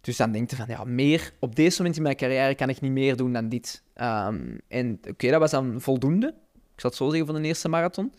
Dus 0.02 0.16
dan 0.16 0.32
denk 0.32 0.50
je 0.50 0.56
van, 0.56 0.66
ja, 0.68 0.84
meer... 0.84 1.32
Op 1.38 1.56
deze 1.56 1.76
moment 1.78 1.96
in 1.96 2.02
mijn 2.02 2.16
carrière 2.16 2.54
kan 2.54 2.68
ik 2.68 2.80
niet 2.80 2.92
meer 2.92 3.16
doen 3.16 3.32
dan 3.32 3.48
dit. 3.48 3.82
Ehm, 3.94 4.58
en 4.68 5.00
oké, 5.08 5.30
dat 5.30 5.40
was 5.40 5.50
dan 5.50 5.80
voldoende. 5.80 6.26
Ik 6.54 6.80
zal 6.80 6.90
het 6.90 6.98
zo 6.98 7.08
zeggen, 7.08 7.26
van 7.26 7.42
de 7.42 7.48
eerste 7.48 7.68
marathon. 7.68 8.12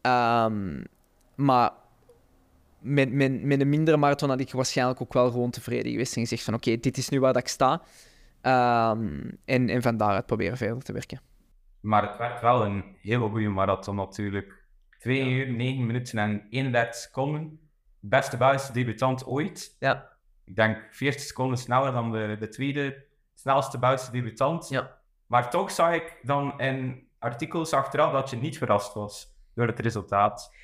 Ehm, 0.00 0.82
maar 1.34 1.70
met, 2.78 3.12
met, 3.12 3.42
met 3.42 3.60
een 3.60 3.68
mindere 3.68 3.96
marathon 3.96 4.28
had 4.28 4.40
ik 4.40 4.52
waarschijnlijk 4.52 5.00
ook 5.00 5.12
wel 5.12 5.30
gewoon 5.30 5.50
tevreden 5.50 5.90
geweest. 5.90 6.16
En 6.16 6.22
gezegd 6.22 6.42
van, 6.42 6.54
oké, 6.54 6.76
dit 6.76 6.96
is 6.96 7.08
nu 7.08 7.20
waar 7.20 7.32
dat 7.32 7.42
ik 7.42 7.48
sta. 7.48 7.82
Ehm, 8.40 9.30
en, 9.44 9.68
en 9.68 9.82
van 9.82 9.96
daaruit 9.96 10.26
proberen 10.26 10.56
verder 10.56 10.82
te 10.82 10.92
werken. 10.92 11.20
Maar 11.80 12.08
het 12.08 12.18
werd 12.18 12.40
wel 12.40 12.64
een 12.64 12.84
hele 13.00 13.28
goede 13.28 13.48
marathon 13.48 13.96
natuurlijk. 13.96 14.64
2 14.98 15.30
uur, 15.30 15.52
9 15.52 15.86
minuten 15.86 16.18
en 16.18 16.46
31 16.50 16.94
seconden. 16.94 17.58
Beste 18.00 18.36
Belgische 18.36 18.72
debutant 18.72 19.26
ooit. 19.26 19.76
Ja. 19.78 20.11
Ik 20.52 20.58
denk 20.58 20.86
40 20.90 21.20
seconden 21.22 21.58
sneller 21.58 21.92
dan 21.92 22.12
de, 22.12 22.36
de 22.38 22.48
tweede 22.48 23.04
snelste 23.34 23.78
Belgische 23.78 24.10
debutant. 24.10 24.68
Ja. 24.68 24.98
Maar 25.26 25.50
toch 25.50 25.70
zag 25.70 25.94
ik 25.94 26.16
dan 26.22 26.60
in 26.60 27.06
artikels 27.18 27.72
achteraf 27.72 28.12
dat 28.12 28.30
je 28.30 28.36
niet 28.36 28.58
verrast 28.58 28.94
was 28.94 29.34
door 29.54 29.66
het 29.66 29.80
resultaat. 29.80 30.54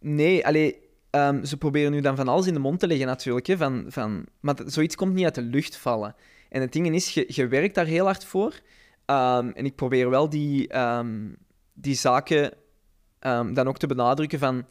Nee, 0.00 0.46
allee, 0.46 0.88
ehm, 1.10 1.44
ze 1.44 1.56
proberen 1.56 1.92
nu 1.92 2.00
dan 2.00 2.16
van 2.16 2.28
alles 2.28 2.46
in 2.46 2.54
de 2.54 2.60
mond 2.60 2.80
te 2.80 2.86
leggen 2.86 3.06
natuurlijk. 3.06 3.46
Hè, 3.46 3.56
van, 3.56 3.84
van, 3.88 4.26
maar 4.40 4.56
zoiets 4.64 4.94
komt 4.94 5.14
niet 5.14 5.24
uit 5.24 5.34
de 5.34 5.42
lucht 5.42 5.76
vallen. 5.76 6.14
En 6.48 6.60
het 6.60 6.72
ding 6.72 6.94
is, 6.94 7.14
je, 7.14 7.24
je 7.28 7.48
werkt 7.48 7.74
daar 7.74 7.86
heel 7.86 8.04
hard 8.04 8.24
voor. 8.24 8.60
Ehm, 9.04 9.48
en 9.48 9.64
ik 9.64 9.74
probeer 9.74 10.10
wel 10.10 10.28
die, 10.28 10.68
ehm, 10.68 11.28
die 11.72 11.94
zaken 11.94 12.52
ehm, 13.18 13.54
dan 13.54 13.68
ook 13.68 13.78
te 13.78 13.86
benadrukken 13.86 14.38
van... 14.38 14.66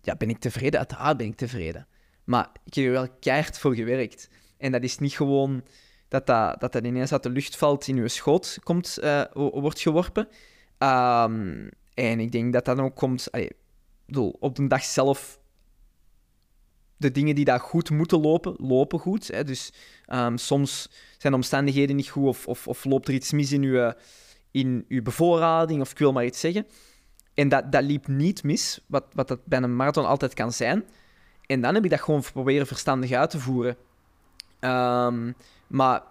Ja, 0.00 0.16
ben 0.16 0.28
ik 0.28 0.38
tevreden? 0.38 0.78
Uiteraard 0.78 1.16
ben 1.16 1.26
ik 1.26 1.36
tevreden. 1.36 1.86
Maar 2.24 2.50
ik 2.64 2.74
heb 2.74 2.84
er 2.84 2.90
wel 2.90 3.08
keihard 3.20 3.58
voor 3.58 3.74
gewerkt. 3.74 4.28
En 4.58 4.72
dat 4.72 4.82
is 4.82 4.98
niet 4.98 5.12
gewoon 5.12 5.64
dat 6.08 6.26
dat, 6.26 6.60
dat, 6.60 6.72
dat 6.72 6.84
ineens 6.84 7.12
uit 7.12 7.22
de 7.22 7.30
lucht 7.30 7.56
valt, 7.56 7.88
in 7.88 7.96
je 7.96 8.08
schoot 8.08 8.58
komt, 8.62 8.98
eh, 8.98 9.22
wo- 9.32 9.60
wordt 9.60 9.80
geworpen. 9.80 10.28
Ehm, 10.78 11.68
en 11.94 12.20
ik 12.20 12.32
denk 12.32 12.52
dat 12.52 12.64
dat 12.64 12.78
ook 12.78 12.96
komt... 12.96 13.30
op 14.40 14.56
de 14.56 14.66
dag 14.66 14.84
zelf... 14.84 15.40
De 16.96 17.10
dingen 17.10 17.34
die 17.34 17.44
daar 17.44 17.60
goed 17.60 17.90
moeten 17.90 18.20
lopen, 18.20 18.54
lopen 18.56 18.98
goed. 18.98 19.26
Hè. 19.28 19.44
Dus 19.44 19.72
ehm, 20.06 20.36
soms 20.36 20.88
zijn 21.18 21.32
de 21.32 21.38
omstandigheden 21.38 21.96
niet 21.96 22.08
goed 22.08 22.26
of, 22.26 22.46
of, 22.46 22.68
of 22.68 22.84
loopt 22.84 23.08
er 23.08 23.14
iets 23.14 23.32
mis 23.32 23.52
in 23.52 23.62
je, 23.62 23.96
in 24.50 24.84
uw 24.88 25.02
bevoorrading 25.02 25.80
of 25.80 25.90
ik 25.90 25.98
wil 25.98 26.12
maar 26.12 26.24
iets 26.24 26.40
zeggen. 26.40 26.66
En 27.34 27.48
dat, 27.48 27.72
dat 27.72 27.82
liep 27.82 28.06
niet 28.06 28.42
mis, 28.42 28.80
wat, 28.86 29.04
wat 29.12 29.28
dat 29.28 29.44
bij 29.44 29.62
een 29.62 29.76
marathon 29.76 30.06
altijd 30.06 30.34
kan 30.34 30.52
zijn. 30.52 30.84
En 31.46 31.60
dan 31.60 31.74
heb 31.74 31.84
ik 31.84 31.90
dat 31.90 32.00
gewoon 32.00 32.22
proberen 32.32 32.66
verstandig 32.66 33.12
uit 33.12 33.30
te 33.30 33.38
voeren. 33.40 33.76
Ehm, 34.60 35.32
maar 35.66 36.02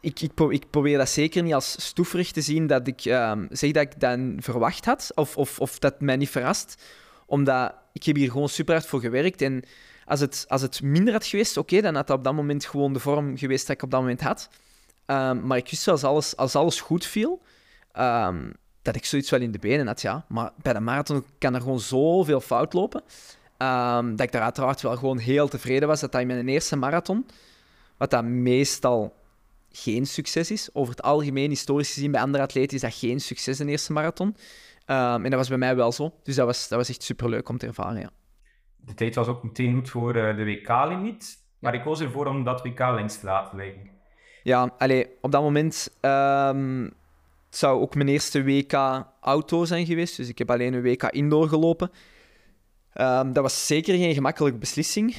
ik, 0.00 0.20
ik, 0.20 0.40
ik, 0.50 0.70
probeer 0.70 0.98
dat 0.98 1.08
zeker 1.08 1.42
niet 1.42 1.54
als 1.54 1.86
stoeverig 1.86 2.32
te 2.32 2.40
zien 2.40 2.66
dat 2.66 2.86
ik 2.86 3.04
um, 3.04 3.48
zeg 3.50 3.70
dat 3.70 3.82
ik 3.82 4.00
dat 4.00 4.18
verwacht 4.36 4.84
had 4.84 5.12
of, 5.14 5.36
of, 5.36 5.60
of 5.60 5.78
dat 5.78 6.00
mij 6.00 6.16
niet 6.16 6.30
verrast. 6.30 6.82
Omdat 7.26 7.74
ik 7.92 8.04
heb 8.04 8.16
hier 8.16 8.30
gewoon 8.30 8.48
super 8.48 8.74
hard 8.74 8.86
voor 8.86 9.00
gewerkt. 9.00 9.42
En 9.42 9.62
als 10.04 10.20
het, 10.20 10.44
als 10.48 10.62
het 10.62 10.82
minder 10.82 11.12
had 11.12 11.26
geweest, 11.26 11.56
oké, 11.56 11.80
dan 11.80 11.94
had 11.94 12.06
dat 12.06 12.18
op 12.18 12.24
dat 12.24 12.34
moment 12.34 12.64
gewoon 12.64 12.92
de 12.92 12.98
vorm 12.98 13.36
geweest 13.38 13.66
dat 13.66 13.76
ik 13.76 13.82
op 13.82 13.90
dat 13.90 14.00
moment 14.00 14.20
had. 14.20 14.48
Um, 15.06 15.46
maar 15.46 15.58
ik 15.58 15.70
wist 15.70 15.88
als 15.88 16.04
alles, 16.04 16.36
als 16.36 16.54
alles 16.54 16.80
goed 16.80 17.06
viel, 17.06 17.42
dat 18.82 18.96
ik 18.96 19.04
zoiets 19.04 19.30
wel 19.30 19.40
in 19.40 19.50
de 19.50 19.58
benen 19.58 19.86
had, 19.86 20.00
ja. 20.00 20.24
Maar 20.28 20.50
bij 20.62 20.72
de 20.72 20.80
marathon 20.80 21.24
kan 21.38 21.54
er 21.54 21.60
gewoon 21.60 21.80
zoveel 21.80 22.40
fout 22.40 22.72
lopen. 22.72 23.02
Um, 23.58 24.16
dat 24.16 24.26
ik 24.26 24.32
daar 24.32 24.42
uiteraard 24.42 24.82
wel 24.82 24.96
gewoon 24.96 25.18
heel 25.18 25.48
tevreden 25.48 25.88
was 25.88 26.00
dat 26.00 26.12
dat 26.12 26.20
in 26.20 26.26
mijn 26.26 26.48
eerste 26.48 26.76
marathon, 26.76 27.26
wat 27.96 28.10
dat 28.10 28.24
meestal 28.24 29.14
geen 29.70 30.06
succes 30.06 30.50
is. 30.50 30.68
Over 30.72 30.90
het 30.90 31.02
algemeen, 31.02 31.50
historisch 31.50 31.92
gezien, 31.92 32.10
bij 32.10 32.20
andere 32.20 32.44
atleten 32.44 32.76
is 32.76 32.82
dat 32.82 32.94
geen 32.94 33.20
succes 33.20 33.60
in 33.60 33.66
de 33.66 33.72
eerste 33.72 33.92
marathon. 33.92 34.28
Um, 34.28 35.24
en 35.24 35.30
dat 35.30 35.34
was 35.34 35.48
bij 35.48 35.58
mij 35.58 35.76
wel 35.76 35.92
zo. 35.92 36.12
Dus 36.22 36.34
dat 36.34 36.46
was, 36.46 36.68
dat 36.68 36.78
was 36.78 36.88
echt 36.88 37.02
superleuk 37.02 37.48
om 37.48 37.58
te 37.58 37.66
ervaren, 37.66 38.00
ja. 38.00 38.10
De 38.76 38.94
tijd 38.94 39.14
was 39.14 39.26
ook 39.26 39.42
meteen 39.42 39.74
goed 39.74 39.90
voor 39.90 40.16
uh, 40.16 40.36
de 40.36 40.44
WK-limiet. 40.44 41.44
Maar 41.58 41.74
ik 41.74 41.82
koos 41.82 42.00
ervoor 42.00 42.26
om 42.26 42.44
dat 42.44 42.62
WK 42.62 42.78
links 42.78 43.18
te 43.18 43.26
laten 43.26 43.56
liggen. 43.56 43.90
Ja, 44.42 44.74
allee, 44.78 45.06
op 45.20 45.30
dat 45.30 45.42
moment... 45.42 45.96
Um, 46.00 46.94
het 47.46 47.56
zou 47.64 47.80
ook 47.80 47.94
mijn 47.94 48.08
eerste 48.08 48.44
WK 48.44 49.04
auto 49.20 49.64
zijn 49.64 49.86
geweest. 49.86 50.16
Dus 50.16 50.28
ik 50.28 50.38
heb 50.38 50.50
alleen 50.50 50.74
een 50.74 50.82
WK 50.82 51.02
indoor 51.02 51.48
gelopen. 51.48 51.90
Um, 53.00 53.32
dat 53.32 53.42
was 53.42 53.66
zeker 53.66 53.94
geen 53.96 54.14
gemakkelijke 54.14 54.58
beslissing. 54.58 55.16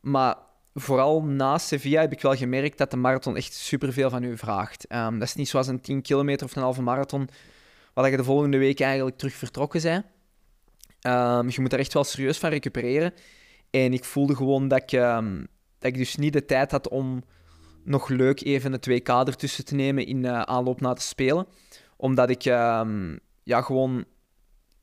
maar 0.00 0.36
vooral 0.74 1.22
na 1.22 1.58
Sevilla 1.58 2.00
heb 2.00 2.12
ik 2.12 2.20
wel 2.20 2.34
gemerkt 2.34 2.78
dat 2.78 2.90
de 2.90 2.96
marathon 2.96 3.36
echt 3.36 3.52
superveel 3.52 4.10
van 4.10 4.22
u 4.22 4.38
vraagt. 4.38 4.86
Um, 4.92 5.18
dat 5.18 5.28
is 5.28 5.34
niet 5.34 5.48
zoals 5.48 5.66
een 5.66 5.80
10 5.80 6.02
kilometer 6.02 6.46
of 6.46 6.56
een 6.56 6.62
halve 6.62 6.82
marathon, 6.82 7.28
waar 7.94 8.10
je 8.10 8.16
de 8.16 8.24
volgende 8.24 8.58
week 8.58 8.80
eigenlijk 8.80 9.16
terug 9.16 9.34
vertrokken 9.34 9.82
bent. 9.82 10.04
Je 11.54 11.60
moet 11.60 11.72
er 11.72 11.78
echt 11.78 11.92
wel 11.92 12.04
serieus 12.04 12.38
van 12.38 12.50
recupereren. 12.50 13.12
En 13.70 13.92
ik 13.92 14.04
voelde 14.04 14.36
gewoon 14.36 14.68
dat 14.68 14.82
ik, 14.82 14.90
dat 15.78 15.90
ik 15.90 15.96
dus 15.96 16.16
niet 16.16 16.32
de 16.32 16.44
tijd 16.44 16.70
had 16.70 16.88
om 16.88 17.22
nog 17.84 18.08
leuk 18.08 18.42
even 18.42 18.72
het 18.72 18.86
WK 18.86 19.08
ertussen 19.08 19.64
te 19.64 19.74
nemen 19.74 20.06
in 20.06 20.24
uh, 20.24 20.40
aanloop 20.40 20.80
naar 20.80 20.94
te 20.94 21.02
spelen. 21.02 21.46
Omdat 21.96 22.30
ik 22.30 22.42
ja, 22.42 22.86
gewoon... 23.44 24.04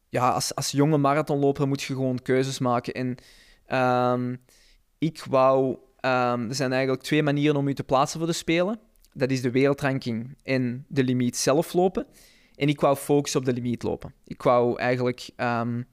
Ja, 0.09 0.29
als, 0.29 0.55
als 0.55 0.71
jonge 0.71 0.97
marathonloper 0.97 1.67
moet 1.67 1.81
je 1.81 1.93
gewoon 1.93 2.21
keuzes 2.21 2.59
maken. 2.59 2.93
En 2.93 3.17
ik 4.97 5.23
wou... 5.29 5.77
Um, 6.01 6.49
er 6.49 6.55
zijn 6.55 6.71
eigenlijk 6.71 7.03
twee 7.03 7.23
manieren 7.23 7.55
om 7.55 7.67
je 7.67 7.73
te 7.73 7.83
plaatsen 7.83 8.19
voor 8.19 8.27
de 8.27 8.33
Spelen. 8.33 8.79
Dat 9.13 9.31
is 9.31 9.41
de 9.41 9.51
wereldranking 9.51 10.37
en 10.43 10.85
de 10.87 11.03
limiet 11.03 11.37
zelf 11.37 11.73
lopen. 11.73 12.05
En 12.55 12.67
ik 12.67 12.81
wou 12.81 12.95
focussen 12.95 13.39
op 13.39 13.45
de 13.45 13.53
limiet 13.53 13.83
lopen. 13.83 14.13
Ik 14.25 14.41
wou 14.41 14.79
eigenlijk 14.79 15.29
um, 15.37 15.87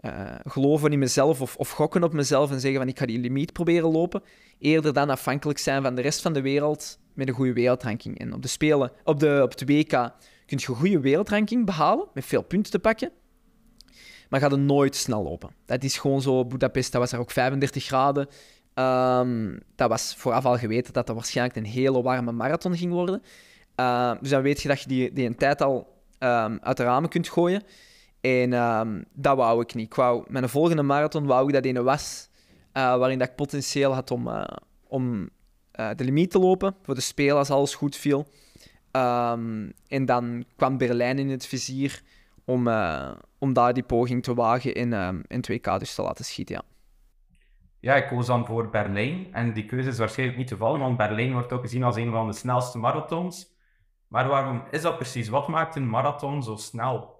uh, 0.00 0.34
geloven 0.44 0.92
in 0.92 0.98
mezelf 0.98 1.40
of, 1.40 1.56
of, 1.56 1.70
gokken 1.70 2.02
op 2.02 2.12
mezelf 2.12 2.50
en 2.50 2.60
zeggen 2.60 2.80
van 2.80 2.88
ik 2.88 2.98
ga 2.98 3.06
die 3.06 3.18
limiet 3.18 3.52
proberen 3.52 3.90
lopen. 3.90 4.22
Eerder 4.58 4.92
dan 4.92 5.10
afhankelijk 5.10 5.58
zijn 5.58 5.82
van 5.82 5.94
de 5.94 6.02
rest 6.02 6.22
van 6.22 6.32
de 6.32 6.40
wereld 6.40 6.98
met 7.14 7.28
een 7.28 7.34
goede 7.34 7.52
wereldranking. 7.52 8.18
En 8.18 8.32
op 8.32 8.42
de 8.42 8.48
Spelen, 8.48 8.92
op, 9.04 9.20
de, 9.20 9.40
op 9.42 9.50
het 9.50 9.68
WK 9.68 9.88
kun 10.46 10.58
je 10.58 10.68
een 10.68 10.76
goede 10.76 11.00
wereldranking 11.00 11.66
behalen 11.66 12.08
met 12.14 12.24
veel 12.24 12.42
punten 12.42 12.72
te 12.72 12.78
pakken 12.78 13.12
maar 14.28 14.40
gaat 14.40 14.50
het 14.50 14.60
nooit 14.60 14.96
snel 14.96 15.22
lopen. 15.22 15.50
Dat 15.64 15.84
is 15.84 15.98
gewoon 15.98 16.22
zo. 16.22 16.44
Budapest, 16.44 16.92
dat 16.92 17.00
was 17.00 17.12
er 17.12 17.18
ook 17.18 17.30
35 17.30 17.84
graden. 17.84 18.28
Um, 18.74 19.60
dat 19.74 19.88
was 19.88 20.14
vooraf 20.16 20.44
al 20.44 20.58
geweten 20.58 20.92
dat 20.92 21.06
dat 21.06 21.16
waarschijnlijk 21.16 21.56
een 21.56 21.64
hele 21.64 22.02
warme 22.02 22.32
marathon 22.32 22.76
ging 22.76 22.92
worden. 22.92 23.22
Uh, 23.80 24.12
dus 24.20 24.30
dan 24.30 24.42
weet 24.42 24.62
je 24.62 24.68
dat 24.68 24.80
je 24.80 24.88
die, 24.88 25.12
die 25.12 25.26
een 25.26 25.36
tijd 25.36 25.62
al 25.62 26.02
um, 26.18 26.58
uit 26.62 26.76
de 26.76 26.82
ramen 26.82 27.08
kunt 27.08 27.28
gooien. 27.28 27.62
En 28.20 28.50
dat 29.12 29.36
wou 29.36 29.62
ik 29.62 29.74
niet. 29.74 29.86
Ik 29.86 29.94
wou, 29.94 30.24
mijn 30.28 30.48
volgende 30.48 30.82
marathon 30.82 31.26
wou 31.26 31.46
ik 31.46 31.54
dat 31.54 31.64
een 31.64 31.84
was 31.84 32.28
uh, 32.78 32.96
waarin 32.96 33.18
dat 33.18 33.28
ik 33.28 33.34
potentieel 33.34 33.94
had 33.94 34.10
om, 34.10 34.28
uh, 34.28 34.44
om 34.88 35.30
uh, 35.80 35.90
de 35.96 36.04
limiet 36.04 36.30
te 36.30 36.38
lopen 36.38 36.74
voor 36.82 36.94
de 36.94 37.00
Spelen 37.00 37.36
als 37.36 37.50
alles 37.50 37.74
goed 37.74 37.96
viel. 37.96 38.26
en 39.88 40.04
dan 40.04 40.44
kwam 40.56 40.78
Berlijn 40.78 41.18
in 41.18 41.30
het 41.30 41.46
vizier 41.46 42.02
om, 42.44 42.68
om 43.38 43.52
daar 43.52 43.74
die 43.74 43.82
poging 43.82 44.22
te 44.22 44.34
wagen 44.34 44.74
in, 44.74 44.92
um, 44.92 45.22
in 45.26 45.44
2K 45.52 45.78
dus 45.78 45.94
te 45.94 46.02
laten 46.02 46.24
schieten. 46.24 46.54
Ja. 46.54 46.62
ja, 47.80 47.94
ik 47.94 48.08
koos 48.08 48.26
dan 48.26 48.46
voor 48.46 48.70
Berlijn. 48.70 49.26
En 49.32 49.52
die 49.52 49.64
keuze 49.64 49.88
is 49.88 49.98
waarschijnlijk 49.98 50.38
niet 50.38 50.48
toevallig, 50.48 50.78
want 50.78 50.96
Berlijn 50.96 51.32
wordt 51.32 51.52
ook 51.52 51.62
gezien 51.62 51.82
als 51.82 51.96
een 51.96 52.10
van 52.10 52.26
de 52.26 52.32
snelste 52.32 52.78
marathons. 52.78 53.56
Maar 54.08 54.28
waarom 54.28 54.62
is 54.70 54.82
dat 54.82 54.96
precies? 54.96 55.28
Wat 55.28 55.48
maakt 55.48 55.76
een 55.76 55.88
marathon 55.88 56.42
zo 56.42 56.56
snel? 56.56 57.16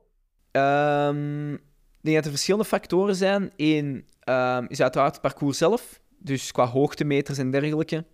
Um, 0.53 1.55
ik 1.55 2.05
denk 2.05 2.17
dat 2.17 2.25
er 2.25 2.31
verschillende 2.31 2.67
factoren 2.67 3.15
zijn. 3.15 3.53
Eén 3.57 4.07
um, 4.25 4.67
is 4.69 4.81
uiteraard 4.81 5.13
het 5.13 5.21
parcours 5.21 5.59
zelf, 5.59 6.01
dus 6.19 6.53
qua 6.53 6.67
hoogtemeters 6.67 7.39
en 7.39 7.51
dergelijke. 7.51 8.05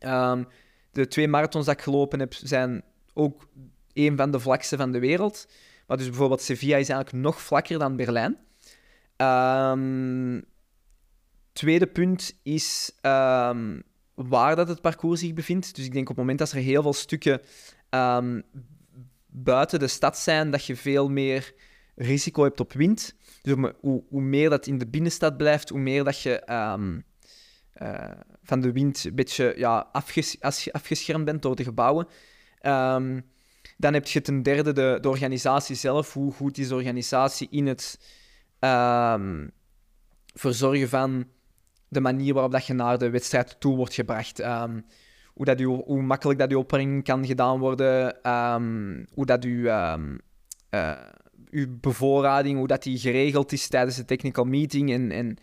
Um, 0.00 0.46
de 0.92 1.08
twee 1.08 1.28
marathons 1.28 1.66
dat 1.66 1.74
ik 1.74 1.82
gelopen 1.82 2.18
heb, 2.20 2.34
zijn 2.34 2.84
ook 3.14 3.46
een 3.92 4.16
van 4.16 4.30
de 4.30 4.40
vlakste 4.40 4.76
van 4.76 4.92
de 4.92 4.98
wereld. 4.98 5.48
Maar 5.86 5.96
dus 5.96 6.08
bijvoorbeeld 6.08 6.42
Sevilla 6.42 6.76
is 6.76 6.88
eigenlijk 6.88 7.24
nog 7.24 7.40
vlakker 7.40 7.78
dan 7.78 7.96
Berlijn. 7.96 8.38
Um, 9.16 10.44
tweede 11.52 11.86
punt 11.86 12.38
is 12.42 12.92
um, 13.02 13.82
waar 14.14 14.56
dat 14.56 14.68
het 14.68 14.80
parcours 14.80 15.20
zich 15.20 15.32
bevindt. 15.32 15.74
Dus 15.74 15.84
ik 15.84 15.92
denk 15.92 16.08
op 16.10 16.16
het 16.16 16.18
moment 16.18 16.38
dat 16.38 16.52
er 16.52 16.58
heel 16.58 16.82
veel 16.82 16.92
stukken 16.92 17.40
um, 17.90 18.42
buiten 19.26 19.78
de 19.78 19.88
stad 19.88 20.18
zijn, 20.18 20.50
dat 20.50 20.64
je 20.66 20.76
veel 20.76 21.08
meer 21.08 21.54
risico 21.94 22.42
hebt 22.42 22.60
op 22.60 22.72
wind. 22.72 23.14
Dus 23.42 23.54
hoe, 23.80 24.04
hoe 24.08 24.22
meer 24.22 24.50
dat 24.50 24.66
in 24.66 24.78
de 24.78 24.86
binnenstad 24.86 25.36
blijft, 25.36 25.68
hoe 25.68 25.80
meer 25.80 26.04
dat 26.04 26.20
je 26.20 26.42
uh, 26.46 28.10
van 28.42 28.60
de 28.60 28.72
wind 28.72 29.04
een 29.04 29.14
beetje 29.14 29.54
ja, 29.56 29.88
afges 29.92 30.40
afgeschermd 30.72 31.24
bent 31.24 31.42
door 31.42 31.56
de 31.56 31.64
gebouwen. 31.64 32.06
Dan 33.82 33.92
heb 33.92 34.06
je 34.06 34.20
ten 34.20 34.42
derde 34.42 34.72
de, 34.72 35.08
organisatie 35.08 35.76
zelf. 35.76 36.12
Hoe 36.12 36.32
goed 36.32 36.58
is 36.58 36.68
de 36.68 36.74
organisatie 36.74 37.48
in 37.50 37.66
het 37.66 38.00
um, 38.60 39.50
verzorgen 40.34 40.88
van 40.88 41.24
de 41.88 42.00
manier 42.00 42.32
waarop 42.34 42.52
dat 42.52 42.66
je 42.66 42.72
naar 42.72 42.98
de 42.98 43.10
wedstrijd 43.10 43.60
toe 43.60 43.76
wordt 43.76 43.94
gebracht. 43.94 44.40
Um, 44.40 44.84
hoe, 45.34 45.44
dat 45.44 45.60
u, 45.60 45.64
hoe 45.64 46.02
makkelijk 46.02 46.38
dat 46.38 46.54
opbrenging 46.54 47.04
kan 47.04 47.26
gedaan 47.26 47.58
worden. 47.58 48.30
Um, 48.30 49.06
hoe 49.12 49.26
dat 49.26 49.44
u, 49.44 49.62
uh, 49.62 49.94
uw 51.50 51.66
bevoorrading, 51.80 52.58
hoe 52.58 52.66
dat 52.66 52.82
die 52.82 52.98
geregeld 52.98 53.52
is 53.52 53.68
tijdens 53.68 53.96
de 53.96 54.04
technical 54.04 54.44
meeting. 54.44 54.92
En, 54.92 55.10
en 55.10 55.36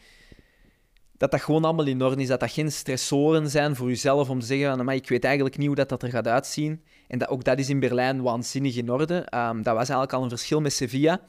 dat 1.20 1.32
dat 1.32 1.42
gewoon 1.42 1.64
allemaal 1.64 1.86
in 1.86 2.04
orde 2.04 2.22
is. 2.22 2.28
Dat 2.28 2.40
dat 2.40 2.52
geen 2.52 2.72
stressoren 2.72 3.50
zijn 3.50 3.76
voor 3.76 3.88
jezelf 3.88 4.30
om 4.30 4.40
te 4.40 4.46
zeggen 4.46 4.90
ik 4.90 5.10
weet 5.10 5.24
eigenlijk 5.24 5.58
niet 5.58 5.68
hoe 5.68 5.76
dat, 5.76 5.90
dat 5.90 6.04
er 6.04 6.10
gaat 6.10 6.28
uitzien. 6.28 6.84
En 7.08 7.20
dat, 7.20 7.30
ook 7.30 7.44
dat 7.44 7.60
is 7.60 7.70
in 7.70 7.80
Berlijn 7.80 8.22
waanzinnig 8.22 8.76
in 8.76 8.92
orde. 8.92 9.16
Um, 9.16 9.64
dat 9.64 9.76
was 9.76 9.90
eigenlijk 9.90 10.14
al 10.14 10.24
een 10.24 10.30
verschil 10.30 10.62
met 10.62 10.74
Sevilla. 10.74 11.22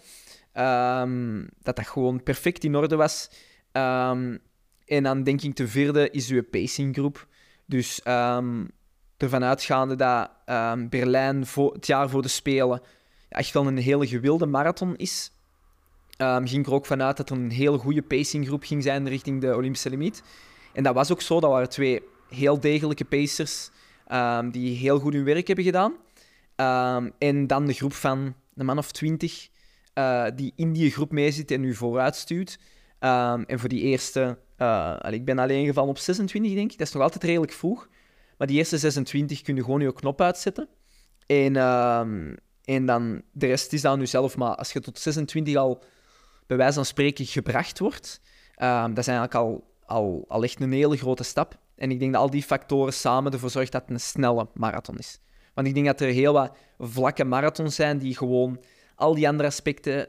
Um, 1.03 1.49
dat 1.63 1.77
dat 1.77 1.87
gewoon 1.87 2.23
perfect 2.23 2.65
in 2.65 2.77
orde 2.77 2.97
was. 2.97 3.31
Um, 3.73 4.39
en 4.85 5.03
dan 5.03 5.23
denk 5.23 5.43
ik 5.43 5.57
de 5.57 5.69
vierde 5.69 6.11
is 6.11 6.29
uw 6.29 6.43
pacinggroep. 6.51 7.27
Dus 7.67 8.03
ervan 9.17 9.45
uitgaande 9.45 9.97
dat 9.97 10.31
Berlijn 10.91 11.47
voor, 11.47 11.73
het 11.73 11.87
jaar 11.87 12.09
voor 12.09 12.23
de 12.23 12.29
Spelen 12.29 12.81
echt 13.29 13.53
wel 13.53 13.67
een 13.67 13.79
hele 13.79 14.07
gewilde 14.07 14.47
marathon 14.47 14.97
is, 14.97 15.33
ging 16.21 16.59
ik 16.59 16.67
er 16.67 16.73
ook 16.73 16.87
vanuit 16.87 17.17
dat 17.17 17.31
er 17.31 17.37
een 17.37 17.51
hele 17.51 17.79
goede 17.79 18.03
pacinggroep 18.03 18.63
ging 18.63 18.83
zijn 18.83 19.09
richting 19.09 19.41
de 19.41 19.57
Olympische 19.57 19.91
limiet. 19.91 20.23
En 20.73 20.83
dat 20.83 20.95
was 20.95 21.13
ook 21.13 21.21
zo. 21.21 21.41
Dat 21.41 21.51
waren 21.51 21.69
twee 21.69 22.03
heel 22.29 22.61
degelijke 22.61 23.05
pacers 23.05 23.71
um, 24.13 24.51
die 24.51 24.77
heel 24.77 24.99
goed 24.99 25.13
hun 25.13 25.25
werk 25.25 25.47
hebben 25.47 25.65
gedaan. 25.65 25.93
Um, 26.57 27.13
en 27.19 27.47
dan 27.47 27.67
de 27.67 27.73
groep 27.73 27.93
van 27.93 28.35
een 28.55 28.67
man 28.67 28.79
of 28.79 28.93
twintig 28.93 29.49
uh, 29.95 30.27
die 30.35 30.53
in 30.57 30.73
die 30.73 30.91
groep 30.91 31.13
meezit 31.13 31.51
en 31.51 31.65
u 31.65 31.75
vooruit 31.75 32.17
stuurt. 32.17 32.59
Um, 33.01 33.45
en 33.45 33.59
voor 33.59 33.69
die 33.69 33.81
eerste, 33.81 34.39
uh, 34.59 34.99
ik 35.11 35.25
ben 35.25 35.39
alleen 35.39 35.67
gevallen 35.67 35.91
op 35.91 35.99
26, 35.99 36.55
denk 36.55 36.73
ik. 36.73 36.79
Dat 36.79 36.87
is 36.87 36.93
nog 36.93 37.03
altijd 37.03 37.25
redelijk 37.25 37.53
vroeg. 37.53 37.89
Maar 38.39 38.47
die 38.47 38.57
eerste 38.57 38.79
26 38.79 39.43
kun 39.43 39.57
je 39.57 39.65
gewoon 39.65 39.81
je 39.81 39.93
knop 39.93 40.21
uitzetten. 40.21 40.69
En, 41.27 41.57
en 42.65 42.87
dan 42.87 43.23
de 43.33 43.47
rest 43.47 43.73
is 43.73 43.81
dan 43.81 43.99
nu 43.99 44.07
zelf. 44.07 44.37
Maar 44.37 44.55
als 44.55 44.73
je 44.73 44.81
tot 44.81 44.99
26 44.99 45.57
al 45.57 45.83
bij 46.51 46.59
wijze 46.59 46.75
van 46.75 46.85
spreken 46.85 47.27
gebracht 47.27 47.79
wordt, 47.79 48.21
dat 48.57 48.99
is 48.99 49.07
eigenlijk 49.07 49.35
al, 49.35 49.65
al, 49.85 50.25
al 50.29 50.43
echt 50.43 50.61
een 50.61 50.73
hele 50.73 50.97
grote 50.97 51.23
stap. 51.23 51.59
En 51.77 51.91
ik 51.91 51.99
denk 51.99 52.13
dat 52.13 52.23
al 52.23 52.31
die 52.31 52.43
factoren 52.43 52.93
samen 52.93 53.33
ervoor 53.33 53.51
zorgen 53.51 53.71
dat 53.71 53.81
het 53.81 53.91
een 53.91 54.01
snelle 54.01 54.49
marathon 54.55 54.99
is. 54.99 55.21
Want 55.55 55.67
ik 55.67 55.75
denk 55.75 55.87
dat 55.87 56.01
er 56.01 56.09
heel 56.09 56.33
wat 56.33 56.57
vlakke 56.79 57.25
marathons 57.25 57.75
zijn 57.75 57.99
die 57.99 58.17
gewoon 58.17 58.63
al 58.95 59.15
die 59.15 59.29
andere 59.29 59.49
aspecten 59.49 60.09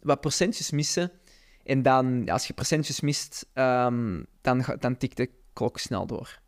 wat 0.00 0.20
procentjes 0.20 0.70
missen. 0.70 1.10
En 1.64 1.82
dan, 1.82 2.28
als 2.28 2.46
je 2.46 2.52
procentjes 2.52 3.00
mist, 3.00 3.50
ehm, 3.52 4.22
dan, 4.40 4.64
dan 4.78 4.96
tikt 4.96 5.16
de 5.16 5.30
klok 5.52 5.78
snel 5.78 6.06
door. 6.06 6.38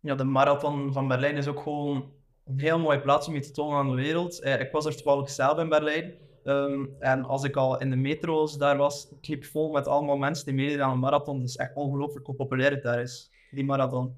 Ja, 0.00 0.14
de 0.14 0.24
marathon 0.24 0.92
van 0.92 1.08
Berlijn 1.08 1.36
is 1.36 1.46
ook 1.46 1.60
gewoon 1.60 2.12
een 2.44 2.60
heel 2.60 2.78
mooie 2.78 3.00
plaats 3.00 3.28
om 3.28 3.34
je 3.34 3.40
te 3.40 3.50
tonen 3.50 3.78
aan 3.78 3.88
de 3.88 4.02
wereld. 4.02 4.40
Eh, 4.40 4.60
ik 4.60 4.72
was 4.72 4.86
er 4.86 4.94
toevallig 4.94 5.30
zelf 5.30 5.58
in 5.58 5.68
Berlijn. 5.68 6.30
Ehm, 6.44 6.84
en 6.98 7.24
als 7.24 7.44
ik 7.44 7.56
al 7.56 7.80
in 7.80 7.90
de 7.90 7.96
metro's 7.96 8.58
daar 8.58 8.76
was, 8.76 9.08
ik 9.20 9.28
liep 9.28 9.44
vol 9.44 9.70
met 9.70 9.86
allemaal 9.86 10.16
mensen 10.16 10.44
die 10.44 10.54
meededen 10.54 10.84
aan 10.84 10.92
een 10.92 10.98
marathon. 10.98 11.42
Is 11.42 11.56
echt 11.56 11.74
ongelooflijk 11.74 12.26
hoe 12.26 12.34
populair 12.34 12.70
het 12.70 12.82
daar 12.82 13.00
is, 13.00 13.30
die 13.50 13.64
marathon. 13.64 14.14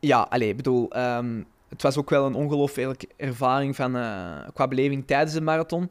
Ja, 0.00 0.26
allee, 0.30 0.48
ik 0.48 0.56
bedoel, 0.56 0.90
ehm, 0.90 1.42
het 1.68 1.82
was 1.82 1.96
ook 1.96 2.10
wel 2.10 2.26
een 2.26 2.34
ongelooflijke 2.34 3.08
ervaring 3.16 3.76
van, 3.76 3.96
eh, 3.96 4.48
qua 4.52 4.68
beleving 4.68 5.06
tijdens 5.06 5.32
de 5.32 5.40
marathon. 5.40 5.90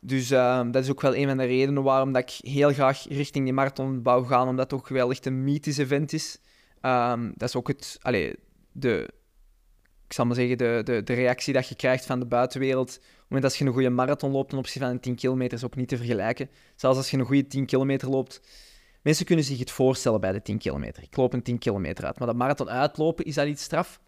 Dus 0.00 0.30
ehm, 0.30 0.70
dat 0.70 0.82
is 0.82 0.90
ook 0.90 1.00
wel 1.00 1.16
een 1.16 1.28
van 1.28 1.36
de 1.36 1.44
redenen 1.44 1.82
waarom 1.82 2.12
dat 2.12 2.22
ik 2.22 2.50
heel 2.50 2.72
graag 2.72 3.08
richting 3.08 3.44
die 3.44 3.54
marathon 3.54 4.02
wou 4.02 4.26
gaan, 4.26 4.48
omdat 4.48 4.70
het 4.70 4.80
ook 4.80 4.88
wel 4.88 5.10
echt 5.10 5.26
een 5.26 5.44
mythisch 5.44 5.78
event 5.78 6.12
is. 6.12 6.40
Dat 7.34 7.48
is 7.48 7.56
ook 7.56 7.68
het, 7.68 7.98
allee, 8.02 8.34
de, 8.72 9.08
ik 10.12 10.18
zal 10.18 10.26
maar 10.26 10.36
zeggen, 10.36 10.58
de, 10.58 10.80
de, 10.84 11.02
de 11.02 11.12
reactie 11.12 11.52
dat 11.52 11.68
je 11.68 11.74
krijgt 11.74 12.06
van 12.06 12.18
de 12.18 12.26
buitenwereld. 12.26 12.88
Op 12.88 13.02
het 13.02 13.24
moment 13.28 13.42
dat 13.42 13.56
je 13.56 13.64
een 13.64 13.72
goede 13.72 13.90
marathon 13.90 14.30
loopt 14.30 14.48
ten 14.48 14.58
opzichte 14.58 14.80
van 14.80 14.90
een 14.90 15.00
10 15.00 15.14
kilometer 15.14 15.58
is 15.58 15.64
ook 15.64 15.76
niet 15.76 15.88
te 15.88 15.96
vergelijken. 15.96 16.50
Zelfs 16.76 16.96
als 16.96 17.10
je 17.10 17.18
een 17.18 17.24
goede 17.24 17.46
10 17.46 17.66
kilometer 17.66 18.08
loopt, 18.08 18.40
Mensen 19.02 19.26
kunnen 19.26 19.44
zich 19.44 19.58
het 19.58 19.70
voorstellen 19.70 20.20
bij 20.20 20.32
de 20.32 20.42
10 20.42 20.58
kilometer. 20.58 21.02
Ik 21.02 21.16
loop 21.16 21.32
een 21.32 21.42
10 21.42 21.58
kilometer 21.58 22.04
uit. 22.04 22.18
Maar 22.18 22.26
dat 22.26 22.36
marathon 22.36 22.70
uitlopen 22.70 23.24
is 23.24 23.38
al 23.38 23.46
iets 23.46 23.62
straf. 23.62 24.00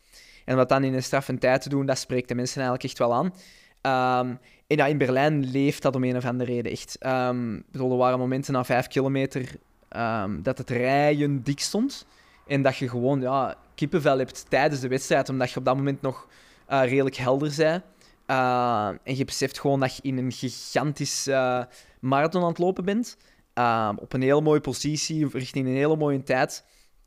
En 0.45 0.57
dat 0.57 0.69
dan 0.69 0.85
in 0.85 0.95
een 0.95 1.03
straffe 1.03 1.39
tijd 1.39 1.63
te 1.63 1.69
doen, 1.69 1.87
dat 1.87 1.99
spreekt 1.99 2.29
de 2.29 2.35
mensen 2.35 2.63
eigenlijk 2.63 2.85
echt 2.85 2.99
wel 2.99 3.15
aan. 3.15 3.35
Ehm, 3.81 4.35
en 4.67 4.77
ja, 4.77 4.87
in 4.87 4.99
Berlijn 4.99 5.51
leeft 5.51 5.83
dat 5.83 5.95
om 5.95 6.05
een 6.05 6.17
of 6.17 6.25
andere 6.25 6.53
reden 6.53 6.73
echt. 6.73 6.95
Ik 6.95 7.71
bedoel, 7.71 7.91
er 7.91 7.97
waren 7.97 8.19
momenten 8.19 8.53
na 8.53 8.65
5 8.65 8.87
kilometer 8.87 9.51
ehm, 9.89 10.43
dat 10.43 10.59
het 10.59 10.71
rijen 10.71 11.43
dik 11.43 11.61
stond. 11.61 12.07
En 12.47 12.63
dat 12.63 12.77
je 12.77 12.89
gewoon 12.89 13.21
ja, 13.21 13.57
kippenvel 13.75 14.19
hebt 14.19 14.47
tijdens 14.51 14.81
de 14.81 14.89
wedstrijd, 14.89 15.29
omdat 15.29 15.51
je 15.51 15.59
op 15.59 15.65
dat 15.65 15.77
moment 15.77 16.03
nog 16.03 16.29
eh, 16.67 16.83
redelijk 16.85 17.17
helder 17.17 17.55
bent. 17.57 17.83
Uh, 18.27 18.87
en 18.87 19.17
je 19.17 19.25
beseft 19.25 19.61
gewoon 19.61 19.81
dat 19.81 19.97
je 19.97 20.03
in 20.03 20.19
een 20.19 20.33
gigantisch 20.33 21.27
eh, 21.27 21.63
marathon 22.01 22.43
aan 22.43 22.49
het 22.49 22.59
lopen 22.59 22.85
bent. 22.85 23.17
Ehm, 23.55 23.97
op 23.97 24.13
een 24.13 24.23
hele 24.23 24.41
mooie 24.41 24.61
positie, 24.61 25.29
richting 25.29 25.67
een 25.67 25.75
hele 25.75 25.97
mooie 25.97 26.23
tijd. 26.23 26.65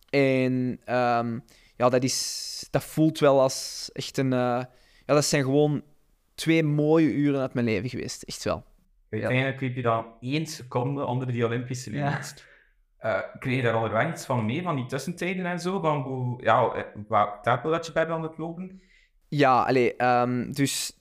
En 0.09 0.80
ehm, 0.86 1.39
ja, 1.76 1.89
dat, 1.89 2.03
is, 2.03 2.68
dat 2.72 2.84
voelt 2.84 3.20
wel 3.20 3.41
als 3.41 3.89
echt 3.93 4.18
een... 4.18 4.34
eh, 4.34 4.39
ja, 5.05 5.13
dat 5.13 5.26
zijn 5.26 5.43
gewoon 5.43 5.84
twee 6.36 6.63
mooie 6.63 7.13
uren 7.13 7.41
uit 7.41 7.53
mijn 7.53 7.65
leven 7.65 7.89
geweest. 7.89 8.22
Echt 8.24 8.43
wel. 8.43 8.63
Uiteindelijk 9.09 9.61
liep 9.61 9.76
je 9.76 9.82
dan 9.82 10.05
één 10.22 10.45
seconde 10.45 11.05
onder 11.05 11.28
die 11.32 11.45
Olympische 11.45 11.91
Ja. 11.91 12.09
limiet. 12.09 12.45
Eh, 12.97 13.19
kreeg 13.39 13.55
je 13.55 13.61
daar 13.61 13.75
onderweg 13.75 14.09
iets 14.09 14.25
van 14.25 14.45
mee, 14.45 14.61
van 14.61 14.75
die 14.75 14.85
tussentijden 14.85 15.45
en 15.45 15.59
zo? 15.59 15.79
Van 15.79 16.01
hoe, 16.01 16.43
ja, 16.43 16.73
eh, 16.73 16.83
wat 17.07 17.29
tempo 17.41 17.69
dat 17.69 17.85
je 17.85 17.91
bent 17.91 18.09
aan 18.09 18.23
het 18.23 18.37
lopen? 18.37 18.81
Ja, 19.27 19.63
allee, 19.63 19.95
ehm, 19.95 20.51
dus 20.51 20.97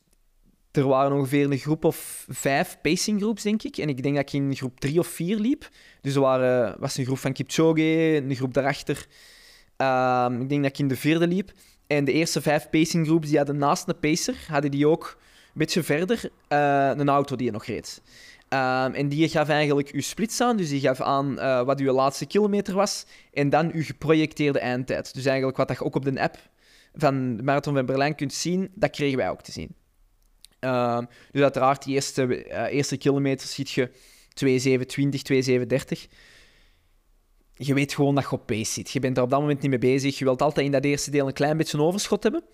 er 0.72 0.86
waren 0.86 1.16
ongeveer 1.16 1.50
een 1.50 1.58
groep 1.58 1.84
of 1.84 2.26
vijf 2.28 2.78
pacing 2.82 3.20
groups, 3.20 3.42
denk 3.42 3.62
ik. 3.62 3.76
En 3.76 3.88
ik 3.88 4.02
denk 4.02 4.14
dat 4.14 4.24
ik 4.24 4.32
in 4.32 4.56
groep 4.56 4.80
drie 4.80 4.98
of 4.98 5.06
vier 5.06 5.38
liep. 5.38 5.68
Dus 6.00 6.14
er 6.14 6.20
waren, 6.20 6.76
was 6.78 6.96
een 6.96 7.04
groep 7.04 7.18
van 7.18 7.32
Kipchoge, 7.32 8.16
een 8.16 8.34
groep 8.34 8.54
daarachter. 8.54 9.06
Ehm, 9.76 10.40
ik 10.40 10.48
denk 10.48 10.62
dat 10.62 10.70
ik 10.70 10.78
in 10.78 10.88
de 10.88 10.96
vierde 10.96 11.26
liep. 11.26 11.52
En 11.86 12.04
de 12.04 12.12
eerste 12.12 12.42
vijf 12.42 12.70
pacing 12.70 13.06
groups, 13.06 13.28
die 13.28 13.36
hadden 13.36 13.56
naast 13.56 13.88
een 13.88 13.98
pacer, 13.98 14.36
hadden 14.48 14.70
die 14.70 14.88
ook 14.88 15.16
een 15.20 15.52
beetje 15.54 15.82
verder 15.82 16.30
eh, 16.48 16.90
een 16.96 17.08
auto 17.08 17.36
die 17.36 17.46
je 17.46 17.52
nog 17.52 17.64
reed. 17.64 18.02
Ehm, 18.48 18.92
en 18.92 19.08
die 19.08 19.28
gaf 19.28 19.48
eigenlijk 19.48 19.88
uw 19.88 20.00
splits 20.00 20.40
aan, 20.40 20.56
dus 20.56 20.68
die 20.68 20.80
gaf 20.80 21.00
aan 21.00 21.38
eh, 21.38 21.62
wat 21.62 21.80
uw 21.80 21.92
laatste 21.92 22.26
kilometer 22.26 22.74
was. 22.74 23.06
En 23.32 23.50
dan 23.50 23.72
uw 23.72 23.82
geprojecteerde 23.82 24.58
eindtijd. 24.58 25.14
Dus 25.14 25.24
eigenlijk 25.24 25.56
wat 25.56 25.68
je 25.68 25.84
ook 25.84 25.94
op 25.94 26.04
de 26.04 26.20
app 26.20 26.38
van 26.94 27.36
de 27.36 27.42
Marathon 27.42 27.74
van 27.74 27.86
Berlijn 27.86 28.14
kunt 28.14 28.32
zien, 28.32 28.70
dat 28.74 28.90
kregen 28.90 29.18
wij 29.18 29.30
ook 29.30 29.42
te 29.42 29.52
zien. 29.52 29.74
Ehm, 30.58 31.04
dus 31.30 31.42
uiteraard, 31.42 31.84
die 31.84 31.94
eerste, 31.94 32.44
eh, 32.44 32.74
eerste 32.74 32.96
kilometer 32.96 33.48
ziet 33.48 33.70
je 33.70 33.90
2,720, 34.34 35.22
2,730. 35.22 36.06
Je 37.52 37.74
weet 37.74 37.94
gewoon 37.94 38.14
dat 38.14 38.24
je 38.24 38.30
op 38.30 38.46
pace 38.46 38.72
zit. 38.72 38.90
Je 38.90 39.00
bent 39.00 39.16
er 39.16 39.22
op 39.22 39.30
dat 39.30 39.40
moment 39.40 39.60
niet 39.60 39.70
mee 39.70 39.78
bezig. 39.78 40.18
Je 40.18 40.24
wilt 40.24 40.42
altijd 40.42 40.66
in 40.66 40.72
dat 40.72 40.84
eerste 40.84 41.10
deel 41.10 41.26
een 41.26 41.32
klein 41.32 41.56
beetje 41.56 41.78
een 41.78 41.84
overschot 41.84 42.22
hebben. 42.22 42.44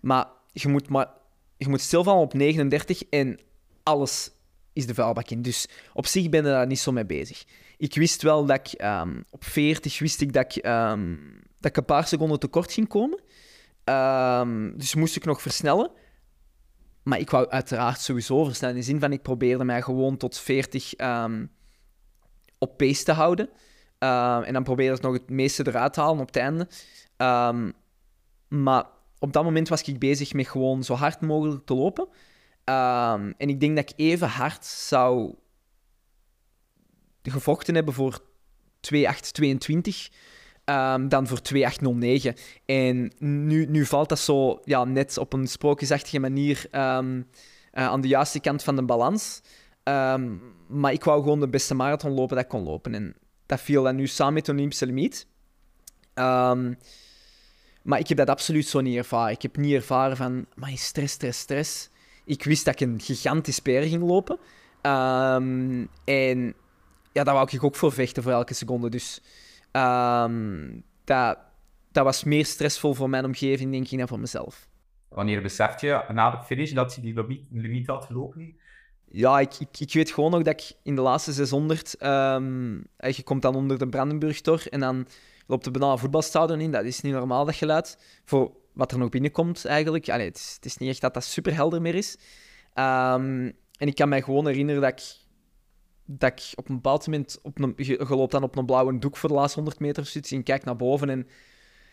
Maar 0.00 0.26
je 0.52 0.68
moet, 0.68 0.88
maar, 0.88 1.08
je 1.56 1.68
moet 1.68 1.80
stilvallen 1.80 2.22
op 2.22 2.34
39 2.34 3.02
en 3.08 3.40
alles 3.82 4.30
is 4.74 4.86
de 4.86 4.94
vuilbak 4.94 5.30
in. 5.30 5.42
Dus 5.42 5.68
op 5.92 6.06
zich 6.06 6.28
ben 6.28 6.44
je 6.44 6.50
daar 6.50 6.66
niet 6.66 6.78
zo 6.78 6.92
mee 6.92 7.06
bezig. 7.06 7.44
Ik 7.76 7.94
wist 7.94 8.22
wel 8.22 8.46
dat 8.46 8.56
ik 8.56 8.80
ehm, 8.80 9.20
op 9.30 9.44
40 9.44 9.98
wist 9.98 10.20
ik 10.20 10.32
dat 10.32 10.44
ik, 10.44 10.62
ehm, 10.62 11.16
dat 11.60 11.70
ik 11.70 11.76
een 11.76 11.84
paar 11.84 12.06
seconden 12.06 12.38
tekort 12.38 12.72
ging 12.72 12.88
komen. 12.88 13.20
Ehm, 13.84 14.76
dus 14.76 14.94
moest 14.94 15.16
ik 15.16 15.24
nog 15.24 15.42
versnellen. 15.42 15.90
Maar 17.02 17.18
ik 17.18 17.30
wou 17.30 17.48
uiteraard 17.48 18.00
sowieso 18.00 18.44
versnellen. 18.44 18.74
In 18.76 18.80
de 18.80 18.86
zin 18.86 19.00
van, 19.00 19.12
ik 19.12 19.22
probeerde 19.22 19.64
mij 19.64 19.82
gewoon 19.82 20.16
tot 20.16 20.38
40 20.38 20.94
ehm, 20.94 21.46
op 22.58 22.76
pace 22.76 23.04
te 23.04 23.12
houden. 23.12 23.48
En 23.98 24.52
dan 24.52 24.62
probeerde 24.62 24.96
ik 24.96 25.02
nog 25.02 25.12
het 25.12 25.30
meeste 25.30 25.66
eruit 25.66 25.92
te 25.92 26.00
halen 26.00 26.20
op 26.20 26.26
het 26.26 26.36
einde. 26.36 26.68
Maar 28.48 28.86
op 29.18 29.32
dat 29.32 29.44
moment 29.44 29.68
was 29.68 29.82
ik 29.82 29.98
bezig 29.98 30.32
met 30.32 30.48
gewoon 30.48 30.84
zo 30.84 30.94
hard 30.94 31.20
mogelijk 31.20 31.66
te 31.66 31.74
lopen. 31.74 32.08
Ehm, 32.64 33.32
en 33.36 33.48
ik 33.48 33.60
denk 33.60 33.76
dat 33.76 33.90
ik 33.90 33.96
even 33.96 34.28
hard 34.28 34.64
zou 34.64 35.34
gevochten 37.22 37.74
hebben 37.74 37.94
voor 37.94 38.20
2.822 38.80 40.10
ehm, 40.64 41.08
dan 41.08 41.26
voor 41.26 41.40
2.809. 41.42 42.34
En 42.64 43.12
nu, 43.18 43.66
nu 43.66 43.86
valt 43.86 44.08
dat 44.08 44.18
zo 44.18 44.60
ja, 44.64 44.84
net 44.84 45.18
op 45.18 45.32
een 45.32 45.46
sprookjesachtige 45.46 46.18
manier 46.18 46.66
ehm, 46.70 47.22
eh, 47.72 47.86
aan 47.86 48.00
de 48.00 48.08
juiste 48.08 48.40
kant 48.40 48.62
van 48.62 48.76
de 48.76 48.84
balans. 48.84 49.40
Maar 50.66 50.92
ik 50.92 51.04
wou 51.04 51.22
gewoon 51.22 51.40
de 51.40 51.48
beste 51.48 51.74
marathon 51.74 52.12
lopen 52.12 52.36
dat 52.36 52.44
ik 52.44 52.50
kon 52.50 52.62
lopen. 52.62 52.94
En 52.94 53.16
dat 53.46 53.60
viel 53.60 53.82
dan 53.82 53.96
nu 53.96 54.06
samen 54.06 54.34
met 54.34 54.46
de 54.46 54.52
Olympische 54.52 54.86
limiet. 54.86 55.26
Maar 57.84 57.98
ik 57.98 58.08
heb 58.08 58.16
dat 58.16 58.30
absoluut 58.30 58.66
zo 58.66 58.80
niet 58.80 58.96
ervaren. 58.96 59.32
Ik 59.32 59.42
heb 59.42 59.56
niet 59.56 59.74
ervaren 59.74 60.16
van, 60.16 60.46
maar 60.54 60.70
stress, 60.74 61.14
stress, 61.14 61.40
stress. 61.40 61.88
Ik 62.24 62.44
wist 62.44 62.64
dat 62.64 62.80
ik 62.80 62.88
een 62.88 63.00
gigantisch 63.00 63.58
per 63.58 63.82
ging 63.82 64.02
lopen. 64.02 64.38
Ehm, 64.80 65.86
en 66.04 66.54
ja, 67.12 67.24
daar 67.24 67.34
wou 67.34 67.48
ik 67.50 67.64
ook 67.64 67.76
voor 67.76 67.92
vechten 67.92 68.22
voor 68.22 68.32
elke 68.32 68.54
seconde. 68.54 68.90
Dus 68.90 69.22
ehm, 69.70 70.78
dat, 71.04 71.38
dat 71.92 72.04
was 72.04 72.24
meer 72.24 72.46
stressvol 72.46 72.94
voor 72.94 73.10
mijn 73.10 73.24
omgeving, 73.24 73.70
denk 73.72 73.88
ik, 73.88 73.98
dan 73.98 74.08
voor 74.08 74.20
mezelf. 74.20 74.68
Wanneer 75.08 75.42
beseft 75.42 75.80
je 75.80 76.04
na 76.12 76.30
de 76.30 76.42
finish 76.44 76.72
dat 76.72 76.94
je 76.94 77.00
die 77.00 77.14
limiet, 77.14 77.42
limiet 77.50 77.86
had 77.86 78.04
gelopen? 78.04 78.56
Ja, 79.10 79.40
ik, 79.40 79.54
ik, 79.58 79.80
ik 79.80 79.92
weet 79.92 80.10
gewoon 80.10 80.30
nog 80.30 80.42
dat 80.42 80.60
ik 80.60 80.76
in 80.82 80.94
de 80.94 81.00
laatste 81.00 81.32
600... 81.32 81.94
ehm, 81.94 82.80
eh, 82.96 83.12
je 83.12 83.22
komt 83.22 83.42
dan 83.42 83.54
onder 83.54 83.78
de 83.78 83.88
Brandenburgtor 83.88 84.66
en 84.68 84.80
dan 84.80 85.06
loopt 85.46 85.64
de 85.64 85.70
bijna 85.70 85.92
een 85.92 85.98
voetbalstadion 85.98 86.60
in. 86.60 86.72
Dat 86.72 86.84
is 86.84 87.00
niet 87.00 87.12
normaal, 87.12 87.44
dat 87.44 87.54
geluid. 87.54 87.98
Voor 88.24 88.52
wat 88.74 88.92
er 88.92 88.98
nog 88.98 89.08
binnenkomt, 89.08 89.64
eigenlijk. 89.64 90.08
Allee, 90.08 90.26
het, 90.26 90.36
is, 90.36 90.52
het 90.54 90.64
is 90.64 90.76
niet 90.76 90.90
echt 90.90 91.00
dat 91.00 91.14
dat 91.14 91.24
super 91.24 91.54
helder 91.54 91.82
meer 91.82 91.94
is. 91.94 92.18
Ehm, 92.72 93.50
en 93.78 93.86
ik 93.86 93.94
kan 93.94 94.08
mij 94.08 94.22
gewoon 94.22 94.46
herinneren 94.46 94.82
dat 94.82 94.90
ik, 94.90 95.16
dat 96.04 96.32
ik 96.32 96.52
op 96.54 96.68
een 96.68 96.74
bepaald 96.74 97.06
moment... 97.06 97.38
Op 97.42 97.58
een, 97.58 97.74
loopt 98.08 98.32
dan 98.32 98.42
op 98.42 98.56
een 98.56 98.66
blauwe 98.66 98.98
doek 98.98 99.16
voor 99.16 99.28
de 99.28 99.34
laatste 99.34 99.58
100 99.60 99.80
meter 99.80 100.02
of 100.02 100.08
zoiets. 100.08 100.32
En 100.32 100.42
kijk 100.42 100.64
naar 100.64 100.76
boven 100.76 101.10
en 101.10 101.28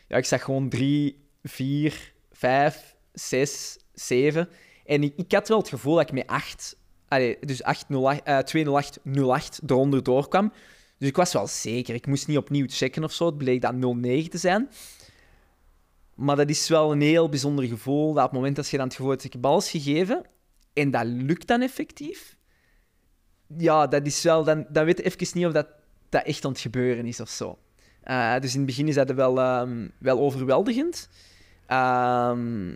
ja, 0.07 0.17
ik 0.17 0.25
zag 0.25 0.43
gewoon 0.43 0.69
3, 0.69 1.27
4, 1.43 2.13
5, 2.31 2.95
6, 3.13 3.77
7. 3.93 4.49
En 4.85 5.03
ik, 5.03 5.13
ik 5.15 5.31
had 5.31 5.47
wel 5.47 5.57
het 5.57 5.69
gevoel 5.69 5.95
dat 5.95 6.03
ik 6.03 6.11
met 6.11 6.27
8 6.27 6.79
Allee, 7.11 7.37
dus 7.39 7.63
808, 7.63 8.23
eh, 8.23 8.37
20808 8.37 9.59
eronder 9.65 10.03
doorkwam. 10.03 10.53
Dus 10.97 11.09
ik 11.09 11.15
was 11.15 11.33
wel 11.33 11.47
zeker. 11.47 11.95
Ik 11.95 12.07
moest 12.07 12.27
niet 12.27 12.37
opnieuw 12.37 12.65
checken 12.69 13.03
of 13.03 13.11
zo. 13.11 13.25
Het 13.25 13.37
bleek 13.37 13.61
dan 13.61 13.79
09 13.99 14.29
te 14.29 14.37
zijn. 14.37 14.69
Maar 16.21 16.35
dat 16.35 16.49
is 16.49 16.69
wel 16.69 16.91
een 16.91 17.01
heel 17.01 17.29
bijzonder 17.29 17.65
gevoel. 17.65 18.13
Dat 18.13 18.23
op 18.23 18.29
het 18.29 18.39
moment 18.39 18.55
dat 18.55 18.69
je 18.69 18.77
dan 18.77 18.85
het 18.85 18.95
gevoel 18.95 19.11
hebt, 19.11 19.23
ik 19.23 19.33
heb 19.33 19.45
gegeven 19.45 20.21
en 20.73 20.91
dat 20.91 21.05
lukt 21.05 21.47
dan 21.47 21.61
effectief. 21.61 22.37
Ja, 23.57 23.87
dat 23.87 24.05
is 24.05 24.23
wel... 24.23 24.43
Dan, 24.43 24.65
dan 24.69 24.85
weet 24.85 24.97
je 24.97 25.03
even 25.03 25.27
niet 25.33 25.45
of 25.45 25.51
dat, 25.51 25.67
dat 26.09 26.23
echt 26.23 26.45
aan 26.45 26.51
het 26.51 26.59
gebeuren 26.59 27.05
is 27.05 27.19
of 27.19 27.29
zo. 27.29 27.57
Eh, 28.03 28.39
dus 28.39 28.51
in 28.51 28.57
het 28.57 28.67
begin 28.67 28.87
is 28.87 28.95
dat 28.95 29.11
wel, 29.11 29.39
ehm, 29.39 29.87
wel 29.97 30.19
overweldigend. 30.19 31.09
Ehm, 31.65 32.75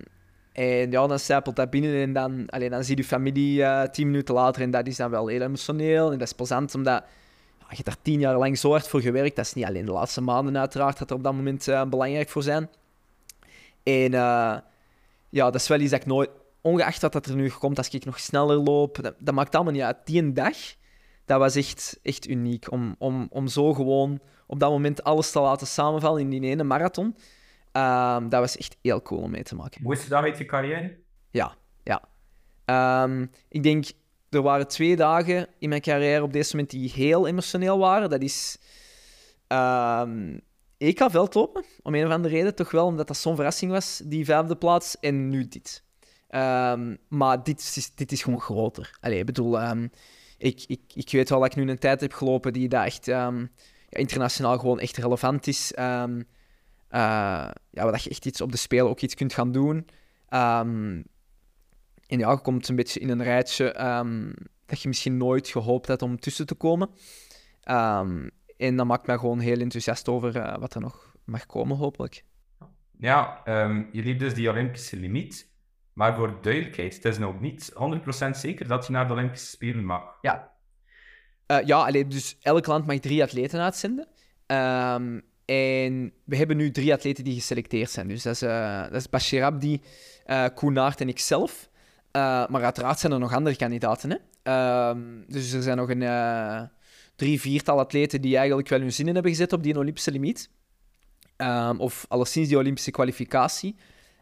en 0.52 0.92
ja, 0.92 1.08
dan 1.08 1.20
stapelt 1.20 1.56
dat 1.56 1.70
binnen 1.70 2.02
en 2.02 2.14
dan, 2.14 2.50
allee, 2.50 2.70
dan 2.70 2.84
zie 2.84 2.98
je 2.98 3.04
familie 3.04 3.64
eh, 3.64 3.90
tien 3.90 4.06
minuten 4.06 4.36
later 4.36 4.62
en 4.62 4.72
dat 4.72 4.88
is 4.88 4.96
dan 4.96 5.10
wel 5.10 5.28
heel 5.28 5.42
emotioneel 5.42 6.12
en 6.12 6.18
dat 6.18 6.28
is 6.28 6.34
plezant, 6.34 6.76
omdat 6.76 7.04
je 7.70 7.84
daar 7.84 8.02
tien 8.02 8.20
jaar 8.20 8.38
lang 8.38 8.58
zo 8.58 8.70
hard 8.70 8.88
voor 8.88 9.02
gewerkt. 9.02 9.36
Dat 9.36 9.46
is 9.46 9.54
niet 9.54 9.66
alleen 9.66 9.86
de 9.86 9.92
laatste 9.92 10.22
maanden 10.22 10.58
uiteraard, 10.58 10.98
dat 11.00 11.10
er 11.10 11.16
op 11.16 11.24
dat 11.24 11.34
moment 11.34 11.68
eh, 11.68 11.86
belangrijk 11.86 12.30
voor 12.30 12.44
zijn. 12.44 12.70
En 13.86 14.14
eh, 14.14 14.58
ja, 15.30 15.46
dat 15.46 15.56
is 15.56 15.68
wel 15.68 15.80
iets 15.80 15.92
dat 15.92 16.02
ik 16.02 16.06
nooit, 16.06 16.30
ongeacht 16.62 17.02
wat 17.02 17.14
dat 17.14 17.26
er 17.26 17.36
nu 17.36 17.50
komt, 17.50 17.78
als 17.78 17.90
ik 17.90 18.06
nog 18.06 18.20
sneller 18.20 18.58
loop, 18.58 18.98
dat, 19.02 19.16
dat 19.20 19.34
maakt 19.34 19.56
allemaal 19.56 19.74
niet 19.74 19.82
uit. 19.82 19.98
Die 20.06 20.22
een 20.22 20.34
dag, 20.34 20.58
dat 21.26 21.40
was 21.40 21.56
echt, 21.56 22.00
echt 22.04 22.28
uniek. 22.28 22.72
Om, 22.72 22.96
om, 22.98 23.28
om 23.30 23.48
zo 23.48 23.74
gewoon 23.74 24.20
op 24.48 24.60
dat 24.60 24.70
moment 24.70 25.04
alles 25.04 25.32
te 25.32 25.40
laten 25.40 25.68
samenvallen 25.68 26.22
in 26.22 26.30
die 26.30 26.42
ene 26.42 26.64
marathon. 26.64 27.16
Ehm, 27.72 28.30
dat 28.30 28.40
was 28.40 28.58
echt 28.58 28.78
heel 28.82 29.02
cool 29.02 29.22
om 29.22 29.32
mee 29.32 29.44
te 29.44 29.56
maken. 29.56 29.84
Mooiste 29.84 30.10
dag 30.10 30.24
uit 30.24 30.38
je 30.38 30.46
carrière? 30.46 30.98
Ja, 31.32 31.56
ja. 31.84 32.02
Ehm, 32.66 33.26
ik 33.50 33.64
denk, 33.64 33.86
er 34.30 34.42
waren 34.42 34.68
twee 34.68 34.96
dagen 34.96 35.48
in 35.60 35.70
mijn 35.70 35.82
carrière 35.82 36.24
op 36.24 36.34
deze 36.34 36.56
moment 36.56 36.72
die 36.72 36.92
heel 36.92 37.28
emotioneel 37.28 37.78
waren. 37.78 38.10
Dat 38.10 38.22
is 38.22 38.58
um, 39.48 40.42
EK 40.86 41.06
veldlopen, 41.10 41.64
om 41.82 41.96
een 41.96 42.06
of 42.06 42.12
andere 42.12 42.34
reden. 42.36 42.56
Toch 42.56 42.72
wel, 42.72 42.86
omdat 42.86 43.08
dat 43.08 43.18
zo'n 43.18 43.36
verrassing 43.36 43.72
was, 43.72 44.02
die 44.06 44.26
vijfde 44.26 44.56
plaats. 44.56 45.00
En 45.00 45.30
nu 45.30 45.48
dit. 45.48 45.84
Ehm, 46.28 46.96
maar 47.08 47.44
dit 47.44 47.60
is, 47.60 47.92
dit 47.96 48.12
is 48.12 48.24
gewoon 48.24 48.42
groter. 48.42 48.98
Allee, 49.00 49.20
ik 49.20 49.26
bedoel, 49.26 49.60
ik, 50.38 50.64
ik, 50.68 50.82
ik 50.94 51.12
weet 51.12 51.30
wel 51.30 51.40
dat 51.40 51.52
ik 51.52 51.56
nu 51.56 51.70
een 51.70 51.80
tijd 51.80 52.02
heb 52.02 52.14
gelopen 52.14 52.54
die 52.54 52.70
daar 52.70 52.86
echt 52.86 53.06
ja, 53.06 53.34
internationaal 53.90 54.60
gewoon 54.60 54.80
echt 54.80 54.98
relevant 54.98 55.48
is. 55.48 55.72
Uh, 55.76 56.04
ja, 56.90 57.54
dat 57.72 58.04
je 58.04 58.10
echt 58.10 58.26
iets 58.26 58.42
op 58.42 58.52
de 58.52 58.58
spelen 58.58 58.90
ook 58.90 59.02
iets 59.02 59.16
kunt 59.16 59.34
gaan 59.34 59.52
doen. 59.52 59.88
En 62.08 62.20
ja, 62.20 62.32
je 62.32 62.40
komt 62.42 62.68
een 62.68 62.76
beetje 62.76 63.00
in 63.00 63.10
een 63.10 63.24
rijtje 63.24 63.74
dat 64.66 64.82
je 64.82 64.88
misschien 64.88 65.18
nooit 65.18 65.48
gehoopt 65.48 65.88
had 65.88 66.02
om 66.02 66.20
tussen 66.20 66.46
te 66.46 66.56
komen. 66.56 66.90
En 68.58 68.76
dat 68.76 68.86
maakt 68.86 69.08
mij 69.08 69.18
gewoon 69.18 69.40
heel 69.40 69.60
enthousiast 69.60 70.08
over 70.08 70.36
uh, 70.36 70.58
wat 70.58 70.76
er 70.76 70.82
nog 70.82 71.16
mag 71.24 71.46
komen, 71.46 71.78
hopelijk. 71.78 72.24
Ja, 72.98 73.42
um, 73.46 73.90
je 73.92 74.04
liep 74.04 74.20
dus 74.20 74.34
die 74.34 74.50
Olympische 74.50 74.98
limiet. 74.98 75.54
Maar 75.94 76.16
voor 76.16 76.38
duidelijkheid, 76.42 76.96
het 76.96 77.06
is 77.06 77.18
nog 77.18 77.40
niet 77.40 77.74
100% 78.26 78.30
zeker 78.30 78.68
dat 78.68 78.86
je 78.86 78.92
naar 78.92 79.08
de 79.08 79.14
Olympische 79.14 79.48
Spelen 79.48 79.86
mag. 79.86 80.18
Ja. 80.22 80.52
Uh, 81.48 81.62
ja, 81.66 81.86
alleen, 81.86 82.10
dus 82.10 82.38
elk 82.42 82.66
land 82.66 82.86
mag 82.86 83.00
drie 83.00 83.24
atleten 83.24 83.60
uitzenden. 83.60 84.08
Um, 84.48 85.22
en 85.46 86.14
we 86.24 86.36
hebben 86.36 86.58
nu 86.58 86.72
drie 86.72 86.94
atleten 86.94 87.24
die 87.24 87.34
geselecteerd 87.34 87.90
zijn. 87.90 88.08
Dus 88.08 88.24
dat 88.24 88.34
is, 88.34 88.44
uh, 88.44 88.82
dat 88.82 88.94
is 88.94 89.10
Bashir 89.10 89.44
Abdi, 89.44 89.82
uh, 90.26 90.46
Koenaert 90.56 91.02
en 91.02 91.10
ikzelf. 91.10 91.70
Maar 92.12 92.64
uiteraard 92.64 93.00
zijn 93.00 93.12
er 93.12 93.20
nog 93.20 93.34
andere 93.34 93.56
kandidaten. 93.56 94.10
Hè? 94.10 94.18
Uh, 94.94 95.02
dus 95.28 95.54
er 95.54 95.62
zijn 95.62 95.78
nog 95.78 95.90
een 95.90 96.02
drie, 97.16 97.42
viertal 97.42 97.80
atleten 97.80 98.22
die 98.22 98.38
eigenlijk 98.38 98.70
wel 98.70 98.80
hun 98.80 98.94
zinnen 98.94 99.14
hebben 99.14 99.32
gezet 99.32 99.54
op 99.54 99.64
die 99.64 99.78
Olympische 99.78 100.12
limiet. 100.12 100.50
Ehm, 101.38 101.78
of 101.78 102.06
alleszins 102.08 102.48
die 102.48 102.58
Olympische 102.58 102.92
kwalificatie. 102.92 103.76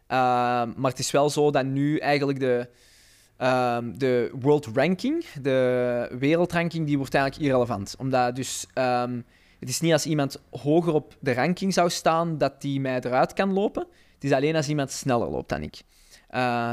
Ehm, 0.06 0.72
maar 0.76 0.90
het 0.90 0.98
is 0.98 1.10
wel 1.10 1.30
zo 1.30 1.50
dat 1.50 1.64
nu 1.64 1.98
eigenlijk 1.98 2.40
de, 2.40 2.68
de 3.96 4.30
world 4.40 4.66
ranking, 4.74 5.24
de 5.42 6.10
wereldranking, 6.18 6.86
die 6.86 6.98
wordt 6.98 7.14
eigenlijk 7.14 7.44
irrelevant. 7.46 7.94
Omdat 7.98 8.36
dus... 8.36 8.66
het 9.58 9.68
is 9.68 9.80
niet 9.80 9.92
als 9.92 10.06
iemand 10.06 10.42
hoger 10.50 10.92
op 10.92 11.16
de 11.20 11.34
ranking 11.34 11.72
zou 11.72 11.90
staan 11.90 12.38
dat 12.38 12.60
die 12.60 12.80
mij 12.80 13.00
eruit 13.00 13.32
kan 13.32 13.52
lopen. 13.52 13.86
Het 14.14 14.24
is 14.24 14.32
alleen 14.32 14.56
als 14.56 14.68
iemand 14.68 14.90
sneller 14.90 15.28
loopt 15.28 15.48
dan 15.48 15.62
ik. 15.62 15.82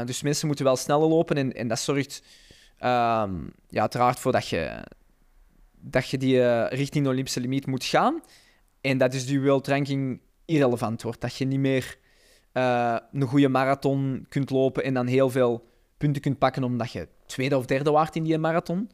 Dus 0.06 0.22
mensen 0.22 0.46
moeten 0.46 0.64
wel 0.64 0.76
sneller 0.76 1.08
lopen 1.08 1.36
en, 1.36 1.52
en 1.52 1.68
dat 1.68 1.78
zorgt 1.78 2.22
um, 2.78 3.52
ja, 3.68 3.80
uiteraard 3.80 4.18
voor 4.18 4.32
dat 4.32 4.48
je, 4.48 4.84
dat 5.82 6.08
je 6.08 6.18
die 6.18 6.34
uh, 6.34 6.66
richting 6.68 7.04
de 7.04 7.10
Olympische 7.10 7.40
limiet 7.40 7.66
moet 7.66 7.84
gaan. 7.84 8.20
En 8.80 8.98
dat 8.98 9.14
is 9.14 9.26
die 9.26 9.42
world 9.42 9.68
ranking 9.68 10.20
irrelevant 10.44 11.02
wordt. 11.02 11.20
Dat 11.20 11.36
je 11.36 11.44
niet 11.44 11.58
meer 11.58 11.98
uh, 12.52 12.96
een 13.12 13.22
goede 13.22 13.48
marathon 13.48 14.26
kunt 14.28 14.50
lopen 14.50 14.84
en 14.84 14.94
dan 14.94 15.06
heel 15.06 15.30
veel 15.30 15.66
punten 15.96 16.22
kunt 16.22 16.38
pakken 16.38 16.64
omdat 16.64 16.92
je 16.92 17.08
tweede 17.26 17.56
of 17.56 17.66
derde 17.66 17.90
waard 17.90 18.16
in 18.16 18.22
die 18.22 18.38
marathon. 18.38 18.90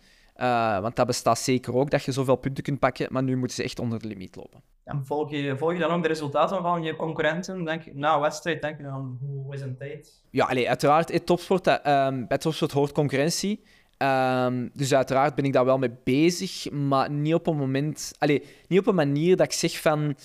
want 0.80 0.96
dat 0.96 1.06
bestaat 1.06 1.38
zeker 1.38 1.74
ook, 1.74 1.90
dat 1.90 2.04
je 2.04 2.12
zoveel 2.12 2.36
punten 2.36 2.64
kunt 2.64 2.78
pakken, 2.78 3.06
maar 3.10 3.22
nu 3.22 3.36
moeten 3.36 3.56
ze 3.56 3.62
echt 3.62 3.78
onder 3.78 3.98
de 3.98 4.08
limiet 4.08 4.36
lopen. 4.36 4.62
En 4.88 5.04
volg 5.04 5.30
je, 5.30 5.56
volg 5.56 5.72
je 5.72 5.78
dan 5.78 5.90
ook 5.90 6.02
de 6.02 6.08
resultaten 6.08 6.62
van 6.62 6.82
je 6.82 6.96
concurrenten? 6.96 7.64
Denk 7.64 7.82
je, 7.82 7.90
na 7.94 8.20
wedstrijd 8.20 8.62
denk 8.62 8.76
je 8.76 8.82
dan, 8.82 9.18
hoe 9.20 9.54
is 9.54 9.60
een 9.60 9.76
tijd? 9.76 10.22
Ja, 10.30 10.46
allee, 10.46 10.68
uiteraard, 10.68 11.10
in 11.10 11.24
topsport, 11.24 11.66
um, 11.66 12.26
bij 12.26 12.38
topsport 12.38 12.72
hoort 12.72 12.92
concurrentie. 12.92 13.64
Um, 13.98 14.70
dus 14.74 14.94
uiteraard 14.94 15.34
ben 15.34 15.44
ik 15.44 15.52
daar 15.52 15.64
wel 15.64 15.78
mee 15.78 15.96
bezig, 16.04 16.70
maar 16.70 17.10
niet 17.10 17.34
op 17.34 17.46
een 17.46 17.56
moment... 17.56 18.12
Allee, 18.18 18.44
niet 18.68 18.78
op 18.78 18.86
een 18.86 18.94
manier 18.94 19.36
dat 19.36 19.46
ik 19.46 19.52
zeg 19.52 19.80
van... 19.80 20.16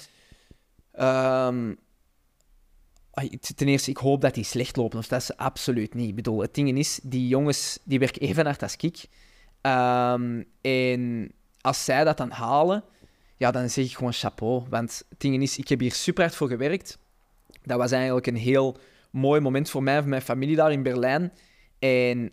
Um, 0.99 1.77
ten 3.55 3.67
eerste, 3.67 3.89
ik 3.89 3.97
hoop 3.97 4.21
dat 4.21 4.33
die 4.33 4.43
slecht 4.43 4.75
lopen, 4.75 4.99
of 4.99 5.07
dat 5.07 5.21
is 5.21 5.37
absoluut 5.37 5.93
niet. 5.93 6.09
Ik 6.09 6.15
bedoel, 6.15 6.41
het 6.41 6.53
ding 6.53 6.77
is, 6.77 6.99
die 7.03 7.27
jongens 7.27 7.79
die 7.83 7.99
werken 7.99 8.21
even 8.21 8.45
hard 8.45 8.63
als 8.63 8.75
ik. 8.75 9.05
en 10.61 11.31
als 11.61 11.85
zij 11.85 12.03
dat 12.03 12.17
dan 12.17 12.31
halen 12.31 12.83
ja, 13.43 13.51
dan 13.51 13.69
zeg 13.69 13.85
ik 13.85 13.95
gewoon 13.95 14.13
chapeau. 14.13 14.63
Want 14.69 15.05
het 15.09 15.19
ding 15.19 15.41
is, 15.41 15.57
ik 15.57 15.67
heb 15.67 15.79
hier 15.79 15.93
super 15.93 16.23
hard 16.23 16.35
voor 16.35 16.47
gewerkt. 16.47 16.97
Dat 17.63 17.77
was 17.77 17.91
eigenlijk 17.91 18.27
een 18.27 18.35
heel 18.35 18.77
mooi 19.11 19.41
moment 19.41 19.69
voor 19.69 19.83
mij 19.83 19.93
en 19.95 20.01
voor 20.01 20.09
mijn 20.09 20.21
familie 20.21 20.55
daar 20.55 20.71
in 20.71 20.83
Berlijn. 20.83 21.33
En 21.79 22.31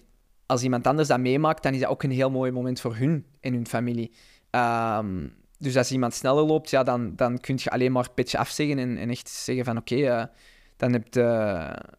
als 0.51 0.63
iemand 0.63 0.87
anders 0.87 1.09
dat 1.09 1.21
meemaakt, 1.21 1.63
dan 1.63 1.75
is 1.75 1.81
dat 1.81 1.89
ook 1.89 2.03
een 2.03 2.11
heel 2.11 2.31
mooi 2.31 2.51
moment 2.51 2.81
voor 2.81 2.97
hun 2.97 3.27
en 3.41 3.53
hun 3.53 3.67
familie. 3.67 4.13
Um, 4.51 5.35
dus 5.59 5.77
als 5.77 5.93
iemand 5.93 6.15
sneller 6.15 6.45
loopt, 6.45 6.71
ja, 6.71 6.83
dan, 6.83 7.17
dan 7.17 7.39
kun 7.39 7.59
je 7.63 7.71
alleen 7.71 7.93
maar 7.93 8.11
petje 8.11 8.39
afzeggen 8.39 8.79
en, 8.79 8.97
en 8.97 9.11
echt 9.11 9.29
zeggen 9.29 9.65
van 9.65 9.77
oké, 9.77 9.95
uh, 9.95 10.25
dan, 10.77 10.93
heb 10.93 11.15
je, 11.15 11.23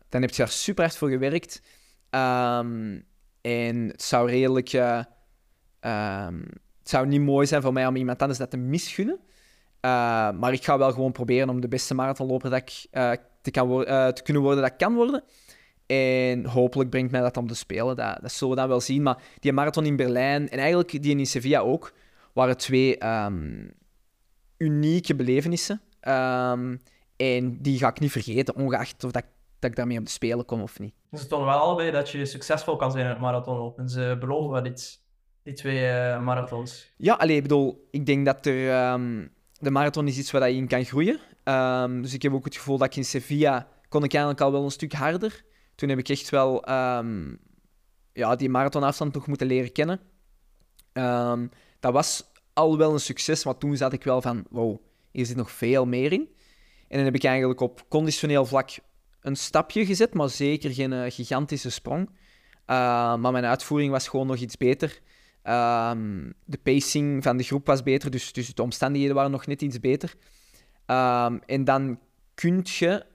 dan 0.10 0.22
heb 0.22 0.30
je 0.30 0.38
daar 0.38 0.50
super 0.50 0.84
hard 0.84 0.98
voor 0.98 1.10
gewerkt. 1.10 1.62
Um, 2.10 3.06
en 3.42 3.88
het 3.88 4.02
zou 4.02 4.30
redelijk... 4.30 4.74
Uh, 4.74 5.04
um, 6.26 6.44
het 6.80 6.90
zou 6.90 7.08
niet 7.08 7.22
mooi 7.22 7.48
zijn 7.48 7.62
voor 7.62 7.74
mij 7.74 7.88
om 7.88 7.96
iemand 7.96 8.22
anders 8.22 8.40
dat 8.40 8.50
te 8.50 8.58
misgunnen. 8.58 9.20
Uh, 9.82 10.32
maar 10.32 10.54
ik 10.54 10.64
ga 10.64 10.78
wel 10.78 10.92
gewoon 10.92 11.12
proberen 11.12 11.50
om 11.50 11.62
de 11.62 11.68
beste 11.68 11.94
marathonloper 11.94 12.50
dat 12.50 12.60
ik 12.60 12.88
te, 13.42 13.52
kan 13.52 13.84
te 14.14 14.22
kunnen 14.24 14.44
worden 14.44 14.62
dat 14.62 14.72
ik 14.72 14.78
kan 14.78 14.94
worden. 14.94 15.24
En 15.92 16.46
hopelijk 16.46 16.90
brengt 16.90 17.12
mij 17.12 17.22
dat 17.22 17.38
om 17.38 17.48
te 17.48 17.56
spelen. 17.56 17.96
Dat, 17.96 18.18
dat 18.22 18.32
zullen 18.32 18.56
we 18.56 18.60
dan 18.60 18.70
wel 18.70 18.82
zien. 18.82 19.04
Maar 19.04 19.18
die 19.40 19.54
marathon 19.54 19.86
in 19.86 19.96
Berlijn 19.96 20.50
en 20.50 20.60
eigenlijk 20.60 21.02
die 21.02 21.18
in 21.18 21.26
Sevilla 21.26 21.60
ook, 21.60 21.94
waren 22.34 22.58
twee 22.58 23.06
um, 23.06 23.72
unieke 24.58 25.16
belevenissen. 25.16 25.82
Um, 26.08 26.82
en 27.16 27.58
die 27.62 27.78
ga 27.78 27.90
ik 27.90 28.00
niet 28.00 28.12
vergeten, 28.12 28.56
ongeacht 28.56 29.04
of 29.04 29.12
dat, 29.12 29.24
dat 29.60 29.70
ik 29.70 29.76
daarmee 29.76 29.98
om 29.98 30.04
te 30.04 30.12
spelen 30.12 30.46
kom 30.46 30.62
of 30.62 30.80
niet. 30.80 30.94
Ze 31.14 31.28
tonen 31.28 31.46
wel 31.46 31.58
allebei 31.58 31.92
dat 31.92 32.10
je 32.10 32.26
succesvol 32.26 32.76
kan 32.76 32.92
zijn 32.92 33.04
in 33.04 33.10
het 33.10 33.20
marathonlopen. 33.20 33.90
Ze 33.90 34.18
beloven 34.20 34.52
wel 34.52 34.66
iets 34.66 35.04
die 35.44 35.54
twee 35.54 35.84
uh, 35.84 36.22
marathons? 36.22 36.92
Ja, 36.98 37.14
alleen, 37.14 37.36
ik 37.36 37.42
bedoel, 37.42 37.88
ik 37.92 38.06
denk 38.06 38.26
dat 38.26 38.46
er, 38.46 38.92
um, 38.94 39.30
de 39.60 39.72
marathon 39.72 40.08
is 40.08 40.18
iets 40.18 40.32
waar 40.32 40.50
je 40.50 40.56
in 40.56 40.68
kan 40.68 40.86
groeien. 40.86 41.20
Dus 42.02 42.14
ik 42.14 42.22
heb 42.22 42.34
ook 42.34 42.46
het 42.46 42.56
gevoel 42.56 42.78
dat 42.78 42.88
ik 42.88 42.96
in 42.96 43.06
Sevilla 43.06 43.68
kon 43.90 44.04
ik 44.04 44.14
eigenlijk 44.14 44.44
al 44.44 44.52
wel 44.52 44.64
een 44.64 44.72
stuk 44.72 44.94
harder. 44.94 45.44
Toen 45.76 45.90
heb 45.90 45.98
ik 45.98 46.10
echt 46.10 46.30
wel 46.30 46.70
um, 46.70 47.40
ja, 48.14 48.36
die 48.36 48.50
marathonafstand 48.50 49.14
nog 49.14 49.28
moeten 49.28 49.48
leren 49.48 49.72
kennen. 49.72 50.00
dat 51.80 51.94
was 51.94 52.24
al 52.54 52.78
wel 52.78 52.94
een 52.94 53.00
succes, 53.00 53.46
maar 53.46 53.58
toen 53.58 53.78
zat 53.78 53.94
ik 53.94 54.04
wel 54.04 54.22
van, 54.22 54.46
wow, 54.50 54.78
hier 55.12 55.26
zit 55.26 55.36
nog 55.36 55.52
veel 55.52 55.86
meer 55.86 56.12
in. 56.12 56.30
En 56.88 56.98
dan 56.98 57.06
heb 57.06 57.16
ik 57.16 57.24
eigenlijk 57.24 57.60
op 57.60 57.86
conditioneel 57.90 58.46
vlak 58.46 58.70
een 59.22 59.36
stapje 59.36 59.86
gezet, 59.86 60.14
maar 60.14 60.30
zeker 60.30 60.74
geen 60.74 60.92
uh, 60.92 61.04
gigantische 61.08 61.70
sprong. 61.70 62.10
Uh, 62.10 62.16
maar 63.16 63.32
mijn 63.32 63.46
uitvoering 63.46 63.92
was 63.92 64.08
gewoon 64.08 64.28
nog 64.28 64.38
iets 64.38 64.58
beter. 64.58 65.00
De 66.46 66.58
pacing 66.64 67.24
van 67.24 67.38
de 67.38 67.44
groep 67.44 67.66
was 67.66 67.84
beter, 67.84 68.12
dus, 68.12 68.34
dus 68.34 68.54
de 68.54 68.62
omstandigheden 68.62 69.16
waren 69.16 69.32
nog 69.32 69.46
net 69.46 69.62
iets 69.62 69.80
beter. 69.80 70.16
En 71.46 71.64
dan 71.64 72.00
kun 72.34 72.62
je 72.64 73.06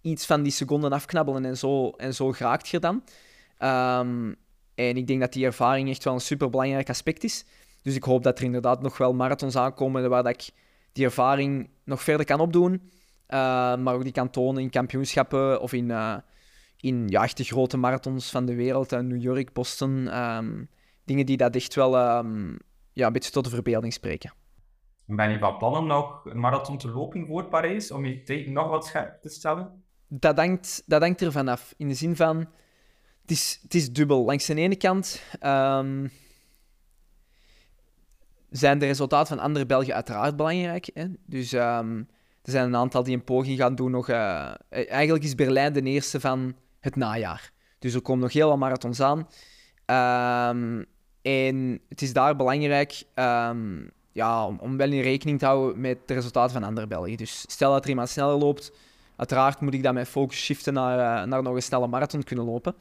iets 0.00 0.26
van 0.26 0.42
die 0.42 0.52
seconden 0.52 0.92
afknabbelen 0.92 1.44
en 1.44 1.56
zo, 1.56 1.90
en 1.90 2.14
zo 2.14 2.32
geraakt 2.32 2.68
je 2.68 2.78
dan. 2.78 3.02
Um, 3.58 4.36
en 4.74 4.96
ik 4.96 5.06
denk 5.06 5.20
dat 5.20 5.32
die 5.32 5.44
ervaring 5.44 5.88
echt 5.88 6.04
wel 6.04 6.14
een 6.14 6.20
superbelangrijk 6.20 6.88
aspect 6.88 7.24
is. 7.24 7.44
Dus 7.82 7.94
ik 7.94 8.02
hoop 8.02 8.22
dat 8.22 8.38
er 8.38 8.44
inderdaad 8.44 8.82
nog 8.82 8.98
wel 8.98 9.14
marathons 9.14 9.56
aankomen 9.56 10.10
waar 10.10 10.22
dat 10.22 10.32
ik 10.32 10.50
die 10.92 11.04
ervaring 11.04 11.70
nog 11.84 12.02
verder 12.02 12.26
kan 12.26 12.40
opdoen. 12.40 12.72
Uh, 12.72 13.76
maar 13.76 13.94
ook 13.94 14.02
die 14.02 14.12
kan 14.12 14.30
tonen 14.30 14.62
in 14.62 14.70
kampioenschappen 14.70 15.60
of 15.60 15.72
in, 15.72 15.88
uh, 15.88 16.16
in 16.76 17.08
ja, 17.08 17.26
de 17.26 17.44
grote 17.44 17.76
marathons 17.76 18.30
van 18.30 18.46
de 18.46 18.54
wereld. 18.54 18.92
Uh, 18.92 19.00
New 19.00 19.22
York, 19.22 19.52
Boston 19.52 20.08
dingen 21.04 21.26
die 21.26 21.36
dat 21.36 21.54
echt 21.54 21.74
wel 21.74 22.18
um, 22.18 22.58
ja, 22.92 23.06
een 23.06 23.12
beetje 23.12 23.30
tot 23.30 23.44
de 23.44 23.50
verbeelding 23.50 23.92
spreken. 23.92 24.32
Ben 25.06 25.30
je 25.30 25.38
van 25.38 25.58
plan 25.58 25.76
om 25.76 25.86
nog 25.86 26.24
een 26.24 26.40
marathon 26.40 26.78
te 26.78 26.88
lopen 26.88 27.26
voor 27.26 27.44
Parijs, 27.44 27.90
om 27.90 28.04
je 28.04 28.44
nog 28.48 28.68
wat 28.68 28.86
scherp 28.86 29.22
te 29.22 29.28
stellen? 29.28 29.84
Dat 30.12 30.36
hangt, 30.36 30.82
dat 30.86 31.00
hangt 31.00 31.20
er 31.20 31.32
vanaf. 31.32 31.74
In 31.76 31.88
de 31.88 31.94
zin 31.94 32.16
van, 32.16 32.36
het 33.20 33.30
is, 33.30 33.58
het 33.62 33.74
is 33.74 33.92
dubbel. 33.92 34.24
Langs 34.24 34.46
de 34.46 34.54
ene 34.54 34.76
kant 34.76 35.22
um, 35.42 36.10
zijn 38.50 38.78
de 38.78 38.86
resultaten 38.86 39.36
van 39.36 39.44
andere 39.44 39.66
Belgen 39.66 39.94
uiteraard 39.94 40.36
belangrijk. 40.36 40.90
Hè? 40.94 41.06
Dus 41.26 41.52
um, 41.52 42.08
er 42.42 42.52
zijn 42.52 42.66
een 42.66 42.76
aantal 42.76 43.02
die 43.02 43.14
een 43.14 43.24
poging 43.24 43.58
gaan 43.58 43.74
doen. 43.74 43.90
Nog, 43.90 44.08
uh, 44.08 44.52
eigenlijk 44.68 45.24
is 45.24 45.34
Berlijn 45.34 45.72
de 45.72 45.82
eerste 45.82 46.20
van 46.20 46.54
het 46.80 46.96
najaar. 46.96 47.52
Dus 47.78 47.94
er 47.94 48.02
komen 48.02 48.22
nog 48.22 48.32
heel 48.32 48.48
wat 48.48 48.58
marathons 48.58 49.00
aan. 49.00 49.28
Um, 50.56 50.86
En 51.22 51.80
het 51.88 52.02
is 52.02 52.12
daar 52.12 52.36
belangrijk 52.36 53.02
ehm, 53.14 53.86
ja, 54.12 54.46
om, 54.46 54.58
om, 54.60 54.76
wel 54.76 54.92
in 54.92 55.02
rekening 55.02 55.38
te 55.38 55.44
houden 55.44 55.80
met 55.80 56.08
de 56.08 56.14
resultaten 56.14 56.52
van 56.52 56.64
andere 56.64 56.86
Belgen. 56.86 57.16
Dus 57.16 57.44
stel 57.48 57.72
dat 57.72 57.82
er 57.84 57.88
iemand 57.88 58.08
sneller 58.08 58.38
loopt, 58.38 58.72
uiteraard 59.20 59.60
moet 59.60 59.74
ik 59.74 59.82
dan 59.82 59.94
mijn 59.94 60.06
focus 60.06 60.44
shiften 60.44 60.72
naar, 60.74 60.98
uh, 60.98 61.28
naar 61.28 61.42
nog 61.42 61.54
een 61.54 61.62
snelle 61.62 61.86
marathon 61.86 62.22
kunnen 62.22 62.44
lopen. 62.44 62.74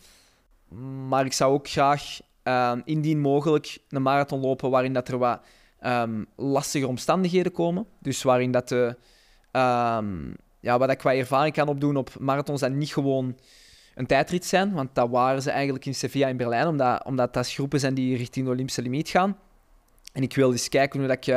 Maar 1.07 1.25
ik 1.25 1.33
zou 1.33 1.53
ook 1.53 1.67
graag, 1.67 2.19
uh, 2.43 2.73
indien 2.85 3.19
mogelijk, 3.19 3.77
een 3.89 4.01
marathon 4.01 4.39
lopen 4.39 4.69
waarin 4.69 4.93
dat 4.93 5.07
er 5.07 5.17
wat 5.17 5.41
um, 5.85 6.25
lastige 6.35 6.87
omstandigheden 6.87 7.51
komen. 7.51 7.85
Dus 7.99 8.23
waarin 8.23 8.51
dat 8.51 8.67
de, 8.67 8.95
um, 9.51 10.35
ja, 10.59 10.77
wat 10.77 10.89
ik 10.89 10.97
qua 10.97 11.15
ervaring 11.15 11.53
kan 11.53 11.67
opdoen 11.67 11.95
op 11.95 12.19
marathons 12.19 12.61
dat 12.61 12.71
niet 12.71 12.93
gewoon 12.93 13.37
een 13.95 14.05
tijdrit 14.05 14.45
zijn, 14.45 14.73
want 14.73 14.95
dat 14.95 15.09
waren 15.09 15.41
ze 15.41 15.51
eigenlijk 15.51 15.85
in 15.85 15.95
Sevilla 15.95 16.27
en 16.27 16.37
Berlijn, 16.37 16.67
omdat, 16.67 17.05
omdat 17.05 17.33
dat 17.33 17.51
groepen 17.51 17.79
zijn 17.79 17.93
die 17.93 18.17
richting 18.17 18.45
de 18.45 18.51
Olympische 18.51 18.81
limiet 18.81 19.09
gaan. 19.09 19.37
En 20.13 20.23
ik 20.23 20.35
wil 20.35 20.51
eens 20.51 20.69
kijken 20.69 20.99
hoe 20.99 21.07
dat 21.07 21.27
ik, 21.27 21.35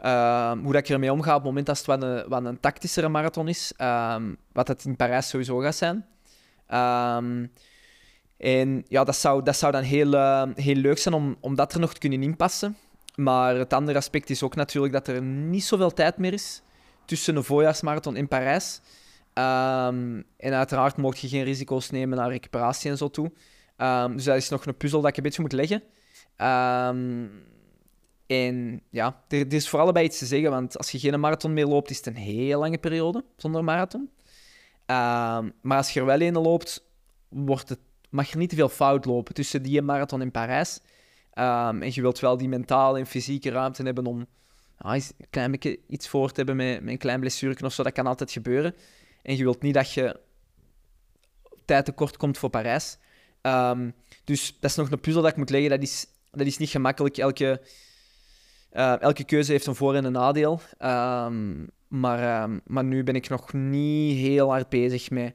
uh, 0.00 0.52
hoe 0.52 0.72
dat 0.72 0.82
ik 0.82 0.88
ermee 0.88 1.12
omga 1.12 1.30
op 1.30 1.36
het 1.36 1.44
moment 1.44 1.66
dat 1.66 1.76
het 1.76 1.86
wat 1.86 2.02
een, 2.02 2.28
wat 2.28 2.44
een 2.44 2.60
tactischere 2.60 3.08
marathon 3.08 3.48
is, 3.48 3.72
um, 3.78 4.36
wat 4.52 4.68
het 4.68 4.84
in 4.84 4.96
Parijs 4.96 5.28
sowieso 5.28 5.58
gaat 5.58 5.74
zijn. 5.74 6.06
Um, 7.16 7.52
en 8.36 8.84
ja, 8.88 9.04
dat 9.04 9.16
zou, 9.16 9.42
dat 9.42 9.56
zou 9.56 9.72
dan 9.72 9.82
heel, 9.82 10.12
heel 10.54 10.74
leuk 10.74 10.98
zijn 10.98 11.14
om, 11.14 11.36
om 11.40 11.54
dat 11.54 11.74
er 11.74 11.80
nog 11.80 11.92
te 11.92 12.00
kunnen 12.00 12.22
inpassen. 12.22 12.76
Maar 13.14 13.56
het 13.56 13.72
andere 13.72 13.98
aspect 13.98 14.30
is 14.30 14.42
ook 14.42 14.54
natuurlijk 14.54 14.92
dat 14.92 15.08
er 15.08 15.22
niet 15.22 15.64
zoveel 15.64 15.92
tijd 15.92 16.18
meer 16.18 16.32
is 16.32 16.62
tussen 17.04 17.36
een 17.36 17.44
voorjaarsmarathon 17.44 18.16
in 18.16 18.28
Parijs. 18.28 18.80
En 19.32 20.24
uiteraard 20.36 20.96
mocht 20.96 21.18
je 21.18 21.28
geen 21.28 21.44
risico's 21.44 21.90
nemen 21.90 22.18
naar 22.18 22.30
recuperatie 22.30 22.90
en 22.90 22.96
zo 22.96 23.10
toe. 23.10 23.32
Dus 24.14 24.24
dat 24.24 24.36
is 24.36 24.48
nog 24.48 24.66
een 24.66 24.76
puzzel 24.76 25.00
dat 25.00 25.10
ik 25.10 25.16
een 25.16 25.22
beetje 25.22 25.42
moet 25.42 25.52
leggen. 25.52 25.82
Um, 26.96 27.30
en 28.26 28.82
ja, 28.90 29.22
er, 29.28 29.52
is 29.52 29.68
voor 29.68 29.80
allebei 29.80 30.06
iets 30.06 30.18
te 30.18 30.26
zeggen, 30.26 30.50
want 30.50 30.78
als 30.78 30.90
je 30.90 30.98
geen 30.98 31.20
marathon 31.20 31.52
meer 31.52 31.66
loopt, 31.66 31.90
is 31.90 31.96
het 31.96 32.06
een 32.06 32.16
heel 32.16 32.60
lange 32.60 32.78
periode 32.78 33.24
zonder 33.36 33.64
marathon. 33.64 34.10
maar 35.60 35.76
als 35.76 35.90
je 35.90 36.00
er 36.00 36.06
wel 36.06 36.20
een 36.20 36.38
loopt, 36.38 36.84
wordt 37.28 37.68
het, 37.68 37.78
mag 38.10 38.30
je 38.30 38.36
niet 38.36 38.50
te 38.50 38.56
veel 38.56 38.68
fout 38.68 39.04
lopen 39.04 39.34
tussen 39.34 39.62
die 39.62 39.82
marathon 39.82 40.22
in 40.22 40.30
Parijs. 40.30 40.80
en 41.32 41.92
je 41.94 42.00
wilt 42.00 42.20
wel 42.20 42.36
die 42.36 42.48
mentale 42.48 42.98
en 42.98 43.06
fysieke 43.06 43.50
ruimte 43.50 43.82
hebben 43.82 44.06
om 44.06 44.26
een 44.78 45.02
klein 45.30 45.50
beetje 45.50 45.78
iets 45.86 46.08
voor 46.08 46.28
te 46.28 46.34
hebben 46.36 46.56
met, 46.56 46.80
met 46.80 46.92
een 46.92 46.98
klein 46.98 47.20
blessure 47.20 47.64
of 47.64 47.72
zo. 47.72 47.82
Dat 47.82 47.92
kan 47.92 48.06
altijd 48.06 48.32
gebeuren. 48.32 48.74
En 49.22 49.36
je 49.36 49.42
wilt 49.42 49.62
niet 49.62 49.74
dat 49.74 49.92
je 49.92 50.20
tijd 51.64 51.84
tekort 51.84 52.16
komt 52.16 52.38
voor 52.38 52.50
Parijs. 52.50 52.98
Um, 53.42 53.94
dus 54.24 54.56
dat 54.60 54.70
is 54.70 54.76
nog 54.76 54.90
een 54.90 55.00
puzzel 55.00 55.22
dat 55.22 55.30
ik 55.30 55.36
moet 55.36 55.50
leggen. 55.50 55.70
Dat 55.70 55.82
is, 55.82 56.06
dat 56.30 56.46
is 56.46 56.56
niet 56.56 56.68
gemakkelijk. 56.68 57.16
Elke, 57.16 57.60
uh, 58.74 59.00
elke 59.00 59.24
keuze 59.24 59.52
heeft 59.52 59.66
een 59.66 59.74
voor- 59.74 59.94
en 59.94 60.04
een 60.04 60.12
nadeel. 60.12 60.60
Um, 60.78 61.68
maar, 61.88 62.42
um, 62.42 62.60
maar 62.66 62.84
nu 62.84 63.04
ben 63.04 63.14
ik 63.14 63.28
nog 63.28 63.52
niet 63.52 64.18
heel 64.18 64.50
hard 64.50 64.68
bezig 64.68 65.10
met, 65.10 65.34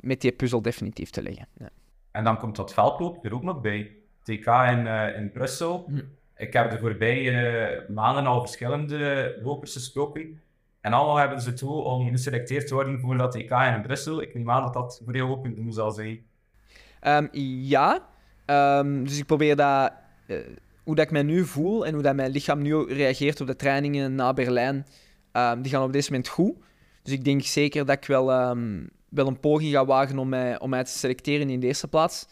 met 0.00 0.20
die 0.20 0.32
puzzel 0.32 0.62
definitief 0.62 1.10
te 1.10 1.22
leggen. 1.22 1.46
Ja. 1.56 1.68
En 2.10 2.24
dan 2.24 2.38
komt 2.38 2.56
dat 2.56 2.72
veldloop 2.72 3.24
er 3.24 3.34
ook 3.34 3.42
nog 3.42 3.60
bij. 3.60 3.96
TK 4.22 4.46
in, 4.46 4.86
uh, 4.86 5.16
in 5.16 5.30
Brussel. 5.32 5.84
Hm. 5.88 6.00
Ik 6.36 6.52
heb 6.52 6.70
de 6.70 6.78
voorbije 6.78 7.86
maanden 7.88 8.26
al 8.26 8.40
verschillende 8.40 9.34
lopers 9.42 9.72
gesproken. 9.72 10.40
En 10.80 10.92
allemaal 10.92 11.16
hebben 11.16 11.40
ze 11.40 11.52
toe 11.52 11.82
om 11.82 12.10
geselecteerd 12.10 12.66
te 12.66 12.74
worden 12.74 13.00
voor 13.00 13.16
dat 13.16 13.34
EK 13.34 13.50
in 13.50 13.82
Brussel. 13.82 14.22
Ik 14.22 14.34
neem 14.34 14.50
aan 14.50 14.62
dat 14.62 14.72
dat 14.72 15.02
voor 15.04 15.16
jou 15.16 15.30
ook 15.30 15.44
een 15.44 15.54
doel 15.54 15.72
zal 15.72 15.90
zijn. 15.90 16.24
Um, 17.06 17.28
ja, 17.62 18.06
um, 18.46 19.04
dus 19.04 19.18
ik 19.18 19.26
probeer 19.26 19.56
dat, 19.56 19.92
uh, 20.26 20.38
hoe 20.82 20.94
dat 20.94 21.04
ik 21.04 21.10
mij 21.10 21.22
nu 21.22 21.44
voel 21.44 21.86
en 21.86 21.94
hoe 21.94 22.02
dat 22.02 22.14
mijn 22.14 22.30
lichaam 22.30 22.62
nu 22.62 22.84
reageert 22.84 23.40
op 23.40 23.46
de 23.46 23.56
trainingen 23.56 24.14
na 24.14 24.32
Berlijn, 24.32 24.86
um, 25.32 25.62
die 25.62 25.72
gaan 25.72 25.82
op 25.82 25.92
dit 25.92 26.10
moment 26.10 26.28
goed. 26.28 26.56
Dus 27.02 27.12
ik 27.12 27.24
denk 27.24 27.42
zeker 27.42 27.86
dat 27.86 27.96
ik 27.96 28.04
wel, 28.04 28.26
wel 29.08 29.26
een 29.26 29.40
poging 29.40 29.72
ga 29.72 29.84
wagen 29.84 30.18
om 30.18 30.28
mij, 30.28 30.60
om 30.60 30.70
mij 30.70 30.84
te 30.84 30.90
selecteren 30.90 31.50
in 31.50 31.60
de 31.60 31.66
eerste 31.66 31.88
plaats. 31.88 32.26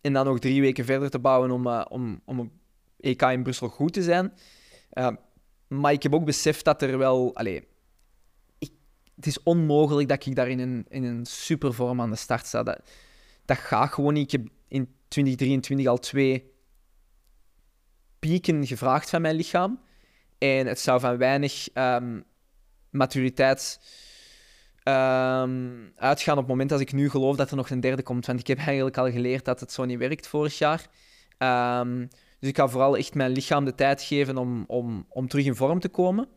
en 0.00 0.12
dan 0.12 0.24
nog 0.24 0.38
drie 0.38 0.60
weken 0.60 0.84
verder 0.84 1.10
te 1.10 1.18
bouwen 1.18 1.50
om, 1.50 1.66
uh, 1.66 1.84
om, 1.88 2.20
om 2.24 2.38
een 2.38 2.50
EK 3.00 3.22
in 3.22 3.42
Brussel 3.42 3.68
goed 3.68 3.92
te 3.92 4.02
zijn. 4.02 4.32
Maar 5.68 5.92
ik 5.92 6.02
heb 6.02 6.14
ook 6.14 6.24
beseft 6.24 6.64
dat 6.64 6.82
er 6.82 6.98
wel... 6.98 7.34
Allez, 7.34 7.60
ik, 8.58 8.70
het 9.16 9.26
is 9.26 9.42
onmogelijk 9.42 10.08
dat 10.08 10.26
ik 10.26 10.34
daar 10.34 10.48
in 10.48 10.58
een, 10.58 10.86
in 10.88 11.04
een 11.04 11.26
supervorm 11.26 12.00
aan 12.00 12.10
de 12.10 12.16
start 12.16 12.46
sta. 12.46 12.62
Dat, 12.62 12.80
dat 13.44 13.56
gaat 13.56 13.92
gewoon 13.92 14.14
niet. 14.14 14.32
Ik 14.32 14.40
heb 14.40 14.50
in 14.68 14.88
2023 15.08 15.86
al 15.86 15.98
twee 15.98 16.52
pieken 18.18 18.66
gevraagd 18.66 19.10
van 19.10 19.20
mijn 19.20 19.34
lichaam. 19.34 19.80
En 20.38 20.66
het 20.66 20.80
zou 20.80 21.00
van 21.00 21.16
weinig 21.16 21.68
um, 21.74 22.24
maturiteit 22.90 23.80
um, 24.84 25.92
uitgaan 25.96 26.34
op 26.34 26.40
het 26.40 26.48
moment 26.48 26.70
dat 26.70 26.80
ik 26.80 26.92
nu 26.92 27.10
geloof 27.10 27.36
dat 27.36 27.50
er 27.50 27.56
nog 27.56 27.70
een 27.70 27.80
derde 27.80 28.02
komt. 28.02 28.26
Want 28.26 28.40
ik 28.40 28.46
heb 28.46 28.58
eigenlijk 28.58 28.96
al 28.96 29.10
geleerd 29.10 29.44
dat 29.44 29.60
het 29.60 29.72
zo 29.72 29.84
niet 29.84 29.98
werkt 29.98 30.26
vorig 30.26 30.58
jaar. 30.58 30.86
Um, 31.80 32.08
dus 32.38 32.48
ik 32.48 32.56
ga 32.56 32.68
vooral 32.68 32.96
echt 32.96 33.14
mijn 33.14 33.30
lichaam 33.30 33.64
de 33.64 33.74
tijd 33.74 34.02
geven 34.02 34.36
om, 34.36 34.64
om, 34.66 35.06
om 35.08 35.28
terug 35.28 35.44
in 35.44 35.54
vorm 35.54 35.80
te 35.80 35.88
komen, 35.88 36.28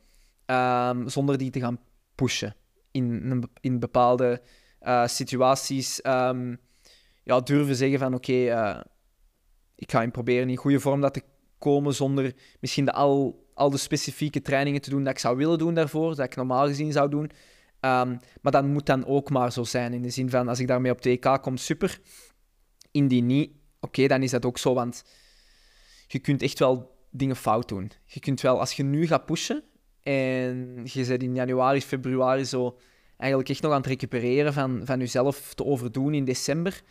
zonder 1.06 1.38
die 1.38 1.50
te 1.50 1.60
gaan 1.60 1.80
pushen 2.16 2.56
in, 2.92 3.50
in 3.62 3.80
bepaalde 3.80 4.42
uh, 4.82 5.08
situaties. 5.08 6.00
Ja, 7.24 7.40
durven 7.44 7.76
zeggen 7.76 8.00
van 8.00 8.14
oké, 8.14 8.32
uh, 8.32 8.80
ik 9.76 9.92
ga 9.92 10.02
in 10.02 10.12
proberen 10.12 10.50
in 10.50 10.56
goede 10.56 10.80
vorm 10.80 11.02
dat 11.02 11.14
te 11.14 11.24
komen, 11.62 11.94
zonder 11.94 12.34
misschien 12.60 12.86
de 12.86 12.92
al, 12.92 13.46
al 13.54 13.70
de 13.70 13.78
specifieke 13.78 14.42
trainingen 14.42 14.82
te 14.82 14.90
doen 14.90 15.04
dat 15.04 15.14
ik 15.14 15.20
zou 15.20 15.38
willen 15.38 15.58
doen 15.58 15.74
daarvoor, 15.74 16.16
dat 16.16 16.26
ik 16.26 16.36
normaal 16.36 16.68
gezien 16.68 16.92
zou 16.92 17.10
doen. 17.10 17.32
Um, 17.82 18.20
maar 18.42 18.52
dat 18.52 18.66
moet 18.66 18.86
dan 18.86 19.06
ook 19.06 19.30
maar 19.30 19.52
zo 19.52 19.64
zijn, 19.64 19.94
in 19.94 20.02
de 20.02 20.10
zin 20.10 20.30
van 20.30 20.48
als 20.48 20.60
ik 20.60 20.68
daarmee 20.68 20.92
op 20.92 21.08
2K 21.08 21.42
kom, 21.42 21.58
super. 21.58 22.00
Indien 22.92 23.26
niet, 23.26 23.52
oké, 23.80 24.08
dan 24.08 24.24
is 24.24 24.32
dat 24.32 24.46
ook 24.46 24.58
zo, 24.58 24.74
want 24.74 25.04
je 26.08 26.20
kunt 26.20 26.42
echt 26.42 26.60
wel 26.60 26.96
dingen 27.10 27.36
fout 27.36 27.68
doen. 27.68 27.92
Je 28.06 28.20
kunt 28.20 28.42
wel, 28.42 28.60
als 28.60 28.74
je 28.74 28.84
nu 28.84 29.08
gaat 29.08 29.26
pushen 29.26 29.64
en 30.02 30.82
je 30.84 31.04
zit 31.04 31.24
in 31.24 31.36
januari, 31.36 31.82
februari 31.82 32.46
zo 32.46 32.78
eigenlijk 33.18 33.50
echt 33.50 33.62
nog 33.62 33.72
aan 33.72 33.78
het 33.78 33.88
recupereren 33.88 34.54
van, 34.54 34.82
van 34.86 35.00
jezelf 35.00 35.54
te 35.54 35.66
overdoen 35.66 36.14
in 36.14 36.26
december, 36.26 36.82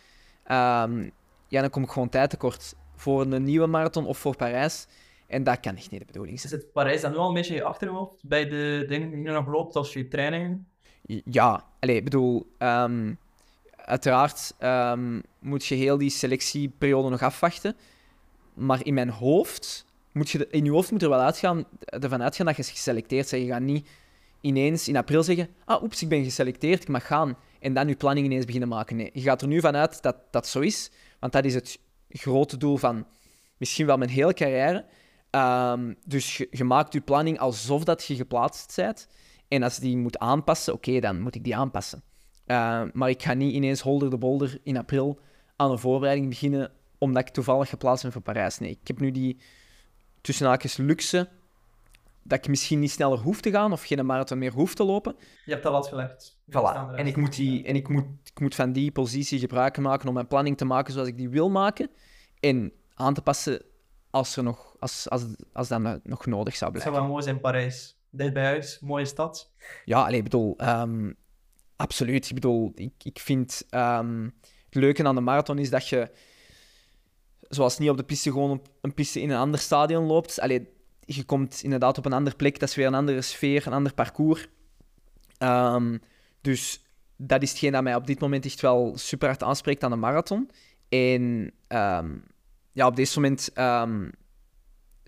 um, 0.44 1.10
ja, 1.48 1.60
dan 1.60 1.70
kom 1.70 1.82
ik 1.82 1.90
gewoon 1.90 2.08
tijd 2.08 2.30
tekort 2.30 2.74
voor 3.00 3.20
een 3.20 3.44
nieuwe 3.44 3.66
marathon 3.66 4.06
of 4.06 4.18
voor 4.18 4.36
Parijs. 4.36 4.86
En 5.26 5.44
dat 5.44 5.60
kan 5.60 5.76
echt 5.76 5.90
niet 5.90 6.00
de 6.00 6.06
bedoeling 6.06 6.40
zijn. 6.40 6.52
Is 6.52 6.58
het 6.58 6.72
Parijs 6.72 7.00
dan 7.00 7.10
nu 7.10 7.16
al 7.16 7.28
een 7.28 7.34
beetje 7.34 7.54
je 7.54 7.62
achterhoofd 7.62 8.22
bij 8.22 8.48
de 8.48 8.84
dingen 8.88 9.10
die 9.10 9.22
je 9.22 9.30
nog 9.30 9.46
loopt 9.46 9.76
als 9.76 9.92
je 9.92 10.08
trainingen? 10.08 10.66
Ja, 11.24 11.64
ik 11.80 12.04
bedoel, 12.04 12.46
um, 12.58 13.18
uiteraard 13.76 14.54
um, 14.60 15.22
moet 15.38 15.66
je 15.66 15.74
heel 15.74 15.98
die 15.98 16.10
selectieperiode 16.10 17.08
nog 17.08 17.22
afwachten. 17.22 17.76
Maar 18.54 18.86
in 18.86 18.94
mijn 18.94 19.10
hoofd, 19.10 19.86
moet 20.12 20.30
je, 20.30 20.46
in 20.50 20.64
je 20.64 20.70
hoofd 20.70 20.90
moet 20.90 21.02
er 21.02 21.08
wel 21.08 21.20
uitgaan, 21.20 21.64
ervan 21.80 22.22
uitgaan 22.22 22.46
dat 22.46 22.56
je 22.56 22.62
geselecteerd 22.62 23.30
bent. 23.30 23.42
Je 23.42 23.48
gaat 23.48 23.60
niet 23.60 23.88
ineens 24.40 24.88
in 24.88 24.96
april 24.96 25.22
zeggen, 25.22 25.48
ah, 25.64 25.82
oeps, 25.82 26.02
ik 26.02 26.08
ben 26.08 26.24
geselecteerd, 26.24 26.82
ik 26.82 26.88
mag 26.88 27.06
gaan. 27.06 27.36
En 27.60 27.74
dan 27.74 27.88
je 27.88 27.94
planning 27.94 28.26
ineens 28.26 28.44
beginnen 28.44 28.68
maken. 28.68 28.96
Nee, 28.96 29.10
je 29.12 29.20
gaat 29.20 29.42
er 29.42 29.48
nu 29.48 29.60
vanuit 29.60 30.02
dat 30.02 30.16
dat 30.30 30.46
zo 30.46 30.60
is. 30.60 30.90
Want 31.18 31.32
dat 31.32 31.44
is 31.44 31.54
het 31.54 31.78
grote 32.10 32.56
doel 32.56 32.76
van 32.76 33.06
misschien 33.56 33.86
wel 33.86 33.96
mijn 33.96 34.10
hele 34.10 34.34
carrière. 34.34 34.84
Um, 35.30 35.96
dus 36.06 36.36
je, 36.50 36.64
maakt 36.64 36.92
je 36.92 37.00
planning 37.00 37.38
alsof 37.38 37.84
dat 37.84 38.04
je 38.04 38.16
geplaatst 38.16 38.76
bent. 38.76 39.08
En 39.48 39.62
als 39.62 39.78
die 39.78 39.96
moet 39.96 40.18
aanpassen, 40.18 40.72
oké, 40.72 41.00
dan 41.00 41.20
moet 41.20 41.34
ik 41.34 41.44
die 41.44 41.56
aanpassen. 41.56 42.02
Uh, 42.46 42.82
maar 42.92 43.08
ik 43.08 43.22
ga 43.22 43.34
niet 43.34 43.52
ineens 43.52 43.80
holder 43.80 44.10
de 44.10 44.18
bolder 44.18 44.58
in 44.62 44.76
april 44.76 45.20
aan 45.56 45.70
een 45.70 45.78
voorbereiding 45.78 46.28
beginnen 46.28 46.72
omdat 46.98 47.28
ik 47.28 47.34
toevallig 47.34 47.68
geplaatst 47.68 48.02
ben 48.02 48.12
voor 48.12 48.22
Parijs. 48.22 48.58
Nee, 48.58 48.70
ik 48.70 48.86
heb 48.86 49.00
nu 49.00 49.10
die 49.10 49.40
tussen 50.20 50.46
haakjes 50.46 50.76
luxe 50.76 51.28
dat 52.22 52.38
ik 52.38 52.48
misschien 52.48 52.78
niet 52.78 52.90
sneller 52.90 53.18
hoef 53.18 53.40
te 53.40 53.50
gaan 53.50 53.72
of 53.72 53.84
geen 53.84 54.06
marathon 54.06 54.38
meer 54.38 54.52
hoef 54.52 54.74
te 54.74 54.84
lopen. 54.84 55.16
Je 55.44 55.50
hebt 55.50 55.62
dat 55.62 55.72
wat 55.72 55.86
gelegd. 55.86 56.39
Voilà. 56.50 56.94
En, 56.94 57.06
ik 57.06 57.16
moet, 57.16 57.36
die, 57.36 57.64
en 57.64 57.74
ik, 57.74 57.88
moet, 57.88 58.04
ik 58.24 58.40
moet 58.40 58.54
van 58.54 58.72
die 58.72 58.92
positie 58.92 59.38
gebruik 59.38 59.78
maken 59.78 60.08
om 60.08 60.14
mijn 60.14 60.26
planning 60.26 60.56
te 60.56 60.64
maken 60.64 60.92
zoals 60.92 61.08
ik 61.08 61.16
die 61.16 61.28
wil 61.28 61.50
maken. 61.50 61.90
En 62.40 62.72
aan 62.94 63.14
te 63.14 63.22
passen 63.22 63.62
als, 64.10 64.36
er 64.36 64.42
nog, 64.42 64.76
als, 64.78 65.08
als, 65.08 65.24
als 65.52 65.68
dat 65.68 66.04
nog 66.04 66.26
nodig 66.26 66.56
zou 66.56 66.70
blijven. 66.70 66.72
Het 66.72 66.82
zou 66.82 66.94
wel 66.94 67.06
mooi 67.06 67.22
zijn 67.22 67.34
in 67.34 67.40
Parijs. 67.40 67.98
Dit 68.10 68.32
bij 68.32 68.44
huis, 68.44 68.78
mooie 68.80 69.04
stad. 69.04 69.50
Ja, 69.84 70.04
alleen, 70.04 70.18
ik 70.18 70.22
bedoel, 70.22 70.56
um, 70.62 71.16
absoluut. 71.76 72.28
Ik 72.28 72.34
bedoel, 72.34 72.72
ik, 72.74 72.92
ik 73.02 73.18
vind 73.18 73.66
um, 73.70 74.34
het 74.64 74.74
leuke 74.74 75.04
aan 75.04 75.14
de 75.14 75.20
marathon 75.20 75.58
is 75.58 75.70
dat 75.70 75.88
je 75.88 76.10
zoals 77.40 77.78
niet 77.78 77.90
op 77.90 77.96
de 77.96 78.02
piste 78.02 78.30
gewoon 78.30 78.50
op 78.50 78.68
een 78.80 78.94
piste 78.94 79.20
in 79.20 79.30
een 79.30 79.38
ander 79.38 79.60
stadion 79.60 80.04
loopt. 80.04 80.40
Allee, 80.40 80.68
je 81.00 81.24
komt 81.24 81.62
inderdaad 81.62 81.98
op 81.98 82.06
een 82.06 82.12
andere 82.12 82.36
plek, 82.36 82.58
dat 82.58 82.68
is 82.68 82.74
weer 82.74 82.86
een 82.86 82.94
andere 82.94 83.22
sfeer, 83.22 83.66
een 83.66 83.72
ander 83.72 83.94
parcours. 83.94 84.48
Um, 85.38 86.00
dus 86.40 86.84
dat 87.16 87.42
is 87.42 87.50
hetgeen 87.50 87.72
dat 87.72 87.82
mij 87.82 87.94
op 87.94 88.06
dit 88.06 88.20
moment 88.20 88.44
echt 88.44 88.60
wel 88.60 88.92
super 88.96 89.28
hard 89.28 89.42
aanspreekt 89.42 89.84
aan 89.84 89.90
de 89.90 89.96
marathon. 89.96 90.50
En 90.88 91.52
um, 91.68 92.24
ja, 92.72 92.86
op 92.86 92.96
dit 92.96 93.16
moment 93.16 93.50
ehm, 93.54 94.08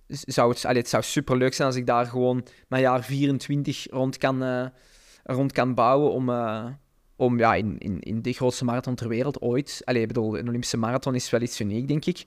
zou 0.07 0.51
het, 0.51 0.65
allee, 0.65 0.81
het 0.81 0.89
zou 0.89 1.03
super 1.03 1.37
leuk 1.37 1.55
zijn 1.55 1.69
als 1.69 1.77
ik 1.77 1.87
daar 1.87 2.07
gewoon 2.07 2.45
mijn 2.69 2.83
jaar 2.83 3.03
24 3.03 3.87
rond 3.91 4.19
kan, 4.19 4.43
eh, 4.43 4.67
rond 5.23 5.53
kan 5.53 5.75
bouwen 5.75 6.13
om, 6.13 6.29
eh, 6.29 6.67
om 7.17 7.39
ja, 7.39 7.55
in, 7.55 7.79
in, 7.79 8.01
in 8.01 8.23
de 8.23 8.33
grootste 8.33 8.65
marathon 8.65 8.95
ter 8.95 9.09
wereld 9.09 9.41
ooit. 9.41 9.83
Allee, 9.85 10.03
ik 10.03 10.09
bedoel, 10.09 10.39
een 10.39 10.49
Olympische 10.49 10.77
marathon 10.77 11.15
is 11.15 11.31
wel 11.31 11.41
iets 11.41 11.61
uniek, 11.61 11.89
denk 11.89 12.05
ik. 12.05 12.25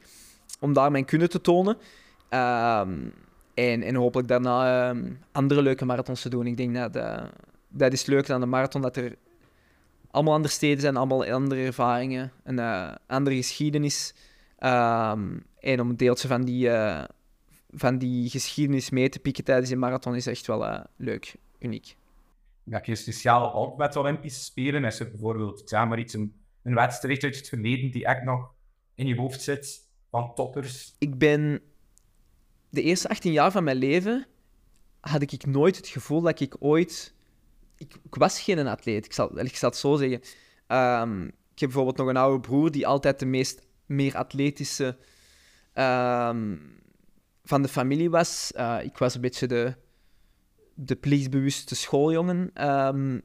Om 0.59 0.73
daar 0.73 0.91
mijn 0.91 1.05
kunnen 1.05 1.29
te 1.29 1.41
tonen. 1.41 1.77
Ehm, 2.29 2.93
en, 3.53 3.83
en 3.83 3.95
hopelijk 3.95 4.27
daarna 4.27 4.89
ehm, 4.89 5.11
andere 5.31 5.61
leuke 5.61 5.85
marathons 5.85 6.21
te 6.21 6.29
doen. 6.29 6.47
Ik 6.47 6.57
denk 6.57 6.75
dat 6.75 6.95
uh, 6.95 7.23
dat 7.77 7.93
is 7.93 8.05
leuk 8.05 8.29
aan 8.29 8.39
de 8.39 8.45
marathon, 8.45 8.81
dat 8.81 8.97
er 8.97 9.15
allemaal 10.11 10.33
andere 10.33 10.53
steden 10.53 10.81
zijn, 10.81 10.97
allemaal 10.97 11.25
andere 11.25 11.65
ervaringen, 11.65 12.31
een 12.43 12.57
uh, 12.57 12.95
andere 13.07 13.35
geschiedenis. 13.35 14.13
Um, 14.59 15.43
en 15.59 15.79
om 15.81 15.89
een 15.89 15.97
deeltje 15.97 16.27
van 16.27 16.43
die, 16.43 16.67
uh, 16.67 17.03
van 17.69 17.97
die 17.97 18.29
geschiedenis 18.29 18.89
mee 18.89 19.09
te 19.09 19.19
pikken 19.19 19.43
tijdens 19.43 19.69
die 19.69 19.77
marathon 19.77 20.15
is 20.15 20.27
echt 20.27 20.47
wel 20.47 20.85
leuk, 20.95 21.35
uniek. 21.59 21.95
Ja, 22.63 22.81
je 22.83 22.95
speciaal 22.95 23.51
op 23.51 23.77
met 23.77 23.95
Olympische 23.95 24.43
Spelen? 24.43 24.83
Is 24.83 24.99
er 24.99 25.09
bijvoorbeeld 25.09 25.69
ja, 25.69 25.85
maar 25.85 25.99
iets, 25.99 26.13
een, 26.13 26.35
een 26.63 26.75
wedstrijd 26.75 27.23
uit 27.23 27.35
het 27.35 27.49
verleden 27.49 27.91
die 27.91 28.05
echt 28.05 28.23
nog 28.23 28.53
in 28.95 29.07
je 29.07 29.15
hoofd 29.15 29.41
zit 29.41 29.89
van 30.09 30.33
toppers? 30.33 30.95
Ik 30.99 31.17
ben 31.17 31.61
de 32.69 32.81
eerste 32.81 33.09
18 33.09 33.31
jaar 33.31 33.51
van 33.51 33.63
mijn 33.63 33.77
leven 33.77 34.27
had 34.99 35.21
ik 35.21 35.45
nooit 35.45 35.77
het 35.77 35.87
gevoel 35.87 36.21
dat 36.21 36.39
ik 36.39 36.55
ooit... 36.59 37.14
Ik, 37.77 37.95
was 38.09 38.41
geen 38.41 38.67
atleet, 38.67 39.05
ik 39.05 39.13
zal, 39.13 39.39
ik 39.39 39.55
zal 39.55 39.69
het 39.69 39.77
zo 39.77 39.95
zeggen. 39.95 40.21
Um, 40.67 41.25
ik 41.27 41.61
heb 41.61 41.69
bijvoorbeeld 41.69 41.97
nog 41.97 42.07
een 42.07 42.17
oude 42.17 42.39
broer 42.39 42.71
die 42.71 42.87
altijd 42.87 43.19
de 43.19 43.25
meest 43.25 43.61
meer 43.85 44.15
atletische 44.15 44.97
um, 45.73 46.79
van 47.43 47.61
de 47.61 47.67
familie 47.67 48.09
was. 48.09 48.51
Uh, 48.55 48.77
ik 48.83 48.97
was 48.97 49.15
een 49.15 49.21
beetje 49.21 49.47
de, 49.47 49.73
de 50.73 50.95
plichtbewuste 50.95 51.75
schooljongen 51.75 52.67
um, 52.69 53.21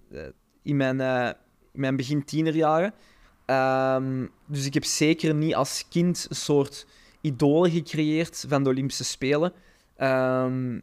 in, 0.62 0.76
mijn, 0.76 1.00
uh, 1.00 1.30
in 1.72 1.80
mijn 1.80 1.96
begin 1.96 2.24
tienerjaren. 2.24 2.94
dus 4.46 4.66
ik 4.66 4.74
heb 4.74 4.84
zeker 4.84 5.34
niet 5.34 5.54
als 5.54 5.88
kind 5.88 6.26
een 6.28 6.36
soort 6.36 6.86
idolen 7.20 7.70
gecreëerd 7.70 8.44
van 8.48 8.64
de 8.64 8.70
Olympische 8.70 9.04
Spelen. 9.04 9.52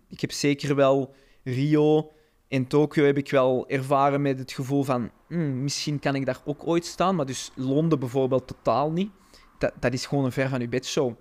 Ik 0.09 0.21
heb 0.21 0.31
zeker 0.31 0.75
wel 0.75 1.15
Rio 1.43 2.11
en 2.47 2.67
Tokio 2.67 3.05
heb 3.05 3.17
ik 3.17 3.31
wel 3.31 3.69
ervaren 3.69 4.21
met 4.21 4.39
het 4.39 4.51
gevoel 4.51 4.83
van 4.83 5.11
hmm, 5.27 5.63
misschien 5.63 5.99
kan 5.99 6.15
ik 6.15 6.25
daar 6.25 6.41
ook 6.45 6.67
ooit 6.67 6.85
staan, 6.85 7.15
maar 7.15 7.25
dus 7.25 7.51
Londen 7.55 7.99
bijvoorbeeld 7.99 8.47
totaal 8.47 8.91
niet. 8.91 9.11
Dat, 9.57 9.73
dat 9.79 9.93
is 9.93 10.05
gewoon 10.05 10.25
een 10.25 10.31
ver 10.31 10.49
van 10.49 10.59
je 10.59 10.67
bedshow. 10.67 11.13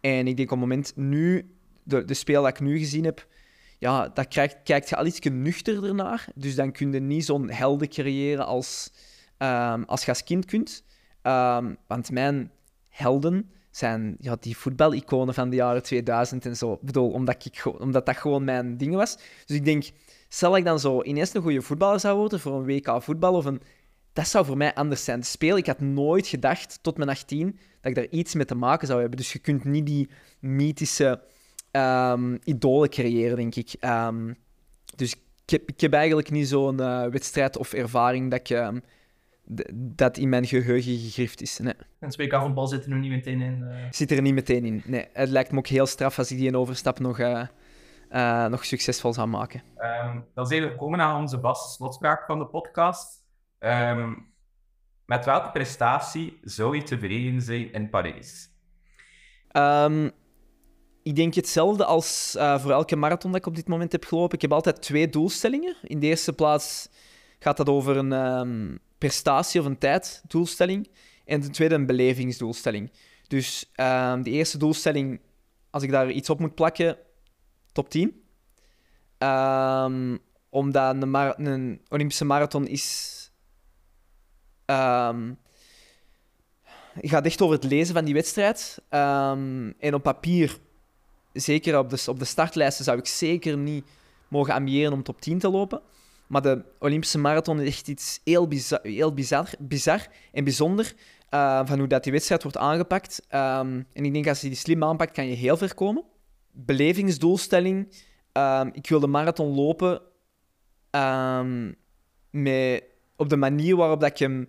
En 0.00 0.26
ik 0.26 0.36
denk 0.36 0.50
op 0.50 0.58
het 0.58 0.68
moment 0.68 0.92
nu, 0.96 1.50
de, 1.82 2.04
de 2.04 2.14
speel 2.14 2.42
dat 2.42 2.50
ik 2.50 2.60
nu 2.60 2.78
gezien 2.78 3.04
heb, 3.04 3.26
ja, 3.78 4.08
daar 4.08 4.28
krijgt, 4.28 4.56
kijkt 4.64 4.88
je 4.88 4.96
al 4.96 5.06
iets 5.06 5.20
nuchterder 5.20 5.94
naar. 5.94 6.26
Dus 6.34 6.54
dan 6.54 6.72
kun 6.72 6.92
je 6.92 7.00
niet 7.00 7.24
zo'n 7.24 7.50
helden 7.50 7.88
creëren 7.88 8.46
als, 8.46 8.92
um, 9.38 9.84
als 9.84 10.04
je 10.04 10.08
als 10.08 10.24
kind 10.24 10.44
kunt. 10.44 10.84
Um, 11.22 11.76
want 11.86 12.10
mijn 12.10 12.50
helden 12.88 13.50
zijn 13.70 14.16
ja, 14.20 14.36
die 14.40 14.56
voetbaliconen 14.56 15.34
van 15.34 15.50
de 15.50 15.56
jaren 15.56 15.82
2000 15.82 16.46
en 16.46 16.56
zo. 16.56 16.72
Ik 16.72 16.80
bedoel, 16.80 17.10
omdat, 17.10 17.44
ik, 17.44 17.64
omdat 17.78 18.06
dat 18.06 18.16
gewoon 18.16 18.44
mijn 18.44 18.76
ding 18.76 18.94
was. 18.94 19.16
Dus 19.46 19.56
ik 19.56 19.64
denk, 19.64 19.90
stel 20.36 20.56
ik 20.56 20.64
dan 20.64 20.80
zo 20.80 21.02
ineens 21.02 21.34
een 21.34 21.42
goede 21.42 21.62
voetballer 21.62 22.00
zou 22.00 22.18
worden 22.18 22.40
voor 22.40 22.52
een 22.52 22.64
WK 22.64 23.02
voetbal 23.02 23.34
of 23.34 23.44
een... 23.44 23.60
Dat 24.12 24.28
zou 24.28 24.44
voor 24.44 24.56
mij 24.56 24.74
anders 24.74 25.04
zijn. 25.04 25.20
De 25.20 25.26
speel, 25.26 25.56
ik 25.56 25.66
had 25.66 25.80
nooit 25.80 26.26
gedacht, 26.26 26.78
tot 26.82 26.96
mijn 26.96 27.08
18, 27.08 27.58
dat 27.80 27.90
ik 27.90 27.94
daar 27.94 28.06
iets 28.10 28.34
mee 28.34 28.44
te 28.44 28.54
maken 28.54 28.86
zou 28.86 29.00
hebben. 29.00 29.18
Dus 29.18 29.32
je 29.32 29.38
kunt 29.38 29.64
niet 29.64 29.86
die 29.86 30.08
mythische 30.40 31.22
um, 31.72 32.38
idolen 32.44 32.88
creëren, 32.88 33.36
denk 33.36 33.54
ik. 33.54 33.74
Um, 33.80 34.36
dus 34.96 35.12
ik 35.12 35.50
heb, 35.50 35.68
ik 35.68 35.80
heb 35.80 35.92
eigenlijk 35.92 36.30
niet 36.30 36.48
zo'n 36.48 36.80
uh, 36.80 37.06
wedstrijd 37.06 37.56
of 37.56 37.72
ervaring 37.72 38.30
dat 38.30 38.40
ik... 38.40 38.50
Um, 38.50 38.82
dat 39.74 40.16
in 40.16 40.28
mijn 40.28 40.46
geheugen 40.46 40.98
gegrift 40.98 41.42
is. 41.42 41.58
Nee. 41.58 41.74
En 41.98 42.12
2K 42.12 42.34
voetbal 42.40 42.66
zit 42.66 42.84
er 42.84 42.90
nu 42.90 42.98
niet 42.98 43.10
meteen 43.10 43.40
in? 43.40 43.58
Uh... 43.62 43.84
Zit 43.90 44.10
er 44.10 44.22
niet 44.22 44.34
meteen 44.34 44.64
in. 44.64 44.82
Nee, 44.86 45.06
het 45.12 45.28
lijkt 45.28 45.52
me 45.52 45.58
ook 45.58 45.66
heel 45.66 45.86
straf 45.86 46.18
als 46.18 46.30
ik 46.30 46.38
die 46.38 46.48
een 46.48 46.56
overstap 46.56 46.98
nog, 46.98 47.18
uh, 48.10 48.18
uh, 48.18 48.46
nog 48.46 48.64
succesvol 48.64 49.12
zou 49.12 49.28
maken. 49.28 49.62
Um, 49.78 50.24
dan 50.34 50.46
zijn 50.46 50.62
we 50.62 50.68
gekomen 50.68 51.00
aan 51.00 51.20
onze 51.20 51.40
vaste 51.40 51.72
slotspraak 51.72 52.26
van 52.26 52.38
de 52.38 52.46
podcast. 52.46 53.24
Um, 53.58 54.34
met 55.04 55.24
welke 55.24 55.50
prestatie 55.50 56.38
zou 56.42 56.76
je 56.76 56.82
tevreden 56.82 57.42
zijn 57.42 57.72
in 57.72 57.90
Parijs? 57.90 58.50
Um, 59.52 60.10
ik 61.02 61.16
denk 61.16 61.34
hetzelfde 61.34 61.84
als 61.84 62.36
voor 62.38 62.70
elke 62.70 62.96
marathon 62.96 63.30
dat 63.30 63.40
ik 63.40 63.46
op 63.46 63.54
dit 63.54 63.68
moment 63.68 63.92
heb 63.92 64.04
gelopen. 64.04 64.34
Ik 64.34 64.42
heb 64.42 64.52
altijd 64.52 64.82
twee 64.82 65.08
doelstellingen. 65.08 65.76
In 65.82 66.00
de 66.00 66.06
eerste 66.06 66.32
plaats 66.32 66.88
gaat 67.38 67.56
dat 67.56 67.68
over 67.68 67.96
een 67.96 68.80
prestatie 68.98 69.60
of 69.60 69.66
een 69.66 69.78
tijddoelstelling. 69.78 70.90
En 71.24 71.40
ten 71.40 71.52
tweede 71.52 71.74
een 71.74 71.86
belevingsdoelstelling. 71.86 72.92
Dus 73.28 73.72
uh, 73.76 74.22
de 74.22 74.30
eerste 74.30 74.58
doelstelling, 74.58 75.20
als 75.70 75.82
ik 75.82 75.90
daar 75.90 76.10
iets 76.10 76.30
op 76.30 76.40
moet 76.40 76.54
plakken, 76.54 76.98
top 77.76 77.90
10. 77.90 78.02
Um, 78.02 78.14
ehm, 79.18 80.16
omdat 80.48 81.02
een, 81.02 81.46
een, 81.46 81.80
Olympische 81.88 82.24
marathon 82.24 82.66
is. 82.66 83.14
Um, 84.66 85.38
gaat 86.94 87.24
echt 87.24 87.42
over 87.42 87.54
het 87.54 87.64
lezen 87.64 87.94
van 87.94 88.04
die 88.04 88.14
wedstrijd. 88.14 88.82
Um, 88.90 89.74
en 89.78 89.94
op 89.94 90.02
papier, 90.02 90.58
zeker 91.32 91.78
op 91.78 91.90
de, 91.90 92.04
op 92.06 92.18
de 92.18 92.24
startlijsten, 92.24 92.84
zou 92.84 92.98
ik 92.98 93.06
zeker 93.06 93.56
niet 93.56 93.84
mogen 94.28 94.54
ambiëren 94.54 94.92
om 94.92 95.02
top 95.02 95.20
10 95.20 95.38
te 95.38 95.50
lopen. 95.50 95.80
Maar 96.26 96.42
de 96.42 96.64
Olympische 96.78 97.18
marathon 97.18 97.60
is 97.60 97.68
echt 97.68 97.88
iets 97.88 98.20
heel 98.24 98.48
bizar, 98.48 98.80
heel 98.82 99.14
bizar, 99.14 99.50
bizar 99.58 100.06
en 100.32 100.44
bijzonder 100.44 100.94
uh, 101.30 101.60
van 101.64 101.78
hoe 101.78 101.88
dat 101.88 102.02
die 102.02 102.12
wedstrijd 102.12 102.42
wordt 102.42 102.56
aangepakt. 102.58 103.22
En 103.28 103.86
ik 103.92 104.12
denk 104.12 104.28
als 104.28 104.40
je 104.40 104.48
die 104.48 104.56
slim 104.56 104.84
aanpakt, 104.84 105.12
kan 105.12 105.28
je 105.28 105.34
heel 105.34 105.56
ver 105.56 105.74
komen. 105.74 106.04
Belevingsdoelstelling. 106.58 108.04
Um, 108.32 108.70
ik 108.72 108.88
wil 108.88 109.00
de 109.00 109.06
marathon 109.06 109.54
lopen 109.54 110.00
um, 110.90 111.76
met, 112.30 112.84
op 113.16 113.28
de 113.28 113.36
manier 113.36 113.76
waarop 113.76 114.00
dat 114.00 114.10
ik 114.10 114.18
hem 114.18 114.48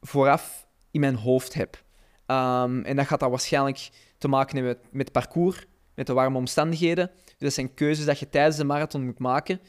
vooraf 0.00 0.66
in 0.90 1.00
mijn 1.00 1.14
hoofd 1.14 1.54
heb. 1.54 1.84
en 2.26 2.96
dat 2.96 3.06
gaat 3.06 3.20
dan 3.20 3.30
waarschijnlijk 3.30 3.90
te 4.18 4.28
maken 4.28 4.56
hebben 4.56 4.78
met, 4.90 5.04
het 5.04 5.12
parcours, 5.12 5.66
met 5.94 6.06
de 6.06 6.12
warme 6.12 6.38
omstandigheden. 6.38 7.10
Dus 7.24 7.36
dat 7.38 7.52
zijn 7.52 7.74
keuzes 7.74 8.04
dat 8.04 8.18
je 8.18 8.28
tijdens 8.28 8.56
de 8.56 8.64
marathon 8.64 9.04
moet 9.04 9.18
maken. 9.18 9.60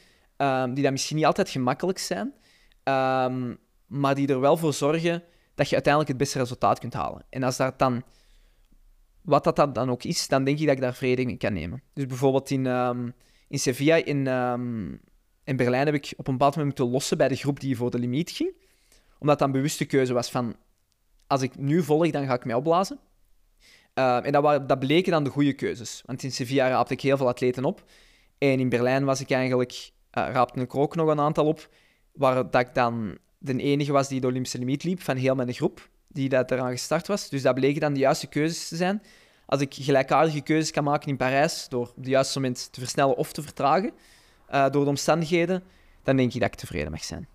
Die 0.74 0.84
dan 0.84 0.92
misschien 0.92 1.16
niet 1.16 1.26
altijd 1.26 1.50
gemakkelijk 1.50 1.98
zijn, 1.98 2.34
maar 3.88 4.16
die 4.16 4.28
er 4.28 4.40
wel 4.40 4.58
voor 4.58 4.74
zorgen 4.74 5.24
dat 5.56 5.68
je 5.68 5.74
uiteindelijk 5.74 6.14
het 6.14 6.22
beste 6.22 6.40
resultaat 6.40 6.80
kunt 6.80 6.94
halen. 6.94 7.26
En 7.30 7.44
als 7.44 7.58
dat 7.58 7.80
dan, 7.80 8.04
wat 9.24 9.44
dat 9.44 9.76
dan 9.76 9.90
ook 9.90 10.04
is, 10.04 10.28
dan 10.28 10.44
denk 10.44 10.60
ik 10.60 10.66
dat 10.66 10.76
ik 10.76 10.82
daar 10.82 10.95
vrede 10.95 11.22
in 11.22 11.38
kan 11.38 11.54
nemen. 11.54 11.82
Dus 11.94 12.06
bijvoorbeeld 12.06 12.50
in, 12.50 12.66
um, 12.66 13.14
in 13.48 13.60
Sevilla, 13.60 13.95
in, 13.95 14.28
in 15.44 15.56
Berlijn, 15.56 15.86
heb 15.86 15.95
ik 15.95 16.14
op 16.18 16.28
een 16.28 16.34
bepaald 16.34 16.56
moment 16.56 16.78
moeten 16.78 16.94
lossen 16.94 17.18
bij 17.18 17.28
de 17.28 17.36
groep 17.36 17.60
die 17.60 17.78
voor 17.78 17.91
de 17.91 18.00
limiet 18.00 18.32
ging. 18.32 18.54
Omdat 19.20 19.40
dat 19.40 19.48
een 19.48 19.54
bewuste 19.54 19.86
keuze 19.86 20.14
was 20.14 20.32
van, 20.32 20.56
als 21.28 21.41
ik 21.41 21.58
nu 21.58 21.84
volg, 21.84 22.10
dan 22.10 22.26
ga 22.26 22.34
ik 22.34 22.45
mij 22.45 22.56
opblazen. 22.56 23.00
en 23.94 24.32
dat, 24.32 24.44
waren, 24.44 24.68
dat 24.68 24.80
bleken 24.80 25.12
dan 25.12 25.24
de 25.24 25.30
goede 25.30 25.54
keuzes. 25.54 26.02
Want 26.06 26.24
in 26.24 26.32
Sevilla 26.32 26.68
raapte 26.68 26.94
ik 26.94 27.02
heel 27.02 27.18
veel 27.18 27.28
atleten 27.28 27.66
op. 27.66 27.84
En 28.38 28.60
in 28.60 28.70
Berlijn 28.70 29.06
was 29.06 29.22
ik 29.22 29.32
eigenlijk 29.32 29.91
uh, 30.18 30.30
raapte 30.32 30.60
ik 30.60 30.76
ook 30.76 30.95
nog 30.95 31.08
een 31.08 31.20
aantal 31.20 31.45
op, 31.45 31.70
waar 32.12 32.50
dat 32.50 32.62
ik 32.62 32.74
dan 32.74 33.18
de 33.38 33.58
enige 33.58 33.91
was 33.91 34.08
die 34.08 34.22
de 34.22 34.28
Olympische 34.28 34.58
limiet 34.58 34.84
liep 34.84 35.02
van 35.02 35.16
heel 35.16 35.36
mijn 35.36 35.54
groep, 35.54 35.90
die 36.14 36.30
dat 36.30 36.52
eraan 36.52 36.72
gestart 36.72 37.07
was. 37.07 37.30
Dus 37.30 37.41
dat 37.41 37.56
bleken 37.56 37.81
dan 37.81 37.94
de 37.94 37.99
juiste 37.99 38.27
keuzes 38.27 38.68
te 38.68 38.76
zijn. 38.76 39.03
Als 39.45 39.61
ik 39.61 39.73
gelijkaardige 39.73 40.41
keuzes 40.41 40.72
kan 40.72 40.84
maken 40.84 41.10
in 41.10 41.18
Parijs, 41.18 41.68
door 41.69 41.88
op 41.88 41.95
het 41.95 42.07
juiste 42.07 42.40
moment 42.40 42.73
te 42.73 42.80
versnellen 42.80 43.18
of 43.18 43.34
te 43.34 43.41
vertragen, 43.41 43.91
uh, 44.53 44.69
door 44.69 44.84
de 44.84 44.90
omstandigheden, 44.90 45.64
dan 46.03 46.15
denk 46.15 46.34
ik 46.34 46.40
dat 46.40 46.49
ik 46.49 46.60
tevreden 46.60 46.91
mag 46.91 47.03
zijn. 47.03 47.27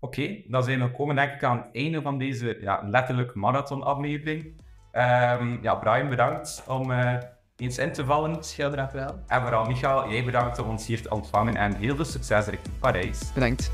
Oké, 0.00 0.20
okay, 0.20 0.44
dan 0.48 0.64
zijn 0.64 0.78
we 0.78 0.86
gekomen 0.86 1.16
denk 1.16 1.32
ik 1.32 1.42
aan 1.42 1.56
het 1.56 1.66
einde 1.72 2.02
van 2.02 2.18
deze 2.18 2.58
ja, 2.60 2.82
letterlijk 2.84 3.34
marathonaflevering. 3.34 4.44
Um, 4.92 5.62
ja, 5.62 5.74
Brian, 5.74 6.08
bedankt 6.08 6.64
om 6.66 6.90
uh, 6.90 7.14
eens 7.56 7.78
in 7.78 7.92
te 7.92 8.04
vallen. 8.04 8.44
Schilderaf 8.44 8.92
wel. 8.92 9.18
En 9.26 9.40
vooral 9.40 9.64
Michael, 9.64 10.10
jij 10.10 10.24
bedankt 10.24 10.58
om 10.58 10.68
ons 10.68 10.86
hier 10.86 11.02
te 11.02 11.10
ontvangen 11.10 11.56
en 11.56 11.76
heel 11.76 11.96
veel 11.96 12.04
succes 12.04 12.46
richting 12.46 12.78
Parijs. 12.78 13.32
Bedankt. 13.32 13.70